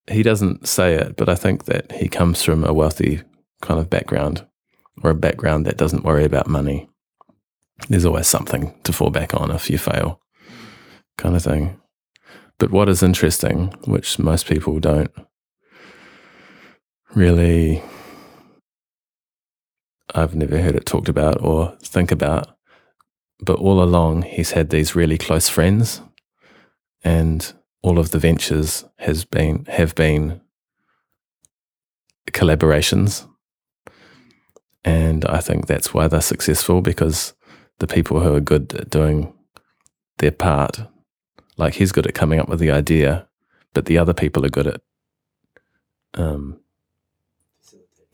he 0.10 0.24
doesn't 0.24 0.68
say 0.68 0.96
it, 0.96 1.18
but 1.18 1.30
I 1.30 1.36
think 1.36 1.66
that 1.66 1.92
he 1.92 2.08
comes 2.08 2.42
from 2.44 2.64
a 2.64 2.74
wealthy 2.74 3.22
kind 3.62 3.80
of 3.80 3.90
background 3.90 4.46
or 5.04 5.12
a 5.12 5.16
background 5.16 5.66
that 5.66 5.78
doesn't 5.78 6.04
worry 6.04 6.24
about 6.24 6.48
money. 6.48 6.90
There's 7.90 8.06
always 8.06 8.28
something 8.28 8.74
to 8.84 8.94
fall 8.94 9.12
back 9.12 9.34
on 9.34 9.52
if 9.52 9.70
you 9.70 9.78
fail, 9.78 10.20
kind 11.18 11.36
of 11.36 11.44
thing. 11.44 11.80
But 12.58 12.72
what 12.72 12.90
is 12.90 13.04
interesting, 13.04 13.68
which 13.86 14.18
most 14.18 14.48
people 14.48 14.80
don't 14.80 15.12
really, 17.14 17.84
I've 20.16 20.36
never 20.36 20.60
heard 20.62 20.76
it 20.76 20.86
talked 20.86 21.10
about 21.10 21.42
or 21.44 21.76
think 21.82 22.12
about, 22.12 22.58
but 23.40 23.60
all 23.60 23.82
along 23.84 24.24
he's 24.24 24.52
had 24.52 24.70
these 24.70 24.96
really 24.96 25.18
close 25.18 25.50
friends 25.50 26.02
and 27.04 27.54
all 27.82 28.00
of 28.00 28.12
the 28.12 28.20
ventures 28.20 28.86
has 28.98 29.26
been 29.26 29.66
have 29.66 29.96
been 29.96 30.42
collaborations. 32.32 33.28
And 34.84 35.26
i 35.26 35.42
think 35.42 35.68
that's 35.68 35.94
why 35.94 36.08
they're 36.08 36.22
successful 36.22 36.82
because 36.82 37.34
the 37.80 37.88
people 37.88 38.22
who 38.22 38.34
are 38.34 38.40
good 38.40 38.74
at 38.74 38.90
doing 38.90 39.34
their 40.20 40.32
part 40.32 40.80
like 41.58 41.74
he's 41.76 41.92
good 41.92 42.08
at 42.08 42.14
coming 42.14 42.40
up 42.40 42.48
with 42.48 42.60
the 42.60 42.72
idea 42.72 43.28
but 43.74 43.86
the 43.86 43.98
other 43.98 44.14
people 44.14 44.46
are 44.46 44.50
good 44.50 44.68
at 44.68 44.82
um 46.14 46.60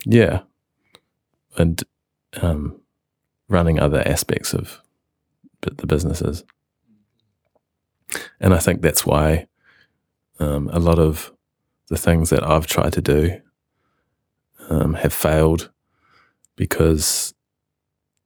yeah 0.05 0.41
and 1.57 1.83
um, 2.41 2.79
running 3.47 3.79
other 3.79 4.03
aspects 4.05 4.53
of 4.53 4.81
the 5.61 5.87
businesses. 5.87 6.43
And 8.39 8.53
I 8.53 8.59
think 8.59 8.81
that's 8.81 9.05
why 9.05 9.47
um, 10.39 10.69
a 10.73 10.79
lot 10.79 10.99
of 10.99 11.31
the 11.87 11.97
things 11.97 12.29
that 12.29 12.43
I've 12.43 12.67
tried 12.67 12.93
to 12.93 13.01
do 13.01 13.41
um, 14.69 14.95
have 14.95 15.13
failed 15.13 15.71
because 16.55 17.33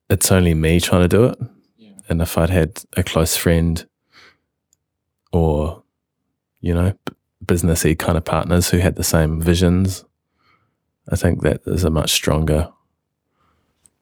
it's 0.10 0.32
only 0.32 0.54
me 0.54 0.80
trying 0.80 1.04
to 1.04 1.08
do 1.08 1.26
it. 1.26 1.40
And 2.10 2.22
if 2.22 2.38
I'd 2.38 2.50
had 2.50 2.84
a 2.96 3.04
close 3.04 3.36
friend 3.36 3.86
or, 5.34 5.84
you 6.62 6.74
know, 6.74 6.94
b- 7.06 7.14
businessy 7.46 7.98
kind 7.98 8.18
of 8.18 8.24
partners 8.24 8.70
who 8.70 8.78
had 8.78 8.96
the 8.96 9.04
same 9.04 9.42
visions, 9.42 10.06
I 11.10 11.18
think 11.18 11.42
that 11.42 11.62
is 11.66 11.84
a 11.84 11.90
much 11.90 12.12
stronger 12.12 12.72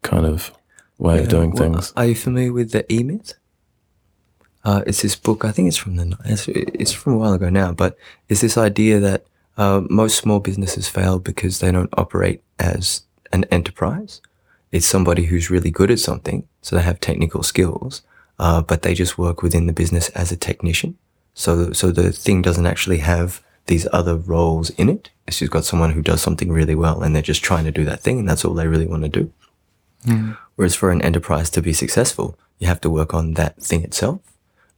kind 0.06 0.26
of 0.26 0.52
way 0.98 1.20
of 1.20 1.28
doing 1.28 1.52
well, 1.52 1.64
things. 1.64 1.94
Are 1.98 2.06
you 2.06 2.16
familiar 2.16 2.54
with 2.54 2.72
the 2.72 2.92
E 2.92 3.04
Myth? 3.04 3.34
Uh, 4.64 4.82
it's 4.88 5.02
this 5.02 5.16
book. 5.16 5.46
I 5.46 5.52
think 5.52 5.68
it's 5.68 5.78
from 5.78 5.96
the. 5.98 6.18
It's, 6.26 6.48
it's 6.48 6.92
from 6.94 7.14
a 7.14 7.18
while 7.18 7.34
ago 7.34 7.50
now, 7.50 7.72
but 7.74 7.98
it's 8.30 8.42
this 8.42 8.58
idea 8.58 9.00
that 9.00 9.26
uh, 9.58 9.82
most 9.90 10.18
small 10.18 10.40
businesses 10.40 10.88
fail 10.88 11.20
because 11.20 11.60
they 11.60 11.72
don't 11.72 11.94
operate 11.98 12.42
as 12.58 13.02
an 13.32 13.44
enterprise. 13.52 14.22
It's 14.72 14.88
somebody 14.88 15.26
who's 15.26 15.52
really 15.52 15.72
good 15.72 15.92
at 15.92 16.00
something, 16.00 16.48
so 16.62 16.76
they 16.76 16.82
have 16.82 17.00
technical 17.00 17.44
skills, 17.44 18.02
uh, 18.40 18.62
but 18.62 18.82
they 18.82 18.94
just 18.94 19.18
work 19.18 19.42
within 19.42 19.68
the 19.68 19.74
business 19.74 20.10
as 20.10 20.32
a 20.32 20.38
technician. 20.38 20.98
So, 21.34 21.72
so 21.72 21.92
the 21.92 22.12
thing 22.12 22.42
doesn't 22.42 22.66
actually 22.66 23.00
have 23.00 23.42
these 23.68 23.88
other 23.94 24.16
roles 24.16 24.70
in 24.72 24.90
it. 24.90 25.12
It's 25.28 25.40
just 25.40 25.52
got 25.52 25.66
someone 25.66 25.92
who 25.92 26.02
does 26.02 26.22
something 26.22 26.52
really 26.52 26.76
well, 26.76 27.04
and 27.04 27.16
they're 27.16 27.22
just 27.22 27.44
trying 27.44 27.66
to 27.66 27.72
do 27.72 27.86
that 27.86 28.02
thing, 28.02 28.20
and 28.20 28.28
that's 28.28 28.44
all 28.44 28.54
they 28.54 28.68
really 28.68 28.88
want 28.88 29.04
to 29.04 29.10
do. 29.10 29.32
Whereas 30.56 30.76
for 30.76 30.92
an 30.92 31.02
enterprise 31.02 31.50
to 31.52 31.62
be 31.62 31.74
successful, 31.74 32.38
you 32.60 32.68
have 32.68 32.82
to 32.82 32.90
work 32.90 33.14
on 33.14 33.34
that 33.34 33.62
thing 33.62 33.84
itself, 33.84 34.20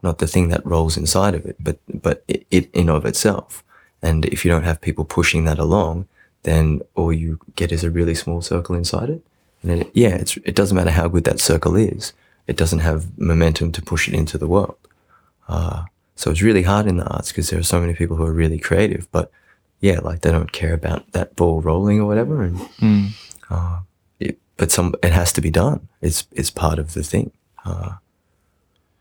not 0.02 0.18
the 0.18 0.28
thing 0.28 0.50
that 0.50 0.66
rolls 0.66 0.98
inside 0.98 1.36
of 1.36 1.46
it, 1.46 1.56
but 1.60 1.78
but 1.94 2.24
it, 2.28 2.46
it 2.52 2.70
in 2.74 2.90
of 2.90 3.06
itself. 3.06 3.64
And 4.02 4.26
if 4.26 4.44
you 4.46 4.52
don't 4.52 4.64
have 4.66 4.80
people 4.82 5.06
pushing 5.06 5.46
that 5.46 5.60
along, 5.60 6.08
then 6.44 6.82
all 6.96 7.12
you 7.14 7.40
get 7.56 7.72
is 7.72 7.84
a 7.84 7.90
really 7.92 8.16
small 8.16 8.42
circle 8.42 8.76
inside 8.76 9.10
it. 9.10 9.22
And 9.64 9.72
then, 9.72 9.92
yeah, 9.94 10.16
it's, 10.16 10.38
it 10.38 10.56
doesn't 10.56 10.76
matter 10.78 10.92
how 10.92 11.08
good 11.08 11.24
that 11.24 11.40
circle 11.40 11.76
is. 11.76 12.14
It 12.46 12.56
doesn't 12.58 12.80
have 12.80 13.18
momentum 13.18 13.72
to 13.72 13.82
push 13.82 14.08
it 14.08 14.14
into 14.14 14.38
the 14.38 14.48
world. 14.48 14.78
Uh, 15.50 15.86
so 16.16 16.30
it's 16.32 16.44
really 16.44 16.64
hard 16.64 16.86
in 16.88 16.98
the 16.98 17.06
arts 17.08 17.30
because 17.32 17.50
there 17.50 17.60
are 17.60 17.64
so 17.64 17.82
many 17.82 17.94
people 17.94 18.18
who 18.18 18.26
are 18.26 18.32
really 18.34 18.60
creative, 18.60 19.08
but 19.12 19.32
yeah, 19.82 20.00
like 20.00 20.22
they 20.22 20.32
don't 20.32 20.52
care 20.52 20.74
about 20.74 21.12
that 21.12 21.36
ball 21.36 21.62
rolling 21.62 22.00
or 22.00 22.06
whatever. 22.06 22.44
And 22.44 22.60
Mm. 22.80 23.10
uh, 23.50 23.80
it, 23.80 23.87
but 24.58 24.72
some 24.72 24.96
it 25.04 25.14
has 25.14 25.32
to 25.34 25.42
be 25.42 25.50
done. 25.50 25.88
It's 26.02 26.28
it's 26.32 26.50
part 26.50 26.80
of 26.80 26.94
the 26.94 27.04
thing. 27.04 27.32
Uh, 27.66 27.96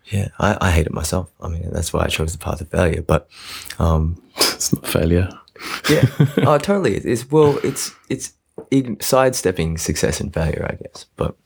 yeah, 0.07 0.28
I, 0.39 0.57
I 0.61 0.70
hate 0.70 0.87
it 0.87 0.93
myself. 0.93 1.31
I 1.41 1.49
mean, 1.49 1.69
that's 1.73 1.93
why 1.93 2.05
I 2.05 2.09
chose 2.09 2.33
the 2.33 2.39
path 2.39 2.61
of 2.61 2.69
failure. 2.69 3.03
But 3.03 3.28
um, 3.78 4.23
it's 4.37 4.73
not 4.73 4.87
failure. 4.87 5.28
Yeah, 5.89 6.05
oh, 6.39 6.59
totally. 6.59 6.97
It's 6.97 7.31
well, 7.31 7.59
it's 7.65 7.93
it's 8.09 8.33
ign- 8.70 9.03
sidestepping 9.03 9.78
success 9.78 10.20
and 10.20 10.33
failure, 10.33 10.66
I 10.69 10.77
guess. 10.83 11.07
But 11.16 11.37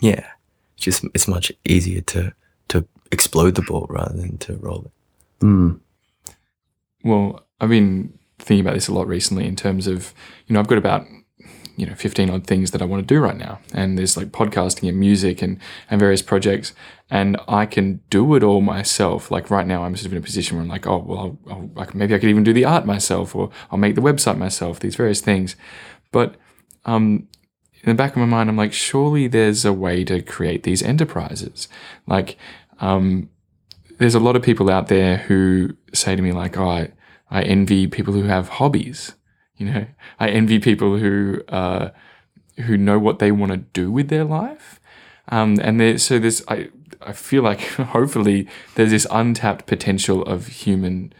yeah, 0.00 0.26
it's 0.74 0.84
just 0.84 1.04
it's 1.14 1.28
much 1.28 1.52
easier 1.64 2.00
to 2.02 2.34
to 2.68 2.86
explode 3.10 3.54
the 3.54 3.62
ball 3.62 3.86
rather 3.88 4.16
than 4.16 4.38
to 4.38 4.56
roll 4.56 4.84
it. 4.86 5.44
Mm. 5.44 5.80
Well, 7.04 7.44
I've 7.60 7.68
been 7.68 8.18
thinking 8.38 8.64
about 8.64 8.74
this 8.74 8.88
a 8.88 8.94
lot 8.94 9.06
recently 9.06 9.46
in 9.46 9.56
terms 9.56 9.86
of, 9.86 10.14
you 10.46 10.54
know, 10.54 10.60
I've 10.60 10.66
got 10.66 10.78
about, 10.78 11.06
you 11.76 11.86
know, 11.86 11.94
15 11.94 12.30
odd 12.30 12.46
things 12.46 12.70
that 12.70 12.82
I 12.82 12.84
want 12.84 13.06
to 13.06 13.14
do 13.14 13.20
right 13.20 13.36
now. 13.36 13.58
And 13.72 13.98
there's 13.98 14.16
like 14.16 14.28
podcasting 14.28 14.88
and 14.88 14.98
music 14.98 15.42
and, 15.42 15.58
and 15.90 16.00
various 16.00 16.22
projects. 16.22 16.72
And 17.10 17.36
I 17.48 17.66
can 17.66 18.00
do 18.10 18.34
it 18.34 18.42
all 18.42 18.60
myself. 18.60 19.30
Like 19.30 19.50
right 19.50 19.66
now, 19.66 19.84
I'm 19.84 19.96
sort 19.96 20.06
of 20.06 20.12
in 20.12 20.18
a 20.18 20.22
position 20.22 20.56
where 20.56 20.62
I'm 20.62 20.68
like, 20.68 20.86
oh, 20.86 20.98
well, 20.98 21.38
I'll, 21.50 21.70
I'll, 21.76 21.90
maybe 21.94 22.14
I 22.14 22.18
could 22.18 22.30
even 22.30 22.44
do 22.44 22.52
the 22.52 22.64
art 22.64 22.86
myself 22.86 23.34
or 23.34 23.50
I'll 23.70 23.78
make 23.78 23.94
the 23.94 24.00
website 24.00 24.38
myself, 24.38 24.80
these 24.80 24.96
various 24.96 25.20
things. 25.20 25.56
But 26.12 26.36
um, 26.84 27.28
in 27.82 27.90
the 27.90 27.94
back 27.94 28.12
of 28.12 28.18
my 28.18 28.26
mind, 28.26 28.48
I'm 28.48 28.56
like, 28.56 28.72
surely 28.72 29.26
there's 29.26 29.64
a 29.64 29.72
way 29.72 30.04
to 30.04 30.22
create 30.22 30.62
these 30.62 30.82
enterprises. 30.82 31.68
Like, 32.06 32.36
um, 32.80 33.28
there's 33.98 34.14
a 34.14 34.20
lot 34.20 34.36
of 34.36 34.42
people 34.42 34.70
out 34.70 34.88
there 34.88 35.18
who 35.18 35.76
say 35.92 36.16
to 36.16 36.22
me 36.22 36.32
like, 36.32 36.56
"Oh, 36.56 36.68
I, 36.68 36.92
I 37.30 37.42
envy 37.42 37.86
people 37.86 38.14
who 38.14 38.24
have 38.24 38.48
hobbies." 38.48 39.14
You 39.56 39.66
know, 39.66 39.86
I 40.18 40.28
envy 40.30 40.58
people 40.58 40.98
who 40.98 41.42
uh, 41.48 41.90
who 42.62 42.76
know 42.76 42.98
what 42.98 43.18
they 43.18 43.32
want 43.32 43.52
to 43.52 43.58
do 43.58 43.90
with 43.90 44.08
their 44.08 44.24
life. 44.24 44.80
Um, 45.28 45.58
and 45.62 45.80
there, 45.80 45.98
so 45.98 46.18
there's, 46.18 46.42
I, 46.48 46.68
I 47.00 47.12
feel 47.12 47.42
like 47.42 47.60
hopefully 47.60 48.48
there's 48.74 48.90
this 48.90 49.06
untapped 49.10 49.66
potential 49.66 50.22
of 50.24 50.46
human 50.46 51.12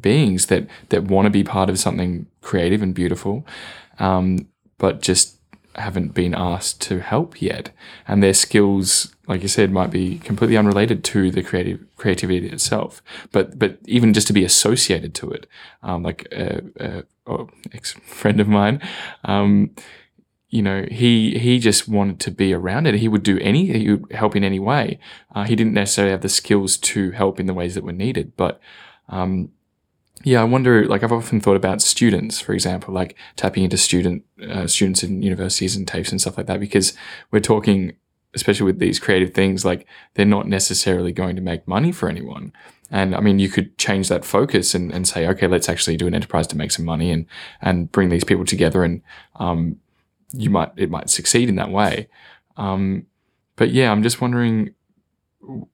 beings 0.00 0.46
that 0.46 0.66
that 0.90 1.04
want 1.04 1.26
to 1.26 1.30
be 1.30 1.42
part 1.42 1.70
of 1.70 1.78
something 1.78 2.26
creative 2.42 2.82
and 2.82 2.94
beautiful, 2.94 3.46
um, 3.98 4.48
but 4.76 5.00
just 5.00 5.36
haven't 5.74 6.12
been 6.12 6.34
asked 6.34 6.80
to 6.82 7.00
help 7.00 7.40
yet, 7.40 7.70
and 8.06 8.22
their 8.22 8.34
skills, 8.34 9.14
like 9.26 9.42
you 9.42 9.48
said, 9.48 9.70
might 9.70 9.90
be 9.90 10.18
completely 10.18 10.56
unrelated 10.56 11.04
to 11.04 11.30
the 11.30 11.42
creative 11.42 11.80
creativity 11.96 12.48
itself. 12.48 13.02
But 13.32 13.58
but 13.58 13.78
even 13.86 14.12
just 14.12 14.26
to 14.26 14.32
be 14.32 14.44
associated 14.44 15.14
to 15.16 15.30
it, 15.30 15.46
um, 15.82 16.02
like 16.02 16.28
a, 16.32 16.62
a, 16.78 17.04
a 17.28 17.46
ex 17.72 17.92
friend 17.92 18.40
of 18.40 18.48
mine, 18.48 18.80
um, 19.24 19.70
you 20.50 20.62
know, 20.62 20.86
he 20.90 21.38
he 21.38 21.58
just 21.58 21.88
wanted 21.88 22.20
to 22.20 22.30
be 22.30 22.54
around 22.54 22.86
it. 22.86 22.94
He 22.94 23.08
would 23.08 23.22
do 23.22 23.38
any, 23.40 23.66
he 23.66 23.90
would 23.90 24.12
help 24.12 24.34
in 24.34 24.44
any 24.44 24.58
way. 24.58 24.98
Uh, 25.34 25.44
he 25.44 25.54
didn't 25.54 25.74
necessarily 25.74 26.12
have 26.12 26.22
the 26.22 26.28
skills 26.28 26.78
to 26.78 27.10
help 27.10 27.38
in 27.38 27.46
the 27.46 27.54
ways 27.54 27.74
that 27.74 27.84
were 27.84 27.92
needed, 27.92 28.32
but 28.36 28.60
um, 29.08 29.50
yeah, 30.24 30.40
I 30.40 30.44
wonder. 30.44 30.84
Like, 30.84 31.04
I've 31.04 31.12
often 31.12 31.40
thought 31.40 31.56
about 31.56 31.80
students, 31.80 32.40
for 32.40 32.52
example, 32.52 32.92
like 32.92 33.14
tapping 33.36 33.64
into 33.64 33.76
student 33.76 34.24
uh, 34.50 34.66
students 34.66 35.02
in 35.02 35.22
universities 35.22 35.76
and 35.76 35.86
TAFEs 35.86 36.10
and 36.10 36.20
stuff 36.20 36.36
like 36.36 36.46
that, 36.46 36.60
because 36.60 36.92
we're 37.30 37.40
talking, 37.40 37.92
especially 38.34 38.66
with 38.66 38.78
these 38.78 38.98
creative 38.98 39.32
things, 39.32 39.64
like 39.64 39.86
they're 40.14 40.26
not 40.26 40.48
necessarily 40.48 41.12
going 41.12 41.36
to 41.36 41.42
make 41.42 41.68
money 41.68 41.92
for 41.92 42.08
anyone. 42.08 42.52
And 42.90 43.14
I 43.14 43.20
mean, 43.20 43.38
you 43.38 43.48
could 43.48 43.76
change 43.76 44.08
that 44.08 44.24
focus 44.24 44.74
and, 44.74 44.92
and 44.92 45.06
say, 45.06 45.26
okay, 45.28 45.46
let's 45.46 45.68
actually 45.68 45.96
do 45.96 46.06
an 46.06 46.14
enterprise 46.14 46.46
to 46.48 46.56
make 46.56 46.70
some 46.70 46.84
money 46.84 47.10
and 47.10 47.26
and 47.60 47.92
bring 47.92 48.08
these 48.08 48.24
people 48.24 48.44
together, 48.44 48.82
and 48.82 49.02
um, 49.36 49.76
you 50.32 50.50
might 50.50 50.72
it 50.76 50.90
might 50.90 51.10
succeed 51.10 51.48
in 51.48 51.56
that 51.56 51.70
way. 51.70 52.08
Um, 52.56 53.06
but 53.56 53.70
yeah, 53.70 53.90
I'm 53.90 54.02
just 54.02 54.20
wondering 54.20 54.74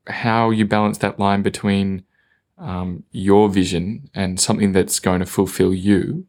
how 0.09 0.51
you 0.51 0.65
balance 0.65 0.99
that 0.99 1.19
line 1.19 1.43
between 1.43 2.05
um, 2.59 3.05
your 3.11 3.49
vision 3.49 4.11
and 4.15 4.41
something 4.41 4.73
that's 4.73 5.01
going 5.01 5.21
to 5.21 5.27
fulfill 5.27 5.75
you 5.75 6.27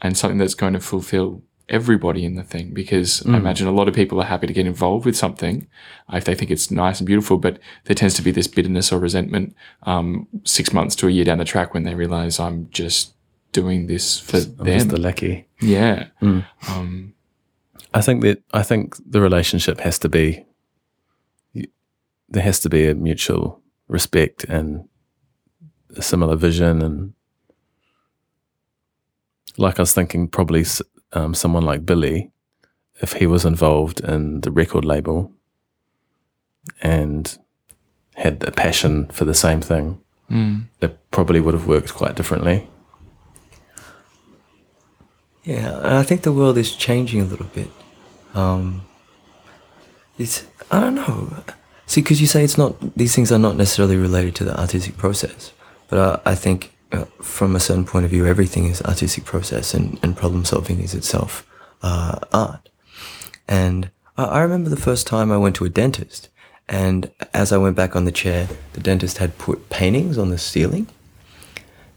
and 0.00 0.16
something 0.16 0.38
that's 0.38 0.54
going 0.54 0.72
to 0.72 0.80
fulfill 0.80 1.42
everybody 1.72 2.24
in 2.24 2.34
the 2.36 2.42
thing 2.44 2.72
because 2.74 3.22
I 3.26 3.30
Mm. 3.30 3.36
imagine 3.36 3.66
a 3.66 3.72
lot 3.72 3.88
of 3.88 3.94
people 3.94 4.20
are 4.20 4.26
happy 4.26 4.46
to 4.46 4.52
get 4.52 4.66
involved 4.66 5.04
with 5.06 5.16
something 5.16 5.66
if 6.12 6.24
they 6.24 6.34
think 6.34 6.50
it's 6.50 6.70
nice 6.70 7.00
and 7.00 7.06
beautiful, 7.06 7.38
but 7.38 7.58
there 7.84 7.94
tends 7.96 8.14
to 8.14 8.22
be 8.22 8.30
this 8.30 8.46
bitterness 8.46 8.92
or 8.92 9.00
resentment 9.00 9.54
um, 9.84 10.28
six 10.44 10.72
months 10.72 10.94
to 10.96 11.08
a 11.08 11.10
year 11.10 11.24
down 11.24 11.38
the 11.38 11.44
track 11.44 11.74
when 11.74 11.82
they 11.84 11.94
realize 11.94 12.38
I'm 12.38 12.68
just 12.70 13.14
doing 13.52 13.86
this 13.86 14.20
for 14.20 14.36
I'm 14.36 14.56
them. 14.56 14.66
just 14.78 14.88
the 14.90 15.00
lackey. 15.00 15.46
Yeah. 15.60 16.08
Mm. 16.20 16.44
Um, 16.68 17.14
I 17.94 18.00
think 18.02 18.22
that 18.22 18.42
I 18.52 18.62
think 18.62 18.94
the 19.10 19.20
relationship 19.20 19.80
has 19.80 19.98
to 20.00 20.08
be 20.08 20.44
there 22.28 22.42
has 22.42 22.60
to 22.60 22.70
be 22.70 22.86
a 22.88 22.94
mutual 22.94 23.60
respect 23.88 24.44
and 24.44 24.88
a 25.96 26.00
similar 26.02 26.34
vision 26.36 26.80
and 26.80 27.12
like 29.58 29.78
I 29.78 29.82
was 29.82 29.92
thinking 29.92 30.28
probably 30.28 30.64
um, 31.12 31.34
someone 31.34 31.64
like 31.64 31.84
Billy 31.86 32.30
if 33.00 33.14
he 33.14 33.26
was 33.26 33.44
involved 33.44 34.00
in 34.00 34.40
the 34.42 34.50
record 34.50 34.84
label 34.84 35.32
and 36.80 37.38
had 38.14 38.44
a 38.44 38.50
passion 38.52 39.06
for 39.08 39.24
the 39.24 39.34
same 39.34 39.60
thing 39.60 39.98
Mm. 40.30 40.64
it 40.80 40.96
probably 41.10 41.40
would 41.40 41.52
have 41.52 41.66
worked 41.66 41.92
quite 41.94 42.14
differently 42.14 42.66
Yeah, 45.44 45.76
and 45.78 45.94
I 45.98 46.02
think 46.04 46.22
the 46.22 46.32
world 46.32 46.56
is 46.56 46.74
changing 46.76 47.20
a 47.20 47.24
little 47.24 47.46
bit. 47.54 47.68
Um, 48.34 48.82
it's 50.18 50.46
I 50.70 50.80
don't 50.80 50.94
know. 50.94 51.34
See, 51.86 52.00
because 52.00 52.20
you 52.20 52.26
say 52.28 52.44
it's 52.44 52.56
not 52.56 52.76
these 52.96 53.14
things 53.14 53.32
are 53.32 53.38
not 53.40 53.56
necessarily 53.56 53.96
related 53.96 54.34
to 54.36 54.44
the 54.44 54.58
artistic 54.58 54.96
process, 54.96 55.52
but 55.88 56.22
I, 56.24 56.30
I 56.32 56.34
think 56.36 56.72
uh, 56.92 57.04
from 57.20 57.56
a 57.56 57.60
certain 57.60 57.84
point 57.84 58.04
of 58.04 58.10
view, 58.10 58.26
everything 58.26 58.66
is 58.66 58.82
artistic 58.82 59.24
process, 59.24 59.74
and, 59.74 59.98
and 60.02 60.16
problem 60.16 60.44
solving 60.44 60.80
is 60.80 60.94
itself 60.94 61.46
uh, 61.82 62.18
art. 62.32 62.68
And 63.48 63.90
I, 64.16 64.24
I 64.24 64.40
remember 64.42 64.70
the 64.70 64.76
first 64.76 65.06
time 65.06 65.32
I 65.32 65.36
went 65.38 65.56
to 65.56 65.64
a 65.64 65.68
dentist, 65.68 66.28
and 66.68 67.10
as 67.34 67.52
I 67.52 67.58
went 67.58 67.76
back 67.76 67.96
on 67.96 68.04
the 68.04 68.12
chair, 68.12 68.48
the 68.74 68.80
dentist 68.80 69.18
had 69.18 69.36
put 69.38 69.68
paintings 69.70 70.18
on 70.18 70.30
the 70.30 70.38
ceiling, 70.38 70.86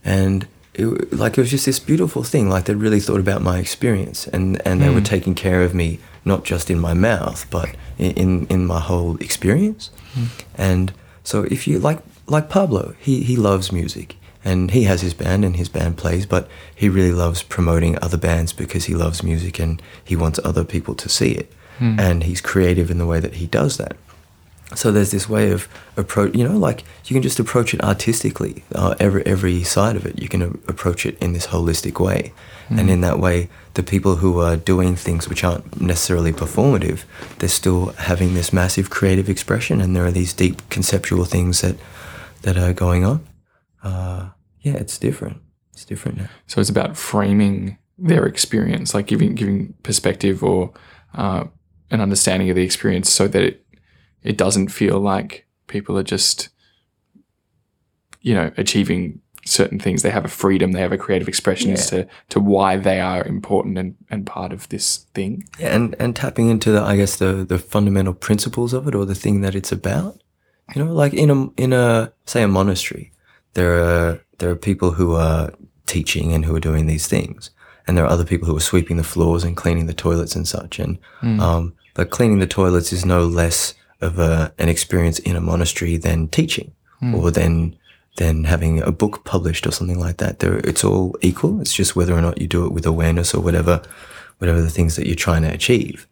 and 0.03 0.47
it, 0.73 1.13
like 1.13 1.37
it 1.37 1.41
was 1.41 1.51
just 1.51 1.65
this 1.65 1.79
beautiful 1.79 2.23
thing. 2.23 2.49
Like 2.49 2.65
they 2.65 2.75
really 2.75 2.99
thought 2.99 3.19
about 3.19 3.41
my 3.41 3.59
experience, 3.59 4.27
and 4.27 4.61
and 4.65 4.81
they 4.81 4.89
were 4.89 5.01
Mm. 5.01 5.05
taking 5.05 5.35
care 5.35 5.61
of 5.63 5.73
me 5.73 5.99
not 6.25 6.43
just 6.43 6.69
in 6.69 6.79
my 6.79 6.93
mouth, 6.93 7.45
but 7.49 7.69
in 7.97 8.11
in, 8.11 8.47
in 8.49 8.65
my 8.65 8.79
whole 8.79 9.15
experience. 9.21 9.91
Mm. 10.15 10.27
And 10.57 10.93
so 11.23 11.43
if 11.43 11.67
you 11.67 11.79
like 11.79 11.99
like 12.27 12.49
Pablo, 12.49 12.95
he 12.99 13.23
he 13.23 13.35
loves 13.35 13.71
music 13.71 14.15
and 14.45 14.71
he 14.71 14.83
has 14.83 15.01
his 15.01 15.13
band 15.13 15.43
and 15.43 15.55
his 15.57 15.67
band 15.69 15.97
plays, 15.97 16.25
but 16.25 16.47
he 16.73 16.87
really 16.87 17.11
loves 17.11 17.43
promoting 17.43 17.97
other 18.01 18.17
bands 18.17 18.53
because 18.53 18.85
he 18.85 18.95
loves 18.95 19.23
music 19.23 19.59
and 19.59 19.81
he 20.03 20.15
wants 20.15 20.39
other 20.45 20.63
people 20.63 20.95
to 20.95 21.09
see 21.09 21.31
it. 21.31 21.51
Hmm. 21.79 21.99
And 21.99 22.23
he's 22.23 22.39
creative 22.39 22.89
in 22.91 22.99
the 22.99 23.05
way 23.05 23.19
that 23.19 23.33
he 23.35 23.47
does 23.47 23.75
that. 23.77 23.97
So 24.75 24.91
there's 24.91 25.11
this 25.11 25.27
way 25.29 25.51
of 25.51 25.67
approach, 25.97 26.35
you 26.35 26.43
know, 26.47 26.57
like 26.57 26.83
you 27.05 27.13
can 27.13 27.21
just 27.21 27.39
approach 27.39 27.73
it 27.73 27.83
artistically. 27.83 28.63
Uh, 28.73 28.95
every 28.99 29.23
every 29.25 29.63
side 29.63 29.95
of 29.95 30.05
it, 30.05 30.19
you 30.21 30.27
can 30.27 30.41
a- 30.41 30.47
approach 30.71 31.05
it 31.05 31.17
in 31.21 31.33
this 31.33 31.47
holistic 31.47 31.99
way, 31.99 32.33
and 32.69 32.89
Mm. 32.89 32.93
in 32.93 33.01
that 33.01 33.19
way, 33.19 33.47
the 33.75 33.83
people 33.83 34.15
who 34.17 34.39
are 34.41 34.57
doing 34.57 34.95
things 34.95 35.29
which 35.29 35.43
aren't 35.43 35.79
necessarily 35.79 36.33
performative, 36.33 37.03
they're 37.37 37.47
still 37.61 37.93
having 37.97 38.33
this 38.33 38.51
massive 38.51 38.89
creative 38.89 39.29
expression, 39.29 39.81
and 39.81 39.95
there 39.95 40.05
are 40.05 40.11
these 40.11 40.33
deep 40.33 40.67
conceptual 40.69 41.25
things 41.25 41.61
that 41.61 41.75
that 42.41 42.57
are 42.57 42.73
going 42.73 43.05
on. 43.05 43.19
Uh, 43.83 44.29
yeah, 44.65 44.73
it's 44.73 44.97
different. 44.97 45.37
It's 45.73 45.85
different 45.85 46.17
now. 46.17 46.29
So 46.47 46.59
it's 46.59 46.71
about 46.71 46.97
framing 46.97 47.77
their 47.99 48.25
experience, 48.25 48.95
like 48.95 49.05
giving 49.05 49.35
giving 49.35 49.75
perspective 49.83 50.43
or 50.43 50.73
uh, 51.13 51.43
an 51.91 52.01
understanding 52.01 52.49
of 52.49 52.55
the 52.55 52.63
experience, 52.63 53.11
so 53.11 53.27
that 53.27 53.43
it 53.43 53.65
it 54.23 54.37
doesn't 54.37 54.69
feel 54.69 54.99
like 54.99 55.45
people 55.67 55.99
are 55.99 56.03
just, 56.03 56.49
you 58.21 58.33
know, 58.33 58.51
achieving 58.57 59.21
certain 59.45 59.77
things. 59.77 60.01
They 60.01 60.09
have 60.09 60.25
a 60.25 60.29
freedom, 60.29 60.71
they 60.71 60.81
have 60.81 60.91
a 60.91 60.97
creative 60.97 61.27
expression 61.27 61.71
as 61.71 61.87
to 61.91 62.07
to 62.29 62.39
why 62.39 62.77
they 62.77 62.99
are 62.99 63.23
important 63.23 63.77
and, 63.77 63.95
and 64.09 64.25
part 64.25 64.51
of 64.51 64.67
this 64.69 65.05
thing. 65.13 65.47
Yeah, 65.59 65.75
and 65.75 65.95
and 65.99 66.15
tapping 66.15 66.49
into 66.49 66.71
the 66.71 66.81
I 66.81 66.97
guess 66.97 67.17
the 67.17 67.45
the 67.47 67.59
fundamental 67.59 68.15
principles 68.15 68.73
of 68.73 68.87
it 68.87 68.95
or 68.95 69.05
the 69.05 69.13
thing 69.13 69.41
that 69.41 69.53
it's 69.53 69.71
about. 69.71 70.23
You 70.73 70.83
know, 70.83 70.91
like 70.91 71.13
in 71.13 71.29
a 71.29 71.51
in 71.55 71.71
a 71.71 72.11
say 72.25 72.41
a 72.41 72.47
monastery, 72.47 73.11
there 73.53 73.73
are 73.77 74.24
there 74.37 74.49
are 74.49 74.55
people 74.55 74.91
who 74.91 75.15
are 75.15 75.51
teaching 75.85 76.33
and 76.33 76.45
who 76.45 76.55
are 76.55 76.59
doing 76.59 76.87
these 76.87 77.07
things, 77.07 77.49
and 77.87 77.95
there 77.97 78.05
are 78.05 78.09
other 78.11 78.25
people 78.25 78.47
who 78.47 78.55
are 78.57 78.59
sweeping 78.71 78.97
the 78.97 79.03
floors 79.03 79.43
and 79.43 79.55
cleaning 79.57 79.85
the 79.87 79.93
toilets 79.93 80.35
and 80.35 80.47
such. 80.47 80.79
And 80.79 80.97
Mm. 81.21 81.39
um, 81.39 81.73
but 81.93 82.09
cleaning 82.09 82.39
the 82.39 82.47
toilets 82.47 82.91
is 82.93 83.05
no 83.05 83.25
less 83.25 83.73
of 84.01 84.19
a, 84.19 84.53
an 84.57 84.67
experience 84.69 85.19
in 85.19 85.35
a 85.35 85.41
monastery 85.41 85.97
than 85.97 86.27
teaching 86.27 86.71
Mm. 87.01 87.13
or 87.17 87.31
than 87.31 87.75
than 88.17 88.45
having 88.45 88.81
a 88.81 88.91
book 88.91 89.25
published 89.25 89.67
or 89.67 89.71
something 89.71 89.99
like 89.99 90.17
that. 90.17 90.39
There, 90.39 90.57
it's 90.59 90.83
all 90.85 91.15
equal. 91.21 91.59
It's 91.61 91.73
just 91.73 91.95
whether 91.97 92.13
or 92.15 92.21
not 92.21 92.39
you 92.41 92.47
do 92.47 92.65
it 92.65 92.71
with 92.71 92.85
awareness 92.85 93.33
or 93.35 93.41
whatever, 93.41 93.81
whatever 94.39 94.61
the 94.61 94.69
things 94.69 94.95
that 94.95 95.05
you're 95.05 95.17
trying 95.27 95.41
to 95.41 95.49
achieve. 95.53 96.07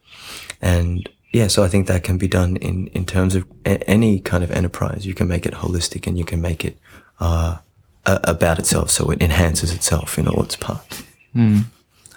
And 0.62 1.08
yeah, 1.32 1.48
so 1.48 1.64
I 1.64 1.70
think 1.70 1.88
that 1.88 2.04
can 2.04 2.18
be 2.18 2.28
done 2.28 2.58
in 2.58 2.88
in 2.88 3.06
terms 3.06 3.36
of 3.36 3.46
a- 3.66 3.90
any 3.90 4.20
kind 4.20 4.44
of 4.44 4.52
enterprise. 4.52 5.06
You 5.06 5.14
can 5.14 5.28
make 5.28 5.46
it 5.46 5.54
holistic 5.54 6.06
and 6.08 6.18
you 6.18 6.26
can 6.26 6.42
make 6.42 6.64
it 6.66 6.78
uh, 7.20 7.58
a- 8.06 8.20
about 8.24 8.60
itself, 8.60 8.90
so 8.90 9.10
it 9.12 9.22
enhances 9.22 9.74
itself 9.74 10.18
in 10.18 10.28
all 10.28 10.44
its 10.44 10.56
parts. 10.56 11.04
Mm. 11.36 11.66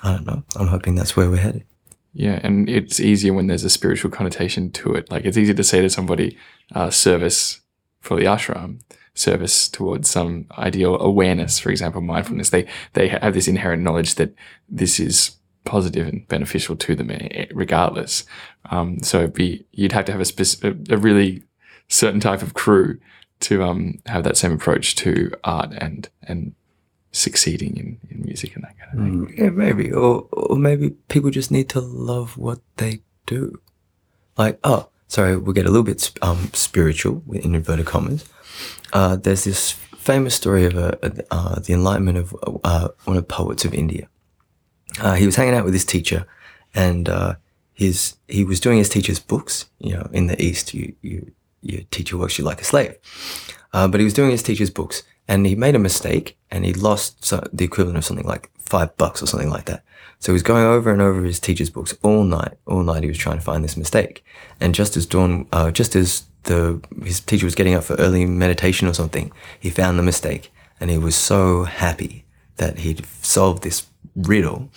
I 0.02 0.12
don't 0.12 0.26
know. 0.26 0.42
I'm 0.56 0.68
hoping 0.68 0.94
that's 0.94 1.16
where 1.16 1.30
we're 1.30 1.36
headed. 1.38 1.64
Yeah, 2.12 2.40
and 2.42 2.68
it's 2.68 2.98
easier 2.98 3.34
when 3.34 3.46
there's 3.46 3.64
a 3.64 3.70
spiritual 3.70 4.10
connotation 4.10 4.70
to 4.72 4.94
it. 4.94 5.10
Like 5.10 5.24
it's 5.24 5.36
easy 5.36 5.52
to 5.52 5.64
say 5.64 5.82
to 5.82 5.90
somebody, 5.90 6.38
uh, 6.74 6.90
service 6.90 7.60
for 8.00 8.16
the 8.16 8.24
ashram, 8.24 8.80
service 9.14 9.68
towards 9.68 10.08
some 10.08 10.46
ideal 10.56 10.98
awareness, 11.00 11.58
for 11.58 11.70
example, 11.70 12.00
mindfulness. 12.00 12.50
They 12.50 12.66
they 12.94 13.08
have 13.08 13.34
this 13.34 13.48
inherent 13.48 13.82
knowledge 13.82 14.14
that 14.14 14.34
this 14.68 14.98
is 14.98 15.36
positive 15.64 16.06
and 16.06 16.26
beneficial 16.28 16.76
to 16.76 16.94
them, 16.94 17.10
eh, 17.10 17.46
regardless. 17.52 18.24
Um, 18.70 19.02
so 19.02 19.18
it'd 19.18 19.34
be 19.34 19.66
you'd 19.72 19.92
have 19.92 20.04
to 20.06 20.12
have 20.12 20.20
a, 20.20 20.24
spec- 20.24 20.64
a 20.88 20.96
really 20.96 21.42
certain 21.88 22.20
type 22.20 22.40
of 22.42 22.54
crew 22.54 22.98
to 23.40 23.62
um, 23.62 23.98
have 24.06 24.24
that 24.24 24.36
same 24.36 24.52
approach 24.52 24.94
to 24.96 25.32
art 25.44 25.72
and 25.78 26.08
and 26.22 26.54
succeeding 27.12 27.76
in, 27.76 27.98
in 28.10 28.24
music 28.24 28.54
and 28.54 28.64
that 28.64 28.76
kind 28.78 28.90
of 28.98 29.04
thing. 29.04 29.26
Mm, 29.26 29.38
yeah, 29.38 29.50
maybe, 29.50 29.92
or 29.92 30.26
or 30.32 30.56
maybe 30.56 30.90
people 31.08 31.30
just 31.30 31.50
need 31.50 31.68
to 31.70 31.80
love 31.80 32.36
what 32.36 32.60
they 32.76 33.00
do. 33.26 33.60
Like, 34.36 34.58
oh, 34.64 34.88
sorry, 35.08 35.36
we'll 35.36 35.54
get 35.54 35.66
a 35.66 35.70
little 35.70 35.82
bit 35.84 36.10
um, 36.22 36.50
spiritual 36.52 37.22
in 37.32 37.54
inverted 37.54 37.86
commas. 37.86 38.24
Uh, 38.92 39.16
there's 39.16 39.44
this 39.44 39.72
famous 39.96 40.34
story 40.34 40.64
of 40.66 40.76
a, 40.76 40.98
a- 41.02 41.34
uh, 41.34 41.58
the 41.60 41.72
enlightenment 41.72 42.18
of 42.18 42.34
uh, 42.64 42.88
one 43.04 43.16
of 43.16 43.26
the 43.26 43.34
poets 43.34 43.64
of 43.64 43.74
India. 43.74 44.08
Uh, 45.00 45.14
he 45.14 45.26
was 45.26 45.36
hanging 45.36 45.54
out 45.54 45.64
with 45.64 45.74
his 45.74 45.84
teacher, 45.84 46.26
and 46.74 47.08
uh, 47.08 47.34
his 47.72 48.16
he 48.28 48.44
was 48.44 48.60
doing 48.60 48.78
his 48.78 48.88
teacher's 48.88 49.18
books. 49.18 49.68
You 49.78 49.94
know, 49.94 50.08
in 50.12 50.26
the 50.26 50.40
East, 50.42 50.74
you 50.74 50.94
you 51.02 51.32
your 51.68 51.82
teacher 51.90 52.16
works 52.16 52.38
you 52.38 52.44
like 52.44 52.60
a 52.60 52.64
slave. 52.64 52.96
Uh, 53.72 53.88
but 53.88 54.00
he 54.00 54.04
was 54.04 54.14
doing 54.14 54.30
his 54.30 54.42
teacher's 54.42 54.70
books, 54.70 55.02
and 55.28 55.46
he 55.46 55.54
made 55.54 55.74
a 55.74 55.78
mistake, 55.78 56.38
and 56.50 56.64
he 56.64 56.72
lost 56.72 57.30
the 57.30 57.64
equivalent 57.64 57.98
of 57.98 58.04
something 58.04 58.26
like 58.26 58.50
five 58.58 58.96
bucks 58.96 59.22
or 59.22 59.26
something 59.26 59.50
like 59.50 59.66
that. 59.66 59.82
So 60.18 60.32
he 60.32 60.34
was 60.34 60.42
going 60.42 60.64
over 60.64 60.90
and 60.90 61.02
over 61.02 61.22
his 61.22 61.38
teacher's 61.40 61.70
books 61.70 61.94
all 62.02 62.24
night. 62.24 62.54
All 62.66 62.82
night 62.82 63.02
he 63.02 63.08
was 63.08 63.18
trying 63.18 63.36
to 63.36 63.44
find 63.44 63.62
this 63.62 63.76
mistake, 63.76 64.24
and 64.60 64.74
just 64.74 64.96
as 64.96 65.06
dawn, 65.06 65.46
uh, 65.52 65.70
just 65.70 65.94
as 65.94 66.24
the 66.44 66.80
his 67.04 67.20
teacher 67.20 67.46
was 67.46 67.54
getting 67.54 67.74
up 67.74 67.84
for 67.84 67.96
early 67.96 68.24
meditation 68.24 68.88
or 68.88 68.94
something, 68.94 69.30
he 69.58 69.70
found 69.70 69.98
the 69.98 70.02
mistake, 70.02 70.52
and 70.80 70.90
he 70.90 70.98
was 70.98 71.14
so 71.14 71.64
happy 71.64 72.24
that 72.56 72.78
he'd 72.78 73.04
solved 73.20 73.62
this 73.62 73.86
riddle 74.14 74.70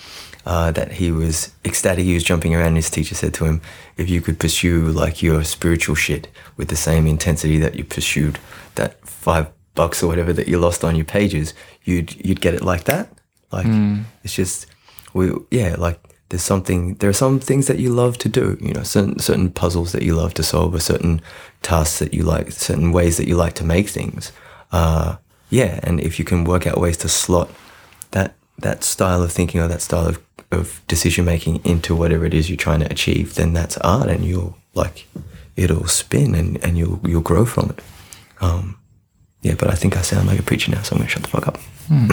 uh, 0.45 0.71
that 0.71 0.93
he 0.93 1.11
was 1.11 1.51
ecstatic. 1.65 2.05
He 2.05 2.13
was 2.13 2.23
jumping 2.23 2.53
around. 2.55 2.67
And 2.69 2.75
his 2.77 2.89
teacher 2.89 3.15
said 3.15 3.33
to 3.35 3.45
him, 3.45 3.61
"If 3.97 4.09
you 4.09 4.21
could 4.21 4.39
pursue 4.39 4.85
like 4.87 5.21
your 5.21 5.43
spiritual 5.43 5.95
shit 5.95 6.27
with 6.57 6.69
the 6.69 6.75
same 6.75 7.07
intensity 7.07 7.59
that 7.59 7.75
you 7.75 7.83
pursued 7.83 8.39
that 8.75 9.05
five 9.07 9.47
bucks 9.75 10.01
or 10.03 10.07
whatever 10.07 10.33
that 10.33 10.47
you 10.47 10.57
lost 10.59 10.83
on 10.83 10.95
your 10.95 11.05
pages, 11.05 11.53
you'd 11.83 12.15
you'd 12.25 12.41
get 12.41 12.53
it 12.53 12.63
like 12.63 12.83
that. 12.85 13.09
Like 13.51 13.65
Mm. 13.67 14.03
it's 14.23 14.35
just 14.35 14.65
we 15.13 15.31
yeah 15.51 15.75
like." 15.77 15.99
There's 16.29 16.43
something. 16.43 16.93
There 16.99 17.09
are 17.09 17.13
some 17.25 17.39
things 17.39 17.65
that 17.65 17.79
you 17.79 17.89
love 17.89 18.19
to 18.19 18.29
do. 18.29 18.55
You 18.61 18.71
know, 18.75 18.83
certain 18.83 19.17
certain 19.17 19.49
puzzles 19.49 19.93
that 19.93 20.03
you 20.03 20.13
love 20.13 20.35
to 20.35 20.43
solve, 20.43 20.75
or 20.75 20.79
certain 20.79 21.21
tasks 21.63 21.97
that 21.97 22.13
you 22.13 22.21
like, 22.21 22.51
certain 22.51 22.91
ways 22.91 23.17
that 23.17 23.27
you 23.27 23.35
like 23.35 23.53
to 23.55 23.63
make 23.65 23.89
things. 23.89 24.31
Uh, 24.71 25.15
yeah, 25.49 25.79
and 25.81 25.99
if 25.99 26.19
you 26.19 26.25
can 26.25 26.43
work 26.43 26.67
out 26.67 26.77
ways 26.79 26.97
to 26.97 27.09
slot 27.09 27.49
that 28.11 28.35
that 28.61 28.83
style 28.83 29.23
of 29.23 29.31
thinking 29.31 29.59
or 29.59 29.67
that 29.67 29.81
style 29.81 30.05
of, 30.05 30.19
of 30.51 30.81
decision 30.87 31.25
making 31.25 31.63
into 31.63 31.95
whatever 31.95 32.25
it 32.25 32.33
is 32.33 32.49
you're 32.49 32.57
trying 32.57 32.79
to 32.79 32.91
achieve, 32.91 33.35
then 33.35 33.53
that's 33.53 33.77
art, 33.77 34.09
and 34.09 34.25
you'll 34.25 34.57
like 34.73 35.07
it'll 35.55 35.87
spin 35.87 36.35
and, 36.35 36.63
and 36.63 36.77
you'll 36.77 36.99
you'll 37.03 37.21
grow 37.21 37.45
from 37.45 37.69
it. 37.71 37.81
Um, 38.41 38.77
yeah, 39.41 39.55
but 39.57 39.69
I 39.69 39.75
think 39.75 39.97
I 39.97 40.01
sound 40.01 40.27
like 40.27 40.39
a 40.39 40.43
preacher 40.43 40.71
now, 40.71 40.81
so 40.81 40.95
I'm 40.95 40.99
gonna 40.99 41.09
shut 41.09 41.23
the 41.23 41.29
fuck 41.29 41.47
up. 41.47 41.57
Hmm. 41.87 42.11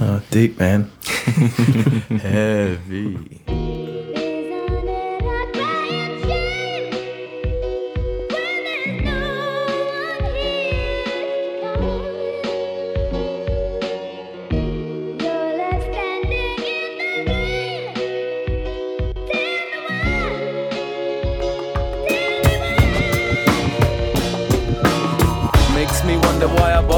Oh, 0.00 0.22
deep, 0.30 0.58
man. 0.58 0.90
Heavy. 2.20 3.95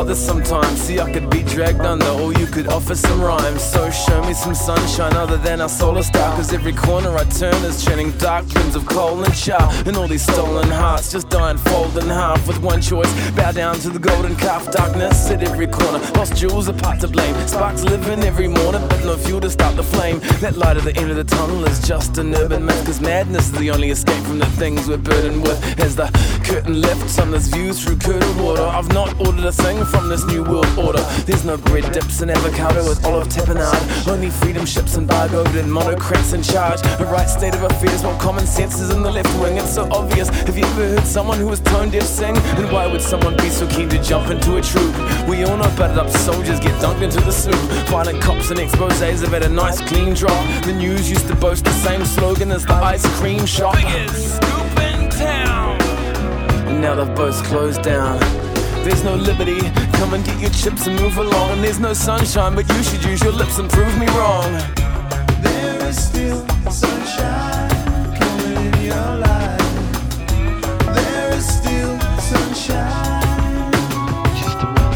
Bother 0.09 0.21
sometimes. 0.21 0.81
See, 0.81 0.99
I 1.01 1.13
could 1.13 1.29
be 1.29 1.43
dragged 1.43 1.81
under, 1.81 2.09
or 2.23 2.33
you 2.33 2.47
could 2.47 2.69
offer 2.69 2.95
some 2.95 3.21
rhymes. 3.21 3.63
So 3.63 3.91
show 3.91 4.23
me 4.25 4.33
some 4.33 4.55
sunshine 4.55 5.15
other 5.15 5.37
than 5.37 5.61
our 5.61 5.69
solar 5.69 6.03
star. 6.03 6.35
Cause 6.37 6.53
every 6.53 6.73
corner 6.73 7.15
I 7.17 7.25
turn 7.25 7.55
is 7.65 7.85
churning 7.85 8.13
dark 8.13 8.39
doctrines 8.39 8.77
of 8.77 8.87
coal 8.87 9.23
and 9.25 9.35
char. 9.35 9.71
And 9.87 9.97
all 9.97 10.09
these 10.09 10.23
stolen 10.23 10.69
hearts 10.69 11.13
just 11.13 11.29
dying, 11.29 11.59
fold 11.59 11.97
in 11.99 12.09
half 12.09 12.47
with 12.47 12.61
one 12.61 12.81
choice. 12.81 13.13
Bow 13.33 13.53
down 13.53 13.75
to 13.81 13.91
the 13.91 13.99
golden 13.99 14.37
calf, 14.37 14.71
darkness 14.71 15.31
at 15.31 15.43
every 15.43 15.67
corner. 15.67 15.99
Lost 16.15 16.37
jewels, 16.37 16.69
a 16.69 16.73
part 16.73 17.01
to 17.01 17.09
blame. 17.09 17.35
Sparks 17.47 17.83
living 17.85 18.23
every 18.25 18.49
morning, 18.49 18.83
but 18.89 19.01
no 19.05 19.17
fuel 19.17 19.41
to 19.41 19.51
start 19.51 19.77
the 19.77 19.83
flame. 19.83 20.21
That 20.41 20.57
light 20.57 20.77
at 20.77 20.85
the 20.85 20.97
end 20.97 21.11
of 21.11 21.17
the 21.17 21.25
tunnel 21.25 21.65
is 21.65 21.81
just 21.87 22.19
an 22.19 22.35
urban 22.35 22.65
myth, 22.65 22.85
cause 22.87 23.01
madness 23.01 23.47
is 23.47 23.59
the 23.59 23.71
only 23.71 23.91
escape 23.91 24.23
from 24.25 24.39
the 24.39 24.51
things 24.61 24.89
we're 24.89 24.97
burdened 24.97 25.43
with. 25.43 25.59
As 25.81 25.97
the 25.97 26.09
curtain 26.45 26.81
lifts 26.81 27.19
on 27.19 27.31
this 27.31 27.49
view 27.49 27.73
through 27.73 27.99
curdled 27.99 28.41
water, 28.41 28.63
I've 28.63 28.93
not 28.93 29.09
ordered 29.21 29.45
a 29.45 29.53
thing 29.53 29.85
from 29.85 29.98
this 30.07 30.25
new 30.27 30.45
world 30.45 30.69
order. 30.79 31.01
There's 31.25 31.45
no 31.45 31.57
bread 31.57 31.91
dips 31.93 32.21
and 32.21 32.31
avocado 32.31 32.87
with 32.87 33.03
olive 33.07 33.29
tapenade, 33.29 34.07
only 34.07 34.29
freedom 34.29 34.67
ships 34.67 34.97
embargoed 34.97 35.55
and 35.57 35.71
monocrats 35.71 36.35
in 36.35 36.43
charge. 36.43 36.81
A 37.01 37.07
right 37.07 37.29
state 37.29 37.55
of 37.55 37.63
affairs 37.63 38.03
while 38.03 38.19
common 38.21 38.47
sense 38.47 38.79
is 38.81 38.91
in 38.91 39.03
the 39.03 39.11
left 39.11 39.33
wing. 39.41 39.57
It's 39.57 39.75
so 39.75 39.89
obvious. 39.91 40.29
Have 40.29 40.57
you 40.59 40.65
ever 40.65 40.89
heard 40.89 41.07
someone 41.07 41.39
who 41.39 41.47
was 41.47 41.61
tone 41.61 41.91
deaf 41.91 42.05
sing? 42.05 42.37
And 42.37 42.71
why 42.71 42.87
would 42.87 43.01
someone 43.01 43.37
be 43.39 43.49
so 43.49 43.67
keen 43.67 43.89
to 43.89 44.03
jump 44.03 44.31
into 44.31 44.57
a 44.57 44.63
troop? 44.63 44.95
We 45.27 45.45
all 45.45 45.57
know 45.57 45.71
battered 45.77 45.99
up 45.99 46.11
soldiers 46.11 46.61
get 46.61 46.75
dunked 46.83 47.03
into 47.03 47.21
the 47.21 47.33
soup. 47.33 47.55
Violent 47.89 48.21
cops 48.21 48.51
and 48.51 48.61
exposes 48.61 49.23
have 49.23 49.33
had 49.33 49.45
a 49.45 49.49
nice 49.49 49.81
clean 49.89 50.13
drop. 50.15 50.65
The 50.65 50.75
news 50.75 51.09
used 51.09 51.29
to 51.29 51.35
boast 51.35 51.65
the 51.65 51.73
same 51.73 52.05
slogan 52.05 52.53
as 52.53 52.67
the 52.67 52.75
ice 52.75 53.07
cream 53.19 53.47
shop. 53.47 53.75
Biggest 53.75 54.37
scoop 54.37 54.79
in 54.81 55.09
town. 55.11 55.81
And 56.69 56.81
now 56.83 56.95
they've 56.95 57.17
both 57.17 57.43
closed 57.45 57.83
down. 57.83 58.48
There's 58.89 59.05
no 59.05 59.17
liberty, 59.17 59.61
come 59.99 60.15
and 60.15 60.25
get 60.25 60.41
your 60.41 60.49
chips 60.49 60.87
and 60.87 60.99
move 60.99 61.19
along. 61.19 61.51
And 61.51 61.63
there's 61.63 61.79
no 61.79 61.93
sunshine, 61.93 62.55
but 62.55 62.67
you 62.71 62.83
should 62.83 63.05
use 63.05 63.23
your 63.23 63.35
lips 63.35 63.59
and 63.59 63.69
prove 63.69 63.99
me 63.99 64.07
wrong. 64.17 64.51
There 65.43 65.87
is 65.87 66.03
still 66.09 66.39
sunshine 66.71 68.17
coming 68.17 68.57
in 68.57 68.83
your 68.87 69.17
life. 69.19 69.61
There 70.95 71.35
is 71.35 71.47
still 71.47 72.01
sunshine 72.19 73.73
just 74.41 74.57
around 74.57 74.89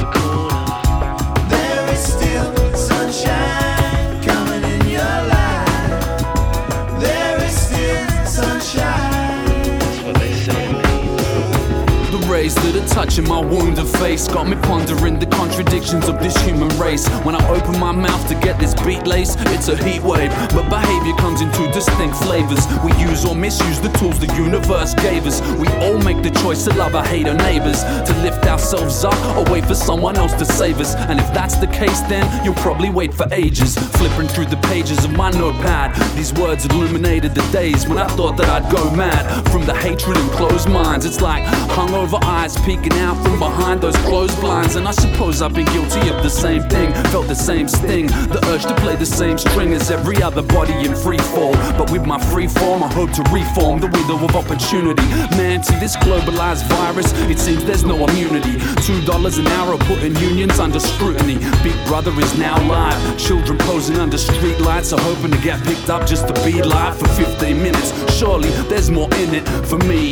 the 12.72 12.80
coming 13.12 13.18
in 13.18 13.28
my 13.28 13.40
wounded 13.40 13.86
face 13.98 14.26
got 14.28 14.46
me 14.46 14.56
pondering 14.62 15.18
the 15.18 15.26
contradictions 15.26 16.08
of 16.08 16.18
this 16.20 16.36
human 16.42 16.68
race. 16.78 17.06
When 17.24 17.34
I 17.34 17.48
open 17.50 17.78
my 17.78 17.92
mouth 17.92 18.26
to 18.28 18.34
get 18.34 18.58
this 18.58 18.74
beat 18.84 19.06
lace, 19.06 19.36
it's 19.52 19.68
a 19.68 19.76
heat 19.76 20.02
wave. 20.02 20.30
But 20.54 20.68
behavior 20.70 21.14
comes 21.16 21.40
in 21.40 21.52
two 21.52 21.70
distinct 21.72 22.16
flavors. 22.16 22.66
We 22.84 22.92
use 22.96 23.24
or 23.24 23.34
misuse 23.34 23.80
the 23.80 23.90
tools 23.98 24.18
the 24.18 24.32
universe 24.34 24.94
gave 24.94 25.26
us. 25.26 25.40
We 25.58 25.68
all 25.84 25.98
make 25.98 26.22
the 26.22 26.30
choice 26.42 26.64
to 26.64 26.74
love 26.74 26.94
or 26.94 27.02
hate 27.02 27.26
our 27.26 27.34
neighbors, 27.34 27.82
to 27.82 28.14
lift 28.22 28.46
ourselves 28.46 29.04
up 29.04 29.18
or 29.36 29.50
wait 29.52 29.66
for 29.66 29.74
someone 29.74 30.16
else 30.16 30.32
to 30.34 30.44
save 30.44 30.80
us. 30.80 30.94
And 30.94 31.20
if 31.20 31.26
that's 31.34 31.56
the 31.56 31.66
case, 31.66 32.00
then 32.02 32.24
you'll 32.44 32.62
probably 32.66 32.90
wait 32.90 33.12
for 33.12 33.26
ages. 33.32 33.76
Flipping 33.98 34.28
through 34.28 34.46
the 34.46 34.60
pages 34.68 35.04
of 35.04 35.12
my 35.12 35.30
notepad, 35.30 35.94
these 36.16 36.32
words 36.32 36.64
illuminated 36.66 37.34
the 37.34 37.46
days 37.52 37.86
when 37.86 37.98
I 37.98 38.06
thought 38.08 38.36
that 38.38 38.48
I'd 38.48 38.70
go 38.72 38.90
mad 38.96 39.22
from 39.50 39.66
the 39.66 39.74
hatred 39.74 40.16
and 40.16 40.30
closed 40.32 40.68
minds. 40.70 41.04
It's 41.04 41.20
like 41.20 41.44
hungover 41.68 42.22
eyes 42.24 42.56
peeking 42.64 42.94
out 42.94 43.16
from 43.22 43.38
behind 43.38 43.80
those 43.80 43.96
closed 44.08 44.38
blinds. 44.40 44.76
And 44.76 44.86
I 44.86 44.92
suppose 44.92 45.42
I've 45.42 45.54
been 45.54 45.66
guilty 45.66 46.08
of 46.08 46.22
the 46.22 46.30
same 46.30 46.62
thing, 46.68 46.92
felt 47.10 47.28
the 47.28 47.34
same 47.34 47.68
sting, 47.68 48.06
the 48.06 48.40
urge 48.48 48.62
to 48.62 48.74
play 48.76 48.96
the 48.96 49.06
same 49.06 49.38
string 49.38 49.72
as 49.72 49.90
every 49.90 50.22
other 50.22 50.42
body 50.42 50.74
in 50.74 50.94
free 50.94 51.18
fall. 51.18 51.52
But 51.78 51.90
with 51.90 52.06
my 52.06 52.18
free 52.32 52.46
form, 52.46 52.82
I 52.82 52.92
hope 52.92 53.12
to 53.12 53.22
reform 53.32 53.80
the 53.80 53.88
window 53.88 54.14
of 54.24 54.34
opportunity. 54.36 55.06
Man, 55.36 55.62
to 55.62 55.72
this 55.80 55.96
globalized 55.96 56.64
virus, 56.68 57.12
it 57.30 57.38
seems 57.38 57.64
there's 57.64 57.84
no 57.84 57.96
immunity. 58.06 58.58
Two 58.82 59.00
dollars 59.02 59.38
an 59.38 59.46
hour 59.48 59.76
putting 59.78 60.14
unions 60.16 60.58
under 60.58 60.80
scrutiny. 60.80 61.38
Big 61.62 61.76
Brother 61.86 62.12
is 62.20 62.38
now 62.38 62.56
live. 62.68 63.18
Children 63.18 63.58
posing 63.58 63.96
under 63.96 64.18
street 64.18 64.58
lights 64.60 64.92
are 64.92 65.00
hoping 65.00 65.30
to 65.30 65.38
get 65.38 65.62
picked 65.64 65.90
up 65.90 66.06
just 66.06 66.28
to 66.28 66.34
be 66.44 66.62
live 66.62 66.98
for 66.98 67.08
15 67.08 67.62
minutes. 67.62 67.92
Surely 68.16 68.50
there's 68.68 68.90
more 68.90 69.12
in 69.14 69.34
it 69.34 69.46
for 69.66 69.78
me, 69.78 70.10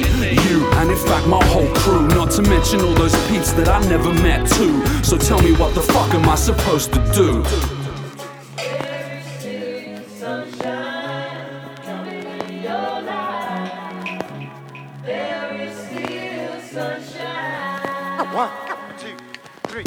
you, 0.49 0.67
and 0.81 0.91
in 0.91 0.97
fact 0.97 1.27
my 1.27 1.43
whole 1.47 1.73
crew. 1.77 2.09
Not 2.09 2.33
to 2.43 2.49
mention 2.49 2.81
all 2.81 2.95
those 2.95 3.15
peeps 3.29 3.53
that 3.53 3.69
I 3.69 3.81
never 3.89 4.13
met 4.15 4.49
too. 4.49 4.85
So 5.03 5.19
tell 5.19 5.41
me 5.43 5.53
what 5.53 5.75
the 5.75 5.83
fuck 5.83 6.15
am 6.15 6.29
I 6.29 6.35
supposed 6.37 6.93
to 6.93 7.01
do? 7.13 7.43
One, 18.33 18.51
two, 18.99 19.17
three. 19.67 19.85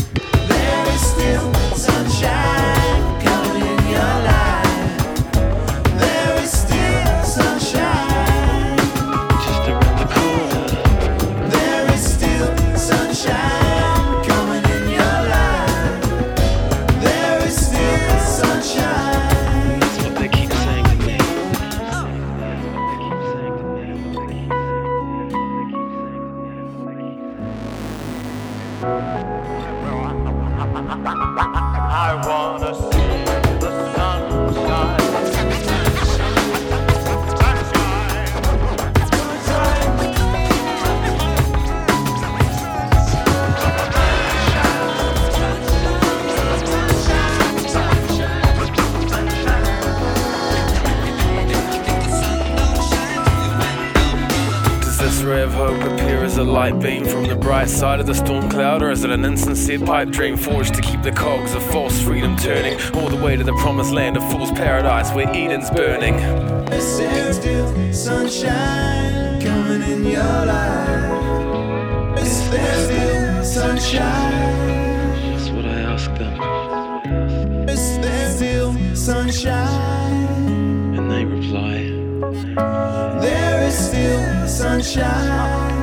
There 0.47 0.87
is 0.93 1.01
still 1.01 1.53
sunshine 1.75 3.21
coming 3.21 3.63
in 3.63 3.87
your 3.87 3.99
life. 3.99 4.32
A 56.43 56.51
light 56.51 56.77
beam 56.79 57.05
from 57.05 57.23
the 57.23 57.35
bright 57.35 57.69
side 57.69 58.01
of 58.01 58.05
the 58.05 58.13
storm 58.13 58.49
cloud, 58.49 58.81
or 58.83 58.91
is 58.91 59.05
it 59.05 59.09
an 59.09 59.23
insincere 59.23 59.79
pipe 59.79 60.09
dream 60.09 60.35
forged 60.35 60.73
to 60.73 60.81
keep 60.81 61.01
the 61.01 61.11
cogs 61.11 61.53
of 61.53 61.63
false 61.71 62.01
freedom 62.01 62.35
turning 62.35 62.77
all 62.95 63.09
the 63.09 63.15
way 63.15 63.37
to 63.37 63.43
the 63.43 63.53
promised 63.53 63.91
land 63.91 64.17
of 64.17 64.31
fool's 64.31 64.51
paradise 64.51 65.09
where 65.13 65.27
Eden's 65.29 65.69
burning? 65.69 66.15
Is 66.73 66.97
there 66.97 67.33
still 67.33 67.93
sunshine 67.93 69.41
coming 69.41 69.83
in 69.89 70.03
your 70.05 70.45
life? 70.45 72.19
Is 72.19 72.51
there 72.51 72.83
still 72.83 73.43
sunshine? 73.43 75.31
That's 75.31 75.49
what 75.49 75.65
I 75.65 75.79
ask 75.93 76.13
them. 76.15 77.69
Is 77.69 77.99
there 77.99 78.29
still 78.31 78.95
sunshine? 78.95 80.27
And 80.97 81.09
they 81.09 81.23
reply, 81.23 81.89
There 83.21 83.63
is 83.63 83.77
still 83.77 84.47
sunshine. 84.47 85.82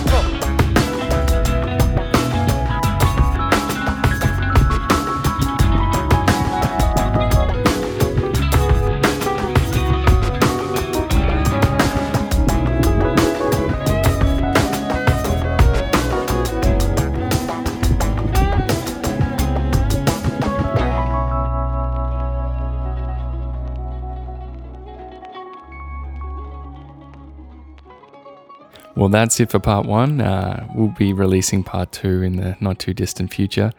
Well, 29.01 29.09
that's 29.09 29.39
it 29.39 29.49
for 29.49 29.57
part 29.57 29.87
one. 29.87 30.21
Uh, 30.21 30.67
we'll 30.75 30.89
be 30.89 31.11
releasing 31.11 31.63
part 31.63 31.91
two 31.91 32.21
in 32.21 32.35
the 32.35 32.55
not 32.59 32.77
too 32.77 32.93
distant 32.93 33.33
future. 33.33 33.73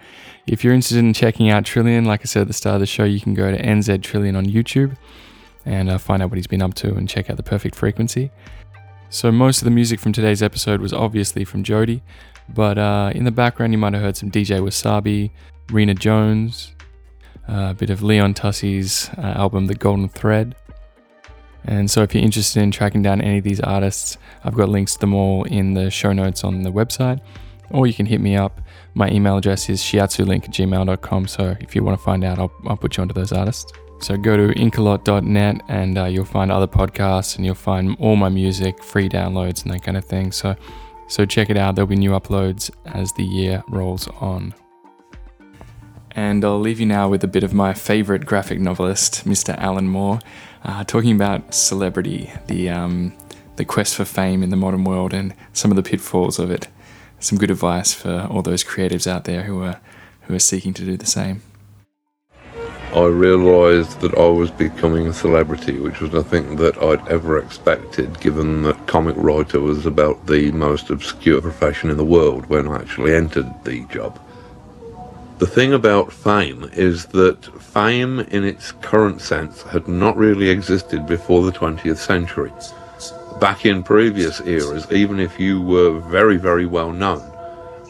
If 0.48 0.64
you're 0.64 0.74
interested 0.74 0.98
in 0.98 1.12
checking 1.12 1.48
out 1.48 1.64
Trillion, 1.64 2.04
like 2.04 2.22
I 2.22 2.24
said 2.24 2.40
at 2.40 2.48
the 2.48 2.52
start 2.52 2.74
of 2.74 2.80
the 2.80 2.86
show, 2.86 3.04
you 3.04 3.20
can 3.20 3.32
go 3.32 3.48
to 3.48 3.56
NZ 3.56 4.02
Trillion 4.02 4.34
on 4.34 4.46
YouTube 4.46 4.96
and 5.64 5.88
uh, 5.88 5.98
find 5.98 6.24
out 6.24 6.30
what 6.30 6.38
he's 6.38 6.48
been 6.48 6.60
up 6.60 6.74
to 6.74 6.92
and 6.96 7.08
check 7.08 7.30
out 7.30 7.36
the 7.36 7.44
perfect 7.44 7.76
frequency. 7.76 8.32
So, 9.10 9.30
most 9.30 9.58
of 9.58 9.64
the 9.64 9.70
music 9.70 10.00
from 10.00 10.12
today's 10.12 10.42
episode 10.42 10.80
was 10.80 10.92
obviously 10.92 11.44
from 11.44 11.62
Jody, 11.62 12.02
but 12.48 12.76
uh, 12.76 13.12
in 13.14 13.22
the 13.22 13.30
background, 13.30 13.72
you 13.72 13.78
might 13.78 13.92
have 13.92 14.02
heard 14.02 14.16
some 14.16 14.28
DJ 14.28 14.58
Wasabi, 14.58 15.30
Rena 15.70 15.94
Jones, 15.94 16.72
uh, 17.48 17.68
a 17.70 17.74
bit 17.74 17.90
of 17.90 18.02
Leon 18.02 18.34
Tussie's 18.34 19.08
uh, 19.18 19.20
album 19.20 19.66
The 19.66 19.76
Golden 19.76 20.08
Thread. 20.08 20.56
And 21.64 21.90
so, 21.90 22.02
if 22.02 22.14
you're 22.14 22.24
interested 22.24 22.62
in 22.62 22.70
tracking 22.70 23.02
down 23.02 23.20
any 23.20 23.38
of 23.38 23.44
these 23.44 23.60
artists, 23.60 24.18
I've 24.44 24.54
got 24.54 24.68
links 24.68 24.94
to 24.94 25.00
them 25.00 25.14
all 25.14 25.44
in 25.44 25.74
the 25.74 25.90
show 25.90 26.12
notes 26.12 26.44
on 26.44 26.62
the 26.62 26.70
website. 26.72 27.20
or 27.70 27.86
you 27.86 27.94
can 27.94 28.06
hit 28.06 28.20
me 28.20 28.36
up. 28.36 28.60
My 28.94 29.10
email 29.10 29.38
address 29.38 29.70
is 29.70 29.80
shiatsulink 29.80 30.44
at 30.44 30.50
gmail.com. 30.50 31.26
So 31.28 31.56
if 31.60 31.74
you 31.74 31.82
want 31.82 31.98
to 31.98 32.04
find 32.04 32.22
out, 32.24 32.38
I'll, 32.38 32.52
I'll 32.66 32.76
put 32.76 32.96
you 32.96 33.02
onto 33.02 33.14
those 33.14 33.32
artists. 33.32 33.72
So 34.00 34.16
go 34.16 34.36
to 34.36 34.52
inkalot.net 34.54 35.62
and 35.68 35.96
uh, 35.96 36.04
you'll 36.04 36.24
find 36.24 36.50
other 36.50 36.66
podcasts 36.66 37.36
and 37.36 37.46
you'll 37.46 37.54
find 37.54 37.96
all 38.00 38.16
my 38.16 38.28
music, 38.28 38.82
free 38.82 39.08
downloads, 39.08 39.62
and 39.62 39.72
that 39.72 39.82
kind 39.84 39.96
of 39.96 40.04
thing. 40.04 40.32
So, 40.32 40.56
so 41.08 41.24
check 41.24 41.50
it 41.50 41.56
out. 41.56 41.76
There'll 41.76 41.86
be 41.86 41.96
new 41.96 42.10
uploads 42.10 42.70
as 42.86 43.12
the 43.12 43.24
year 43.24 43.62
rolls 43.68 44.08
on. 44.20 44.54
And 46.10 46.44
I'll 46.44 46.60
leave 46.60 46.78
you 46.78 46.86
now 46.86 47.08
with 47.08 47.24
a 47.24 47.28
bit 47.28 47.42
of 47.42 47.54
my 47.54 47.72
favorite 47.72 48.26
graphic 48.26 48.60
novelist, 48.60 49.24
Mr. 49.24 49.56
Alan 49.56 49.88
Moore, 49.88 50.18
uh, 50.64 50.84
talking 50.84 51.14
about 51.14 51.54
celebrity, 51.54 52.32
the 52.46 52.70
um, 52.70 53.12
the 53.56 53.64
quest 53.64 53.96
for 53.96 54.04
fame 54.04 54.42
in 54.42 54.50
the 54.50 54.56
modern 54.56 54.84
world, 54.84 55.12
and 55.12 55.34
some 55.52 55.70
of 55.70 55.76
the 55.76 55.82
pitfalls 55.82 56.38
of 56.38 56.50
it. 56.50 56.68
Some 57.20 57.38
good 57.38 57.50
advice 57.50 57.94
for 57.94 58.26
all 58.30 58.42
those 58.42 58.64
creatives 58.64 59.06
out 59.06 59.24
there 59.24 59.42
who 59.42 59.62
are 59.62 59.80
who 60.22 60.34
are 60.34 60.40
seeking 60.40 60.74
to 60.74 60.84
do 60.84 60.96
the 60.96 61.06
same. 61.06 61.42
I 62.94 63.06
realised 63.06 64.00
that 64.00 64.14
I 64.18 64.28
was 64.28 64.50
becoming 64.50 65.06
a 65.06 65.14
celebrity, 65.14 65.78
which 65.78 66.00
was 66.00 66.12
nothing 66.12 66.56
that 66.56 66.76
I'd 66.76 67.08
ever 67.08 67.38
expected, 67.38 68.20
given 68.20 68.64
that 68.64 68.86
comic 68.86 69.16
writer 69.16 69.60
was 69.60 69.86
about 69.86 70.26
the 70.26 70.52
most 70.52 70.90
obscure 70.90 71.40
profession 71.40 71.88
in 71.88 71.96
the 71.96 72.04
world 72.04 72.46
when 72.50 72.68
I 72.68 72.82
actually 72.82 73.14
entered 73.14 73.50
the 73.64 73.86
job. 73.86 74.20
The 75.42 75.48
thing 75.48 75.72
about 75.72 76.12
fame 76.12 76.70
is 76.72 77.06
that 77.06 77.44
fame 77.60 78.20
in 78.20 78.44
its 78.44 78.70
current 78.70 79.20
sense 79.20 79.62
had 79.62 79.88
not 79.88 80.16
really 80.16 80.48
existed 80.50 81.04
before 81.04 81.42
the 81.42 81.50
20th 81.50 81.96
century. 81.96 82.52
Back 83.40 83.66
in 83.66 83.82
previous 83.82 84.40
eras, 84.42 84.86
even 84.92 85.18
if 85.18 85.40
you 85.40 85.60
were 85.60 85.98
very, 85.98 86.36
very 86.36 86.64
well 86.64 86.92
known, 86.92 87.28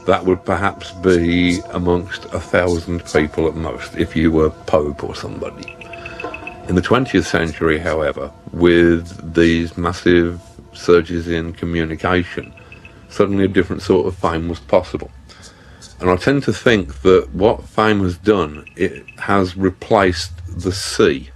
that 0.07 0.25
would 0.25 0.47
perhaps 0.47 0.93
be 0.93 1.61
amongst 1.73 2.25
a 2.33 2.41
thousand 2.41 3.05
people 3.05 3.47
at 3.47 3.55
most 3.55 3.99
if 3.99 4.17
you 4.17 4.31
were 4.31 4.49
Pope 4.49 5.05
or 5.05 5.15
somebody. 5.15 5.77
In 6.69 6.75
the 6.75 6.81
20th 6.81 7.27
century, 7.27 7.79
however, 7.79 8.33
with 8.53 9.35
these 9.35 9.77
massive 9.77 10.41
surges 10.73 11.29
in 11.29 11.53
communication, 11.53 12.51
suddenly 13.11 13.45
a 13.45 13.49
different 13.49 13.83
sort 13.83 14.07
of 14.07 14.17
fame 14.17 14.49
was 14.49 14.59
possible. 14.59 15.11
And 16.03 16.11
I 16.11 16.17
tend 16.17 16.43
to 16.43 16.53
think 16.53 17.01
that 17.03 17.31
what 17.33 17.65
fame 17.65 18.01
has 18.01 18.19
done, 18.19 18.67
it 18.77 19.07
has 19.21 19.57
replaced 19.57 20.33
the 20.49 20.73
sea 20.73 21.31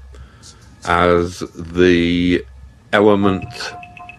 as 0.85 1.39
the 1.55 2.45
element 2.93 3.47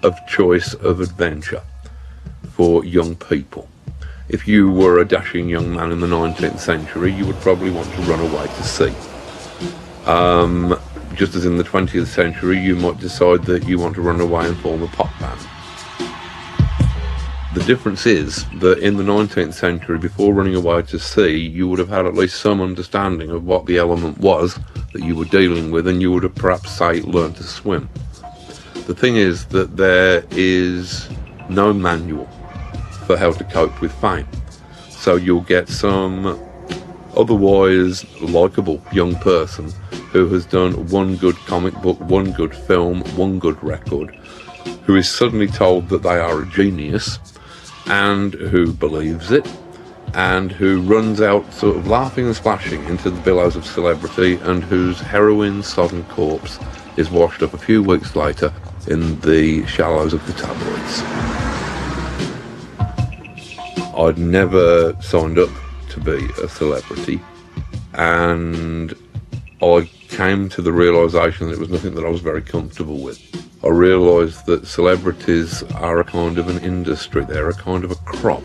of 0.04 0.16
choice 0.28 0.74
of 0.74 1.02
adventure 1.02 1.62
for 2.56 2.84
young 2.84 3.16
people 3.16 3.68
if 4.30 4.48
you 4.48 4.70
were 4.70 5.00
a 5.00 5.06
dashing 5.06 5.48
young 5.48 5.74
man 5.74 5.92
in 5.92 6.02
the 6.02 6.08
19th 6.08 6.60
century, 6.60 7.14
you 7.14 7.26
would 7.26 7.38
probably 7.38 7.72
want 7.72 7.90
to 7.94 8.02
run 8.02 8.20
away 8.20 8.46
to 8.46 8.64
sea. 8.64 8.94
Um, 10.06 10.78
just 11.14 11.36
as 11.36 11.46
in 11.46 11.58
the 11.58 11.64
20th 11.64 12.08
century, 12.08 12.60
you 12.60 12.76
might 12.76 13.00
decide 13.00 13.44
that 13.46 13.68
you 13.68 13.80
want 13.80 13.96
to 13.96 14.02
run 14.02 14.20
away 14.20 14.48
and 14.48 14.58
form 14.58 14.84
a 14.84 14.88
pop 14.88 15.18
band. 15.20 15.40
The 17.58 17.64
difference 17.64 18.06
is 18.06 18.46
that 18.60 18.78
in 18.78 18.98
the 18.98 19.04
19th 19.04 19.56
century, 19.56 19.98
before 19.98 20.32
running 20.32 20.54
away 20.54 20.84
to 20.84 21.00
sea, 21.00 21.36
you 21.36 21.68
would 21.68 21.80
have 21.80 21.90
had 21.90 22.06
at 22.06 22.14
least 22.14 22.40
some 22.40 22.62
understanding 22.62 23.32
of 23.32 23.46
what 23.46 23.66
the 23.66 23.80
element 23.80 24.20
was 24.20 24.60
that 24.94 25.04
you 25.04 25.16
were 25.16 25.26
dealing 25.26 25.72
with, 25.72 25.88
and 25.88 26.00
you 26.00 26.12
would 26.12 26.22
have 26.22 26.36
perhaps, 26.36 26.78
say, 26.78 27.02
learned 27.02 27.36
to 27.38 27.44
swim. 27.44 27.90
The 28.86 28.94
thing 28.94 29.16
is 29.16 29.46
that 29.48 29.76
there 29.76 30.24
is 30.30 31.10
no 31.50 31.74
manual 31.74 32.28
for 33.08 33.18
how 33.18 33.32
to 33.32 33.44
cope 33.46 33.82
with 33.82 33.92
fame. 33.94 34.28
So 34.90 35.16
you'll 35.16 35.42
get 35.42 35.68
some 35.68 36.40
otherwise 37.18 38.06
likable 38.22 38.84
young 38.92 39.16
person 39.16 39.72
who 40.12 40.30
has 40.30 40.46
done 40.46 40.88
one 40.90 41.16
good 41.16 41.36
comic 41.48 41.74
book, 41.82 42.00
one 42.02 42.34
good 42.34 42.56
film, 42.56 43.02
one 43.16 43.40
good 43.40 43.62
record, 43.64 44.16
who 44.84 44.96
is 44.96 45.10
suddenly 45.10 45.48
told 45.48 45.90
that 45.90 46.04
they 46.04 46.20
are 46.20 46.44
a 46.44 46.46
genius 46.46 47.18
and 47.90 48.34
who 48.34 48.72
believes 48.74 49.32
it 49.32 49.48
and 50.14 50.52
who 50.52 50.82
runs 50.82 51.22
out 51.22 51.54
sort 51.54 51.78
of 51.78 51.88
laughing 51.88 52.26
and 52.26 52.36
splashing 52.36 52.84
into 52.86 53.10
the 53.10 53.22
billows 53.22 53.56
of 53.56 53.66
celebrity 53.66 54.36
and 54.44 54.64
whose 54.64 55.00
heroin 55.00 55.62
sodden 55.62 56.04
corpse 56.06 56.60
is 56.98 57.10
washed 57.10 57.44
up 57.44 57.54
a 57.54 57.58
few 57.58 57.84
weeks 57.84 58.16
later 58.16 58.52
in 58.88 59.20
the 59.22 59.66
shallows 59.68 60.14
of 60.14 60.26
the 60.26 60.34
tabloids. 60.34 61.04
I'd 63.98 64.18
never 64.18 64.96
signed 65.02 65.40
up 65.40 65.50
to 65.90 66.00
be 66.00 66.30
a 66.44 66.48
celebrity, 66.48 67.20
and 67.94 68.94
I 69.62 69.90
came 70.10 70.50
to 70.50 70.62
the 70.62 70.72
realization 70.72 71.48
that 71.48 71.54
it 71.54 71.60
was 71.60 71.70
nothing 71.70 71.96
that 71.96 72.06
I 72.06 72.10
was 72.10 72.22
very 72.22 72.44
comfortable 72.44 73.00
with. 73.00 73.20
I 73.64 73.70
realized 73.70 74.46
that 74.46 74.68
celebrities 74.68 75.64
are 75.74 76.00
a 76.00 76.04
kind 76.04 76.38
of 76.38 76.48
an 76.48 76.64
industry, 76.64 77.26
they're 77.26 77.50
a 77.50 77.54
kind 77.54 77.84
of 77.84 77.92
a 77.92 77.96
crop. 77.96 78.44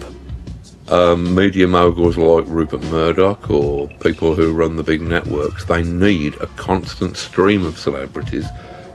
Um, 0.89 1.35
media 1.35 1.67
moguls 1.67 2.17
like 2.17 2.45
Rupert 2.47 2.83
Murdoch 2.85 3.51
or 3.51 3.89
people 4.01 4.35
who 4.35 4.53
run 4.53 4.77
the 4.77 4.83
big 4.83 5.03
networks, 5.03 5.67
they 5.67 5.83
need 5.83 6.35
a 6.37 6.47
constant 6.47 7.17
stream 7.17 7.65
of 7.67 7.79
celebrities 7.79 8.47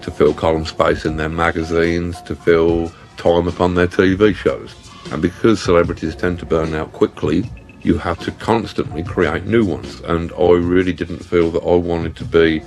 to 0.01 0.09
fill 0.09 0.33
column 0.33 0.65
space 0.65 1.05
in 1.05 1.17
their 1.17 1.29
magazines, 1.29 2.21
to 2.23 2.35
fill 2.35 2.91
time 3.17 3.47
upon 3.47 3.75
their 3.75 3.87
TV 3.87 4.35
shows. 4.35 4.73
And 5.11 5.21
because 5.21 5.61
celebrities 5.61 6.15
tend 6.15 6.39
to 6.39 6.45
burn 6.45 6.73
out 6.73 6.93
quickly, 6.93 7.49
you 7.87 7.97
have 7.97 8.19
to 8.19 8.31
constantly 8.33 9.01
create 9.01 9.45
new 9.45 9.65
ones. 9.65 10.01
And 10.01 10.31
I 10.33 10.51
really 10.51 10.93
didn't 10.93 11.23
feel 11.23 11.49
that 11.51 11.63
I 11.63 11.75
wanted 11.75 12.17
to 12.17 12.25
be 12.25 12.61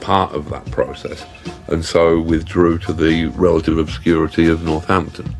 part 0.00 0.32
of 0.32 0.50
that 0.50 0.68
process. 0.72 1.24
And 1.68 1.84
so 1.84 2.20
withdrew 2.20 2.78
to 2.80 2.92
the 2.92 3.26
relative 3.26 3.78
obscurity 3.78 4.48
of 4.48 4.64
Northampton. 4.64 5.36